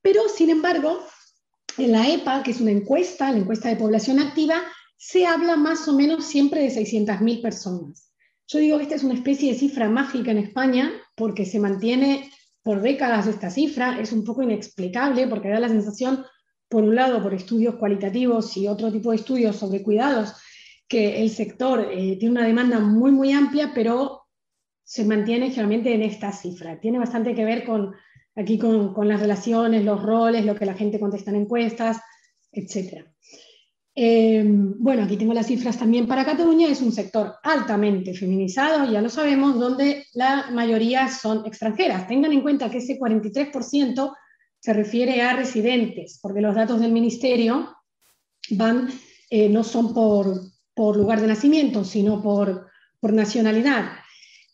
pero 0.00 0.28
sin 0.28 0.50
embargo, 0.50 1.00
en 1.78 1.92
la 1.92 2.08
EPA, 2.08 2.42
que 2.42 2.52
es 2.52 2.60
una 2.60 2.70
encuesta, 2.70 3.30
la 3.30 3.38
encuesta 3.38 3.68
de 3.68 3.76
población 3.76 4.18
activa, 4.18 4.62
se 4.96 5.26
habla 5.26 5.56
más 5.56 5.86
o 5.88 5.92
menos 5.92 6.24
siempre 6.24 6.62
de 6.62 6.68
600.000 6.68 7.42
personas. 7.42 8.10
Yo 8.48 8.58
digo 8.60 8.78
que 8.78 8.84
esta 8.84 8.94
es 8.94 9.04
una 9.04 9.14
especie 9.14 9.52
de 9.52 9.58
cifra 9.58 9.88
mágica 9.88 10.30
en 10.30 10.38
España 10.38 10.92
porque 11.16 11.44
se 11.44 11.58
mantiene 11.58 12.30
por 12.66 12.82
décadas 12.82 13.28
esta 13.28 13.48
cifra, 13.48 14.00
es 14.00 14.10
un 14.10 14.24
poco 14.24 14.42
inexplicable 14.42 15.28
porque 15.28 15.50
da 15.50 15.60
la 15.60 15.68
sensación, 15.68 16.24
por 16.68 16.82
un 16.82 16.96
lado, 16.96 17.22
por 17.22 17.32
estudios 17.32 17.76
cualitativos 17.76 18.56
y 18.56 18.66
otro 18.66 18.90
tipo 18.90 19.12
de 19.12 19.18
estudios 19.18 19.54
sobre 19.54 19.84
cuidados, 19.84 20.34
que 20.88 21.22
el 21.22 21.30
sector 21.30 21.88
eh, 21.92 22.16
tiene 22.18 22.32
una 22.32 22.44
demanda 22.44 22.80
muy, 22.80 23.12
muy 23.12 23.30
amplia, 23.30 23.70
pero 23.72 24.22
se 24.82 25.04
mantiene 25.04 25.50
generalmente 25.50 25.94
en 25.94 26.02
esta 26.02 26.32
cifra. 26.32 26.80
Tiene 26.80 26.98
bastante 26.98 27.36
que 27.36 27.44
ver 27.44 27.64
con 27.64 27.94
aquí 28.34 28.58
con, 28.58 28.92
con 28.92 29.06
las 29.06 29.20
relaciones, 29.20 29.84
los 29.84 30.02
roles, 30.02 30.44
lo 30.44 30.56
que 30.56 30.66
la 30.66 30.74
gente 30.74 30.98
contesta 30.98 31.30
en 31.30 31.36
encuestas, 31.36 32.00
etc. 32.50 33.06
Eh, 33.98 34.44
bueno, 34.44 35.04
aquí 35.04 35.16
tengo 35.16 35.32
las 35.32 35.46
cifras 35.46 35.78
también 35.78 36.06
para 36.06 36.26
Cataluña. 36.26 36.68
Es 36.68 36.82
un 36.82 36.92
sector 36.92 37.36
altamente 37.42 38.12
feminizado, 38.12 38.90
ya 38.92 39.00
lo 39.00 39.08
sabemos, 39.08 39.58
donde 39.58 40.04
la 40.12 40.50
mayoría 40.50 41.08
son 41.08 41.46
extranjeras. 41.46 42.06
Tengan 42.06 42.32
en 42.32 42.42
cuenta 42.42 42.70
que 42.70 42.78
ese 42.78 42.98
43% 42.98 44.14
se 44.60 44.72
refiere 44.74 45.22
a 45.22 45.34
residentes, 45.34 46.18
porque 46.20 46.42
los 46.42 46.54
datos 46.54 46.78
del 46.80 46.92
ministerio 46.92 47.74
van, 48.50 48.90
eh, 49.30 49.48
no 49.48 49.64
son 49.64 49.94
por, 49.94 50.42
por, 50.74 50.96
lugar 50.96 51.22
de 51.22 51.28
nacimiento, 51.28 51.82
sino 51.82 52.22
por, 52.22 52.66
por 53.00 53.14
nacionalidad. 53.14 53.92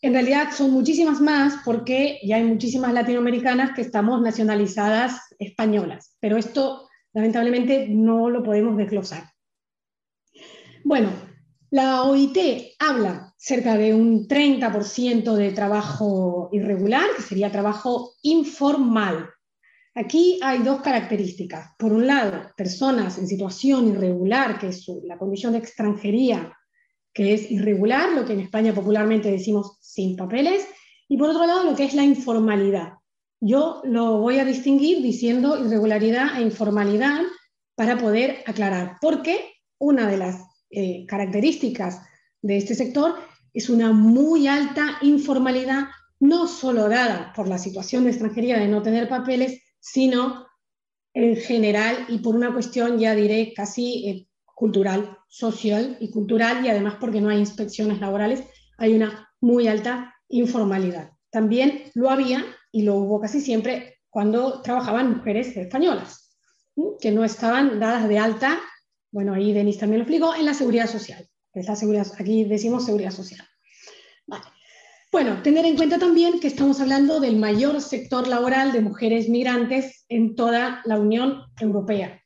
En 0.01 0.13
realidad 0.13 0.51
son 0.55 0.71
muchísimas 0.71 1.19
más 1.19 1.55
porque 1.65 2.19
ya 2.23 2.37
hay 2.37 2.43
muchísimas 2.43 2.93
latinoamericanas 2.93 3.71
que 3.75 3.81
estamos 3.81 4.21
nacionalizadas 4.21 5.19
españolas, 5.39 6.15
pero 6.19 6.37
esto 6.37 6.87
lamentablemente 7.13 7.87
no 7.89 8.29
lo 8.29 8.43
podemos 8.43 8.77
desglosar. 8.77 9.32
Bueno, 10.85 11.11
la 11.71 12.03
OIT 12.03 12.37
habla 12.77 13.33
cerca 13.37 13.77
de 13.77 13.93
un 13.93 14.27
30% 14.27 15.33
de 15.33 15.51
trabajo 15.53 16.49
irregular, 16.51 17.05
que 17.15 17.21
sería 17.21 17.51
trabajo 17.51 18.11
informal. 18.21 19.29
Aquí 19.95 20.39
hay 20.43 20.59
dos 20.59 20.81
características. 20.81 21.69
Por 21.77 21.93
un 21.93 22.05
lado, 22.05 22.51
personas 22.57 23.17
en 23.17 23.27
situación 23.27 23.87
irregular, 23.87 24.59
que 24.59 24.67
es 24.67 24.85
la 25.05 25.17
condición 25.17 25.53
de 25.53 25.59
extranjería, 25.59 26.53
que 27.13 27.33
es 27.33 27.49
irregular, 27.49 28.11
lo 28.11 28.25
que 28.25 28.33
en 28.33 28.41
España 28.41 28.73
popularmente 28.73 29.31
decimos 29.31 29.77
sin 29.79 30.17
papeles, 30.17 30.67
y 31.07 31.17
por 31.17 31.29
otro 31.29 31.45
lado, 31.45 31.63
lo 31.63 31.75
que 31.75 31.85
es 31.85 31.93
la 31.93 32.03
informalidad. 32.03 32.93
Yo 33.39 33.81
lo 33.85 34.17
voy 34.17 34.39
a 34.39 34.45
distinguir 34.45 35.01
diciendo 35.01 35.57
irregularidad 35.57 36.37
e 36.37 36.41
informalidad 36.41 37.21
para 37.75 37.97
poder 37.97 38.43
aclarar, 38.45 38.97
porque 38.99 39.53
una 39.79 40.07
de 40.07 40.17
las 40.17 40.52
eh, 40.73 41.05
características 41.07 42.01
de 42.41 42.57
este 42.57 42.75
sector 42.75 43.15
es 43.53 43.69
una 43.69 43.91
muy 43.91 44.47
alta 44.47 44.97
informalidad, 45.01 45.85
no 46.19 46.47
solo 46.47 46.89
dada 46.89 47.31
por 47.35 47.47
la 47.47 47.57
situación 47.57 48.03
de 48.03 48.11
extranjería 48.11 48.59
de 48.59 48.67
no 48.67 48.81
tener 48.81 49.07
papeles, 49.07 49.61
sino 49.79 50.47
en 51.13 51.35
general 51.35 52.05
y 52.09 52.19
por 52.19 52.35
una 52.35 52.51
cuestión, 52.51 52.97
ya 52.97 53.13
diré, 53.15 53.53
casi 53.55 54.09
eh, 54.09 54.27
cultural, 54.55 55.17
social 55.27 55.97
y 55.99 56.09
cultural, 56.09 56.65
y 56.65 56.69
además 56.69 56.95
porque 56.99 57.21
no 57.21 57.29
hay 57.29 57.39
inspecciones 57.39 57.99
laborales, 57.99 58.43
hay 58.77 58.93
una 58.95 59.29
muy 59.41 59.67
alta 59.67 60.15
informalidad. 60.29 61.11
También 61.29 61.83
lo 61.93 62.09
había 62.09 62.43
y 62.71 62.83
lo 62.83 62.95
hubo 62.95 63.19
casi 63.21 63.41
siempre 63.41 63.99
cuando 64.09 64.61
trabajaban 64.61 65.17
mujeres 65.17 65.55
españolas, 65.57 66.37
que 66.99 67.11
no 67.11 67.23
estaban 67.23 67.79
dadas 67.79 68.07
de 68.07 68.19
alta 68.19 68.59
bueno, 69.13 69.35
ahí 69.35 69.53
Denis 69.53 69.77
también 69.77 69.99
lo 69.99 70.03
explicó, 70.03 70.33
en 70.33 70.45
la 70.45 70.55
seguridad 70.55 70.87
social. 70.87 71.25
Es 71.53 71.67
seguridad, 71.77 72.07
aquí 72.17 72.45
decimos 72.45 72.85
seguridad 72.85 73.11
social. 73.11 73.47
Bueno, 75.11 75.43
tener 75.43 75.63
en 75.67 75.75
cuenta 75.75 75.99
también 75.99 76.39
que 76.39 76.47
estamos 76.47 76.81
hablando 76.81 77.19
del 77.19 77.35
mayor 77.35 77.79
sector 77.79 78.27
laboral 78.27 78.71
de 78.71 78.81
mujeres 78.81 79.29
migrantes 79.29 80.05
en 80.09 80.35
toda 80.35 80.81
la 80.85 80.99
Unión 80.99 81.43
Europea. 81.61 82.19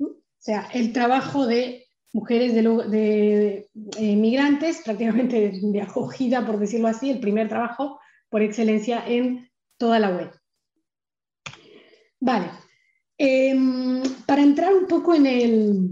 O 0.00 0.08
sea, 0.38 0.66
el 0.72 0.94
trabajo 0.94 1.46
de 1.46 1.84
mujeres 2.14 2.54
de, 2.54 3.68
eh, 3.98 4.16
migrantes, 4.16 4.80
prácticamente 4.82 5.52
de 5.52 5.82
acogida, 5.82 6.46
por 6.46 6.58
decirlo 6.58 6.88
así, 6.88 7.10
el 7.10 7.20
primer 7.20 7.50
trabajo 7.50 8.00
por 8.30 8.40
excelencia 8.40 9.04
en 9.06 9.50
toda 9.76 9.98
la 9.98 10.08
web. 10.08 10.30
Vale, 12.18 12.50
em, 13.18 14.02
para 14.24 14.40
entrar 14.40 14.72
un 14.72 14.86
poco 14.86 15.14
en 15.14 15.26
el, 15.26 15.90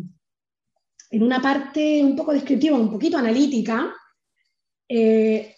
en 1.11 1.23
una 1.23 1.41
parte 1.41 2.03
un 2.03 2.17
poco 2.17 2.33
descriptiva, 2.33 2.77
un 2.77 2.91
poquito 2.91 3.17
analítica, 3.17 3.95
eh, 4.89 5.55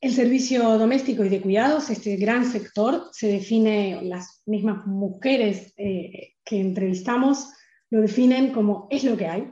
el 0.00 0.12
servicio 0.12 0.78
doméstico 0.78 1.24
y 1.24 1.30
de 1.30 1.40
cuidados, 1.40 1.88
este 1.88 2.16
gran 2.16 2.44
sector, 2.44 3.08
se 3.12 3.28
define, 3.28 4.02
las 4.02 4.42
mismas 4.44 4.86
mujeres 4.86 5.72
eh, 5.76 6.34
que 6.44 6.60
entrevistamos 6.60 7.48
lo 7.90 8.02
definen 8.02 8.52
como 8.52 8.86
es 8.90 9.04
lo 9.04 9.16
que 9.16 9.26
hay, 9.26 9.48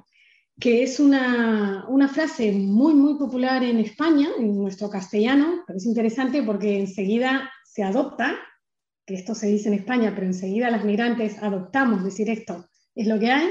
que 0.60 0.82
es 0.82 1.00
una, 1.00 1.86
una, 1.88 2.08
frase 2.08 2.52
muy, 2.52 2.92
muy 2.92 3.14
popular 3.14 3.64
en 3.64 3.78
España, 3.78 4.28
en 4.38 4.58
nuestro 4.58 4.90
castellano, 4.90 5.64
pero 5.66 5.78
es 5.78 5.86
interesante 5.86 6.42
porque 6.42 6.78
enseguida 6.78 7.50
se 7.64 7.82
adopta, 7.82 8.36
que 9.06 9.14
esto 9.14 9.34
se 9.34 9.46
dice 9.46 9.68
en 9.68 9.74
España, 9.74 10.12
pero 10.14 10.26
enseguida 10.26 10.70
las 10.70 10.84
migrantes 10.84 11.42
adoptamos 11.42 12.04
decir 12.04 12.28
esto 12.28 12.66
es 12.94 13.06
lo 13.06 13.18
que 13.18 13.30
hay, 13.30 13.48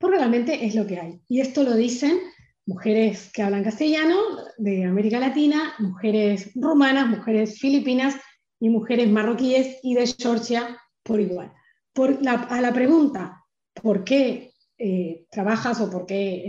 porque 0.00 0.16
realmente 0.16 0.64
es 0.64 0.74
lo 0.74 0.86
que 0.86 0.98
hay. 0.98 1.20
Y 1.28 1.40
esto 1.40 1.62
lo 1.62 1.76
dicen 1.76 2.18
mujeres 2.66 3.30
que 3.32 3.42
hablan 3.42 3.62
castellano 3.62 4.16
de 4.56 4.84
América 4.84 5.20
Latina, 5.20 5.74
mujeres 5.78 6.50
rumanas, 6.54 7.08
mujeres 7.08 7.58
filipinas 7.58 8.16
y 8.58 8.70
mujeres 8.70 9.10
marroquíes 9.10 9.78
y 9.82 9.94
de 9.94 10.06
Georgia 10.06 10.78
por 11.02 11.20
igual. 11.20 11.52
Por 11.92 12.18
a 12.26 12.60
la 12.60 12.72
pregunta, 12.72 13.44
¿por 13.74 14.02
qué 14.02 14.54
eh, 14.78 15.26
trabajas 15.30 15.80
o 15.80 15.90
por 15.90 16.06
qué 16.06 16.48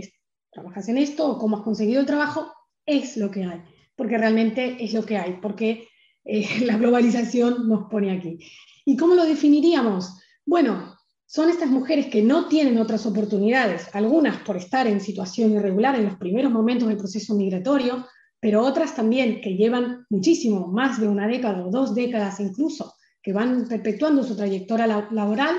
trabajas 0.50 0.88
en 0.88 0.98
esto 0.98 1.28
o 1.28 1.38
cómo 1.38 1.58
has 1.58 1.62
conseguido 1.62 2.00
el 2.00 2.06
trabajo? 2.06 2.52
Es 2.86 3.16
lo 3.18 3.30
que 3.30 3.44
hay, 3.44 3.60
porque 3.94 4.16
realmente 4.16 4.82
es 4.82 4.94
lo 4.94 5.04
que 5.04 5.18
hay, 5.18 5.38
porque 5.42 5.88
eh, 6.24 6.60
la 6.64 6.78
globalización 6.78 7.68
nos 7.68 7.90
pone 7.90 8.16
aquí. 8.16 8.38
¿Y 8.86 8.96
cómo 8.96 9.14
lo 9.14 9.24
definiríamos? 9.24 10.18
Bueno, 10.46 10.91
son 11.32 11.48
estas 11.48 11.70
mujeres 11.70 12.08
que 12.08 12.20
no 12.20 12.46
tienen 12.46 12.76
otras 12.76 13.06
oportunidades, 13.06 13.88
algunas 13.94 14.42
por 14.42 14.58
estar 14.58 14.86
en 14.86 15.00
situación 15.00 15.52
irregular 15.52 15.96
en 15.96 16.04
los 16.04 16.16
primeros 16.16 16.52
momentos 16.52 16.88
del 16.88 16.98
proceso 16.98 17.34
migratorio, 17.34 18.06
pero 18.38 18.60
otras 18.60 18.94
también 18.94 19.40
que 19.40 19.56
llevan 19.56 20.04
muchísimo, 20.10 20.66
más 20.68 21.00
de 21.00 21.08
una 21.08 21.26
década 21.26 21.64
o 21.64 21.70
dos 21.70 21.94
décadas 21.94 22.38
incluso, 22.38 22.96
que 23.22 23.32
van 23.32 23.66
perpetuando 23.66 24.22
su 24.24 24.36
trayectoria 24.36 24.86
laboral 24.86 25.56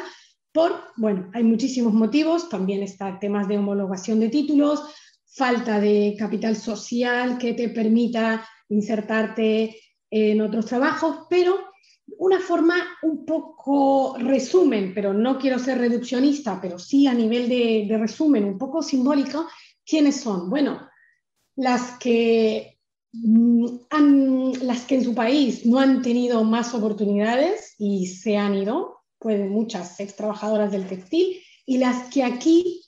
por, 0.52 0.80
bueno, 0.96 1.32
hay 1.34 1.44
muchísimos 1.44 1.92
motivos, 1.92 2.50
también 2.50 2.84
está 2.84 3.18
temas 3.18 3.48
de 3.48 3.58
homologación 3.58 4.20
de 4.20 4.30
títulos, 4.30 4.80
falta 5.26 5.80
de 5.80 6.16
capital 6.20 6.56
social 6.56 7.40
que 7.40 7.56
te 7.56 7.70
permita 7.70 8.48
insertarte 8.70 9.76
en 10.12 10.40
otros 10.40 10.68
trabajos, 10.68 11.26
pero 11.32 11.73
una 12.24 12.40
forma 12.40 12.76
un 13.02 13.26
poco 13.26 14.16
resumen, 14.18 14.94
pero 14.96 15.14
no 15.14 15.38
quiero 15.38 15.60
ser 15.60 15.78
reduccionista, 15.78 16.58
pero 16.62 16.80
sí 16.80 17.06
a 17.06 17.14
nivel 17.14 17.50
de, 17.50 17.98
resumen, 18.00 18.46
un 18.46 18.58
poco 18.58 18.82
simbólico, 18.82 19.46
¿quiénes 19.86 20.22
son? 20.22 20.50
Bueno, 20.50 20.88
las 21.58 21.98
que, 22.00 22.80
mm, 23.12 23.66
las 24.62 24.86
que 24.86 24.96
en 24.96 25.04
su 25.04 25.14
país 25.14 25.66
no 25.66 25.80
han 25.80 26.02
tenido 26.02 26.46
más 26.46 26.74
oportunidades 26.74 27.76
y 27.78 28.08
se 28.08 28.38
han 28.38 28.56
ido, 28.56 29.00
pues 29.20 29.46
muchas 29.50 30.00
ex 30.00 30.16
trabajadoras 30.16 30.72
del 30.72 30.88
textil, 30.88 31.42
y 31.66 31.78
las 31.78 32.10
que 32.10 32.24
aquí 32.24 32.86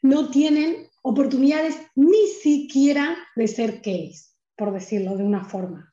no 0.00 0.30
tienen 0.30 0.88
oportunidades 1.02 1.76
ni 1.96 2.28
siquiera 2.42 3.14
de 3.36 3.46
ser 3.46 3.82
es, 3.84 4.38
por 4.56 4.72
decirlo 4.72 5.18
de 5.18 5.24
una 5.24 5.44
forma. 5.44 5.92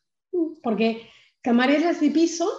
Porque 0.64 1.01
Camareras 1.47 2.01
de 2.01 2.11
piso 2.11 2.49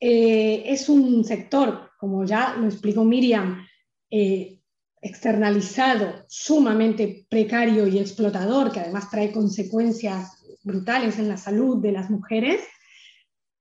eh, 0.00 0.64
es 0.66 0.88
un 0.88 1.24
sector, 1.24 1.90
como 1.98 2.24
ya 2.24 2.54
lo 2.54 2.66
explicó 2.66 3.04
Miriam, 3.04 3.66
eh, 4.10 4.60
externalizado, 5.00 6.24
sumamente 6.28 7.26
precario 7.28 7.86
y 7.86 7.98
explotador, 7.98 8.72
que 8.72 8.80
además 8.80 9.10
trae 9.10 9.32
consecuencias 9.32 10.42
brutales 10.62 11.18
en 11.18 11.28
la 11.28 11.36
salud 11.36 11.80
de 11.80 11.92
las 11.92 12.10
mujeres, 12.10 12.60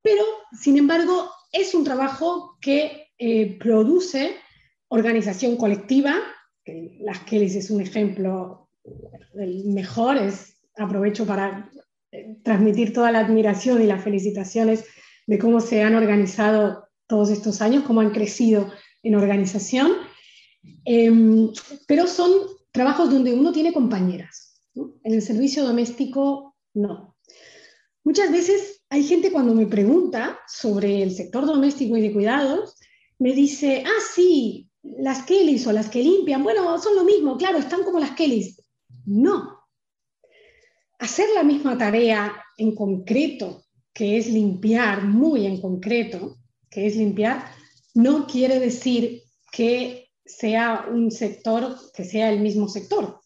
pero 0.01 0.23
sin 0.59 0.77
embargo 0.77 1.29
es 1.51 1.73
un 1.73 1.83
trabajo 1.83 2.57
que 2.59 3.07
eh, 3.17 3.57
produce 3.59 4.35
organización 4.87 5.55
colectiva, 5.55 6.15
que 6.63 6.97
las 7.01 7.19
Kellys 7.21 7.55
es 7.55 7.69
un 7.69 7.81
ejemplo 7.81 8.69
del 9.33 9.65
mejor, 9.65 10.17
aprovecho 10.77 11.25
para 11.25 11.69
transmitir 12.43 12.93
toda 12.93 13.11
la 13.11 13.19
admiración 13.19 13.81
y 13.81 13.87
las 13.87 14.03
felicitaciones 14.03 14.85
de 15.27 15.39
cómo 15.39 15.59
se 15.59 15.83
han 15.83 15.95
organizado 15.95 16.87
todos 17.07 17.29
estos 17.29 17.61
años, 17.61 17.83
cómo 17.83 18.01
han 18.01 18.11
crecido 18.11 18.71
en 19.03 19.15
organización. 19.15 19.91
Em, 20.83 21.51
pero 21.87 22.07
son 22.07 22.31
trabajos 22.71 23.11
donde 23.11 23.33
uno 23.33 23.51
tiene 23.51 23.73
compañeras. 23.73 24.61
En 24.75 25.13
el 25.13 25.21
servicio 25.21 25.63
doméstico, 25.63 26.55
no. 26.73 27.15
Muchas 28.03 28.31
veces 28.31 28.81
hay 28.89 29.03
gente 29.03 29.31
cuando 29.31 29.55
me 29.55 29.65
pregunta 29.65 30.39
sobre 30.47 31.01
el 31.01 31.11
sector 31.15 31.45
doméstico 31.45 31.97
y 31.97 32.01
de 32.01 32.13
cuidados, 32.13 32.75
me 33.17 33.33
dice, 33.33 33.83
ah, 33.85 34.01
sí, 34.13 34.69
las 34.83 35.23
Kellys 35.23 35.65
o 35.67 35.71
las 35.71 35.89
que 35.89 36.03
limpian, 36.03 36.43
bueno, 36.43 36.77
son 36.79 36.95
lo 36.95 37.03
mismo, 37.03 37.37
claro, 37.37 37.57
están 37.57 37.83
como 37.83 37.99
las 37.99 38.11
Kellys. 38.11 38.61
No. 39.05 39.59
Hacer 40.99 41.29
la 41.33 41.43
misma 41.43 41.77
tarea 41.77 42.43
en 42.57 42.75
concreto, 42.75 43.64
que 43.95 44.17
es 44.17 44.27
limpiar, 44.27 45.05
muy 45.05 45.45
en 45.47 45.61
concreto, 45.61 46.37
que 46.69 46.85
es 46.85 46.97
limpiar, 46.97 47.45
no 47.93 48.27
quiere 48.27 48.59
decir 48.59 49.23
que 49.53 50.09
sea 50.25 50.85
un 50.91 51.11
sector, 51.11 51.77
que 51.95 52.03
sea 52.03 52.29
el 52.29 52.41
mismo 52.41 52.67
sector. 52.67 53.21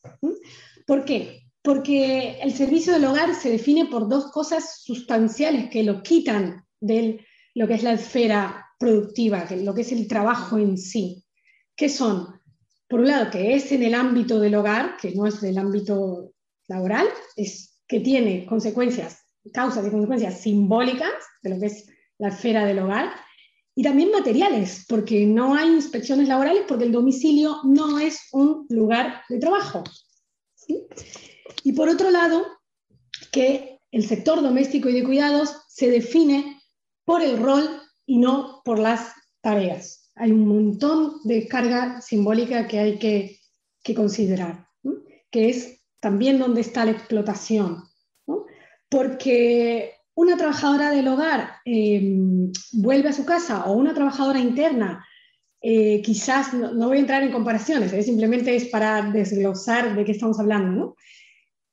¿Por 0.85 1.05
qué? 1.05 1.41
Porque 1.63 2.39
el 2.39 2.53
servicio 2.53 2.93
del 2.93 3.05
hogar 3.05 3.33
se 3.33 3.49
define 3.49 3.87
por 3.87 4.07
dos 4.07 4.31
cosas 4.31 4.83
sustanciales 4.83 5.71
que 5.71 5.83
lo 5.83 6.03
quitan 6.03 6.63
de 6.79 7.25
lo 7.55 7.67
que 7.67 7.73
es 7.73 7.83
la 7.83 7.93
esfera 7.93 8.67
productiva, 8.77 9.47
lo 9.49 9.73
que 9.73 9.81
es 9.81 9.91
el 9.91 10.07
trabajo 10.07 10.59
en 10.59 10.77
sí, 10.77 11.25
que 11.75 11.89
son, 11.89 12.27
por 12.87 12.99
un 12.99 13.07
lado, 13.07 13.31
que 13.31 13.55
es 13.55 13.71
en 13.71 13.81
el 13.81 13.95
ámbito 13.95 14.39
del 14.39 14.53
hogar, 14.53 14.97
que 15.01 15.15
no 15.15 15.25
es 15.25 15.41
del 15.41 15.57
ámbito 15.57 16.31
laboral, 16.67 17.07
es 17.35 17.81
que 17.87 17.99
tiene 17.99 18.45
consecuencias, 18.45 19.25
causas 19.51 19.85
y 19.85 19.91
consecuencias 19.91 20.41
simbólicas 20.41 21.11
de 21.41 21.49
lo 21.51 21.59
que 21.59 21.67
es 21.67 21.87
la 22.17 22.29
esfera 22.29 22.65
del 22.65 22.79
hogar, 22.79 23.11
y 23.75 23.83
también 23.83 24.11
materiales, 24.11 24.85
porque 24.89 25.25
no 25.25 25.55
hay 25.55 25.69
inspecciones 25.69 26.27
laborales, 26.27 26.65
porque 26.67 26.83
el 26.83 26.91
domicilio 26.91 27.61
no 27.63 27.97
es 27.97 28.19
un 28.33 28.65
lugar 28.69 29.21
de 29.29 29.39
trabajo. 29.39 29.83
Y 31.63 31.71
por 31.73 31.87
otro 31.87 32.11
lado, 32.11 32.45
que 33.31 33.79
el 33.91 34.05
sector 34.05 34.41
doméstico 34.41 34.89
y 34.89 34.93
de 34.93 35.03
cuidados 35.03 35.55
se 35.69 35.89
define 35.89 36.59
por 37.05 37.21
el 37.21 37.37
rol 37.37 37.81
y 38.05 38.17
no 38.17 38.61
por 38.65 38.79
las 38.79 39.13
tareas. 39.41 40.11
Hay 40.15 40.31
un 40.31 40.47
montón 40.47 41.21
de 41.23 41.47
carga 41.47 42.01
simbólica 42.01 42.67
que 42.67 42.79
hay 42.79 42.99
que, 42.99 43.39
considerar, 43.95 44.67
que 45.31 45.49
es 45.49 45.81
también 45.99 46.37
donde 46.37 46.61
está 46.61 46.85
la 46.85 46.91
explotación. 46.91 47.88
Porque 48.89 49.93
una 50.15 50.35
trabajadora 50.35 50.91
del 50.91 51.07
hogar 51.07 51.57
em, 51.63 52.51
vuelve 52.73 53.09
a 53.09 53.13
su 53.13 53.25
casa 53.25 53.65
o 53.65 53.73
una 53.73 53.93
trabajadora 53.93 54.39
interna, 54.39 55.05
eh, 55.61 56.01
quizás, 56.01 56.53
no, 56.53 56.87
voy 56.87 56.97
a 56.97 57.01
entrar 57.01 57.23
en 57.23 57.31
comparaciones, 57.31 57.93
¿eh? 57.93 58.03
simplemente 58.03 58.55
es 58.55 58.65
para 58.65 59.01
desglosar 59.01 59.95
de 59.95 60.05
qué 60.05 60.11
estamos 60.11 60.39
hablando, 60.39 60.71
¿no? 60.71 60.95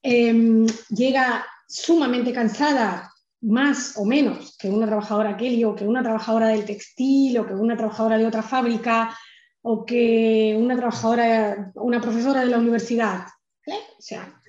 Em, 0.03 0.67
llega 0.91 1.45
sumamente 1.67 2.33
cansada 2.33 3.11
más 3.41 3.97
o 3.97 4.05
menos 4.05 4.57
que 4.59 4.69
una 4.69 4.87
trabajadora 4.87 5.37
Kelly 5.37 5.65
o 5.65 5.75
que 5.75 5.87
una 5.87 6.03
trabajadora 6.03 6.49
del 6.49 6.65
textil 6.65 7.39
o 7.39 7.47
que 7.47 7.55
una 7.55 7.77
trabajadora 7.77 8.19
de 8.19 8.27
otra 8.27 8.43
fábrica 8.43 9.17
o 9.63 9.85
que 9.85 10.57
una 10.59 10.77
trabajadora, 10.77 11.73
una 11.75 12.01
profesora 12.01 12.41
de 12.41 12.47
la 12.47 12.59
universidad. 12.59 13.27
O 13.67 14.01
sea, 14.03 14.41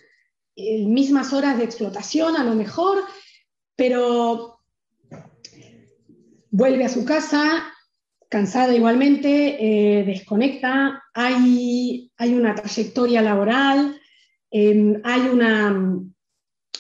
mismas 0.58 1.34
horas 1.34 1.58
de 1.58 1.64
explotación 1.64 2.36
a 2.36 2.44
lo 2.44 2.56
mejor, 2.56 3.04
pero 3.76 4.60
vuelve 6.50 6.84
a 6.86 6.90
su 6.90 7.06
casa 7.06 7.64
cansada 8.30 8.76
igualmente, 8.76 10.00
eh, 10.00 10.04
desconecta, 10.04 11.04
hay, 11.14 12.12
hay, 12.18 12.34
una 12.34 12.56
trayectoria 12.56 13.22
laboral, 13.22 14.00
em, 14.52 15.00
hay 15.04 15.22
una 15.22 16.02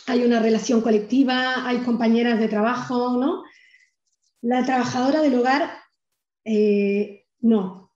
hay 0.07 0.23
una 0.23 0.39
relación 0.39 0.79
colectiva, 0.81 1.67
hay 1.67 1.79
compañeras 1.79 2.39
de 2.39 2.47
trabajo, 2.47 3.17
¿no? 3.19 3.43
La 4.41 4.65
trabajadora 4.65 5.21
del 5.21 5.35
hogar, 5.35 5.69
eh, 6.45 7.25
no. 7.41 7.91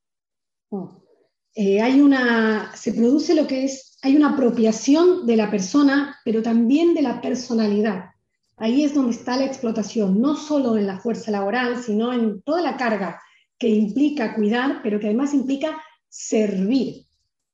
Eh, 1.55 1.81
hay 1.81 2.01
una, 2.01 2.75
se 2.75 2.93
produce 2.93 3.33
lo 3.33 3.47
que 3.47 3.63
es, 3.63 3.90
hay 4.01 4.15
una 4.15 4.31
apropiación 4.31 5.25
de 5.27 5.37
la 5.37 5.51
persona, 5.51 6.17
pero 6.25 6.41
también 6.41 6.93
de 6.93 7.01
la 7.01 7.21
personalidad. 7.21 8.11
Ahí 8.57 8.83
es 8.83 8.93
donde 8.93 9.11
está 9.11 9.37
la 9.37 9.45
explotación, 9.45 10.21
no 10.21 10.35
solo 10.35 10.77
en 10.77 10.87
la 10.87 10.99
fuerza 10.99 11.31
laboral, 11.31 11.81
sino 11.81 12.13
en 12.13 12.41
toda 12.41 12.61
la 12.61 12.77
carga 12.77 13.21
que 13.57 13.69
implica 13.69 14.35
cuidar, 14.35 14.81
pero 14.83 14.99
que 14.99 15.07
además 15.07 15.33
implica 15.33 15.81
servir, 16.09 17.05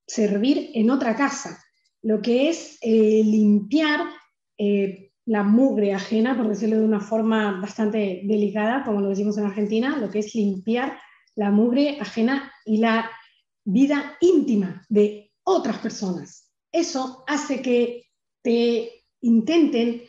servir 0.05 0.71
en 0.73 0.89
otra 0.89 1.15
casa, 1.15 1.61
lo 2.01 2.21
que 2.21 2.49
es 2.49 2.77
eh, 2.81 3.21
limpiar 3.25 4.01
eh, 4.57 5.11
la 5.25 5.43
mugre 5.43 5.93
ajena, 5.93 6.37
por 6.37 6.47
decirlo 6.47 6.77
de 6.77 6.85
una 6.85 7.01
forma 7.01 7.59
bastante 7.59 8.21
delicada, 8.23 8.83
como 8.85 9.01
lo 9.01 9.09
decimos 9.09 9.37
en 9.37 9.45
Argentina, 9.45 9.97
lo 9.97 10.09
que 10.09 10.19
es 10.19 10.33
limpiar 10.33 10.97
la 11.35 11.51
mugre 11.51 11.99
ajena 11.99 12.51
y 12.65 12.77
la 12.77 13.09
vida 13.65 14.15
íntima 14.21 14.85
de 14.87 15.26
otras 15.47 15.77
personas. 15.77 16.51
Eso 16.71 17.23
hace 17.25 17.61
que 17.61 18.03
te 18.43 19.05
intenten 19.21 20.03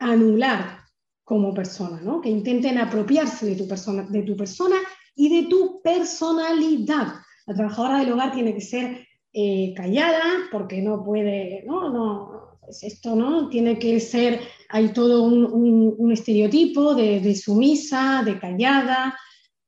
anular 0.00 0.80
como 1.22 1.54
persona, 1.54 2.00
¿no? 2.00 2.20
que 2.20 2.28
intenten 2.28 2.76
apropiarse 2.76 3.46
de 3.46 3.54
tu, 3.54 3.68
persona, 3.68 4.02
de 4.10 4.22
tu 4.22 4.36
persona 4.36 4.76
y 5.14 5.28
de 5.28 5.48
tu 5.48 5.80
personalidad. 5.80 7.14
La 7.46 7.54
trabajadora 7.54 8.00
del 8.00 8.12
hogar 8.12 8.32
tiene 8.32 8.52
que 8.52 8.60
ser 8.60 9.06
eh, 9.32 9.72
callada 9.76 10.48
porque 10.50 10.82
no 10.82 11.04
puede, 11.04 11.62
no, 11.66 11.90
no, 11.90 12.58
pues 12.60 12.82
esto 12.82 13.14
no 13.14 13.48
tiene 13.48 13.78
que 13.78 14.00
ser, 14.00 14.40
hay 14.70 14.92
todo 14.92 15.22
un, 15.22 16.10
estereotipo 16.10 16.96
de, 16.96 17.34
sumisa, 17.36 18.22
de 18.24 18.40
callada, 18.40 19.16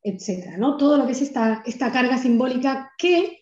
etcétera, 0.02 0.56
¿no? 0.56 0.76
Todo 0.76 0.98
lo 0.98 1.06
que 1.06 1.12
es 1.12 1.22
esta, 1.22 1.62
esta 1.64 1.92
carga 1.92 2.18
simbólica 2.18 2.90
que 2.98 3.41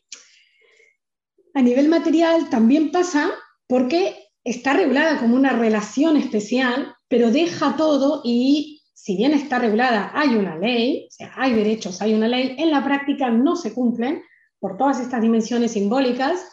a 1.54 1.62
nivel 1.62 1.88
material 1.88 2.48
también 2.50 2.90
pasa 2.90 3.30
porque 3.66 4.16
está 4.44 4.72
regulada 4.72 5.18
como 5.18 5.36
una 5.36 5.52
relación 5.52 6.16
especial, 6.16 6.94
pero 7.08 7.30
deja 7.30 7.76
todo 7.76 8.22
y 8.24 8.82
si 8.94 9.16
bien 9.16 9.32
está 9.32 9.58
regulada, 9.58 10.10
hay 10.14 10.36
una 10.36 10.56
ley, 10.56 11.06
o 11.08 11.10
sea, 11.10 11.32
hay 11.36 11.54
derechos, 11.54 12.02
hay 12.02 12.14
una 12.14 12.28
ley, 12.28 12.54
en 12.58 12.70
la 12.70 12.84
práctica 12.84 13.30
no 13.30 13.56
se 13.56 13.72
cumplen 13.72 14.22
por 14.58 14.76
todas 14.76 15.00
estas 15.00 15.22
dimensiones 15.22 15.72
simbólicas 15.72 16.46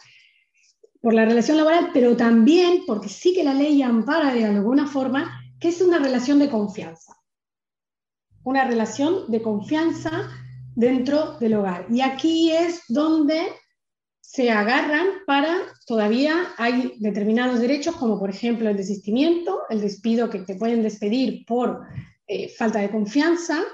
por 1.00 1.14
la 1.14 1.24
relación 1.24 1.58
laboral, 1.58 1.90
pero 1.92 2.16
también 2.16 2.82
porque 2.86 3.08
sí 3.08 3.34
que 3.34 3.44
la 3.44 3.54
ley 3.54 3.82
ampara 3.82 4.32
de 4.32 4.44
alguna 4.44 4.86
forma 4.86 5.40
que 5.60 5.68
es 5.68 5.80
una 5.80 5.98
relación 5.98 6.38
de 6.38 6.48
confianza. 6.48 7.14
Una 8.42 8.64
relación 8.64 9.30
de 9.30 9.42
confianza 9.42 10.30
dentro 10.74 11.38
del 11.38 11.54
hogar. 11.54 11.86
Y 11.90 12.00
aquí 12.00 12.50
es 12.50 12.82
donde 12.88 13.48
se 14.30 14.50
agarran 14.50 15.06
para, 15.26 15.56
todavía 15.86 16.52
hay 16.58 16.92
determinados 16.98 17.60
derechos, 17.60 17.96
como 17.96 18.18
por 18.18 18.28
ejemplo 18.28 18.68
el 18.68 18.76
desistimiento, 18.76 19.62
el 19.70 19.80
despido 19.80 20.28
que 20.28 20.40
te 20.40 20.54
pueden 20.54 20.82
despedir 20.82 21.46
por 21.46 21.80
eh, 22.26 22.50
falta 22.50 22.78
de 22.80 22.90
confianza, 22.90 23.64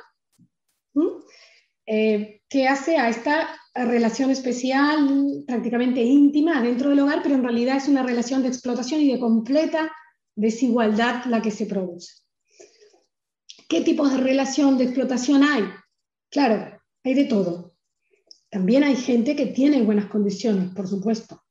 eh, 1.85 2.41
que 2.49 2.69
hace 2.69 2.97
a 2.99 3.09
esta 3.09 3.49
relación 3.75 4.31
especial, 4.31 5.43
prácticamente 5.45 6.01
íntima, 6.01 6.63
dentro 6.63 6.91
del 6.91 7.01
hogar, 7.01 7.21
pero 7.25 7.35
en 7.35 7.43
realidad 7.43 7.79
es 7.79 7.89
una 7.89 8.05
relación 8.05 8.43
de 8.43 8.49
explotación 8.49 9.01
y 9.01 9.11
de 9.11 9.19
completa 9.19 9.91
desigualdad 10.37 11.25
la 11.25 11.43
que 11.43 11.51
se 11.51 11.67
produce. 11.67 12.13
¿Qué 13.69 13.81
tipos 13.81 14.13
de 14.13 14.19
relación 14.19 14.79
de 14.79 14.85
explotación 14.85 15.43
hay? 15.43 15.65
Claro, 16.31 16.81
hay 17.03 17.15
de 17.15 17.25
todo. 17.25 17.74
También 18.55 18.85
hay 18.85 18.95
gente 18.95 19.35
que 19.35 19.47
tiene 19.47 19.83
buenas 19.83 20.07
condiciones, 20.07 20.73
por 20.77 20.87
supuesto, 20.87 21.43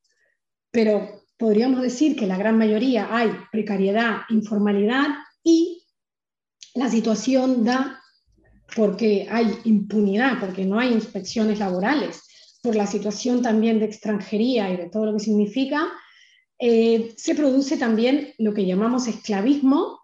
pero 0.71 1.25
podríamos 1.37 1.81
decir 1.81 2.15
que 2.15 2.25
la 2.25 2.37
gran 2.37 2.57
mayoría 2.57 3.13
hay 3.13 3.29
precariedad, 3.51 4.21
informalidad 4.29 5.07
y 5.43 5.83
la 6.73 6.89
situación 6.89 7.65
da 7.65 8.01
porque 8.73 9.27
hay 9.29 9.53
impunidad, 9.65 10.39
porque 10.39 10.63
no 10.63 10.79
hay 10.79 10.93
inspecciones 10.93 11.59
laborales, 11.59 12.23
por 12.61 12.73
la 12.73 12.87
situación 12.87 13.41
también 13.41 13.79
de 13.79 13.85
extranjería 13.85 14.69
y 14.69 14.77
de 14.77 14.89
todo 14.89 15.07
lo 15.07 15.13
que 15.17 15.25
significa, 15.25 15.89
eh, 16.57 17.13
se 17.17 17.35
produce 17.35 17.75
también 17.75 18.33
lo 18.37 18.53
que 18.53 18.65
llamamos 18.65 19.09
esclavismo, 19.09 19.99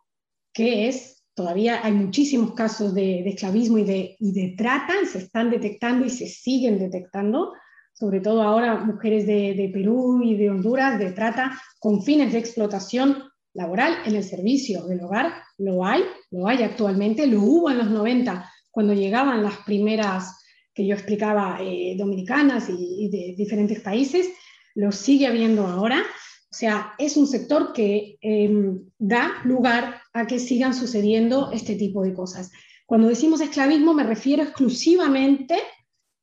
que 0.53 0.89
es, 0.89 1.08
todavía 1.39 1.79
hay 1.85 1.93
muchísimos 1.93 2.53
casos 2.53 2.93
de, 2.93 3.21
esclavismo 3.29 3.77
y 3.77 3.85
de, 3.85 4.17
y 4.19 4.55
trata, 4.57 4.93
se 5.09 5.19
están 5.19 5.49
detectando 5.49 6.05
y 6.05 6.09
se 6.09 6.27
siguen 6.27 6.77
detectando, 6.77 7.53
sobre 7.93 8.19
todo 8.19 8.41
ahora 8.41 8.75
mujeres 8.83 9.25
de, 9.25 9.53
de 9.53 9.69
Perú 9.71 10.21
y 10.21 10.35
de 10.35 10.49
Honduras, 10.49 10.99
de 10.99 11.13
trata 11.13 11.57
con 11.79 12.03
fines 12.03 12.33
de 12.33 12.39
explotación 12.39 13.23
laboral 13.53 13.99
en 14.05 14.17
el 14.17 14.25
servicio 14.25 14.85
del 14.85 14.99
hogar, 14.99 15.31
lo 15.57 15.85
hay, 15.85 16.03
lo 16.29 16.45
hay 16.45 16.61
actualmente, 16.61 17.25
lo 17.25 17.41
hubo 17.41 17.69
en 17.69 17.77
los 17.77 17.89
90 17.89 18.51
cuando 18.69 18.93
llegaban 18.93 19.41
las 19.41 19.59
primeras, 19.59 20.43
que 20.73 20.85
yo 20.85 20.93
explicaba, 20.93 21.59
eh, 21.61 21.95
dominicanas 21.97 22.67
y, 22.69 23.07
de 23.09 23.33
diferentes 23.37 23.79
países, 23.79 24.27
lo 24.75 24.91
sigue 24.91 25.25
habiendo 25.25 25.65
ahora. 25.65 26.01
O 26.01 26.53
sea, 26.53 26.95
es 26.97 27.15
un 27.15 27.27
sector 27.27 27.71
que 27.71 28.17
em, 28.19 28.81
da 28.97 29.41
lugar 29.45 29.98
a 30.13 30.27
que 30.27 30.39
sigan 30.39 30.73
sucediendo 30.73 31.51
este 31.51 31.75
tipo 31.75 32.03
de 32.03 32.13
cosas. 32.13 32.51
Cuando 32.85 33.07
decimos 33.07 33.41
esclavismo 33.41 33.93
me 33.93 34.03
refiero 34.03 34.43
exclusivamente 34.43 35.55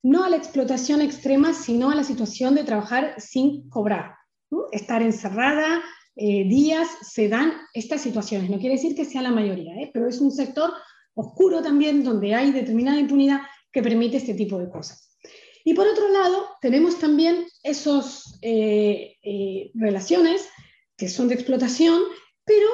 no 0.03 0.25
a 0.25 0.31
la 0.31 0.37
explotación 0.37 1.01
extrema, 1.01 1.53
sino 1.53 1.91
a 1.91 1.95
la 1.95 2.05
situación 2.05 2.55
de 2.55 2.65
trabajar 2.65 3.15
sin 3.19 3.69
cobrar, 3.69 4.15
estar 4.71 5.03
encerrada, 5.03 5.83
eh, 6.15 6.49
días, 6.49 6.89
se 7.03 7.29
dan 7.29 7.53
estas 7.75 8.01
situaciones. 8.01 8.49
No 8.49 8.59
quiere 8.59 8.77
decir 8.77 8.95
que 8.95 9.05
sea 9.05 9.21
la 9.21 9.33
mayoría, 9.33 9.75
¿eh? 9.75 9.91
pero 9.93 10.09
es 10.09 10.21
un 10.21 10.31
sector 10.31 10.73
oscuro 11.15 11.61
también 11.61 12.05
donde 12.05 12.35
hay 12.35 12.53
determinada 12.53 13.01
impunidad 13.01 13.41
que 13.73 13.83
permite 13.83 14.17
este 14.17 14.35
tipo 14.35 14.59
de 14.59 14.71
cosas. 14.71 15.17
Y 15.65 15.75
por 15.75 15.87
otro 15.87 16.09
lado, 16.09 16.47
tenemos 16.61 16.99
también 16.99 17.45
esas 17.63 18.39
eh, 18.43 19.17
relaciones 19.75 20.49
que 20.97 21.09
son 21.09 21.29
de 21.29 21.35
explotación, 21.35 22.01
pero 22.45 22.69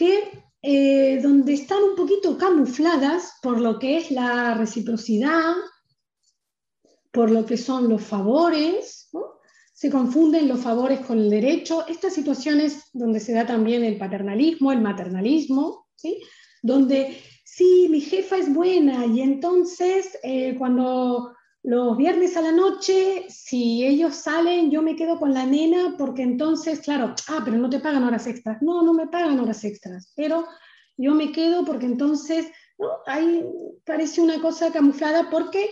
que 0.00 1.20
donde 1.22 1.54
están 1.54 1.82
un 1.82 1.96
poquito 1.96 2.36
camufladas 2.36 3.32
por 3.42 3.60
lo 3.60 3.78
que 3.78 3.98
es 3.98 4.10
la 4.10 4.54
reciprocidad, 4.54 5.54
por 7.10 7.30
lo 7.30 7.44
que 7.44 7.56
son 7.56 7.88
los 7.88 8.02
favores, 8.02 9.10
se 9.72 9.90
confunden 9.90 10.48
los 10.48 10.60
favores 10.60 11.00
con 11.00 11.18
el 11.18 11.30
derecho. 11.30 11.86
Estas 11.86 12.14
situaciones 12.14 12.84
donde 12.92 13.20
se 13.20 13.32
da 13.32 13.46
también 13.46 13.84
el 13.84 13.96
paternalismo, 13.96 14.72
el 14.72 14.80
maternalismo, 14.80 15.86
¿sí? 15.96 16.20
donde 16.62 17.16
sí, 17.44 17.88
mi 17.90 18.00
jefa 18.00 18.36
es 18.36 18.52
buena 18.52 19.06
y 19.06 19.22
entonces 19.22 20.18
eh, 20.22 20.54
cuando 20.58 21.34
los 21.62 21.96
viernes 21.96 22.36
a 22.36 22.42
la 22.42 22.52
noche, 22.52 23.26
si 23.28 23.84
ellos 23.84 24.14
salen, 24.16 24.70
yo 24.70 24.82
me 24.82 24.96
quedo 24.96 25.18
con 25.18 25.34
la 25.34 25.44
nena 25.44 25.94
porque 25.98 26.22
entonces, 26.22 26.80
claro, 26.80 27.14
ah, 27.28 27.42
pero 27.44 27.58
no 27.58 27.68
te 27.68 27.80
pagan 27.80 28.04
horas 28.04 28.26
extras. 28.26 28.62
No, 28.62 28.82
no 28.82 28.94
me 28.94 29.08
pagan 29.08 29.38
horas 29.40 29.62
extras, 29.64 30.12
pero 30.16 30.46
yo 30.96 31.14
me 31.14 31.32
quedo 31.32 31.64
porque 31.64 31.86
entonces, 31.86 32.46
¿no? 32.78 32.88
Ahí 33.06 33.44
parece 33.84 34.20
una 34.20 34.40
cosa 34.40 34.72
camuflada 34.72 35.28
porque 35.30 35.70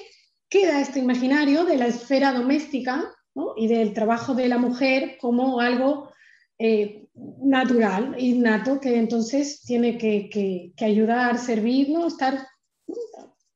queda 0.48 0.81
este 0.81 0.98
imaginario 1.01 1.65
de 1.65 1.77
la 1.77 1.86
esfera 1.86 2.32
doméstica 2.32 3.15
y 3.56 3.69
del 3.69 3.93
trabajo 3.93 4.35
de 4.35 4.48
la 4.48 4.59
mujer 4.59 5.16
como 5.20 5.60
algo 5.60 6.10
eh, 6.59 7.06
natural, 7.15 8.16
innato, 8.19 8.81
que 8.81 8.97
entonces 8.97 9.62
tiene 9.62 9.97
que, 9.97 10.73
ayudar, 10.81 11.39
servir, 11.39 11.90
¿no? 11.90 12.06
Estar, 12.06 12.47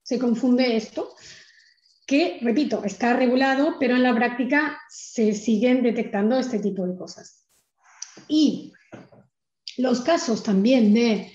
se 0.02 0.18
confunde 0.18 0.76
esto, 0.76 1.14
que, 2.07 2.39
repito, 2.43 2.85
está 2.85 3.15
regulado, 3.15 3.77
pero 3.79 3.97
en 3.97 4.03
la 4.03 4.15
práctica 4.15 4.79
se 4.89 5.33
siguen 5.35 5.83
detectando 5.83 6.39
este 6.39 6.59
tipo 6.59 6.87
de 6.87 6.97
cosas. 6.97 7.47
Y 8.29 8.73
los 9.77 10.01
casos 10.01 10.43
también 10.43 10.93
de 10.93 11.33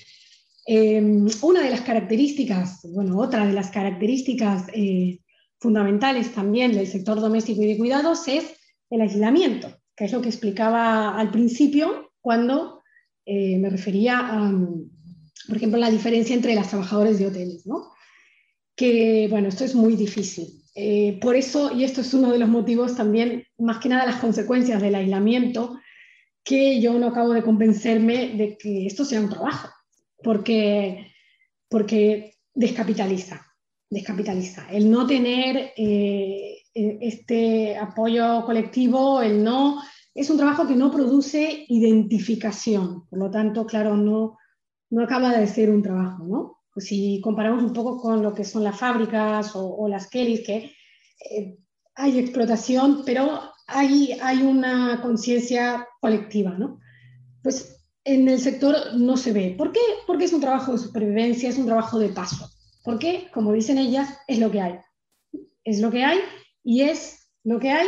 eh, 0.68 1.02
una 1.42 1.62
de 1.62 1.70
las 1.70 1.82
características, 1.82 2.82
bueno, 2.92 3.18
otra 3.18 3.46
de 3.46 3.54
las 3.54 3.72
características 3.72 4.68
eh, 4.74 5.22
fundamentales 5.60 6.34
también 6.34 6.74
del 6.74 6.88
sector 6.88 7.20
doméstico 7.20 7.64
y 7.64 7.68
de 7.68 7.78
cuidados 7.78 8.28
es 8.28 8.46
el 8.90 9.02
aislamiento, 9.02 9.70
que 9.96 10.06
es 10.06 10.12
lo 10.12 10.22
que 10.22 10.30
explicaba 10.30 11.18
al 11.18 11.32
principio 11.32 12.12
cuando 12.22 12.82
eh, 13.26 13.58
me 13.58 13.70
refería 13.70 14.20
a, 14.20 14.52
por 15.48 15.58
ejemplo, 15.58 15.80
la 15.80 15.90
diferencia 15.90 16.36
entre 16.36 16.56
las 16.56 16.70
trabajadoras 16.70 17.18
de 17.18 17.28
hoteles, 17.28 17.66
¿no? 17.66 17.92
Que, 18.76 19.28
bueno, 19.30 19.48
esto 19.48 19.64
es 19.64 19.74
muy 19.74 19.96
difícil. 19.96 20.57
Eh, 20.80 21.18
por 21.20 21.36
eso, 21.36 21.76
y 21.76 21.84
esto 21.84 22.02
es 22.02 22.14
uno 22.14 22.32
de 22.32 22.38
los 22.38 22.48
motivos 22.48 22.96
también, 22.96 23.44
más 23.58 23.80
que 23.80 23.90
nada 23.90 24.06
las 24.06 24.22
consecuencias 24.22 24.80
del 24.82 24.94
aislamiento, 24.94 25.80
que 26.44 26.80
yo 26.80 26.94
no 27.00 27.08
acabo 27.08 27.34
de 27.34 27.42
convencerme 27.42 28.36
de 28.36 28.58
que 28.58 28.86
esto 28.86 29.04
sea 29.04 29.20
un 29.20 29.30
trabajo, 29.30 29.70
porque, 30.22 31.12
porque 31.68 32.36
descapitaliza 32.54 33.48
descapitaliza. 33.90 34.68
El 34.70 34.92
no 34.92 35.08
tener 35.08 35.72
eh, 35.76 36.58
e, 36.74 36.98
este 37.02 37.78
apoyo 37.78 38.46
colectivo, 38.46 39.22
el 39.22 39.44
no, 39.44 39.82
es 40.14 40.30
un 40.30 40.38
trabajo 40.38 40.68
que 40.68 40.76
no 40.76 40.92
produce 40.92 41.66
identificación. 41.70 43.08
Por 43.08 43.20
lo 43.20 43.32
tanto, 43.32 43.66
claro, 43.66 43.96
no, 43.96 44.38
no 44.90 45.04
acaba 45.04 45.32
de 45.38 45.48
ser 45.48 45.70
un 45.70 45.82
trabajo, 45.82 46.24
¿no? 46.26 46.57
Pues 46.78 46.88
si 46.90 47.20
comparamos 47.22 47.64
un 47.64 47.74
poco 47.74 48.00
con 48.00 48.22
lo 48.22 48.36
que 48.36 48.44
son 48.44 48.64
las 48.64 48.78
fábricas 48.78 49.52
o, 49.56 49.88
las 49.88 50.08
Kellys, 50.10 50.46
que 50.46 50.76
eh, 51.32 51.58
hay 51.96 52.20
explotación, 52.20 53.02
pero 53.04 53.42
hay, 53.66 54.18
hay 54.22 54.44
una 54.44 55.02
conciencia 55.02 55.88
colectiva, 56.00 56.52
¿no? 56.52 56.80
Pues 57.42 57.84
en 58.04 58.28
el 58.28 58.40
sector 58.40 58.76
no 58.96 59.18
se 59.18 59.34
ve. 59.34 59.56
¿Por 59.58 59.72
qué? 59.72 59.82
Porque 60.06 60.26
es 60.26 60.34
un 60.34 60.42
trabajo 60.42 60.74
de 60.74 60.78
supervivencia, 60.78 61.50
es 61.50 61.58
un 61.58 61.66
trabajo 61.66 61.98
de 61.98 62.10
paso 62.10 62.52
porque, 62.88 63.28
como 63.34 63.52
dicen 63.52 63.78
ellas, 63.78 64.18
es 64.28 64.40
lo 64.40 64.50
que 64.50 64.62
hay. 64.62 64.76
Es 65.66 65.82
lo 65.82 65.92
que 65.92 66.06
hay 66.06 66.20
y 66.64 66.84
es 66.84 67.28
lo 67.44 67.60
que 67.60 67.70
hay 67.72 67.86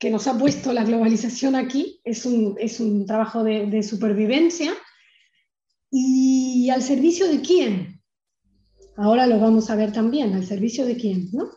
que 0.00 0.10
nos 0.10 0.26
ha 0.26 0.36
puesto 0.36 0.72
la 0.72 0.82
globalización 0.82 1.54
aquí. 1.54 2.00
Es 2.02 2.26
un, 2.26 2.56
es 2.58 2.80
un 2.80 3.06
trabajo 3.06 3.44
de, 3.44 3.84
supervivencia. 3.84 4.72
¿Y 5.90 6.70
al 6.70 6.82
servicio 6.82 7.26
de 7.28 7.40
quién? 7.40 8.00
Ahora 8.96 9.26
lo 9.26 9.40
vamos 9.40 9.70
a 9.70 9.76
ver 9.76 9.92
también. 9.92 10.34
¿Al 10.34 10.46
servicio 10.46 10.86
de 10.86 10.96
quién? 10.96 11.28
¿no? 11.32 11.50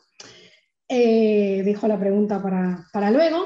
Eh, 0.88 1.62
dejo 1.64 1.88
la 1.88 2.00
pregunta 2.00 2.42
para, 2.42 2.88
para 2.92 3.12
luego. 3.12 3.46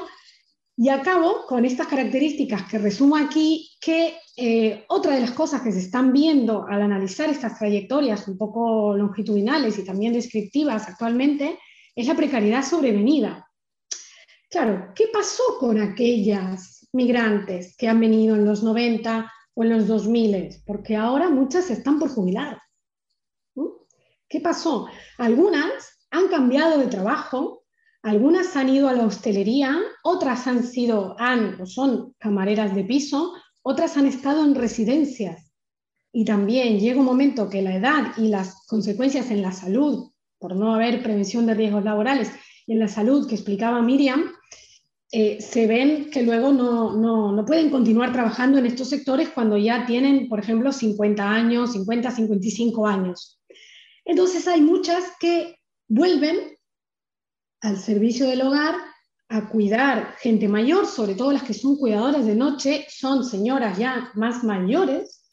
Y 0.76 0.90
acabo 0.90 1.44
con 1.46 1.64
estas 1.64 1.88
características 1.88 2.70
que 2.70 2.78
resumo 2.78 3.16
aquí, 3.16 3.76
que 3.80 4.14
eh, 4.36 4.84
otra 4.88 5.14
de 5.14 5.20
las 5.20 5.32
cosas 5.32 5.62
que 5.62 5.72
se 5.72 5.80
están 5.80 6.12
viendo 6.12 6.64
al 6.68 6.82
analizar 6.82 7.28
estas 7.28 7.58
trayectorias 7.58 8.28
un 8.28 8.38
poco 8.38 8.96
longitudinales 8.96 9.76
y 9.78 9.84
también 9.84 10.12
descriptivas 10.12 10.88
actualmente 10.88 11.58
es 11.96 12.06
la 12.06 12.14
precariedad 12.14 12.64
sobrevenida. 12.64 13.44
Claro, 14.48 14.92
¿qué 14.94 15.06
pasó 15.12 15.42
con 15.58 15.80
aquellas 15.80 16.88
migrantes 16.92 17.74
que 17.76 17.88
han 17.88 17.98
venido 17.98 18.36
en 18.36 18.44
los 18.44 18.62
90 18.62 19.32
o 19.58 19.64
en 19.64 19.70
los 19.70 19.88
2000? 19.88 20.62
Porque 20.64 20.94
ahora 20.94 21.28
muchas 21.28 21.70
están 21.70 21.98
por 21.98 22.10
jubilar. 22.10 22.62
¿Qué 24.28 24.40
pasó? 24.40 24.86
Algunas 25.16 26.06
han 26.10 26.28
cambiado 26.28 26.78
de 26.78 26.86
trabajo 26.86 27.58
algunas 28.02 28.56
han 28.56 28.68
ido 28.68 28.88
a 28.88 28.92
la 28.92 29.04
hostelería, 29.04 29.76
otras 30.04 30.46
han 30.46 30.64
sido, 30.64 31.16
han 31.18 31.60
o 31.60 31.66
son 31.66 32.14
camareras 32.18 32.74
de 32.74 32.84
piso, 32.84 33.34
otras 33.62 33.96
han 33.96 34.06
estado 34.06 34.44
en 34.44 34.54
residencias. 34.54 35.52
Y 36.12 36.24
también 36.24 36.78
llega 36.78 37.00
un 37.00 37.06
momento 37.06 37.50
que 37.50 37.60
la 37.60 37.74
edad 37.74 38.12
y 38.16 38.28
las 38.28 38.66
consecuencias 38.66 39.30
en 39.30 39.42
la 39.42 39.52
salud, 39.52 40.12
por 40.38 40.54
no 40.54 40.74
haber 40.74 41.02
prevención 41.02 41.44
de 41.46 41.54
riesgos 41.54 41.84
laborales, 41.84 42.30
y 42.66 42.74
en 42.74 42.78
la 42.78 42.88
salud 42.88 43.28
que 43.28 43.34
explicaba 43.34 43.82
Miriam, 43.82 44.32
eh, 45.10 45.40
se 45.40 45.66
ven 45.66 46.10
que 46.10 46.22
luego 46.22 46.52
no, 46.52 46.94
no, 46.94 47.32
no, 47.32 47.44
pueden 47.46 47.70
continuar 47.70 48.12
trabajando 48.12 48.58
en 48.58 48.66
estos 48.66 48.90
sectores 48.90 49.30
cuando 49.30 49.56
ya 49.56 49.86
tienen, 49.86 50.28
por 50.28 50.38
ejemplo, 50.38 50.70
50 50.70 51.26
años, 51.26 51.72
50, 51.72 52.10
55 52.10 52.86
años. 52.86 53.40
Entonces 54.04 54.46
hay 54.46 54.60
muchas 54.60 55.04
que 55.18 55.56
vuelven 55.88 56.58
al 57.62 57.78
servicio 57.78 58.28
del 58.28 58.42
hogar 58.42 58.74
a 59.30 59.48
cuidar 59.48 60.14
gente 60.18 60.46
mayor, 60.46 60.86
sobre 60.86 61.14
todo 61.14 61.32
las 61.32 61.42
que 61.42 61.54
son 61.54 61.76
cuidadoras 61.76 62.26
de 62.26 62.34
noche, 62.34 62.86
son 62.90 63.24
señoras 63.24 63.78
ya 63.78 64.10
más 64.14 64.44
mayores 64.44 65.24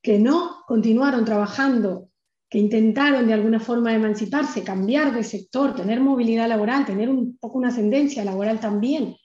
que 0.00 0.18
no 0.18 0.62
continuaron 0.68 1.24
trabajando, 1.24 2.08
que 2.48 2.58
intentaron 2.58 3.26
de 3.26 3.32
alguna 3.32 3.58
forma 3.58 3.92
emanciparse, 3.92 4.62
cambiar 4.62 5.12
de 5.12 5.24
sector, 5.24 5.74
tener 5.74 6.00
movilidad 6.00 6.48
laboral, 6.48 6.86
tener 6.86 7.08
un 7.08 7.36
poco 7.38 7.58
una 7.58 7.68
ascendencia 7.68 8.24
laboral 8.24 8.60
también 8.60 9.16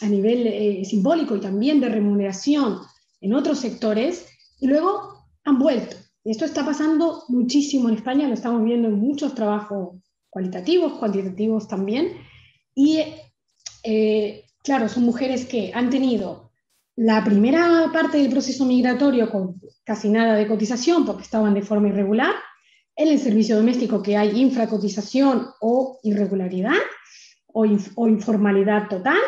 a 0.00 0.08
nivel 0.08 0.46
eh, 0.46 0.84
simbólico 0.84 1.36
y 1.36 1.40
también 1.40 1.80
de 1.80 1.88
remuneración 1.88 2.78
en 3.20 3.34
otros 3.34 3.58
sectores, 3.58 4.26
y 4.60 4.66
luego 4.66 5.26
han 5.44 5.58
vuelto. 5.58 5.96
Esto 6.24 6.44
está 6.44 6.64
pasando 6.64 7.24
muchísimo 7.28 7.88
en 7.88 7.96
España, 7.96 8.28
lo 8.28 8.34
estamos 8.34 8.64
viendo 8.64 8.88
en 8.88 8.94
muchos 8.94 9.34
trabajos 9.34 9.96
cualitativos, 10.30 10.94
cuantitativos 10.94 11.68
también. 11.68 12.12
Y 12.74 13.00
eh, 13.82 14.44
claro, 14.62 14.88
son 14.88 15.04
mujeres 15.04 15.44
que 15.44 15.72
han 15.74 15.90
tenido 15.90 16.52
la 16.94 17.24
primera 17.24 17.90
parte 17.92 18.18
del 18.18 18.30
proceso 18.30 18.64
migratorio 18.64 19.30
con 19.30 19.60
casi 19.84 20.08
nada 20.08 20.34
de 20.34 20.46
cotización 20.46 21.04
porque 21.04 21.22
estaban 21.22 21.54
de 21.54 21.62
forma 21.62 21.88
irregular, 21.88 22.34
en 22.94 23.08
el 23.08 23.18
servicio 23.18 23.56
doméstico 23.56 24.02
que 24.02 24.16
hay 24.16 24.40
infracotización 24.40 25.48
o 25.60 25.98
irregularidad 26.02 26.76
o, 27.46 27.66
o 27.96 28.08
informalidad 28.08 28.88
total. 28.88 29.18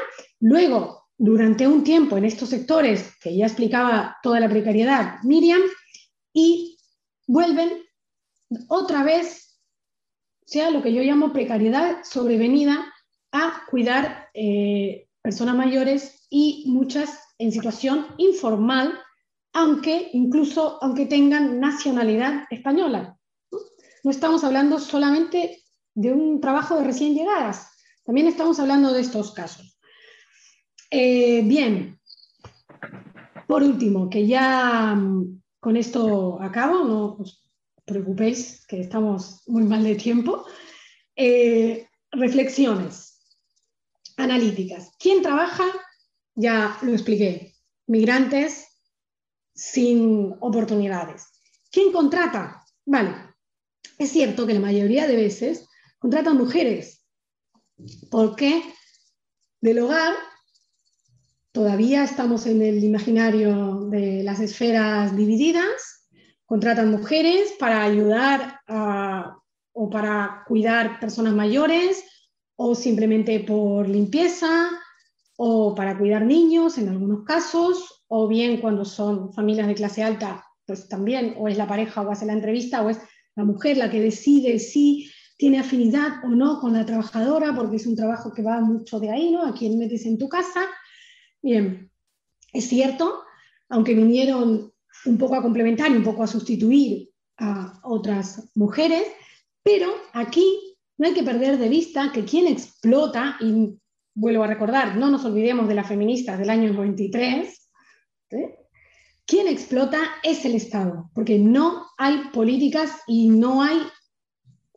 Luego, 0.45 1.07
durante 1.17 1.67
un 1.67 1.83
tiempo 1.83 2.19
en 2.19 2.27
estos 2.27 2.51
sectores, 2.51 3.17
que 3.19 3.35
ya 3.35 3.47
explicaba 3.47 4.19
toda 4.23 4.41
la 4.41 4.49
precariedad 4.51 5.15
Miriam, 5.23 5.63
y 6.35 6.77
vuelven 7.27 7.83
otra 8.69 9.03
vez 9.05 9.59
sea 10.45 10.71
lo 10.71 10.83
que 10.83 10.93
yo 10.93 11.01
llamo 11.01 11.33
precariedad 11.33 12.05
sobrevenida 12.05 12.93
a 13.33 13.63
cuidar 13.71 14.29
eh, 14.35 15.09
personas 15.23 15.57
mayores 15.57 16.27
y 16.29 16.65
muchas 16.67 17.21
en 17.39 17.51
situación 17.51 18.09
informal, 18.19 19.01
aunque 19.55 20.11
incluso 20.13 20.79
aunque 20.83 21.07
tengan 21.07 21.59
nacionalidad 21.59 22.45
española. 22.51 23.19
No 24.03 24.11
estamos 24.11 24.45
hablando 24.45 24.79
solamente 24.79 25.63
de 25.95 26.13
un 26.13 26.43
trabajo 26.43 26.77
de 26.77 26.85
recién 26.85 27.15
llegadas, 27.15 27.71
también 28.05 28.27
estamos 28.27 28.61
hablando 28.61 28.93
de 28.93 29.01
estos 29.01 29.33
casos. 29.33 29.74
Eh, 30.91 31.43
bien, 31.45 31.99
por 33.47 33.63
último, 33.63 34.09
que 34.09 34.27
ya 34.27 34.95
mm, 34.95 35.43
con 35.61 35.77
esto 35.77 36.41
acabo, 36.41 36.85
no 36.85 37.17
os 37.19 37.43
preocupéis 37.85 38.67
que 38.67 38.81
estamos 38.81 39.43
muy 39.47 39.65
mal 39.65 39.85
de 39.85 39.95
tiempo. 39.95 40.45
Eh, 41.17 41.87
reflexiones 42.11 43.21
analíticas. 44.17 44.93
¿Quién 44.99 45.23
trabaja? 45.23 45.65
Ya 46.35 46.79
lo 46.83 46.93
expliqué. 46.93 47.55
Migrantes 47.87 48.67
sin 49.55 50.35
oportunidades. 50.41 51.27
¿Quién 51.71 51.93
contrata? 51.93 52.65
Vale, 52.87 53.15
es 53.99 54.11
cierto 54.11 54.47
que 54.47 54.55
la 54.55 54.61
mayoría 54.61 55.07
de 55.07 55.17
veces 55.17 55.67
contratan 55.99 56.37
mujeres, 56.37 57.05
porque 58.11 58.63
del 59.61 59.79
hogar 59.79 60.15
todavía 61.55 62.03
estamos 62.03 62.47
en 62.47 62.61
el 62.63 62.83
imaginario 62.83 63.87
de 63.89 64.25
las 64.25 64.41
esferas 64.41 65.17
divididas, 65.17 66.09
contratan 66.47 66.91
mujeres 66.91 67.55
para 67.61 67.85
ayudar 67.85 68.59
o 69.73 69.89
para 69.89 70.43
cuidar 70.49 70.99
personas 70.99 71.33
mayores 71.33 72.05
o 72.57 72.75
simplemente 72.75 73.39
por 73.39 73.89
limpieza 73.89 74.69
o 75.37 75.77
para 75.77 75.97
cuidar 75.97 76.23
niños 76.23 76.77
en 76.77 76.89
algunos 76.89 77.25
casos, 77.25 78.05
o 78.09 78.27
bien 78.27 78.61
cuando 78.61 78.85
son 78.85 79.33
familias 79.33 79.69
de 79.69 79.75
clase 79.77 80.03
alta, 80.03 80.45
pues 80.67 80.89
también 80.89 81.37
o 81.39 81.47
es 81.47 81.57
la 81.57 81.69
pareja 81.69 82.03
o 82.03 82.11
hace 82.11 82.27
la 82.27 82.33
entrevista 82.33 82.83
o 82.83 82.91
es 82.91 82.99
la 83.37 83.45
mujer 83.45 83.77
la 83.77 83.91
que 83.93 84.01
decide 84.01 84.59
si 84.59 85.09
tiene 85.37 85.61
afinidad 85.61 86.25
o 86.25 86.29
no 86.31 86.61
con 86.61 86.73
la 86.73 86.85
trabajadora, 86.85 87.55
porque 87.55 87.77
es 87.77 87.87
un 87.87 87.95
trabajo 87.95 88.33
que 88.33 88.43
va 88.43 88.61
mucho 88.61 88.99
de 88.99 89.11
ahí, 89.11 89.31
¿no? 89.31 89.47
A 89.47 89.55
quién 89.55 89.79
metes 89.79 90.05
en 90.05 90.19
tu 90.19 90.29
casa. 90.29 90.67
Bien, 91.45 91.91
es 92.55 92.69
cierto, 92.69 93.23
aunque 93.69 93.93
vinieron 93.93 94.73
un 95.05 95.19
poco 95.19 95.35
a 95.35 95.43
complementar 95.43 95.91
y 95.91 95.97
un 95.97 96.03
poco 96.03 96.23
a 96.23 96.27
sustituir 96.27 97.11
a 97.37 97.81
otras 97.83 98.51
mujeres, 98.55 99.03
pero 99.63 99.93
aquí 100.15 100.75
no 100.97 101.07
hay 101.07 101.13
que 101.13 101.23
perder 101.23 101.59
de 101.59 101.69
vista 101.69 102.13
que 102.15 102.25
quien 102.25 102.47
explota, 102.47 103.37
y 103.43 103.79
vuelvo 104.15 104.43
a 104.43 104.47
recordar, 104.47 104.97
no 104.97 105.11
nos 105.11 105.27
olvidemos 105.27 105.69
de 105.69 105.75
las 105.75 105.87
feministas 105.87 106.39
del 106.39 106.49
año 106.49 106.73
93, 106.73 107.71
quien 109.27 109.47
explota 109.47 110.01
es 110.23 110.47
el 110.47 110.55
Estado, 110.55 111.11
porque 111.15 111.39
no 111.39 111.89
hay 111.99 112.31
políticas 112.33 112.91
y 113.07 113.29
no 113.29 113.63
hay 113.63 113.83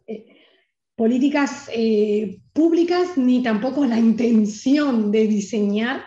eh, 0.06 0.42
políticas 0.98 1.70
eh, 1.72 2.42
públicas 2.52 3.18
ni 3.18 3.42
tampoco 3.42 3.86
la 3.86 3.98
intención 3.98 5.14
de 5.14 5.28
diseñar 5.28 6.04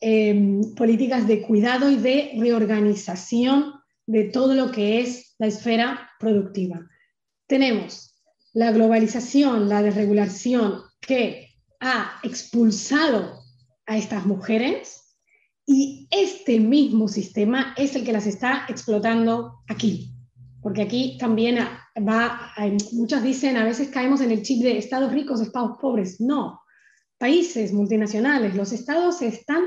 Em, 0.00 0.76
políticas 0.76 1.26
de 1.26 1.42
cuidado 1.42 1.90
y 1.90 1.96
de 1.96 2.30
reorganización 2.38 3.74
de 4.06 4.24
todo 4.24 4.54
lo 4.54 4.70
que 4.70 5.00
es 5.00 5.34
la 5.38 5.48
esfera 5.48 6.10
productiva. 6.20 6.88
Tenemos 7.48 8.14
la 8.52 8.70
globalización, 8.70 9.68
la 9.68 9.82
desregulación 9.82 10.82
que 11.00 11.48
ha 11.80 12.20
expulsado 12.22 13.40
a 13.86 13.96
estas 13.98 14.24
mujeres 14.24 15.16
y 15.66 16.06
este 16.12 16.60
mismo 16.60 17.08
sistema 17.08 17.74
es 17.76 17.96
el 17.96 18.04
que 18.04 18.12
las 18.12 18.26
está 18.26 18.66
explotando 18.68 19.64
aquí. 19.66 20.14
Porque 20.62 20.82
aquí 20.82 21.18
también 21.18 21.58
va, 22.08 22.52
muchas 22.92 23.24
dicen, 23.24 23.56
a 23.56 23.64
veces 23.64 23.88
caemos 23.88 24.20
en 24.20 24.30
el 24.30 24.42
chip 24.42 24.62
de 24.62 24.78
estados 24.78 25.12
ricos, 25.12 25.40
estados 25.40 25.76
pobres. 25.80 26.20
No, 26.20 26.60
países 27.18 27.72
multinacionales, 27.72 28.54
los 28.54 28.72
estados 28.72 29.22
están 29.22 29.64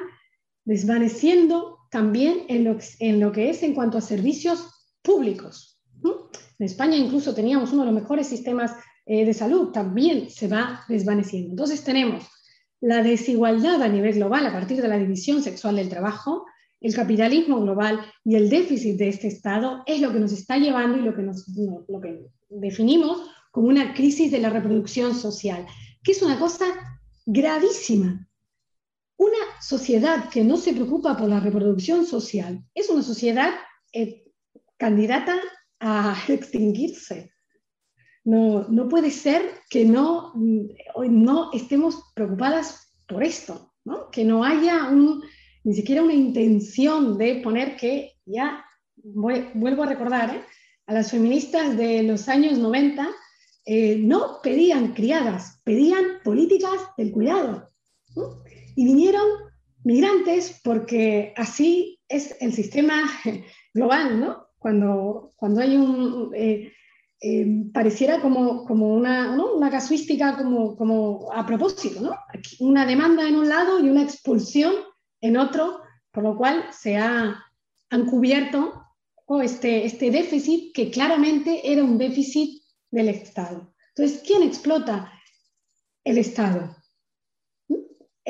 desvaneciendo 0.65 1.79
también 1.89 2.45
en 2.47 3.19
lo, 3.19 3.31
que 3.31 3.49
es 3.49 3.63
en 3.63 3.73
cuanto 3.73 3.97
a 3.97 4.01
servicios 4.01 4.93
públicos. 5.01 5.81
En 6.03 6.65
España 6.65 6.95
incluso 6.95 7.33
teníamos 7.33 7.73
uno 7.73 7.83
de 7.83 7.91
los 7.91 8.01
mejores 8.01 8.27
sistemas 8.27 8.73
eh, 9.05 9.25
de 9.25 9.33
salud, 9.33 9.71
también 9.71 10.29
se 10.29 10.47
va 10.47 10.85
desvaneciendo. 10.88 11.49
Entonces 11.49 11.83
tenemos 11.83 12.25
la 12.79 13.03
desigualdad 13.03 13.81
a 13.81 13.88
nivel 13.88 14.15
global 14.15 14.45
a 14.45 14.53
partir 14.53 14.81
de 14.81 14.88
la 14.88 14.97
división 14.97 15.43
sexual 15.43 15.75
del 15.75 15.89
trabajo, 15.89 16.45
el 16.79 16.95
capitalismo 16.95 17.61
global 17.61 18.01
y 18.23 18.35
el 18.35 18.49
déficit 18.49 18.97
de 18.97 19.09
este 19.09 19.27
Estado 19.27 19.83
es 19.85 20.01
lo 20.01 20.11
que 20.11 20.19
nos 20.19 20.31
está 20.31 20.57
llevando 20.57 20.97
y 20.97 21.01
lo 21.01 21.13
que 21.13 22.25
definimos 22.49 23.21
como 23.51 23.67
una 23.67 23.93
crisis 23.93 24.31
de 24.31 24.39
la 24.39 24.49
reproducción 24.49 25.13
social, 25.13 25.65
que 26.03 26.13
es 26.13 26.21
una 26.23 26.39
cosa 26.39 26.65
gravísima, 27.25 28.27
una 29.22 29.38
sociedad 29.61 30.30
que 30.30 30.43
no 30.43 30.57
se 30.57 30.73
preocupa 30.73 31.15
por 31.15 31.30
la 31.30 31.39
reproducción 31.39 32.07
social 32.07 32.64
es 32.73 32.89
una 32.89 33.03
sociedad 33.03 33.53
eh, 33.93 34.26
candidata 34.77 35.35
a 35.80 36.18
extinguirse. 36.27 37.31
No, 38.23 38.68
no 38.68 38.89
puede 38.89 39.11
ser 39.11 39.43
que 39.69 39.85
no, 39.85 40.34
no 40.35 41.52
estemos 41.53 42.11
preocupadas 42.15 42.95
por 43.07 43.23
esto, 43.23 43.73
que 44.11 44.26
no 44.26 44.43
haya 44.43 44.89
un, 44.89 45.23
ni 45.64 45.73
siquiera 45.76 46.02
una 46.02 46.14
intención 46.14 47.18
de 47.18 47.41
poner 47.43 47.76
que, 47.76 48.14
ya 48.26 48.65
vuelvo 48.95 49.84
a 49.84 49.88
recordar, 49.88 50.35
¿eh? 50.35 50.43
a 50.88 50.93
las 50.93 51.11
feministas 51.11 51.77
de 51.77 52.03
los 52.03 52.27
años 52.27 52.57
90 52.57 53.07
eh, 53.65 53.98
no 53.98 54.39
pedían 54.41 54.93
criadas, 54.93 55.61
pedían 55.64 56.22
políticas 56.23 56.80
del 56.98 57.11
cuidado. 57.11 57.72
Y 58.76 58.85
vinieron 58.85 59.27
migrantes 59.84 60.60
porque 60.64 61.34
así 61.35 61.99
es 62.07 62.35
el 62.39 62.53
sistema 62.53 63.03
global, 63.73 64.19
¿no? 64.19 64.48
Cuando, 64.57 65.31
cuando 65.35 65.61
hay 65.61 65.76
un... 65.77 66.31
Eh, 66.35 66.72
eh, 67.23 67.45
pareciera 67.72 68.19
como, 68.19 68.65
como 68.65 68.95
una, 68.95 69.39
una, 69.39 69.69
casuística 69.69 70.35
como, 70.35 70.76
como 70.76 71.31
a 71.31 71.45
propósito, 71.45 72.02
¿no? 72.02 72.15
Una 72.60 72.84
demanda 72.84 73.27
en 73.27 73.35
un 73.35 73.48
lado 73.48 73.80
y 73.80 73.88
una 73.88 74.02
expulsión 74.02 74.73
en 75.22 75.38
otro, 75.38 75.81
por 76.11 76.23
lo 76.23 76.35
cual 76.35 76.65
se 76.72 76.98
ha, 76.98 77.39
han 77.91 78.06
cubierto 78.07 78.73
este, 79.43 79.85
este 79.85 80.10
déficit 80.10 80.73
que 80.73 80.89
claramente 80.89 81.72
era 81.72 81.84
un 81.84 81.99
déficit 81.99 82.64
del 82.89 83.10
Estado. 83.10 83.72
Entonces, 83.95 84.23
¿quién 84.26 84.41
explota? 84.41 85.14
El 86.03 86.18
Estado 86.18 86.76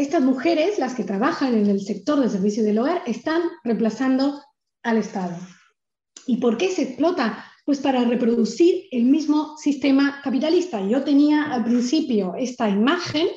estas 0.02 0.24
mujeres, 0.24 0.80
las 0.80 0.96
que 0.96 1.04
trabajan 1.04 1.54
en 1.54 1.68
el 1.68 1.82
sector 1.82 2.20
de 2.20 2.30
servicio 2.30 2.64
del 2.64 2.80
hogar, 2.80 3.04
están 3.06 3.42
reemplazando 3.64 4.42
al 4.84 4.98
Estado. 4.98 5.38
¿Y 6.26 6.38
por 6.38 6.58
qué 6.58 6.70
se 6.70 6.84
explota? 6.84 7.46
Pues 7.66 7.80
para 7.80 8.04
reproducir 8.04 8.86
el 8.92 9.04
mismo 9.06 9.58
sistema 9.58 10.20
capitalista. 10.24 10.82
Yo 10.82 11.04
tenía 11.04 11.52
al 11.52 11.64
principio 11.64 12.34
esta 12.38 12.68
imagen, 12.68 13.28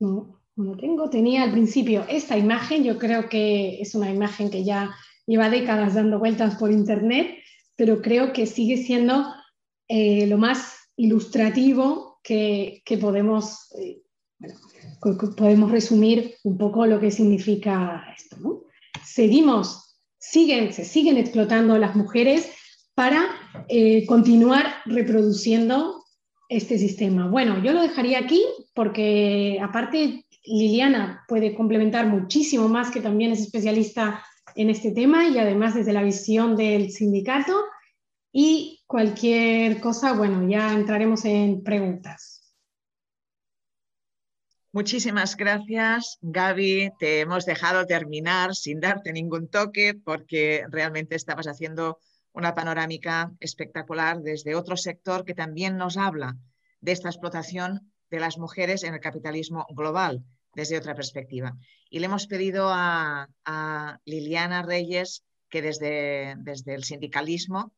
no, 0.00 0.40
no 0.56 0.76
tengo, 0.76 1.08
tenía 1.10 1.44
al 1.44 1.52
principio 1.52 2.04
esta 2.08 2.36
imagen, 2.36 2.82
yo 2.84 2.98
creo 2.98 3.28
que 3.28 3.80
es 3.80 3.94
una 3.94 4.10
imagen 4.10 4.50
que 4.50 4.64
ya 4.64 4.94
lleva 5.26 5.50
décadas 5.50 5.94
dando 5.94 6.18
vueltas 6.18 6.56
por 6.56 6.72
internet, 6.72 7.36
pero 7.76 8.02
creo 8.02 8.32
que 8.32 8.46
sigue 8.46 8.76
siendo 8.78 9.26
eh, 9.88 10.26
lo 10.26 10.38
más 10.38 10.76
ilustrativo 10.96 12.09
que, 12.22 12.82
podemos, 13.00 13.72
eh, 13.78 14.02
podemos 15.36 15.70
resumir 15.70 16.34
un 16.44 16.58
poco 16.58 16.86
lo 16.86 17.00
que 17.00 17.10
significa 17.10 18.04
esto. 18.16 18.64
Seguimos, 19.04 19.96
siguen, 20.18 20.72
se 20.72 20.84
siguen 20.84 21.16
explotando 21.16 21.78
las 21.78 21.96
mujeres 21.96 22.50
para 22.94 23.24
eh, 23.68 24.06
continuar 24.06 24.66
reproduciendo 24.86 26.04
este 26.48 26.78
sistema. 26.78 27.28
Bueno, 27.28 27.62
yo 27.62 27.72
lo 27.72 27.82
dejaría 27.82 28.18
aquí 28.18 28.42
porque 28.74 29.58
aparte 29.62 30.26
Liliana 30.44 31.24
puede 31.28 31.54
complementar 31.54 32.06
muchísimo 32.06 32.68
más 32.68 32.90
que 32.90 33.00
también 33.00 33.32
es 33.32 33.40
especialista 33.40 34.22
en 34.56 34.68
este 34.68 34.90
tema 34.90 35.28
y 35.28 35.38
además 35.38 35.74
desde 35.74 35.92
la 35.92 36.02
visión 36.02 36.56
del 36.56 36.90
sindicato 36.90 37.54
y 38.32 38.82
cualquier 38.86 39.80
cosa, 39.80 40.12
bueno, 40.12 40.48
ya 40.48 40.72
entraremos 40.72 41.24
en 41.24 41.62
preguntas. 41.62 42.40
Muchísimas 44.72 45.36
gracias, 45.36 46.18
Gaby. 46.22 46.92
Te 47.00 47.20
hemos 47.20 47.44
dejado 47.44 47.86
terminar 47.86 48.54
sin 48.54 48.78
darte 48.78 49.12
ningún 49.12 49.48
toque 49.48 49.94
porque 49.94 50.64
realmente 50.70 51.16
estabas 51.16 51.48
haciendo 51.48 51.98
una 52.32 52.54
panorámica 52.54 53.32
espectacular 53.40 54.20
desde 54.20 54.54
otro 54.54 54.76
sector 54.76 55.24
que 55.24 55.34
también 55.34 55.76
nos 55.76 55.96
habla 55.96 56.36
de 56.80 56.92
esta 56.92 57.08
explotación 57.08 57.92
de 58.10 58.20
las 58.20 58.38
mujeres 58.38 58.84
en 58.84 58.94
el 58.94 59.00
capitalismo 59.00 59.66
global 59.70 60.22
desde 60.54 60.78
otra 60.78 60.94
perspectiva. 60.94 61.56
Y 61.90 61.98
le 61.98 62.06
hemos 62.06 62.28
pedido 62.28 62.68
a, 62.70 63.28
Liliana 64.04 64.62
Reyes 64.62 65.24
que 65.48 65.62
desde, 65.62 66.36
desde 66.38 66.74
el 66.74 66.84
sindicalismo, 66.84 67.72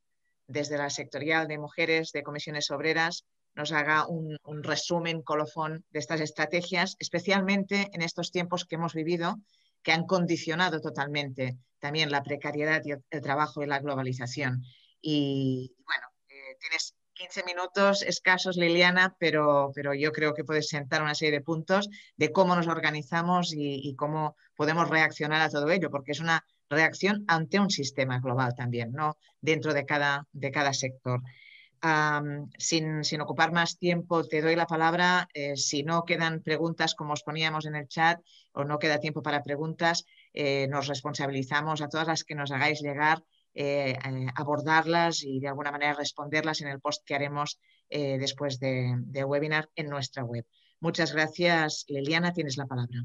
desde 0.47 0.79
la 0.79 0.91
sectorial 0.91 1.49
de 1.49 1.59
mujeres 1.59 2.13
de 2.13 2.23
comisiones 2.23 2.71
obreras, 2.71 3.25
nos 3.55 3.73
haga 3.73 4.07
un, 4.07 4.39
resumen 4.63 5.23
colofón 5.23 5.85
de 5.91 5.99
estas 5.99 6.21
estrategias, 6.21 6.97
especialmente 6.99 7.89
en 7.93 8.03
estos 8.03 8.31
tiempos 8.31 8.65
que 8.65 8.77
hemos 8.77 8.95
vivido, 8.95 9.37
que 9.83 9.93
han 9.93 10.07
condicionado 10.07 10.81
totalmente 10.81 11.59
también 11.79 12.11
la 12.11 12.23
precariedad 12.23 12.83
y 12.85 12.93
el, 12.93 13.21
trabajo 13.21 13.63
y 13.63 13.67
la 13.67 13.81
globalización. 13.81 14.63
Y 15.01 15.75
bueno, 15.85 16.07
eh, 16.29 16.57
tienes 16.61 16.95
15 17.15 17.45
minutos 17.45 18.03
escasos, 18.03 18.57
Liliana, 18.57 19.17
pero, 19.19 19.71
pero 19.75 19.93
yo 19.93 20.13
creo 20.13 20.33
que 20.33 20.45
puedes 20.45 20.69
sentar 20.69 21.03
una 21.03 21.15
serie 21.15 21.33
de 21.33 21.45
puntos 21.45 21.89
de 22.17 22.33
cómo 22.33 22.57
nos 22.57 22.69
organizamos 22.69 23.53
y, 23.55 23.95
cómo 23.97 24.37
podemos 24.57 24.89
reaccionar 24.89 25.43
a 25.43 25.51
todo 25.51 25.71
ello, 25.71 25.91
porque 25.91 26.13
es 26.13 26.21
una 26.21 26.45
reacción 26.73 27.25
ante 27.29 27.61
un 27.61 27.71
sistema 27.71 28.19
global 28.19 28.55
también, 28.55 28.93
¿no? 28.93 29.17
Dentro 29.41 29.73
de 29.75 29.87
cada, 29.87 30.27
de 30.33 30.51
cada 30.51 30.73
sector 30.73 31.23
sin, 32.59 33.21
ocupar 33.21 33.53
más 33.53 33.79
tiempo, 33.79 34.25
te 34.25 34.41
doy 34.41 34.55
la 34.55 34.67
palabra. 34.67 35.29
Eh, 35.35 35.57
si 35.57 35.83
no 35.83 36.05
quedan 36.05 36.41
preguntas, 36.43 36.95
como 36.95 37.13
os 37.13 37.23
poníamos 37.23 37.67
en 37.67 37.75
el 37.75 37.89
chat, 37.89 38.21
o 38.53 38.65
no 38.65 38.79
queda 38.79 38.99
tiempo 38.99 39.23
para 39.23 39.43
preguntas, 39.43 40.05
eh, 40.33 40.69
nos 40.69 40.87
responsabilizamos 40.87 41.83
a 41.83 41.89
todas 41.89 42.07
las 42.07 42.25
que 42.25 42.35
nos 42.35 42.53
hagáis 42.53 42.81
llegar, 42.81 43.25
eh, 43.55 43.97
abordarlas 44.37 45.25
y 45.25 45.41
de 45.41 45.49
alguna 45.49 45.73
manera 45.73 45.95
responderlas 45.95 46.61
en 46.61 46.69
el 46.69 46.81
post 46.81 47.05
que 47.05 47.15
haremos 47.15 47.59
después 47.91 48.59
de, 48.59 48.95
de 49.01 49.23
webinar 49.23 49.69
en 49.75 49.91
nuestra 49.91 50.25
web. 50.25 50.47
Muchas 50.81 51.13
gracias, 51.13 51.85
Liliana. 51.89 52.33
Tienes 52.33 52.57
la 52.57 52.65
palabra. 52.65 53.05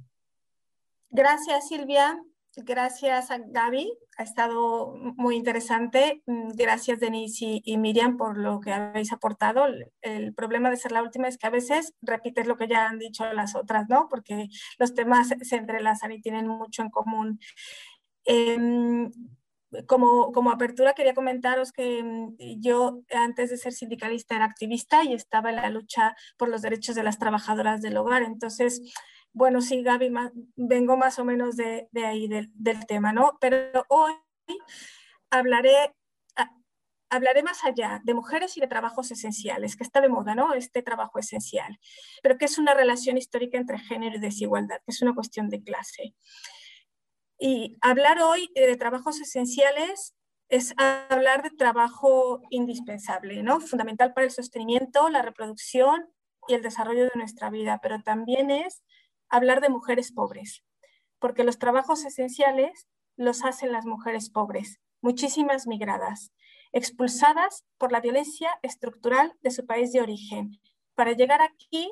Gracias, 1.10 1.68
Silvia. 1.68 2.18
Gracias 2.60 3.30
a 3.30 3.38
Gaby, 3.38 3.94
ha 4.18 4.24
estado 4.24 4.96
muy 5.16 5.36
interesante. 5.36 6.24
Mm, 6.26 6.50
gracias 6.56 7.00
Denise 7.00 7.62
y, 7.64 7.78
Miriam 7.78 8.18
por 8.18 8.36
lo 8.36 8.60
que 8.60 8.74
habéis 8.74 9.14
aportado. 9.14 9.68
El, 10.02 10.34
problema 10.34 10.72
de 10.72 10.78
ser 10.78 10.92
la 10.92 11.04
última 11.04 11.28
es 11.28 11.38
que 11.38 11.46
a 11.46 11.52
veces 11.52 11.94
repites 12.02 12.48
lo 12.48 12.58
que 12.58 12.68
ya 12.68 12.88
han 12.88 12.98
dicho 12.98 13.32
las 13.32 13.56
otras, 13.56 13.88
¿no? 13.90 14.08
Porque 14.10 14.48
los 14.80 14.96
temas 14.96 15.30
se 15.40 15.56
entrelazan 15.56 16.12
y 16.14 16.22
tienen 16.22 16.48
mucho 16.48 16.82
en 16.82 16.90
común. 16.90 17.40
Em, 18.26 19.12
como, 19.86 20.32
como, 20.32 20.50
apertura 20.50 20.94
quería 20.94 21.14
comentaros 21.14 21.72
que 21.72 22.02
mm, 22.04 22.38
yo 22.60 23.04
antes 23.14 23.52
de 23.52 23.58
ser 23.58 23.74
sindicalista 23.74 24.36
era 24.36 24.46
activista 24.46 25.04
y 25.04 25.14
estaba 25.14 25.52
en 25.52 25.58
la 25.58 25.70
lucha 25.70 26.16
por 26.38 26.50
los 26.50 26.64
derechos 26.64 26.96
de 26.96 27.04
las 27.04 27.20
trabajadoras 27.20 27.82
del 27.82 27.98
hogar. 27.98 28.24
Entonces, 28.24 28.82
bueno, 29.38 29.62
sí, 29.62 29.84
Gaby, 29.84 30.12
vengo 30.56 30.98
más 30.98 31.20
o 31.20 31.26
menos 31.26 31.56
de, 31.56 31.88
ahí, 32.04 32.28
del, 32.28 32.86
tema, 32.88 33.14
¿no? 33.14 33.38
Pero 33.40 33.86
hoy 33.88 34.14
hablaré, 35.30 35.94
hablaré 37.12 37.44
más 37.44 37.64
allá 37.64 38.02
de 38.04 38.16
mujeres 38.16 38.58
y 38.58 38.62
de 38.62 38.68
trabajos 38.68 39.12
esenciales, 39.12 39.76
que 39.76 39.84
está 39.84 40.02
de 40.02 40.10
moda, 40.10 40.34
¿no? 40.34 40.56
Este 40.56 40.82
trabajo 40.82 41.20
esencial, 41.20 41.80
pero 42.24 42.40
que 42.40 42.46
es 42.46 42.58
una 42.58 42.74
relación 42.74 43.16
histórica 43.16 43.60
entre 43.60 43.78
género 43.78 44.16
y 44.16 44.20
desigualdad, 44.20 44.78
que 44.78 44.92
es 44.92 45.02
una 45.04 45.14
cuestión 45.14 45.50
de 45.50 45.62
clase. 45.62 46.16
Y 47.38 47.78
hablar 47.82 48.20
hoy 48.20 48.50
de 48.56 48.76
trabajos 48.76 49.22
esenciales 49.22 50.16
es 50.50 50.74
hablar 50.80 51.44
de 51.44 51.52
trabajo 51.52 52.42
indispensable, 52.50 53.44
¿no? 53.44 53.60
Fundamental 53.60 54.14
para 54.14 54.26
el 54.26 54.32
sostenimiento, 54.32 55.10
la 55.10 55.22
reproducción 55.22 56.10
y 56.48 56.56
el 56.56 56.64
desarrollo 56.64 57.04
de 57.04 57.12
nuestra 57.14 57.52
vida, 57.52 57.80
pero 57.84 58.02
también 58.02 58.50
es 58.50 58.82
hablar 59.30 59.62
de 59.62 59.70
mujeres 59.70 60.12
pobres, 60.12 60.64
porque 61.20 61.44
los 61.44 61.60
trabajos 61.60 62.06
esenciales 62.06 62.88
los 63.16 63.44
hacen 63.44 63.72
las 63.72 63.86
mujeres 63.86 64.30
pobres, 64.30 64.80
muchísimas 65.02 65.68
migradas, 65.68 66.32
expulsadas 66.72 67.66
por 67.78 67.92
la 67.92 68.02
violencia 68.02 68.52
estructural 68.62 69.34
de 69.42 69.52
su 69.52 69.66
país 69.66 69.92
de 69.92 70.02
origen, 70.02 70.60
para 70.96 71.14
llegar 71.14 71.42
aquí 71.42 71.92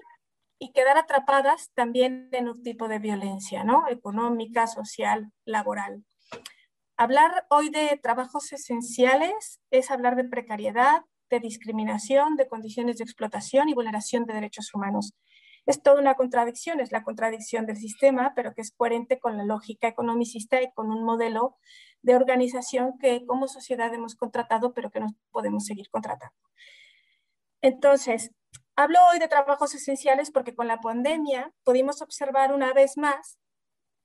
y 0.59 0.71
quedar 0.71 0.97
atrapadas 0.97 1.71
también 1.73 2.29
en 2.31 2.47
un 2.49 2.63
tipo 2.63 2.87
de 2.87 2.99
violencia, 2.99 3.63
¿no? 3.63 3.87
Económica, 3.89 4.67
social, 4.67 5.31
laboral. 5.43 6.03
Hablar 6.97 7.45
hoy 7.49 7.69
de 7.69 7.99
trabajos 8.01 8.53
esenciales 8.53 9.59
es 9.69 9.91
hablar 9.91 10.15
de 10.15 10.23
precariedad, 10.23 11.03
de 11.29 11.39
discriminación, 11.39 12.35
de 12.37 12.47
condiciones 12.47 12.97
de 12.97 13.03
explotación 13.03 13.67
y 13.67 13.73
vulneración 13.73 14.25
de 14.25 14.33
derechos 14.33 14.73
humanos. 14.73 15.13
Es 15.65 15.81
toda 15.81 15.99
una 15.99 16.15
contradicción, 16.15 16.79
es 16.79 16.91
la 16.91 17.03
contradicción 17.03 17.65
del 17.65 17.77
sistema, 17.77 18.33
pero 18.35 18.53
que 18.53 18.61
es 18.61 18.71
coherente 18.71 19.19
con 19.19 19.37
la 19.37 19.45
lógica 19.45 19.87
economicista 19.87 20.61
y 20.61 20.71
con 20.73 20.91
un 20.91 21.03
modelo 21.03 21.57
de 22.03 22.15
organización 22.15 22.97
que 22.99 23.25
como 23.25 23.47
sociedad 23.47 23.93
hemos 23.93 24.15
contratado, 24.15 24.73
pero 24.73 24.91
que 24.91 24.99
no 24.99 25.15
podemos 25.31 25.65
seguir 25.65 25.89
contratando. 25.89 26.35
Entonces, 27.61 28.31
hablo 28.75 28.99
hoy 29.11 29.17
de 29.17 29.27
trabajos 29.27 29.73
esenciales 29.73 30.29
porque 30.29 30.53
con 30.53 30.67
la 30.67 30.81
pandemia 30.81 31.51
pudimos 31.63 32.01
observar 32.03 32.53
una 32.53 32.73
vez 32.73 32.95
más 32.95 33.39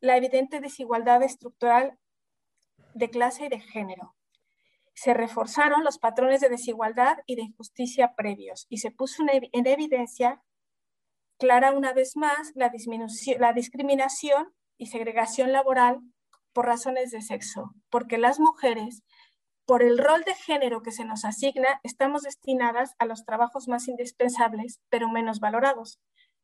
la 0.01 0.16
evidente 0.16 0.61
desigualdad 0.61 1.23
estructural 1.23 1.99
de 2.95 3.11
clase 3.11 3.45
y 3.45 3.49
de 3.49 3.61
género. 3.61 4.16
Se 4.95 5.12
reforzaron 5.12 5.85
los 5.85 5.99
patrones 5.99 6.41
de 6.41 6.49
desigualdad 6.49 7.19
y 7.27 7.37
de 7.37 7.43
injusticia 7.43 8.15
previos 8.15 8.66
y 8.70 8.78
se 8.78 8.91
puso 8.91 9.23
en 9.28 9.66
evidencia 9.66 10.43
clara 11.41 11.73
una 11.73 11.93
vez 11.93 12.17
más 12.17 12.53
la, 12.55 12.71
la 13.39 13.53
discriminación 13.53 14.55
y 14.79 14.87
segregación 14.87 15.51
laboral 15.51 16.01
por 16.53 16.67
razones 16.67 17.11
de 17.11 17.23
sexo, 17.23 17.75
porque 17.91 18.19
las 18.19 18.39
mujeres, 18.39 19.03
por 19.65 19.83
el 19.83 19.99
rol 19.99 20.23
de 20.25 20.35
género 20.35 20.83
que 20.83 20.93
se 20.93 21.05
nos 21.05 21.25
asigna, 21.25 21.81
estamos 21.83 22.23
destinadas 22.23 22.95
a 22.99 23.07
los 23.07 23.25
trabajos 23.25 23.69
más 23.69 23.89
indispensables, 23.89 24.81
pero 24.91 25.09
menos 25.09 25.41
valorados, 25.41 25.99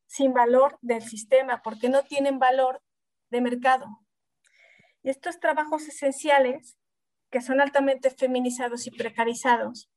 sin 0.06 0.32
valor 0.32 0.78
del 0.81 1.02
sistema, 1.02 1.60
porque 1.62 1.89
no 1.89 2.02
tienen 2.02 2.39
valor 2.39 2.82
de 3.31 3.40
mercado. 3.40 3.86
Y 5.02 5.10
estos 5.10 5.39
trabajos 5.40 5.86
esenciales, 5.89 6.78
que 7.31 7.40
son 7.40 7.60
altamente 7.60 8.10
feminizados 8.10 8.86
y 8.86 8.90
precarizados, 8.90 9.90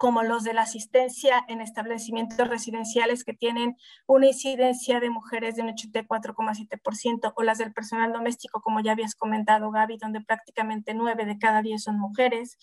como 0.00 0.22
los 0.22 0.44
de 0.44 0.54
la 0.54 0.62
asistencia 0.62 1.44
en 1.46 1.60
establecimientos 1.60 2.48
residenciales 2.48 3.22
que 3.22 3.34
tienen 3.34 3.76
una 4.06 4.28
incidencia 4.28 4.98
de 4.98 5.10
mujeres 5.10 5.56
de 5.56 5.62
un 5.62 5.68
84,7%, 5.68 7.34
o 7.36 7.42
las 7.42 7.58
del 7.58 7.74
personal 7.74 8.10
doméstico, 8.10 8.62
como 8.62 8.80
ya 8.80 8.92
habías 8.92 9.14
comentado, 9.14 9.70
Gaby, 9.70 9.98
donde 9.98 10.22
prácticamente 10.22 10.94
9 10.94 11.26
de 11.26 11.38
cada 11.38 11.60
10 11.60 11.82
son 11.82 11.98
mujeres, 11.98 12.56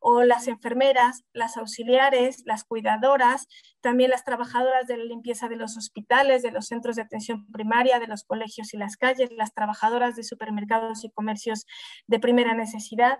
o 0.00 0.22
las 0.22 0.46
enfermeras, 0.46 1.24
las 1.32 1.56
auxiliares, 1.56 2.42
las 2.44 2.62
cuidadoras, 2.62 3.48
también 3.80 4.10
las 4.10 4.22
trabajadoras 4.22 4.86
de 4.86 4.98
la 4.98 5.04
limpieza 5.06 5.48
de 5.48 5.56
los 5.56 5.76
hospitales, 5.76 6.42
de 6.42 6.52
los 6.52 6.66
centros 6.66 6.94
de 6.94 7.02
atención 7.02 7.50
primaria, 7.50 7.98
de 7.98 8.06
los 8.06 8.22
colegios 8.22 8.72
y 8.74 8.76
las 8.76 8.96
calles, 8.96 9.30
las 9.32 9.52
trabajadoras 9.54 10.14
de 10.14 10.22
supermercados 10.22 11.02
y 11.02 11.10
comercios 11.10 11.66
de 12.06 12.20
primera 12.20 12.54
necesidad. 12.54 13.18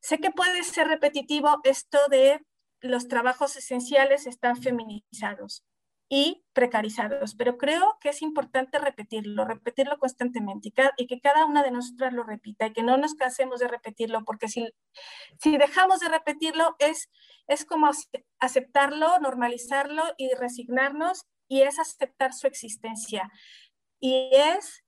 Sé 0.00 0.18
que 0.18 0.30
puede 0.30 0.62
ser 0.62 0.86
repetitivo 0.86 1.58
esto 1.64 1.98
de 2.08 2.40
los 2.80 3.08
trabajos 3.08 3.56
esenciales 3.56 4.26
están 4.26 4.56
feminizados 4.56 5.64
y 6.08 6.42
precarizados, 6.54 7.34
pero 7.34 7.58
creo 7.58 7.98
que 8.00 8.08
es 8.08 8.22
importante 8.22 8.78
repetirlo, 8.78 9.44
repetirlo 9.44 9.98
constantemente 9.98 10.72
y, 10.96 11.06
que 11.06 11.20
cada 11.20 11.44
una 11.44 11.62
de 11.62 11.70
nosotras 11.70 12.14
lo 12.14 12.22
repita 12.22 12.66
y 12.66 12.72
que 12.72 12.82
no 12.82 12.96
nos 12.96 13.14
cansemos 13.14 13.60
de 13.60 13.68
repetirlo, 13.68 14.24
porque 14.24 14.48
si, 14.48 14.66
si 15.38 15.58
dejamos 15.58 16.00
de 16.00 16.08
repetirlo 16.08 16.76
es, 16.78 17.10
es 17.46 17.66
como 17.66 17.90
aceptarlo, 18.38 19.18
normalizarlo 19.18 20.02
y 20.16 20.32
resignarnos 20.34 21.26
y 21.46 21.62
es 21.62 21.78
aceptar 21.78 22.32
su 22.32 22.46
existencia 22.46 23.30
y 24.00 24.30
es 24.32 24.84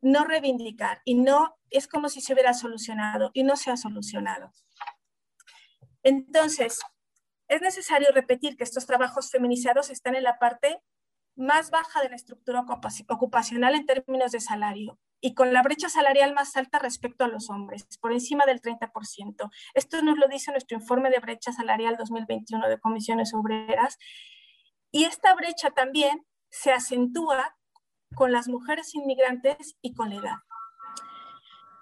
no 0.00 0.24
reivindicar 0.24 1.02
y 1.04 1.16
no 1.16 1.58
es 1.70 1.86
como 1.86 2.08
si 2.08 2.22
se 2.22 2.32
hubiera 2.32 2.54
solucionado 2.54 3.30
y 3.34 3.42
no 3.42 3.56
se 3.56 3.70
ha 3.70 3.76
solucionado. 3.76 4.52
Entonces, 6.08 6.80
es 7.48 7.60
necesario 7.60 8.08
repetir 8.14 8.56
que 8.56 8.64
estos 8.64 8.86
trabajos 8.86 9.30
feminizados 9.30 9.90
están 9.90 10.14
en 10.14 10.22
la 10.22 10.38
parte 10.38 10.80
más 11.36 11.70
baja 11.70 12.00
de 12.00 12.08
la 12.08 12.16
estructura 12.16 12.64
ocupacional 13.08 13.74
en 13.74 13.84
términos 13.84 14.32
de 14.32 14.40
salario 14.40 14.98
y 15.20 15.34
con 15.34 15.52
la 15.52 15.62
brecha 15.62 15.90
salarial 15.90 16.32
más 16.32 16.56
alta 16.56 16.78
respecto 16.78 17.24
a 17.24 17.28
los 17.28 17.50
hombres, 17.50 17.86
por 18.00 18.12
encima 18.12 18.46
del 18.46 18.62
30%. 18.62 19.50
Esto 19.74 20.00
nos 20.00 20.16
lo 20.16 20.28
dice 20.28 20.50
nuestro 20.50 20.78
informe 20.78 21.10
de 21.10 21.18
brecha 21.18 21.52
salarial 21.52 21.98
2021 21.98 22.70
de 22.70 22.80
comisiones 22.80 23.34
obreras. 23.34 23.98
Y 24.90 25.04
esta 25.04 25.34
brecha 25.34 25.72
también 25.72 26.24
se 26.50 26.72
acentúa 26.72 27.54
con 28.14 28.32
las 28.32 28.48
mujeres 28.48 28.94
inmigrantes 28.94 29.76
y 29.82 29.92
con 29.92 30.08
la 30.08 30.16
edad. 30.16 30.47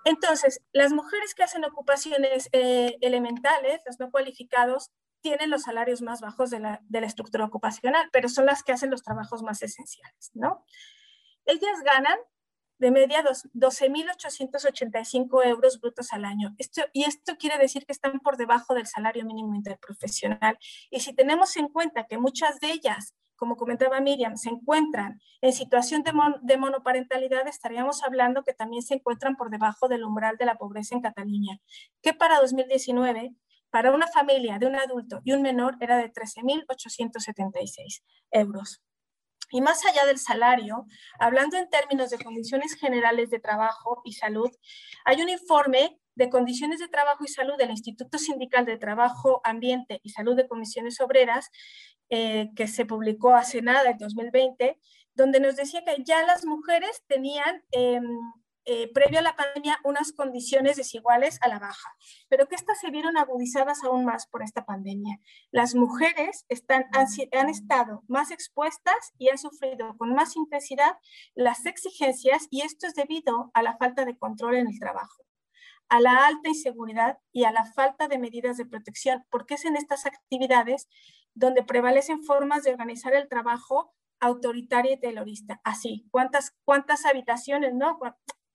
Entonces, 0.06 0.62
las 0.72 0.92
mujeres 0.92 1.34
que 1.34 1.42
hacen 1.42 1.64
ocupaciones 1.64 2.48
eh, 2.52 2.96
elementales, 3.00 3.80
los 3.84 3.98
no 3.98 4.12
cualificados, 4.12 4.92
tienen 5.20 5.50
los 5.50 5.62
salarios 5.62 6.00
más 6.00 6.20
bajos 6.20 6.50
de 6.50 6.60
la, 6.60 6.80
de 6.84 7.00
la, 7.00 7.08
estructura 7.08 7.44
ocupacional, 7.44 8.08
pero 8.12 8.28
son 8.28 8.46
las 8.46 8.62
que 8.62 8.70
hacen 8.70 8.90
los 8.90 9.02
trabajos 9.02 9.42
más 9.42 9.60
esenciales, 9.62 10.30
¿no? 10.34 10.64
Ellas 11.44 11.82
ganan 11.84 12.16
de 12.78 12.92
media 12.92 13.24
12.885 13.24 15.44
euros 15.44 15.80
brutos 15.80 16.12
al 16.12 16.24
año. 16.24 16.54
Esto, 16.58 16.82
y 16.92 17.02
esto 17.02 17.36
quiere 17.36 17.58
decir 17.58 17.84
que 17.84 17.92
están 17.92 18.20
por 18.20 18.36
debajo 18.36 18.74
del 18.74 18.86
salario 18.86 19.24
mínimo 19.24 19.56
interprofesional. 19.56 20.56
Y 20.88 21.00
si 21.00 21.14
tenemos 21.14 21.56
en 21.56 21.66
cuenta 21.68 22.06
que 22.06 22.18
muchas 22.18 22.60
de 22.60 22.70
ellas, 22.70 23.16
como 23.36 23.56
comentaba 23.56 24.00
Miriam, 24.00 24.36
se 24.36 24.48
encuentran 24.48 25.20
en 25.40 25.52
situación 25.52 26.02
de, 26.02 26.56
monoparentalidad, 26.56 27.46
estaríamos 27.46 28.02
hablando 28.02 28.42
que 28.42 28.54
también 28.54 28.82
se 28.82 28.94
encuentran 28.94 29.36
por 29.36 29.50
debajo 29.50 29.88
del 29.88 30.04
umbral 30.04 30.36
de 30.36 30.46
la 30.46 30.56
pobreza 30.56 30.94
en 30.94 31.02
Cataluña, 31.02 31.58
que 32.02 32.14
para 32.14 32.40
2019 32.40 33.34
para 33.70 33.92
una 33.92 34.06
familia 34.06 34.58
de 34.58 34.66
un 34.66 34.76
adulto 34.76 35.20
y 35.24 35.32
un 35.32 35.42
menor 35.42 35.76
era 35.80 35.98
de 35.98 36.10
13.876 36.10 38.02
euros. 38.30 38.82
Y 39.50 39.60
más 39.60 39.84
allá 39.84 40.06
del 40.06 40.18
salario, 40.18 40.86
hablando 41.18 41.56
en 41.56 41.68
términos 41.68 42.10
de 42.10 42.18
condiciones 42.18 42.74
generales 42.74 43.30
de 43.30 43.38
trabajo 43.38 44.00
y 44.04 44.14
salud, 44.14 44.50
hay 45.04 45.20
un 45.20 45.28
informe 45.28 46.00
de 46.16 46.30
condiciones 46.30 46.80
de 46.80 46.88
trabajo 46.88 47.24
y 47.24 47.28
salud 47.28 47.56
del 47.56 47.70
Instituto 47.70 48.18
Sindical 48.18 48.64
de 48.64 48.78
Trabajo, 48.78 49.40
Ambiente 49.44 50.00
y 50.02 50.10
Salud 50.10 50.34
de 50.34 50.48
Comisiones 50.48 51.00
Obreras, 51.00 51.50
eh, 52.08 52.50
que 52.56 52.66
se 52.66 52.86
publicó 52.86 53.34
hace 53.34 53.62
nada, 53.62 53.90
en 53.90 53.98
2020, 53.98 54.78
donde 55.14 55.40
nos 55.40 55.56
decía 55.56 55.84
que 55.84 56.02
ya 56.04 56.24
las 56.24 56.44
mujeres 56.44 57.02
tenían 57.06 57.62
em, 57.70 58.04
eh, 58.64 58.90
previo 58.92 59.20
a 59.20 59.22
la 59.22 59.36
pandemia 59.36 59.78
unas 59.84 60.12
condiciones 60.12 60.76
desiguales 60.76 61.38
a 61.42 61.48
la 61.48 61.58
baja, 61.58 61.94
pero 62.28 62.48
que 62.48 62.56
estas 62.56 62.80
se 62.80 62.90
vieron 62.90 63.16
agudizadas 63.16 63.84
aún 63.84 64.04
más 64.04 64.26
por 64.26 64.42
esta 64.42 64.64
pandemia. 64.64 65.20
Las 65.52 65.74
mujeres 65.74 66.46
están, 66.48 66.86
han, 66.92 67.06
han 67.32 67.48
estado 67.48 68.02
más 68.08 68.30
expuestas 68.30 69.12
y 69.18 69.28
han 69.28 69.38
sufrido 69.38 69.96
con 69.98 70.14
más 70.14 70.34
intensidad 70.34 70.96
las 71.34 71.66
exigencias 71.66 72.48
y 72.50 72.62
esto 72.62 72.86
es 72.86 72.94
debido 72.94 73.50
a 73.54 73.62
la 73.62 73.76
falta 73.76 74.04
de 74.04 74.18
control 74.18 74.56
en 74.56 74.68
el 74.68 74.78
trabajo 74.80 75.25
a 75.88 76.00
la 76.00 76.26
alta 76.26 76.48
inseguridad 76.48 77.18
y 77.32 77.44
a 77.44 77.52
la 77.52 77.64
falta 77.64 78.08
de 78.08 78.18
medidas 78.18 78.56
de 78.56 78.66
protección, 78.66 79.24
porque 79.30 79.54
es 79.54 79.64
en 79.64 79.76
estas 79.76 80.06
actividades 80.06 80.88
donde 81.34 81.62
prevalecen 81.62 82.24
formas 82.24 82.64
de 82.64 82.70
organizar 82.70 83.14
el 83.14 83.28
trabajo 83.28 83.94
autoritaria 84.20 84.92
y 84.92 85.00
terrorista. 85.00 85.60
Así, 85.64 86.06
¿cuántas, 86.10 86.56
cuántas 86.64 87.04
habitaciones, 87.04 87.74
no? 87.74 87.98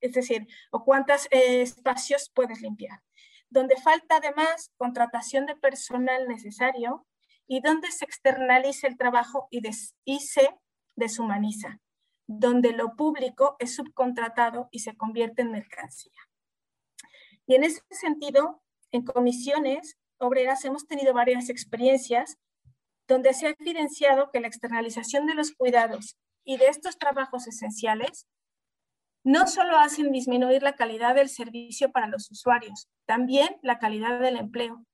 es 0.00 0.12
decir, 0.12 0.46
o 0.70 0.84
cuántos 0.84 1.26
eh, 1.30 1.62
espacios 1.62 2.30
puedes 2.34 2.60
limpiar. 2.60 3.00
Donde 3.48 3.76
falta 3.76 4.16
además 4.16 4.72
contratación 4.76 5.46
de 5.46 5.56
personal 5.56 6.26
necesario 6.26 7.06
y 7.46 7.60
donde 7.60 7.90
se 7.90 8.04
externaliza 8.04 8.88
el 8.88 8.96
trabajo 8.96 9.46
y, 9.50 9.62
y 10.04 10.20
se 10.20 10.56
deshumaniza. 10.96 11.78
Donde 12.26 12.72
lo 12.72 12.96
público 12.96 13.56
es 13.58 13.76
subcontratado 13.76 14.68
y 14.70 14.80
se 14.80 14.96
convierte 14.96 15.42
en 15.42 15.52
mercancía. 15.52 16.12
Y 17.46 17.54
en 17.54 17.64
ese 17.64 17.82
sentido, 17.90 18.62
en 18.90 19.04
comisiones 19.04 19.98
obreras 20.18 20.64
hemos 20.64 20.86
tenido 20.86 21.12
varias 21.12 21.48
experiencias 21.48 22.38
donde 23.08 23.34
se 23.34 23.46
ha 23.46 23.56
evidenciado 23.58 24.30
que 24.30 24.40
la 24.40 24.46
externalización 24.46 25.26
de 25.26 25.34
los 25.34 25.52
cuidados 25.52 26.16
y 26.44 26.56
de 26.56 26.68
estos 26.68 26.98
trabajos 26.98 27.46
esenciales 27.46 28.26
no 29.24 29.46
solo 29.46 29.78
hacen 29.78 30.10
disminuir 30.10 30.62
la 30.62 30.74
calidad 30.74 31.14
del 31.14 31.28
servicio 31.28 31.92
para 31.92 32.08
los 32.08 32.30
usuarios, 32.30 32.88
también 33.06 33.56
la 33.62 33.78
calidad 33.78 34.18
del 34.20 34.36
empleo. 34.36 34.84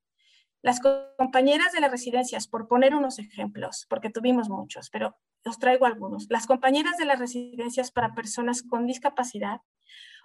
Las 0.61 0.81
compañeras 1.16 1.73
de 1.73 1.81
las 1.81 1.91
residencias, 1.91 2.49
por 2.49 2.66
poner 2.66 2.95
unos 2.95 3.19
ejemplos, 3.19 3.87
porque 3.89 4.11
tuvimos 4.11 4.49
muchos, 4.49 4.91
pero 4.91 5.16
os 5.45 5.59
traigo 5.59 5.87
algunos. 5.87 6.27
Las 6.29 6.47
compañeras 6.47 6.97
de 6.99 7.05
las 7.05 7.20
residencias 7.20 7.91
para 7.93 8.15
personas 8.15 8.62
con 8.62 8.87
discapacidad 8.87 9.61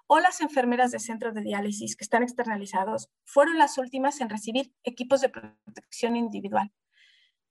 o 0.07 0.19
las 0.19 0.41
enfermeras 0.41 0.91
de 0.91 0.99
centros 0.99 1.33
de 1.33 1.41
diálisis 1.41 1.95
que 1.95 2.03
están 2.03 2.23
externalizados 2.23 3.09
fueron 3.25 3.57
las 3.57 3.77
últimas 3.77 4.21
en 4.21 4.29
recibir 4.29 4.73
equipos 4.83 5.21
de 5.21 5.29
protección 5.29 6.15
individual, 6.15 6.71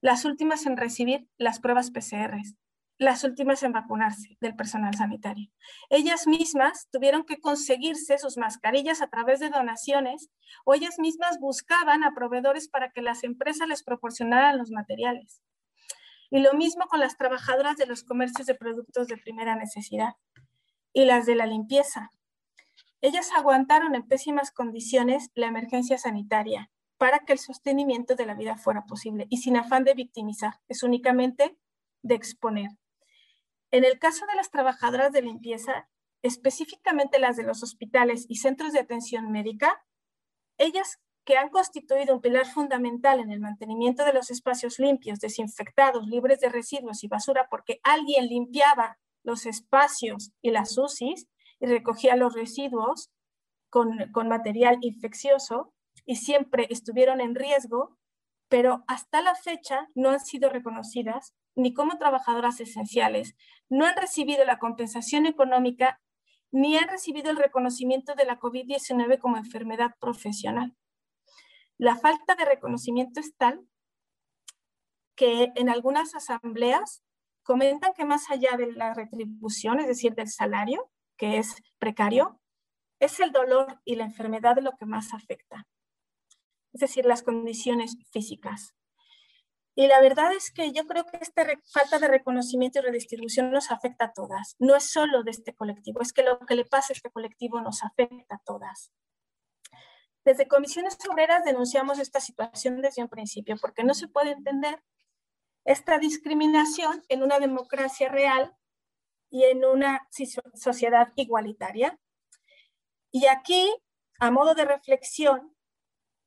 las 0.01 0.25
últimas 0.25 0.67
en 0.67 0.77
recibir 0.77 1.29
las 1.39 1.61
pruebas 1.61 1.91
PCRs, 1.91 2.57
las 2.99 3.25
últimas 3.25 3.63
en 3.63 3.73
vacunarse 3.73 4.37
del 4.41 4.55
personal 4.55 4.95
sanitario. 4.95 5.51
Ellas 5.91 6.27
mismas 6.27 6.89
tuvieron 6.91 7.25
que 7.25 7.41
conseguirse 7.41 8.19
sus 8.19 8.37
mascarillas 8.37 9.03
a 9.03 9.09
través 9.09 9.41
de 9.41 9.51
donaciones 9.51 10.31
o 10.65 10.75
ellas 10.75 10.99
mismas 10.99 11.39
buscaban 11.41 12.05
a 12.05 12.15
proveedores 12.15 12.69
para 12.69 12.91
que 12.91 13.03
las 13.03 13.25
empresas 13.25 13.69
les 13.69 13.83
proporcionaran 13.83 14.59
los 14.59 14.71
materiales. 14.71 15.43
Y 16.31 16.41
lo 16.41 16.55
mismo 16.55 16.87
con 16.87 17.01
las 17.01 17.17
trabajadoras 17.19 17.77
de 17.77 17.87
los 17.87 18.05
comercios 18.05 18.47
de 18.47 18.55
productos 18.55 19.09
de 19.09 19.19
primera 19.19 19.55
necesidad 19.57 20.15
y 20.93 21.05
las 21.05 21.27
de 21.27 21.35
la 21.35 21.47
limpieza. 21.47 22.11
Ellas 23.03 23.31
aguantaron 23.37 23.97
en 23.97 24.07
pésimas 24.07 24.53
condiciones 24.53 25.31
la 25.35 25.49
emergencia 25.49 25.99
sanitaria 25.99 26.71
para 26.99 27.19
que 27.19 27.33
el 27.33 27.41
sostenimiento 27.41 28.15
de 28.15 28.27
la 28.27 28.35
vida 28.35 28.57
fuera 28.57 28.87
posible 28.87 29.27
y 29.29 29.39
sin 29.39 29.57
afán 29.57 29.83
de 29.83 29.95
victimizar, 29.95 30.61
es 30.69 30.85
únicamente 30.85 31.59
de 32.03 32.15
exponer. 32.15 32.71
En 33.73 33.85
el 33.85 33.99
caso 33.99 34.25
de 34.27 34.37
las 34.37 34.53
trabajadoras 34.53 35.11
de 35.11 35.21
limpieza, 35.21 35.89
específicamente 36.23 37.19
las 37.19 37.37
de 37.37 37.43
los 37.43 37.65
hospitales 37.65 38.25
y 38.29 38.37
centros 38.37 38.73
de 38.73 38.79
atención 38.79 39.33
médica, 39.33 39.85
ellas 40.57 41.01
que 41.25 41.37
han 41.37 41.49
constituido 41.49 42.15
un 42.15 42.21
pilar 42.21 42.47
fundamental 42.47 43.19
en 43.19 43.33
el 43.33 43.41
mantenimiento 43.41 44.05
de 44.05 44.13
los 44.13 44.31
espacios 44.31 44.79
limpios, 44.79 45.19
desinfectados, 45.19 46.07
libres 46.07 46.39
de 46.39 46.51
residuos 46.51 47.03
y 47.03 47.09
basura, 47.09 47.49
porque 47.51 47.81
alguien 47.83 48.29
limpiaba 48.29 49.01
los 49.25 49.45
espacios 49.47 50.31
y 50.41 50.53
las 50.53 50.79
UCIs 50.79 51.27
y 51.63 51.67
recogía 51.67 52.17
los 52.17 52.35
residuos 52.35 53.11
con, 53.71 54.11
con 54.13 54.29
material 54.29 54.79
infeccioso 54.83 55.73
y 56.05 56.17
siempre 56.17 56.67
estuvieron 56.71 57.21
en 57.21 57.37
riesgo, 57.37 57.97
pero 58.49 58.83
hasta 58.89 59.23
la 59.23 59.37
fecha 59.37 59.89
no 59.95 60.11
han 60.11 60.21
sido 60.21 60.51
reconocidas 60.51 61.35
ni 61.55 61.73
como 61.73 61.99
trabajadoras 61.99 62.61
esenciales, 62.61 63.37
no 63.71 63.87
han 63.87 63.97
recibido 63.97 64.45
la 64.45 64.59
compensación 64.59 65.25
económica 65.25 66.01
ni 66.51 66.77
han 66.77 66.89
recibido 66.89 67.31
el 67.31 67.37
reconocimiento 67.37 68.15
de 68.15 68.25
la 68.27 68.41
COVID-19 68.41 69.19
como 69.19 69.37
enfermedad 69.37 69.95
profesional. 70.01 70.75
La 71.79 71.97
falta 71.97 72.35
de 72.35 72.45
reconocimiento 72.45 73.21
es 73.21 73.37
tal 73.37 73.67
que 75.15 75.53
en 75.55 75.69
algunas 75.69 76.15
asambleas 76.17 77.03
comentan 77.45 77.93
que 77.95 78.05
más 78.05 78.31
allá 78.31 78.57
de 78.57 78.73
la 78.73 78.95
retribución, 78.95 79.79
es 79.79 79.87
decir, 79.87 80.15
del 80.15 80.29
salario, 80.29 80.91
que 81.17 81.39
es 81.39 81.57
precario, 81.79 82.41
es 82.99 83.21
el 83.21 83.33
dolor 83.33 83.81
y 83.85 83.97
la 83.97 84.05
enfermedad 84.05 84.57
lo 84.61 84.73
que 84.73 84.87
más 84.87 85.13
afecta. 85.13 85.67
Es 86.73 86.81
decir, 86.81 87.05
las 87.05 87.23
condiciones 87.23 87.97
físicas. 88.11 88.75
Y 89.75 89.87
la 89.87 90.01
verdad 90.01 90.33
es 90.33 90.51
que 90.51 90.73
yo 90.73 90.87
creo 90.87 91.07
que 91.07 91.19
esta 91.21 91.47
falta 91.73 91.99
de 91.99 92.09
reconocimiento 92.09 92.79
y 92.79 92.83
redistribución 92.83 93.51
nos 93.51 93.71
afecta 93.71 94.07
a 94.07 94.13
todas. 94.13 94.55
No 94.59 94.77
es 94.77 94.91
solo 94.91 95.23
de 95.23 95.31
este 95.31 95.55
colectivo, 95.55 96.03
es 96.03 96.13
que 96.13 96.23
lo 96.23 96.39
que 96.41 96.55
le 96.55 96.65
pasa 96.65 96.93
a 96.93 96.97
este 96.97 97.11
colectivo 97.11 97.61
nos 97.61 97.83
afecta 97.83 98.37
a 98.37 98.43
todas. 98.45 98.93
Desde 100.25 100.47
Comisiones 100.47 100.97
Obreras 101.11 101.45
denunciamos 101.45 101.99
esta 101.99 102.21
situación 102.21 102.81
desde 102.83 103.03
un 103.03 103.09
principio, 103.09 103.57
porque 103.61 103.83
no 103.83 103.95
se 103.95 104.09
puede 104.09 104.33
entender 104.33 104.83
esta 105.65 105.99
discriminación 105.99 107.03
en 107.09 107.23
una 107.23 107.39
democracia 107.39 108.09
real 108.09 108.55
y 109.33 109.45
en 109.45 109.65
una 109.65 110.09
sociedad 110.55 111.13
igualitaria. 111.17 111.99
Y 113.11 113.27
aquí, 113.27 113.75
a 114.21 114.31
modo 114.31 114.55
de 114.55 114.65
reflexión, 114.65 115.53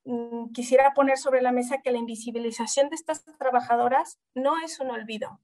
Mm, 0.06 0.52
quisiera 0.52 0.94
poner 0.94 1.18
sobre 1.18 1.42
la 1.42 1.52
mesa 1.52 1.82
que 1.82 1.92
la 1.92 1.98
invisibilización 1.98 2.90
de 2.90 2.96
estas 2.96 3.26
trabajadoras 3.40 4.20
no 4.36 4.62
es 4.64 4.80
un 4.80 4.92
olvido, 4.92 5.42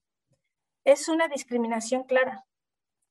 es 0.86 1.10
una 1.10 1.28
discriminación 1.28 2.04
clara, 2.04 2.46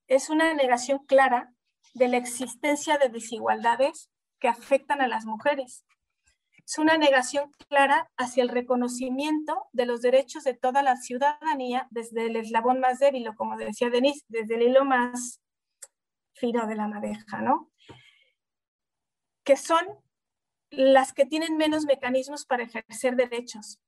es 0.07 0.31
una 0.31 0.55
negación 0.55 1.05
clara 1.07 1.53
de 1.95 2.07
la 2.07 2.19
existencia 2.19 2.99
de 2.99 3.09
desigualdades 3.09 4.11
que 4.39 4.47
afectan 4.47 5.01
a 5.01 5.09
las 5.09 5.25
mujeres. 5.27 5.85
Es 6.71 6.79
una 6.79 6.97
negación 6.97 7.51
clara 7.69 8.13
hacia 8.17 8.45
el 8.45 8.49
reconocimiento 8.49 9.67
de 9.73 9.87
los 9.87 10.03
derechos 10.03 10.45
de 10.45 10.55
toda 10.55 10.85
la 10.85 10.95
ciudadanía 10.95 11.89
desde 11.91 12.27
el 12.27 12.37
eslabón 12.37 12.79
más 12.79 13.01
débil, 13.01 13.27
o 13.27 13.35
como 13.35 13.57
decía 13.57 13.91
Denise, 13.91 14.25
desde 14.29 14.55
el 14.55 14.63
hilo 14.63 14.85
más 14.85 15.41
fino 16.33 16.69
de 16.69 16.77
la 16.77 16.87
madeja, 16.87 17.43
¿no? 17.43 17.73
Que 19.43 19.57
son 19.57 19.85
las 20.71 21.13
que 21.13 21.27
tienen 21.27 21.57
menos 21.57 21.87
mecanismos 21.87 22.47
para 22.47 22.63
ejercer 22.63 23.17
derechos. 23.17 23.81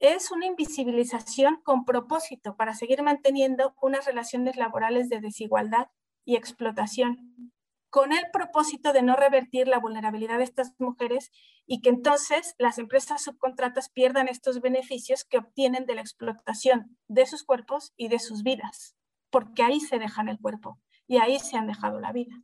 Es 0.00 0.30
una 0.30 0.44
invisibilización 0.44 1.62
con 1.62 1.86
propósito 1.86 2.56
para 2.56 2.74
seguir 2.74 3.02
manteniendo 3.02 3.74
unas 3.80 4.04
relaciones 4.04 4.56
laborales 4.56 5.08
de 5.08 5.22
desigualdad 5.22 5.86
y 6.26 6.36
explotación. 6.36 7.54
Con 7.90 8.12
el 8.12 8.24
propósito 8.32 8.92
de 8.92 9.02
no 9.02 9.16
revertir 9.16 9.66
la 9.66 9.80
vulnerabilidad 9.80 10.38
de 10.38 10.44
estas 10.44 10.72
mujeres 10.78 11.30
y 11.66 11.80
que 11.80 11.90
entonces 11.90 12.54
las 12.58 12.78
empresas 12.78 13.22
subcontratas 13.22 13.90
pierdan 13.90 14.28
estos 14.28 14.60
beneficios 14.60 15.24
que 15.24 15.38
obtienen 15.38 15.86
de 15.86 15.96
la 15.96 16.00
explotación 16.00 16.96
de 17.08 17.26
sus 17.26 17.44
cuerpos 17.44 17.92
y 17.96 18.08
de 18.08 18.20
sus 18.20 18.42
vidas, 18.42 18.96
porque 19.30 19.64
ahí 19.64 19.80
se 19.80 19.98
dejan 19.98 20.28
el 20.28 20.38
cuerpo 20.38 20.78
y 21.06 21.18
ahí 21.18 21.40
se 21.40 21.56
han 21.56 21.66
dejado 21.66 22.00
la 22.00 22.12
vida. 22.12 22.34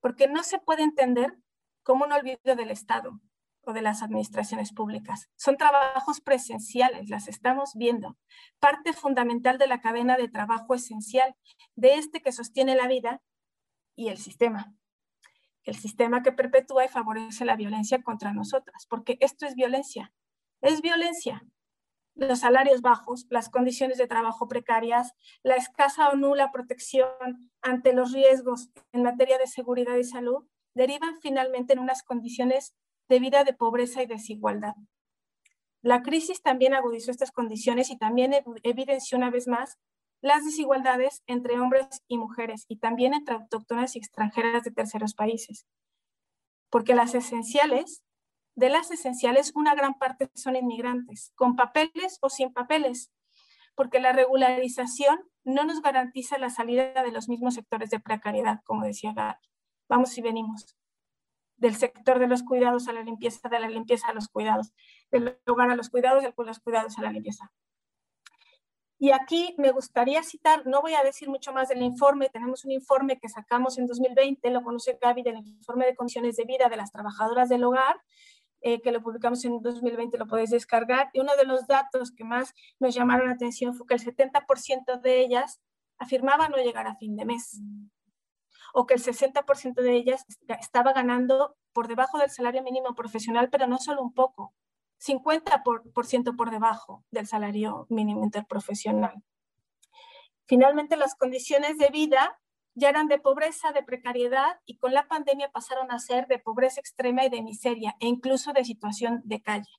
Porque 0.00 0.28
no 0.28 0.42
se 0.42 0.58
puede 0.58 0.82
entender 0.82 1.34
como 1.82 2.04
un 2.04 2.12
olvido 2.12 2.54
del 2.54 2.70
Estado 2.70 3.18
o 3.62 3.72
de 3.72 3.82
las 3.82 4.02
administraciones 4.02 4.72
públicas. 4.72 5.28
Son 5.36 5.56
trabajos 5.56 6.20
presenciales, 6.20 7.08
las 7.08 7.28
estamos 7.28 7.72
viendo. 7.74 8.16
Parte 8.60 8.92
fundamental 8.92 9.58
de 9.58 9.66
la 9.66 9.80
cadena 9.80 10.16
de 10.16 10.28
trabajo 10.28 10.74
esencial, 10.74 11.34
de 11.74 11.94
este 11.94 12.20
que 12.20 12.32
sostiene 12.32 12.76
la 12.76 12.86
vida 12.86 13.22
y 13.98 14.08
el 14.08 14.16
sistema. 14.16 14.72
El 15.64 15.74
sistema 15.74 16.22
que 16.22 16.30
perpetúa 16.30 16.84
y 16.84 16.88
favorece 16.88 17.44
la 17.44 17.56
violencia 17.56 18.00
contra 18.00 18.32
nosotras, 18.32 18.86
porque 18.88 19.18
esto 19.20 19.44
es 19.44 19.56
violencia. 19.56 20.14
Es 20.60 20.80
violencia. 20.80 21.44
Los 22.14 22.40
salarios 22.40 22.80
bajos, 22.80 23.26
las 23.28 23.50
condiciones 23.50 23.98
de 23.98 24.06
trabajo 24.06 24.46
precarias, 24.46 25.12
la 25.42 25.56
escasa 25.56 26.10
o 26.10 26.16
nula 26.16 26.52
protección 26.52 27.50
ante 27.60 27.92
los 27.92 28.12
riesgos 28.12 28.70
en 28.92 29.02
materia 29.02 29.36
de 29.36 29.48
seguridad 29.48 29.96
y 29.96 30.04
salud 30.04 30.46
derivan 30.74 31.20
finalmente 31.20 31.72
en 31.72 31.80
unas 31.80 32.04
condiciones 32.04 32.76
de 33.08 33.18
vida 33.18 33.42
de 33.42 33.52
pobreza 33.52 34.00
y 34.02 34.06
desigualdad. 34.06 34.74
La 35.82 36.02
crisis 36.02 36.40
también 36.40 36.72
agudizó 36.72 37.10
estas 37.10 37.32
condiciones 37.32 37.90
y 37.90 37.98
también 37.98 38.32
evidenció 38.62 39.18
una 39.18 39.30
vez 39.30 39.48
más 39.48 39.76
las 40.20 40.44
desigualdades 40.44 41.22
entre 41.26 41.60
hombres 41.60 42.02
y 42.08 42.18
mujeres 42.18 42.64
y 42.68 42.78
también 42.78 43.14
entre 43.14 43.36
autóctonas 43.36 43.94
y 43.94 43.98
extranjeras 43.98 44.64
de 44.64 44.70
terceros 44.70 45.14
países. 45.14 45.66
Porque 46.70 46.94
las 46.94 47.14
esenciales, 47.14 48.02
de 48.54 48.68
las 48.68 48.90
esenciales, 48.90 49.52
una 49.54 49.74
gran 49.74 49.94
parte 49.94 50.30
son 50.34 50.56
inmigrantes, 50.56 51.32
con 51.36 51.56
papeles 51.56 52.18
o 52.20 52.30
sin 52.30 52.52
papeles, 52.52 53.12
porque 53.74 54.00
la 54.00 54.12
regularización 54.12 55.20
no 55.44 55.64
nos 55.64 55.80
garantiza 55.80 56.36
la 56.38 56.50
salida 56.50 57.02
de 57.02 57.12
los 57.12 57.28
mismos 57.28 57.54
sectores 57.54 57.90
de 57.90 58.00
precariedad, 58.00 58.60
como 58.64 58.84
decía 58.84 59.12
Gaby. 59.14 59.38
Vamos 59.88 60.18
y 60.18 60.20
venimos. 60.20 60.76
Del 61.56 61.74
sector 61.76 62.18
de 62.18 62.26
los 62.26 62.42
cuidados 62.42 62.88
a 62.88 62.92
la 62.92 63.02
limpieza, 63.02 63.48
de 63.48 63.60
la 63.60 63.68
limpieza 63.68 64.08
a 64.08 64.14
los 64.14 64.28
cuidados, 64.28 64.72
del 65.10 65.38
hogar 65.46 65.70
a 65.70 65.76
los 65.76 65.90
cuidados, 65.90 66.22
de 66.22 66.34
los 66.36 66.58
cuidados 66.60 66.98
a 66.98 67.02
la 67.02 67.12
limpieza. 67.12 67.52
Y 69.00 69.12
aquí 69.12 69.54
me 69.58 69.70
gustaría 69.70 70.24
citar, 70.24 70.66
no 70.66 70.82
voy 70.82 70.94
a 70.94 71.04
decir 71.04 71.28
mucho 71.28 71.52
más 71.52 71.68
del 71.68 71.82
informe, 71.82 72.30
tenemos 72.30 72.64
un 72.64 72.72
informe 72.72 73.18
que 73.20 73.28
sacamos 73.28 73.78
en 73.78 73.86
2020, 73.86 74.50
lo 74.50 74.62
conoce 74.62 74.98
Gaby, 75.00 75.22
del 75.22 75.36
informe 75.36 75.86
de 75.86 75.94
condiciones 75.94 76.36
de 76.36 76.44
vida 76.44 76.68
de 76.68 76.76
las 76.76 76.90
trabajadoras 76.90 77.48
del 77.48 77.62
hogar, 77.62 78.00
eh, 78.60 78.80
que 78.80 78.90
lo 78.90 79.00
publicamos 79.00 79.44
en 79.44 79.62
2020, 79.62 80.18
lo 80.18 80.26
podéis 80.26 80.50
descargar. 80.50 81.10
Y 81.12 81.20
uno 81.20 81.36
de 81.36 81.44
los 81.44 81.68
datos 81.68 82.10
que 82.10 82.24
más 82.24 82.54
nos 82.80 82.92
llamaron 82.92 83.28
la 83.28 83.34
atención 83.34 83.72
fue 83.72 83.86
que 83.86 83.94
el 83.94 84.00
70% 84.00 85.00
de 85.00 85.20
ellas 85.20 85.60
afirmaba 85.98 86.48
no 86.48 86.56
llegar 86.56 86.88
a 86.88 86.96
fin 86.96 87.16
de 87.16 87.24
mes, 87.24 87.60
o 88.74 88.84
que 88.84 88.94
el 88.94 89.00
60% 89.00 89.74
de 89.80 89.92
ellas 89.94 90.24
estaba 90.60 90.92
ganando 90.92 91.56
por 91.72 91.86
debajo 91.86 92.18
del 92.18 92.30
salario 92.30 92.64
mínimo 92.64 92.96
profesional, 92.96 93.48
pero 93.48 93.68
no 93.68 93.78
solo 93.78 94.02
un 94.02 94.12
poco, 94.12 94.54
50% 94.98 95.62
por, 95.92 96.06
ciento 96.06 96.34
por 96.36 96.50
debajo 96.50 97.04
del 97.10 97.26
salario 97.26 97.86
mínimo 97.88 98.24
interprofesional. 98.24 99.22
Finalmente, 100.46 100.96
las 100.96 101.14
condiciones 101.14 101.78
de 101.78 101.88
vida 101.90 102.40
ya 102.74 102.88
eran 102.88 103.08
de 103.08 103.18
pobreza, 103.18 103.72
de 103.72 103.82
precariedad 103.82 104.60
y 104.64 104.78
con 104.78 104.94
la 104.94 105.08
pandemia 105.08 105.50
pasaron 105.50 105.90
a 105.90 105.98
ser 105.98 106.26
de 106.26 106.38
pobreza 106.38 106.80
extrema 106.80 107.24
y 107.24 107.28
de 107.28 107.42
miseria 107.42 107.96
e 108.00 108.06
incluso 108.06 108.52
de 108.52 108.64
situación 108.64 109.20
de 109.24 109.42
calle. 109.42 109.70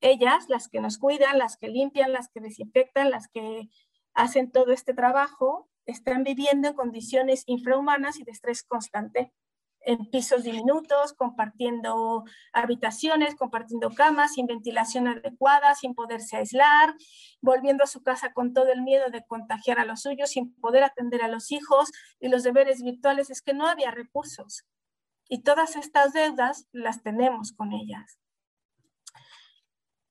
Ellas, 0.00 0.46
las 0.48 0.68
que 0.68 0.80
nos 0.80 0.98
cuidan, 0.98 1.38
las 1.38 1.56
que 1.56 1.68
limpian, 1.68 2.12
las 2.12 2.28
que 2.28 2.40
desinfectan, 2.40 3.10
las 3.10 3.28
que 3.28 3.68
hacen 4.12 4.50
todo 4.50 4.72
este 4.72 4.92
trabajo, 4.92 5.68
están 5.86 6.24
viviendo 6.24 6.68
en 6.68 6.74
condiciones 6.74 7.44
infrahumanas 7.46 8.18
y 8.18 8.24
de 8.24 8.32
estrés 8.32 8.62
constante 8.64 9.32
en 9.86 10.10
pisos 10.10 10.42
diminutos, 10.42 11.14
compartiendo 11.14 12.24
habitaciones, 12.52 13.36
compartiendo 13.36 13.94
camas, 13.94 14.34
sin 14.34 14.46
ventilación 14.46 15.06
adecuada, 15.06 15.76
sin 15.76 15.94
poderse 15.94 16.36
aislar, 16.36 16.94
volviendo 17.40 17.84
a 17.84 17.86
su 17.86 18.02
casa 18.02 18.32
con 18.32 18.52
todo 18.52 18.72
el 18.72 18.82
miedo 18.82 19.10
de 19.10 19.24
contagiar 19.24 19.78
a 19.78 19.84
los 19.84 20.02
suyos, 20.02 20.30
sin 20.30 20.52
poder 20.56 20.82
atender 20.82 21.22
a 21.22 21.28
los 21.28 21.52
hijos 21.52 21.92
y 22.18 22.28
los 22.28 22.42
deberes 22.42 22.82
virtuales, 22.82 23.30
es 23.30 23.42
que 23.42 23.54
no 23.54 23.68
había 23.68 23.92
recursos. 23.92 24.64
Y 25.28 25.44
todas 25.44 25.76
estas 25.76 26.12
deudas 26.12 26.66
las 26.72 27.04
tenemos 27.04 27.52
con 27.52 27.72
ellas. 27.72 28.18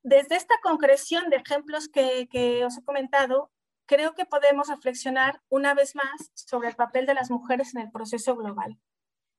Desde 0.04 0.38
esta 0.38 0.56
concreción 0.64 1.30
de 1.30 1.38
ejemplos 1.38 1.90
que, 1.90 2.30
que 2.30 2.64
os 2.64 2.78
he 2.78 2.84
comentado, 2.84 3.52
creo 3.86 4.16
que 4.16 4.26
podemos 4.26 4.70
reflexionar 4.70 5.42
una 5.50 5.74
vez 5.74 5.96
más 5.96 6.32
sobre 6.34 6.70
el 6.70 6.76
papel 6.76 7.06
de 7.06 7.14
las 7.14 7.30
mujeres 7.30 7.76
en 7.76 7.82
el 7.82 7.92
proceso 7.92 8.38
global 8.38 8.80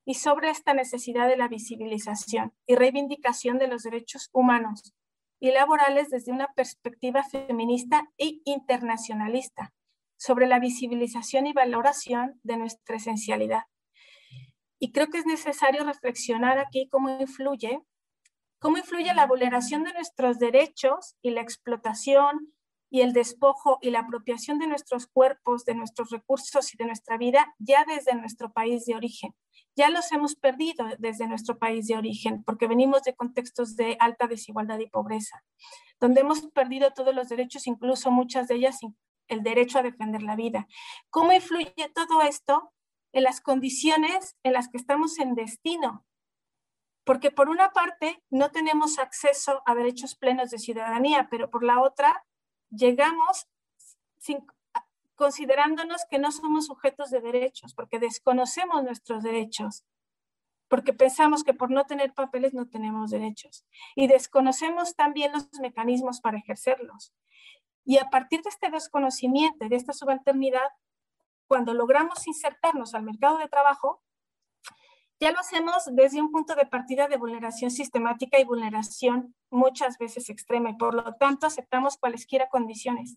y 0.07 0.15
sobre 0.15 0.51
esta 0.51 0.73
necesidad 0.73 1.29
de 1.29 1.37
la 1.37 1.49
visibilización 1.49 2.55
y 2.65 2.77
reivindicación 2.77 3.59
de 3.59 3.67
los 3.67 3.83
derechos 3.83 4.31
humanos 4.33 4.95
y 5.41 5.51
laborales 5.51 6.09
desde 6.11 6.33
una 6.33 6.47
perspectiva 6.55 7.25
feminista 7.25 8.09
e 8.17 8.41
internacionalista, 8.45 9.75
sobre 10.17 10.47
la 10.47 10.61
visibilización 10.61 11.47
y 11.49 11.53
valoración 11.53 12.41
de 12.45 12.57
nuestra 12.57 12.97
esencialidad. 12.97 13.65
Y 14.79 14.93
creo 14.93 15.09
que 15.09 15.19
es 15.19 15.27
necesario 15.27 15.85
reflexionar 15.85 16.59
aquí 16.59 16.89
cómo 16.89 17.11
influye, 17.21 17.81
cómo 18.61 18.79
influye 18.79 19.13
la 19.13 19.27
vulneración 19.27 19.83
de 19.83 19.93
nuestros 19.93 20.39
derechos 20.39 21.17
y 21.21 21.31
la 21.31 21.41
explotación 21.41 22.55
y 22.91 23.01
el 23.01 23.13
despojo 23.13 23.79
y 23.83 23.91
la 23.91 24.01
apropiación 24.01 24.59
de 24.59 24.67
nuestros 24.67 25.07
cuerpos, 25.07 25.65
de 25.65 25.75
nuestros 25.75 26.11
recursos 26.11 26.73
y 26.73 26.77
de 26.77 26.87
nuestra 26.87 27.19
vida 27.19 27.55
ya 27.59 27.85
desde 27.85 28.15
nuestro 28.15 28.53
país 28.53 28.87
de 28.87 28.95
origen 28.95 29.35
ya 29.77 29.91
los 29.91 30.11
hemos 30.11 30.35
perdido 30.35 30.87
desde 30.99 31.29
nuestro 31.29 31.59
país 31.59 31.87
de 31.87 31.97
origen, 31.97 32.43
porque 32.45 32.67
venimos 32.67 33.03
de 33.03 33.15
contextos 33.15 33.77
de 33.77 33.97
alta 34.01 34.27
desigualdad 34.27 34.79
y 34.79 34.89
pobreza, 34.89 35.45
donde 36.01 36.23
hemos 36.23 36.41
perdido 36.49 36.93
todos 36.93 37.15
los 37.15 37.29
derechos, 37.29 37.67
incluso 37.67 38.11
muchas 38.11 38.49
de 38.49 38.57
ellas 38.57 38.81
el 39.29 39.43
derecho 39.43 39.79
a 39.79 39.83
defender 39.83 40.23
la 40.23 40.35
vida. 40.35 40.67
¿Cómo 41.11 41.33
influye 41.33 41.75
todo 41.95 42.23
esto 42.23 42.73
en 43.13 43.25
las 43.25 43.41
condiciones 43.41 44.37
en 44.43 44.55
las 44.55 44.69
que 44.69 44.79
estamos 44.79 45.19
en 45.19 45.35
destino? 45.35 46.07
Porque 47.05 47.31
por 47.31 47.51
una 47.51 47.71
parte 47.71 48.23
no 48.31 48.51
tenemos 48.51 48.99
acceso 48.99 49.63
a 49.67 49.75
derechos 49.75 50.17
plenos 50.17 50.51
de 50.51 50.59
ciudadanía, 50.59 51.29
pero 51.31 51.51
por 51.51 51.63
la 51.63 51.81
otra 51.81 52.25
llegamos 52.71 53.47
sin, 54.19 54.47
considerándonos 55.15 56.05
que 56.11 56.19
no 56.19 56.31
somos 56.31 56.67
sujetos 56.67 57.11
de 57.11 57.21
derechos, 57.21 57.75
porque 57.75 57.99
desconocemos 57.99 58.85
nuestros 58.85 59.23
derechos, 59.23 59.85
porque 60.69 60.93
pensamos 60.93 61.45
que 61.45 61.55
por 61.55 61.71
no 61.71 61.85
tener 61.85 62.13
papeles 62.13 62.55
no 62.55 62.69
tenemos 62.69 63.11
derechos 63.11 63.65
y 63.95 64.09
desconocemos 64.09 64.95
también 64.95 65.33
los 65.33 65.49
mecanismos 65.61 66.21
para 66.21 66.39
ejercerlos. 66.39 67.13
Y 67.85 67.99
a 67.99 68.11
partir 68.11 68.43
de 68.43 68.51
este 68.51 68.69
desconocimiento 68.69 69.69
de 69.69 69.77
esta 69.77 69.93
subalternidad, 69.93 70.69
cuando 71.47 71.73
logramos 71.73 72.27
insertarnos 72.27 72.95
al 72.95 73.05
mercado 73.05 73.39
de 73.39 73.49
trabajo, 73.49 74.03
ya 75.21 75.33
lo 75.33 75.39
hacemos 75.39 75.85
desde 75.93 76.21
un 76.21 76.31
punto 76.31 76.55
de 76.55 76.67
partida 76.67 77.09
de 77.09 77.17
vulneración 77.17 77.71
sistemática 77.71 78.39
y 78.39 78.45
vulneración 78.45 79.35
muchas 79.51 79.97
veces 79.99 80.29
extrema 80.29 80.71
y 80.71 80.77
por 80.77 80.95
lo 80.95 81.15
tanto 81.15 81.47
aceptamos 81.47 81.97
cualesquiera 81.97 82.49
condiciones 82.49 83.17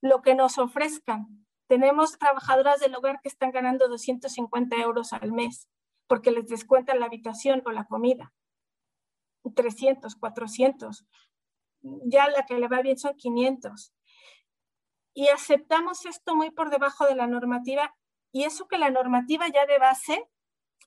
lo 0.00 0.22
que 0.22 0.34
nos 0.34 0.58
ofrezcan. 0.58 1.46
Tenemos 1.68 2.18
trabajadoras 2.18 2.80
del 2.80 2.94
hogar 2.94 3.20
que 3.20 3.28
están 3.28 3.50
ganando 3.50 3.88
250 3.88 4.76
euros 4.76 5.12
al 5.12 5.32
mes 5.32 5.68
porque 6.06 6.30
les 6.30 6.46
descuentan 6.48 7.00
la 7.00 7.06
habitación 7.06 7.62
o 7.66 7.70
la 7.70 7.84
comida. 7.84 8.32
300, 9.54 10.16
400. 10.16 11.06
Ya 11.80 12.28
la 12.28 12.44
que 12.46 12.58
le 12.58 12.68
va 12.68 12.82
bien 12.82 12.98
son 12.98 13.14
500. 13.16 13.92
Y 15.14 15.28
aceptamos 15.28 16.06
esto 16.06 16.34
muy 16.34 16.50
por 16.50 16.70
debajo 16.70 17.06
de 17.06 17.14
la 17.14 17.26
normativa 17.26 17.94
y 18.32 18.44
eso 18.44 18.68
que 18.68 18.78
la 18.78 18.90
normativa 18.90 19.48
ya 19.48 19.66
de 19.66 19.78
base 19.78 20.28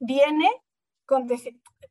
viene 0.01 0.49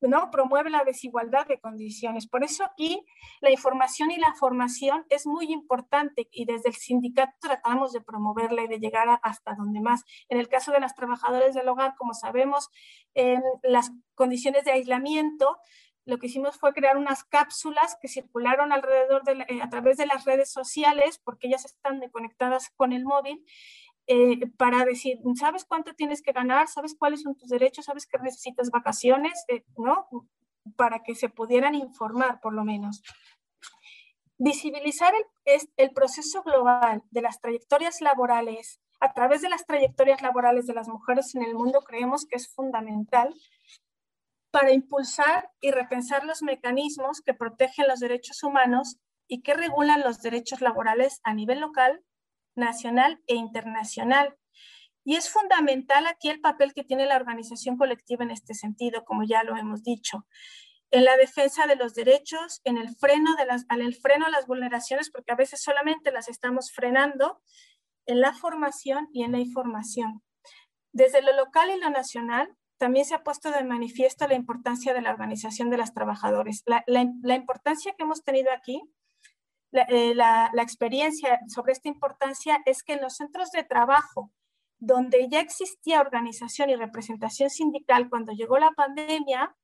¿no? 0.00 0.30
promueve 0.30 0.70
la 0.70 0.84
desigualdad 0.84 1.46
de 1.46 1.60
condiciones. 1.60 2.26
Por 2.26 2.42
eso 2.42 2.64
aquí 2.64 3.04
la 3.40 3.50
información 3.50 4.10
y 4.10 4.18
la 4.18 4.34
formación 4.34 5.04
es 5.10 5.26
muy 5.26 5.52
importante 5.52 6.28
y 6.30 6.46
desde 6.46 6.70
el 6.70 6.74
sindicato 6.74 7.32
tratamos 7.40 7.92
de 7.92 8.00
promoverla 8.00 8.62
y 8.62 8.68
de 8.68 8.78
llegar 8.78 9.20
hasta 9.22 9.54
donde 9.54 9.80
más. 9.80 10.04
En 10.28 10.38
el 10.38 10.48
caso 10.48 10.72
de 10.72 10.80
las 10.80 10.94
trabajadoras 10.94 11.54
del 11.54 11.68
hogar, 11.68 11.94
como 11.96 12.14
sabemos, 12.14 12.70
en 13.14 13.42
las 13.62 13.92
condiciones 14.14 14.64
de 14.64 14.72
aislamiento, 14.72 15.58
lo 16.06 16.18
que 16.18 16.26
hicimos 16.26 16.58
fue 16.58 16.72
crear 16.72 16.96
unas 16.96 17.24
cápsulas 17.24 17.96
que 18.00 18.08
circularon 18.08 18.72
alrededor 18.72 19.22
de 19.22 19.44
eh, 19.48 19.62
a 19.62 19.68
través 19.68 19.98
de 19.98 20.06
las 20.06 20.24
redes 20.24 20.50
sociales, 20.50 21.20
porque 21.22 21.46
ellas 21.46 21.66
están 21.66 22.00
conectadas 22.10 22.70
con 22.70 22.92
el 22.92 23.04
móvil, 23.04 23.44
eh, 24.12 24.50
para 24.56 24.84
decir, 24.84 25.18
¿sabes 25.38 25.64
cuánto 25.64 25.94
tienes 25.94 26.20
que 26.20 26.32
ganar? 26.32 26.66
¿Sabes 26.66 26.96
cuáles 26.98 27.22
son 27.22 27.36
tus 27.36 27.48
derechos? 27.48 27.84
¿Sabes 27.84 28.06
que 28.06 28.18
necesitas 28.18 28.70
vacaciones? 28.70 29.44
Eh, 29.46 29.64
¿No? 29.76 30.08
Para 30.74 31.04
que 31.04 31.14
se 31.14 31.28
pudieran 31.28 31.76
informar, 31.76 32.40
por 32.40 32.52
lo 32.52 32.64
menos. 32.64 33.02
Visibilizar 34.36 35.14
el, 35.44 35.60
el 35.76 35.90
proceso 35.92 36.42
global 36.42 37.04
de 37.12 37.22
las 37.22 37.40
trayectorias 37.40 38.00
laborales 38.00 38.80
a 38.98 39.12
través 39.12 39.42
de 39.42 39.48
las 39.48 39.64
trayectorias 39.64 40.22
laborales 40.22 40.66
de 40.66 40.74
las 40.74 40.88
mujeres 40.88 41.32
en 41.36 41.42
el 41.42 41.54
mundo 41.54 41.82
creemos 41.82 42.26
que 42.26 42.36
es 42.36 42.52
fundamental 42.52 43.32
para 44.50 44.72
impulsar 44.72 45.52
y 45.60 45.70
repensar 45.70 46.24
los 46.24 46.42
mecanismos 46.42 47.20
que 47.20 47.32
protegen 47.32 47.86
los 47.86 48.00
derechos 48.00 48.42
humanos 48.42 48.98
y 49.28 49.42
que 49.42 49.54
regulan 49.54 50.00
los 50.00 50.20
derechos 50.20 50.60
laborales 50.60 51.20
a 51.22 51.32
nivel 51.32 51.60
local, 51.60 52.04
nacional 52.60 53.20
e 53.26 53.34
internacional. 53.34 54.36
Y 55.04 55.16
es 55.16 55.28
fundamental 55.30 56.06
aquí 56.06 56.28
el 56.28 56.40
papel 56.40 56.72
que 56.74 56.84
tiene 56.84 57.06
la 57.06 57.16
organización 57.16 57.76
colectiva 57.76 58.22
en 58.22 58.30
este 58.30 58.54
sentido, 58.54 59.04
como 59.04 59.24
ya 59.24 59.42
lo 59.42 59.56
hemos 59.56 59.82
dicho, 59.82 60.26
en 60.92 61.04
la 61.04 61.16
defensa 61.16 61.66
de 61.66 61.76
los 61.76 61.94
derechos, 61.94 62.60
en 62.64 62.76
el 62.76 62.94
freno, 62.94 63.34
de 63.36 63.92
freno 63.92 64.26
a 64.26 64.30
las 64.30 64.46
vulneraciones, 64.46 65.10
porque 65.10 65.32
a 65.32 65.36
veces 65.36 65.62
solamente 65.62 66.12
las 66.12 66.28
estamos 66.28 66.70
frenando, 66.72 67.42
en 68.06 68.20
la 68.20 68.32
formación 68.32 69.08
y 69.12 69.22
en 69.22 69.32
la 69.32 69.38
información. 69.38 70.22
Desde 70.92 71.22
lo 71.22 71.32
local 71.36 71.70
y 71.70 71.78
lo 71.78 71.90
nacional, 71.90 72.56
también 72.80 73.04
se 73.04 73.14
ha 73.14 73.22
puesto 73.22 73.50
de 73.50 73.62
manifiesto 73.62 74.26
la 74.26 74.34
importancia 74.34 74.94
de 74.94 75.02
la 75.02 75.10
organización 75.10 75.70
de 75.70 75.76
las 75.76 75.92
trabajadores. 75.92 76.64
La, 76.86 77.34
importancia 77.34 77.92
que 77.92 78.02
hemos 78.02 78.24
tenido 78.24 78.50
aquí, 78.52 78.82
eh, 79.72 80.14
la, 80.16 80.50
experiencia 80.56 81.38
sobre 81.46 81.72
esta 81.72 81.88
importancia 81.88 82.58
es 82.66 82.82
que 82.82 82.94
en 82.94 83.02
los 83.02 83.16
centros 83.16 83.50
de 83.52 83.62
trabajo, 83.62 84.32
donde 84.78 85.28
ya 85.28 85.40
existía 85.40 86.00
organización 86.00 86.70
y 86.70 86.76
representación 86.76 87.50
sindical 87.50 88.08
cuando 88.10 88.32
llegó 88.32 88.58
la 88.58 88.72
pandemia, 88.72 89.54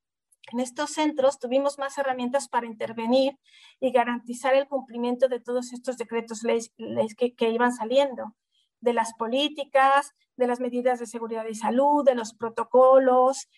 en 0.52 0.60
estos 0.60 0.90
centros 0.90 1.40
tuvimos 1.40 1.78
más 1.78 1.98
herramientas 1.98 2.48
para 2.48 2.66
intervenir 2.66 3.36
y 3.80 3.90
garantizar 3.90 4.54
el 4.54 4.68
cumplimiento 4.68 5.26
de 5.28 5.40
todos 5.40 5.72
estos 5.72 5.96
decretos 5.96 6.44
leyes, 6.44 6.72
que, 7.16 7.34
que, 7.34 7.50
iban 7.50 7.72
saliendo, 7.72 8.36
de 8.80 8.92
las 8.92 9.12
políticas, 9.14 10.14
de 10.36 10.46
las 10.46 10.60
medidas 10.60 11.00
de 11.00 11.06
seguridad 11.06 11.46
y 11.46 11.56
salud, 11.56 12.04
de 12.04 12.14
los 12.14 12.32
protocolos. 12.34 13.48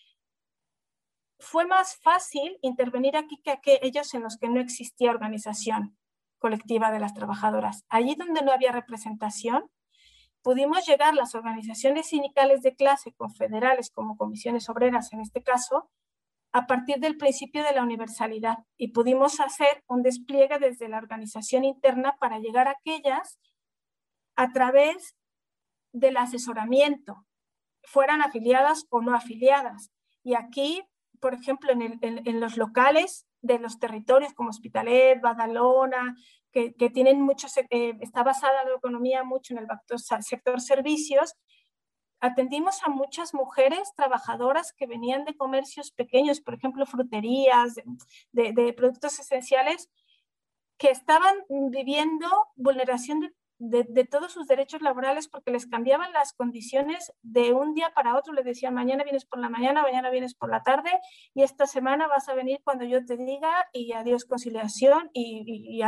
Fue 1.39 1.67
más 1.67 1.97
fácil 1.97 2.59
intervenir 2.63 3.17
aquí 3.17 3.39
que 3.45 3.51
aquellos 3.51 4.15
en 4.15 4.23
los 4.23 4.39
que 4.39 4.49
no 4.49 4.61
existía 4.61 5.11
organización 5.11 5.99
colectiva 6.39 6.91
de 6.91 7.01
las 7.01 7.15
trabajadoras. 7.15 7.85
Allí 7.89 8.15
donde 8.15 8.43
no 8.43 8.53
había 8.53 8.73
representación, 8.73 9.71
pudimos 10.43 10.87
llegar 10.87 11.15
las 11.15 11.35
organizaciones 11.35 12.09
sindicales 12.09 12.63
de 12.63 12.75
clase, 12.75 13.13
confederales 13.13 13.91
como 13.91 14.17
comisiones 14.17 14.69
obreras 14.69 15.13
en 15.13 15.21
este 15.21 15.43
caso, 15.43 15.91
a 16.53 16.67
partir 16.67 16.99
del 16.99 17.17
principio 17.17 17.63
de 17.63 17.75
la 17.75 17.83
universalidad 17.83 18.59
y 18.77 18.93
pudimos 18.93 19.41
hacer 19.41 19.85
un 19.87 20.03
despliegue 20.03 20.59
desde 20.59 20.89
la 20.89 20.99
organización 20.99 21.65
interna 21.65 22.17
para 22.19 22.39
llegar 22.39 22.69
a 22.69 22.73
aquellas 22.73 23.39
a 24.35 24.51
través 24.53 25.17
del 25.93 26.17
asesoramiento, 26.17 27.27
fueran 27.83 28.23
afiliadas 28.23 28.87
o 28.91 29.03
no 29.03 29.15
afiliadas. 29.15 29.91
Y 30.23 30.35
aquí, 30.35 30.83
por 31.21 31.35
ejemplo, 31.35 31.73
en, 31.73 32.41
los 32.41 32.57
locales 32.57 33.27
de 33.41 33.59
los 33.59 33.79
territorios 33.79 34.35
como 34.35 34.51
Hospitalet, 34.51 35.21
Badalona, 35.21 36.17
que, 36.51 36.91
tienen 36.91 37.21
muchos, 37.21 37.57
eh, 37.57 37.97
está 38.01 38.23
basada 38.23 38.65
la 38.65 38.75
economía 38.75 39.23
mucho 39.23 39.55
en 39.55 39.61
el 39.61 39.69
sector 40.23 40.61
servicios, 40.61 41.35
atendimos 42.21 42.83
a 42.85 42.89
muchas 42.89 43.33
mujeres 43.35 43.93
trabajadoras 43.95 44.73
que 44.73 44.87
venían 44.87 45.25
de 45.25 45.37
comercios 45.37 45.93
pequeños, 45.93 46.41
por 46.41 46.55
ejemplo, 46.55 46.85
fruterías, 46.87 47.77
de, 48.33 48.73
productos 48.77 49.19
esenciales, 49.21 49.89
que 50.79 50.91
estaban 50.91 51.35
viviendo 51.49 52.29
vulneración 52.57 53.21
de 53.21 53.33
de, 53.59 54.05
todos 54.05 54.33
sus 54.33 54.47
derechos 54.47 54.83
laborales 54.83 55.29
porque 55.29 55.51
les 55.51 55.67
cambiaban 55.67 56.13
las 56.13 56.33
condiciones 56.33 57.13
de 57.23 57.53
un 57.53 57.75
día 57.75 57.93
para 57.95 58.17
otro. 58.17 58.33
Les 58.33 58.45
decían, 58.45 58.75
mañana 58.75 59.03
vienes 59.05 59.25
por 59.25 59.41
la 59.41 59.49
mañana, 59.49 59.83
mañana 59.83 60.11
vienes 60.11 60.35
por 60.35 60.51
la 60.51 60.63
tarde 60.63 60.91
y 61.35 61.43
esta 61.43 61.67
semana 61.67 62.07
vas 62.07 62.29
a 62.29 62.35
venir 62.35 62.61
cuando 62.63 62.85
yo 62.85 63.05
te 63.05 63.17
diga 63.17 63.69
y 63.73 63.93
adiós 63.93 64.25
conciliación 64.25 65.11
y, 65.13 65.83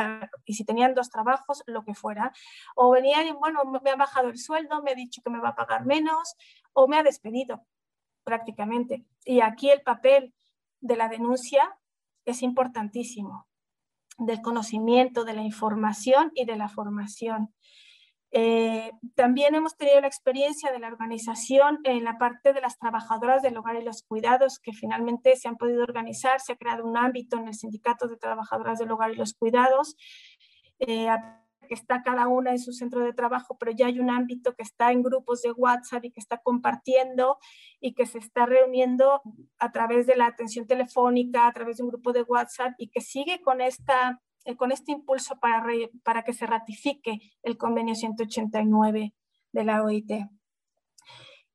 y, 0.44 0.54
si 0.54 0.64
tenían 0.64 0.94
dos 0.94 1.10
trabajos, 1.10 1.62
lo 1.66 1.84
que 1.84 1.94
fuera. 1.94 2.32
O 2.74 2.90
venían 2.90 3.26
y, 3.26 3.32
bueno, 3.32 3.62
me 3.64 3.90
ha 3.90 3.96
bajado 3.96 4.28
el 4.28 4.38
sueldo, 4.38 4.82
me 4.82 4.92
ha 4.92 4.94
dicho 4.94 5.22
que 5.22 5.30
me 5.30 5.40
va 5.40 5.50
a 5.50 5.56
pagar 5.56 5.86
menos 5.86 6.36
o 6.72 6.88
me 6.88 6.98
ha 6.98 7.02
despedido 7.02 7.64
prácticamente. 8.24 9.04
Y 9.24 9.40
aquí 9.40 9.70
el 9.70 9.82
papel 9.82 10.34
de 10.80 10.96
la 10.96 11.08
denuncia 11.08 11.78
es 12.24 12.42
importantísimo 12.42 13.49
del 14.20 14.40
conocimiento, 14.40 15.24
de 15.24 15.34
la 15.34 15.42
información 15.42 16.30
y 16.34 16.44
de 16.44 16.56
la 16.56 16.68
formación. 16.68 17.52
Eh, 18.32 18.92
también 19.16 19.56
hemos 19.56 19.76
tenido 19.76 20.00
la 20.00 20.06
experiencia 20.06 20.70
de 20.70 20.78
la 20.78 20.86
organización 20.86 21.80
en 21.82 22.04
la 22.04 22.16
parte 22.16 22.52
de 22.52 22.60
las 22.60 22.78
trabajadoras 22.78 23.42
del 23.42 23.56
hogar 23.56 23.76
y 23.76 23.84
los 23.84 24.02
cuidados, 24.02 24.60
que 24.60 24.72
finalmente 24.72 25.34
se 25.34 25.48
han 25.48 25.56
podido 25.56 25.82
organizar, 25.82 26.40
se 26.40 26.52
ha 26.52 26.56
creado 26.56 26.84
un 26.84 26.96
ámbito 26.96 27.38
en 27.38 27.48
el 27.48 27.54
sindicato 27.54 28.06
de 28.06 28.16
trabajadoras 28.16 28.78
del 28.78 28.92
hogar 28.92 29.10
y 29.10 29.16
los 29.16 29.34
cuidados, 29.34 29.96
eh, 30.78 31.08
que 31.70 31.74
está 31.76 32.02
cada 32.02 32.26
una 32.26 32.50
en 32.50 32.58
su 32.58 32.72
centro 32.72 33.04
de 33.04 33.12
trabajo, 33.12 33.56
pero 33.56 33.70
ya 33.70 33.86
hay 33.86 34.00
un 34.00 34.10
ámbito 34.10 34.56
que 34.56 34.64
está 34.64 34.90
en 34.90 35.04
grupos 35.04 35.40
de 35.42 35.52
WhatsApp 35.52 36.04
y 36.04 36.10
que 36.10 36.18
está 36.18 36.38
compartiendo 36.38 37.38
y 37.78 37.94
que 37.94 38.06
se 38.06 38.18
está 38.18 38.44
reuniendo 38.44 39.22
a 39.60 39.70
través 39.70 40.04
de 40.08 40.16
la 40.16 40.26
atención 40.26 40.66
telefónica, 40.66 41.46
a 41.46 41.52
través 41.52 41.76
de 41.76 41.84
un 41.84 41.90
grupo 41.90 42.12
de 42.12 42.22
WhatsApp 42.22 42.72
y 42.76 42.88
que 42.88 43.00
sigue 43.00 43.40
con 43.40 43.60
esta 43.60 44.20
eh, 44.46 44.56
con 44.56 44.72
este 44.72 44.90
impulso 44.90 45.38
para, 45.38 45.64
para 46.02 46.24
que 46.24 46.32
se 46.32 46.44
ratifique 46.44 47.20
el 47.44 47.56
convenio 47.56 47.94
189 47.94 49.14
de 49.52 49.64
la 49.64 49.84
OIT. 49.84 50.10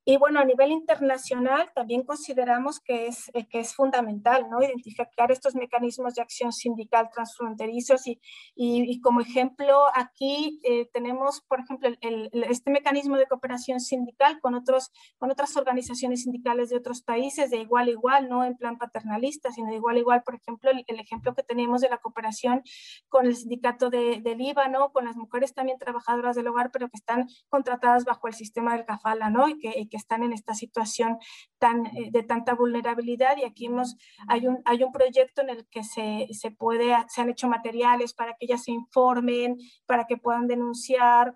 Y 0.08 0.18
bueno, 0.18 0.40
a 0.40 0.46
nivel 0.46 0.72
internacional 0.72 1.72
también 1.74 2.04
consideramos 2.04 2.80
que 2.80 3.08
es, 3.08 3.32
eh, 3.34 3.48
que 3.48 3.60
es 3.60 3.74
fundamental 3.74 4.48
¿no? 4.52 4.62
identificar 4.62 5.32
estos 5.32 5.56
mecanismos 5.56 6.14
de 6.14 6.22
acción 6.22 6.52
sindical 6.52 7.10
transfronterizos 7.12 8.06
y, 8.06 8.20
y, 8.56 9.02
como 9.02 9.22
ejemplo 9.22 9.86
aquí 9.96 10.60
eh, 10.64 10.88
tenemos, 10.94 11.42
por 11.42 11.60
ejemplo, 11.60 11.90
el, 12.02 12.30
este 12.50 12.70
mecanismo 12.70 13.18
de 13.18 13.26
cooperación 13.26 13.80
sindical 13.80 14.40
con, 14.42 14.54
otros, 14.54 14.92
con 15.18 15.32
otras 15.32 15.58
organizaciones 15.58 16.22
sindicales 16.22 16.70
de 16.70 16.78
otros 16.78 17.02
países 17.02 17.50
de 17.50 17.58
igual 17.58 17.88
a 17.88 17.92
igual, 17.92 18.30
no 18.30 18.44
en 18.44 18.56
plan 18.58 18.78
paternalista, 18.78 19.52
sino 19.52 19.70
de 19.70 19.78
igual 19.78 19.96
a 19.96 20.00
igual, 20.00 20.24
por 20.24 20.36
ejemplo, 20.36 20.70
el, 20.70 21.00
ejemplo 21.00 21.34
que 21.34 21.42
tenemos 21.42 21.82
de 21.82 21.90
la 21.90 21.98
cooperación 21.98 22.62
con 23.10 23.26
el 23.26 23.36
sindicato 23.36 23.90
de, 23.90 24.22
de 24.22 24.36
Líbano, 24.36 24.92
con 24.92 25.06
las 25.06 25.16
mujeres 25.16 25.56
también 25.56 25.80
trabajadoras 25.80 26.36
del 26.36 26.48
hogar, 26.48 26.70
pero 26.72 26.90
que 26.90 26.98
están 26.98 27.28
contratadas 27.50 28.06
bajo 28.06 28.28
el 28.28 28.36
sistema 28.36 28.76
del 28.76 28.86
CAFALA, 28.86 29.30
¿no? 29.32 29.48
Y 29.50 29.58
que, 29.58 29.95
están 29.98 30.24
en 30.24 30.34
esta 30.34 30.54
situación 30.54 31.18
tan, 31.60 31.86
eh, 31.88 32.10
de 32.12 32.24
tanta 32.24 32.54
vulnerabilidad. 32.54 33.38
Y 33.38 33.44
aquí 33.44 33.68
hemos, 33.68 33.96
hay, 34.28 34.48
un, 34.48 34.62
hay 34.66 34.84
un 34.84 34.92
proyecto 34.92 35.42
en 35.42 35.50
el 35.50 35.68
que 35.68 35.84
se, 35.84 36.28
se, 36.32 36.52
puede, 36.52 36.96
se 37.08 37.22
han 37.22 37.30
hecho 37.30 37.48
materiales 37.48 38.14
para 38.14 38.32
que 38.34 38.46
ellas 38.46 38.64
se 38.64 38.72
informen, 38.72 39.58
para 39.86 40.06
que 40.06 40.18
puedan 40.18 40.48
denunciar 40.48 40.76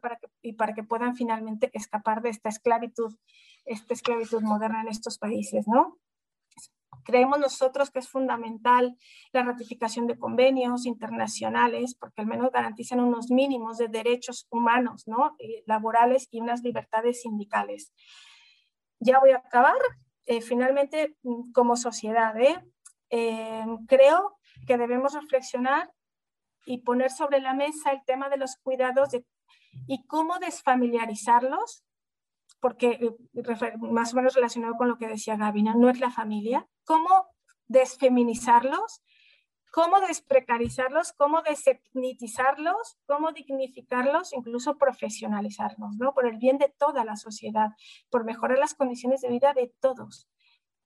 para 0.02 0.18
que, 0.18 0.28
y 0.42 0.54
para 0.54 0.74
que 0.74 0.84
puedan 0.84 1.16
finalmente 1.16 1.70
escapar 1.74 2.22
de 2.22 2.30
esta 2.30 2.50
esclavitud, 2.50 3.16
esta 3.66 3.94
esclavitud 3.94 4.42
moderna 4.42 4.82
en 4.82 4.90
estos 4.90 5.18
países, 5.18 5.68
¿no? 5.68 5.98
Creemos 7.06 7.40
nosotros 7.40 7.92
que 7.92 8.00
es 8.00 8.10
fundamental 8.10 8.96
la 9.32 9.44
ratificación 9.44 10.06
de 10.06 10.18
convenios 10.18 10.86
internacionales 10.86 11.96
porque 11.96 12.22
al 12.22 12.28
menos 12.28 12.52
garantizan 12.52 13.00
unos 13.00 13.32
mínimos 13.32 13.78
de 13.78 13.88
derechos 13.88 14.48
humanos, 14.52 15.08
¿no? 15.08 15.36
Eh, 15.40 15.64
laborales 15.66 16.28
y 16.30 16.42
unas 16.42 16.62
libertades 16.62 17.22
sindicales 17.22 17.94
ya 19.00 19.20
voy 19.20 19.32
a 19.32 19.38
acabar. 19.38 19.78
Eh, 20.26 20.42
finalmente, 20.42 21.16
mm, 21.24 21.52
como 21.52 21.76
sociedad, 21.76 22.38
¿eh? 22.40 22.64
¿eh? 23.10 23.66
creo 23.88 24.38
que 24.68 24.78
debemos 24.78 25.14
reflexionar 25.14 25.92
y 26.66 26.80
poner 26.80 27.12
sobre 27.12 27.42
la 27.42 27.54
mesa 27.54 27.92
el 27.92 28.04
tema 28.06 28.30
de 28.30 28.38
los 28.38 28.58
cuidados 28.58 29.10
y 29.88 30.06
cómo 30.06 30.38
desfamiliarizarlos, 30.40 31.84
porque 32.60 33.16
más 33.80 34.14
o 34.14 34.18
menos 34.18 34.36
relacionado 34.36 34.76
con 34.76 34.90
lo 34.90 34.98
que 34.98 35.08
decía 35.08 35.38
Gaby, 35.38 35.64
no 35.64 35.90
es 35.90 36.00
la 36.00 36.12
familia, 36.12 36.68
cómo 36.84 37.28
desfeminizarlos 37.68 39.02
cómo 39.72 40.00
desprecarizarlos, 40.02 41.14
cómo 41.14 41.42
desetnitizarlos, 41.42 42.98
cómo 43.06 43.32
dignificarlos, 43.32 44.34
incluso 44.34 44.78
profesionalizarlos, 44.78 45.98
¿no? 45.98 46.14
Por 46.14 46.26
el 46.28 46.38
bien 46.38 46.58
de 46.58 46.74
toda 46.78 47.06
la 47.06 47.16
sociedad, 47.16 47.70
por 48.10 48.26
mejorar 48.26 48.58
las 48.58 48.74
condiciones 48.74 49.22
de 49.22 49.30
vida 49.30 49.54
de 49.54 49.74
todos. 49.80 50.28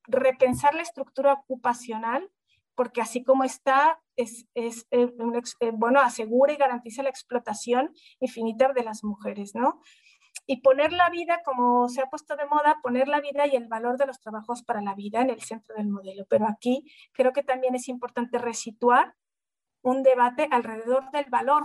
Repensar 0.05 0.75
la 0.75 0.81
estructura 0.81 1.33
ocupacional, 1.33 2.29
porque 2.75 3.01
así 3.01 3.23
como 3.23 3.43
está, 3.43 4.01
es, 4.15 4.47
es 4.53 4.87
eh, 4.91 5.13
eh, 5.59 5.71
bueno, 5.73 5.99
asegura 5.99 6.53
y 6.53 6.57
garantiza 6.57 7.03
la 7.03 7.09
explotación 7.09 7.93
infinita 8.19 8.73
de 8.73 8.83
las 8.83 9.03
mujeres, 9.03 9.55
¿no? 9.55 9.79
Y 10.45 10.61
poner 10.61 10.91
la 10.91 11.09
vida, 11.09 11.41
como 11.43 11.87
se 11.87 12.01
ha 12.01 12.07
puesto 12.07 12.35
de 12.35 12.45
moda, 12.45 12.79
poner 12.81 13.07
la 13.07 13.21
vida 13.21 13.47
y 13.47 13.55
el 13.55 13.67
valor 13.67 13.97
de 13.97 14.05
los 14.05 14.19
trabajos 14.19 14.63
para 14.63 14.81
la 14.81 14.93
vida 14.93 15.21
en 15.21 15.29
el 15.29 15.41
centro 15.41 15.75
del 15.75 15.87
modelo. 15.87 16.25
Pero 16.29 16.47
aquí 16.47 16.91
creo 17.13 17.31
que 17.31 17.43
también 17.43 17.75
es 17.75 17.87
importante 17.87 18.37
resituar 18.37 19.15
un 19.81 20.03
debate 20.03 20.47
alrededor 20.51 21.11
del 21.11 21.25
valor, 21.29 21.63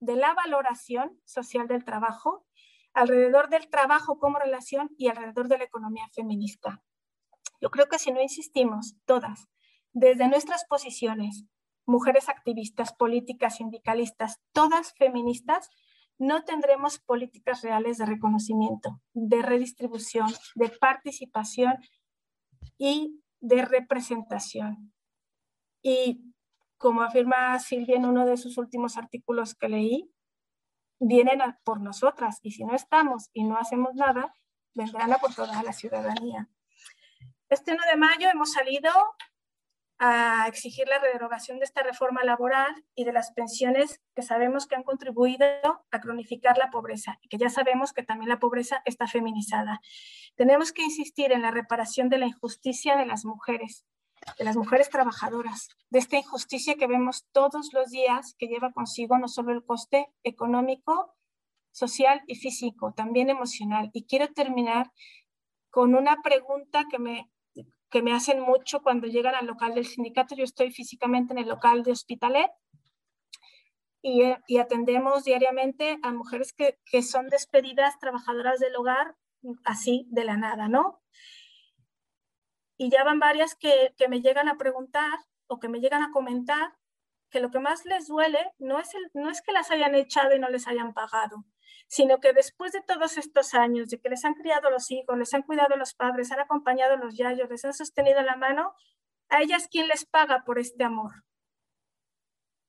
de 0.00 0.16
la 0.16 0.34
valoración 0.34 1.20
social 1.24 1.66
del 1.68 1.84
trabajo, 1.84 2.46
alrededor 2.94 3.48
del 3.48 3.68
trabajo 3.68 4.18
como 4.18 4.38
relación 4.38 4.90
y 4.96 5.08
alrededor 5.08 5.48
de 5.48 5.58
la 5.58 5.64
economía 5.64 6.08
feminista. 6.12 6.82
Yo 7.60 7.70
creo 7.70 7.88
que 7.88 7.98
si 7.98 8.12
no 8.12 8.20
insistimos 8.22 8.96
todas, 9.04 9.48
desde 9.92 10.28
nuestras 10.28 10.64
posiciones, 10.66 11.44
mujeres 11.86 12.28
activistas, 12.28 12.92
políticas, 12.92 13.56
sindicalistas, 13.56 14.40
todas 14.52 14.92
feministas, 14.94 15.70
no 16.18 16.44
tendremos 16.44 16.98
políticas 16.98 17.62
reales 17.62 17.98
de 17.98 18.06
reconocimiento, 18.06 19.00
de 19.14 19.42
redistribución, 19.42 20.28
de 20.54 20.68
participación 20.68 21.74
y 22.76 23.20
de 23.40 23.64
representación. 23.64 24.92
Y 25.82 26.34
como 26.76 27.02
afirma 27.02 27.58
Silvia 27.58 27.96
en 27.96 28.06
uno 28.06 28.26
de 28.26 28.36
sus 28.36 28.58
últimos 28.58 28.96
artículos 28.96 29.54
que 29.54 29.68
leí, 29.68 30.10
vienen 31.00 31.40
por 31.64 31.80
nosotras 31.80 32.40
y 32.42 32.50
si 32.50 32.64
no 32.64 32.74
estamos 32.74 33.30
y 33.32 33.44
no 33.44 33.56
hacemos 33.56 33.94
nada, 33.94 34.34
vendrán 34.74 35.12
a 35.12 35.18
por 35.18 35.34
toda 35.34 35.62
la 35.62 35.72
ciudadanía. 35.72 36.48
Este 37.48 37.72
1 37.72 37.82
de 37.90 37.96
mayo 37.96 38.28
hemos 38.28 38.52
salido 38.52 38.90
a 39.98 40.46
exigir 40.46 40.86
la 40.86 41.00
derogación 41.00 41.58
de 41.58 41.64
esta 41.64 41.82
reforma 41.82 42.22
laboral 42.22 42.72
y 42.94 43.04
de 43.04 43.12
las 43.12 43.32
pensiones 43.32 44.00
que 44.14 44.22
sabemos 44.22 44.66
que 44.66 44.76
han 44.76 44.84
contribuido 44.84 45.46
a 45.90 46.00
cronificar 46.00 46.56
la 46.56 46.70
pobreza 46.70 47.18
y 47.20 47.28
que 47.28 47.38
ya 47.38 47.50
sabemos 47.50 47.92
que 47.92 48.04
también 48.04 48.28
la 48.28 48.38
pobreza 48.38 48.80
está 48.84 49.08
feminizada. 49.08 49.80
Tenemos 50.36 50.72
que 50.72 50.82
insistir 50.82 51.32
en 51.32 51.42
la 51.42 51.50
reparación 51.50 52.08
de 52.08 52.18
la 52.18 52.26
injusticia 52.26 52.96
de 52.96 53.06
las 53.06 53.24
mujeres, 53.24 53.86
de 54.38 54.44
las 54.44 54.56
mujeres 54.56 54.88
trabajadoras, 54.88 55.68
de 55.90 55.98
esta 55.98 56.16
injusticia 56.16 56.76
que 56.76 56.86
vemos 56.86 57.26
todos 57.32 57.70
los 57.72 57.90
días 57.90 58.36
que 58.38 58.46
lleva 58.46 58.72
consigo 58.72 59.18
no 59.18 59.26
solo 59.26 59.52
el 59.52 59.64
coste 59.64 60.08
económico, 60.22 61.16
social 61.72 62.22
y 62.26 62.36
físico, 62.36 62.92
también 62.94 63.30
emocional. 63.30 63.90
Y 63.92 64.06
quiero 64.06 64.28
terminar 64.28 64.92
con 65.70 65.94
una 65.94 66.22
pregunta 66.22 66.84
que 66.90 66.98
me 66.98 67.30
que 67.90 68.02
me 68.02 68.12
hacen 68.12 68.40
mucho 68.40 68.82
cuando 68.82 69.06
llegan 69.06 69.34
al 69.34 69.46
local 69.46 69.74
del 69.74 69.86
sindicato. 69.86 70.34
Yo 70.34 70.44
estoy 70.44 70.70
físicamente 70.70 71.32
en 71.32 71.38
el 71.38 71.48
local 71.48 71.82
de 71.82 71.92
Hospitalet 71.92 72.50
y, 74.02 74.22
eh, 74.22 74.38
y 74.46 74.58
atendemos 74.58 75.24
diariamente 75.24 75.98
a 76.02 76.12
mujeres 76.12 76.52
que, 76.52 76.78
que, 76.84 77.02
son 77.02 77.28
despedidas, 77.28 77.98
trabajadoras 77.98 78.60
del 78.60 78.76
hogar, 78.76 79.16
así 79.64 80.06
de 80.10 80.24
la 80.24 80.36
nada, 80.36 80.68
¿no? 80.68 81.00
Y 82.76 82.90
ya 82.90 83.02
van 83.04 83.18
varias 83.18 83.54
que, 83.54 83.94
que 83.96 84.08
me 84.08 84.20
llegan 84.20 84.48
a 84.48 84.56
preguntar 84.56 85.18
o 85.48 85.58
que 85.58 85.68
me 85.68 85.80
llegan 85.80 86.02
a 86.02 86.12
comentar 86.12 86.76
que 87.30 87.40
lo 87.40 87.50
que 87.50 87.58
más 87.58 87.84
les 87.84 88.06
duele 88.06 88.52
no 88.58 88.78
es, 88.78 88.94
el, 88.94 89.10
no 89.14 89.30
es 89.30 89.42
que 89.42 89.52
las 89.52 89.70
hayan 89.70 89.94
echado 89.94 90.34
y 90.34 90.38
no 90.38 90.48
les 90.48 90.66
hayan 90.66 90.94
pagado, 90.94 91.44
sino 91.88 92.20
que 92.20 92.32
después 92.32 92.72
de 92.72 92.82
todos 92.82 93.16
estos 93.16 93.54
años, 93.54 93.88
de 93.88 93.98
que 93.98 94.10
les 94.10 94.24
han 94.24 94.34
criado 94.34 94.70
los 94.70 94.90
hijos, 94.90 95.18
les 95.18 95.32
han 95.34 95.42
cuidado 95.42 95.76
los 95.76 95.94
padres, 95.94 96.30
han 96.30 96.40
acompañado 96.40 96.96
los 96.96 97.16
yayos, 97.16 97.48
les 97.50 97.64
han 97.64 97.74
sostenido 97.74 98.22
la 98.22 98.36
mano, 98.36 98.74
a 99.30 99.42
ellas 99.42 99.68
quién 99.70 99.88
les 99.88 100.04
paga 100.04 100.44
por 100.44 100.58
este 100.58 100.84
amor? 100.84 101.24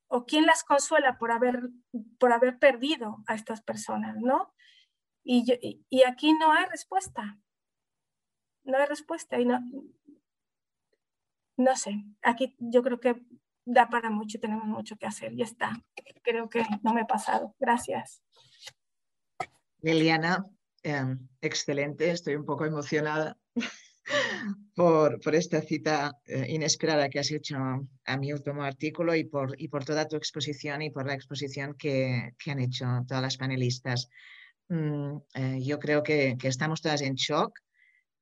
¿O 0.07 0.25
quién 0.25 0.45
las 0.45 0.63
consuela 0.63 1.19
por 1.19 1.31
haber, 1.31 1.69
por 2.17 2.33
haber 2.33 2.57
perdido 2.57 3.17
a 3.27 3.35
estas 3.35 3.61
personas, 3.61 4.15
no? 4.17 4.53
Y, 5.23 5.83
y 5.89 6.03
aquí 6.03 6.33
no 6.33 6.51
hay 6.51 6.65
respuesta. 6.65 7.37
No 8.63 8.77
hay 8.77 8.85
respuesta 8.85 9.39
y 9.39 9.45
no, 9.45 9.59
no 11.59 11.75
sé, 11.75 12.05
aquí 12.21 12.55
yo 12.59 12.81
creo 12.81 12.99
que 13.01 13.21
da 13.65 13.89
para 13.89 14.09
mucho, 14.09 14.39
tenemos 14.39 14.65
mucho 14.65 14.95
que 14.95 15.05
hacer, 15.05 15.35
ya 15.35 15.43
está. 15.43 15.73
Creo 16.23 16.49
que 16.49 16.63
no 16.83 16.93
me 16.93 17.01
he 17.01 17.05
pasado. 17.05 17.53
Gracias. 17.59 18.23
Liliana, 19.81 20.45
em, 20.84 21.18
excelente, 21.41 22.11
estoy 22.11 22.35
un 22.35 22.45
poco 22.45 22.65
emocionada 22.65 23.38
por, 24.76 25.19
por 25.22 25.35
esta 25.35 25.61
cita 25.61 26.14
eh, 26.26 26.45
inesperada 26.49 27.10
que 27.10 27.19
has 27.19 27.31
hecho 27.31 27.57
a 28.06 28.18
mi 28.18 28.34
último 28.34 28.64
artículo 28.64 29.15
y 29.15 29.23
por, 29.23 29.56
y 29.61 29.68
por 29.68 29.85
toda 29.85 30.07
tu 30.07 30.15
exposición 30.15 30.81
y 30.81 30.89
por 30.89 31.06
la 31.06 31.14
exposición 31.14 31.76
que, 31.77 32.34
que 32.38 32.51
han 32.51 32.60
hecho 32.60 32.85
todas 33.07 33.23
las 33.23 33.38
panelistas. 33.38 34.10
Mm, 34.68 35.18
eh, 35.35 35.60
yo 35.61 35.80
creo 35.80 36.03
que, 36.03 36.35
que, 36.39 36.47
estamos 36.47 36.81
todas 36.81 37.01
en 37.01 37.15
shock, 37.15 37.57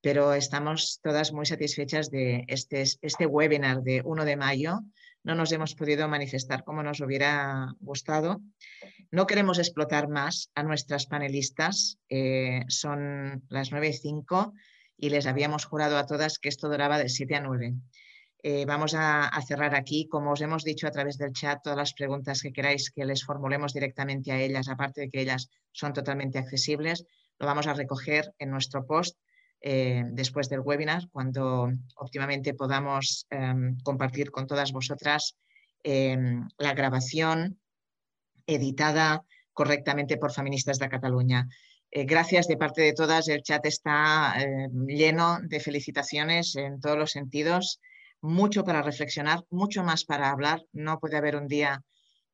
pero 0.02 0.34
estamos 0.34 1.00
todas 1.02 1.34
muy 1.34 1.46
satisfechas 1.46 2.10
de 2.10 2.46
este, 2.48 2.84
este 2.84 3.26
webinar 3.26 3.82
de 3.82 4.02
1 4.06 4.26
de 4.26 4.38
mayo 4.38 4.80
no 5.28 5.36
nos 5.36 5.52
hemos 5.52 5.76
podido 5.76 6.08
manifestar 6.08 6.64
como 6.64 6.82
nos 6.84 7.02
hubiera 7.02 7.76
gustado. 7.82 8.42
No 9.12 9.28
queremos 9.28 9.60
explotar 9.60 10.08
más 10.08 10.52
a 10.56 10.64
nuestras 10.64 11.06
panelistas, 11.06 12.00
eh, 12.08 12.62
son 12.70 13.44
las 13.50 13.72
9 13.72 13.90
y 13.90 13.94
5 13.94 14.54
y 14.96 15.10
les 15.10 15.28
habíamos 15.28 15.66
jurado 15.66 15.98
a 15.98 16.06
todas 16.06 16.40
que 16.40 16.48
esto 16.48 16.70
duraba 16.70 16.98
de 16.98 17.10
7 17.10 17.36
a 17.36 17.42
9. 17.42 17.74
Eh, 18.42 18.64
vamos 18.66 18.96
a, 18.98 19.30
cerrar 19.46 19.76
aquí. 19.76 20.08
Como 20.08 20.32
os 20.32 20.40
hemos 20.40 20.64
dicho 20.64 20.88
a 20.88 20.92
través 20.92 21.18
del 21.18 21.34
chat, 21.34 21.60
todas 21.62 21.78
las 21.78 21.94
preguntas 21.94 22.42
que 22.42 22.54
queráis 22.54 22.90
que 22.90 23.04
les 23.04 23.26
formulemos 23.26 23.74
directamente 23.74 24.32
a 24.32 24.40
ellas, 24.40 24.70
aparte 24.70 25.02
de 25.02 25.10
que 25.10 25.20
ellas 25.20 25.50
son 25.74 25.92
totalmente 25.92 26.40
accesibles, 26.40 27.04
lo 27.38 27.48
vamos 27.48 27.68
a 27.68 27.74
recoger 27.74 28.34
en 28.40 28.50
nuestro 28.50 28.86
post 28.86 29.18
eh, 29.62 30.04
después 30.12 30.50
del 30.50 30.62
webinar, 30.62 31.10
cuando 31.12 31.72
óptimamente 31.96 32.54
podamos 32.54 33.26
em, 33.30 33.78
compartir 33.84 34.30
con 34.32 34.46
todas 34.46 34.72
vosotras 34.72 35.36
em, 35.84 36.48
la 36.58 36.74
grabación 36.74 37.60
editada 38.46 39.24
correctamente 39.54 40.18
por 40.18 40.32
Feministas 40.32 40.78
de 40.78 40.90
Cataluña. 40.90 41.48
Eh, 41.90 42.06
gracias 42.06 42.48
de 42.48 42.58
parte 42.58 42.82
de 42.82 42.94
todas, 42.94 43.28
el 43.30 43.42
chat 43.42 43.66
está 43.66 44.36
em, 44.38 44.86
lleno 44.86 45.40
de 45.42 45.60
felicitaciones 45.60 46.56
en 46.56 46.80
todos 46.80 46.98
los 46.98 47.12
sentidos, 47.12 47.80
mucho 48.22 48.64
para 48.64 48.84
reflexionar, 48.84 49.44
mucho 49.50 49.84
más 49.84 50.06
para 50.06 50.30
hablar. 50.30 50.62
No 50.72 51.00
puede 51.00 51.18
haber 51.18 51.36
un 51.36 51.48
día 51.48 51.82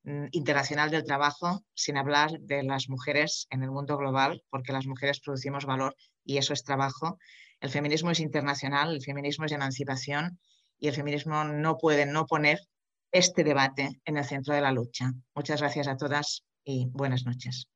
mm, 0.04 0.26
internacional 0.32 0.91
del 0.91 1.06
trabajo 1.06 1.64
sin 1.74 1.98
hablar 1.98 2.32
de 2.40 2.64
las 2.64 2.90
mujeres 2.90 3.48
en 3.50 3.64
el 3.64 3.72
mundo 3.72 3.98
global, 3.98 4.44
porque 4.50 4.74
las 4.74 4.88
mujeres 4.88 5.22
producimos 5.22 5.66
valor 5.66 5.95
y 6.26 6.38
eso 6.38 6.54
es 6.54 6.64
trabajo. 6.64 7.18
El 7.60 7.70
feminismo 7.70 8.12
es 8.12 8.20
internacional, 8.20 8.94
el 8.94 9.02
feminismo 9.02 9.45
es 9.45 9.52
emancipación 9.52 10.40
y 10.80 10.88
el 10.88 10.94
feminismo 10.94 11.44
no 11.44 11.78
puede 11.78 12.06
no 12.06 12.26
poner 12.26 12.60
este 13.12 13.44
debate 13.44 14.02
en 14.06 14.18
el 14.18 14.26
centro 14.26 14.54
de 14.54 14.62
la 14.62 14.72
lucha. 14.72 15.14
Muchas 15.36 15.62
gracias 15.62 15.88
a 15.88 15.98
todas 15.98 16.44
y 16.64 16.88
buenas 16.90 17.26
noches. 17.26 17.68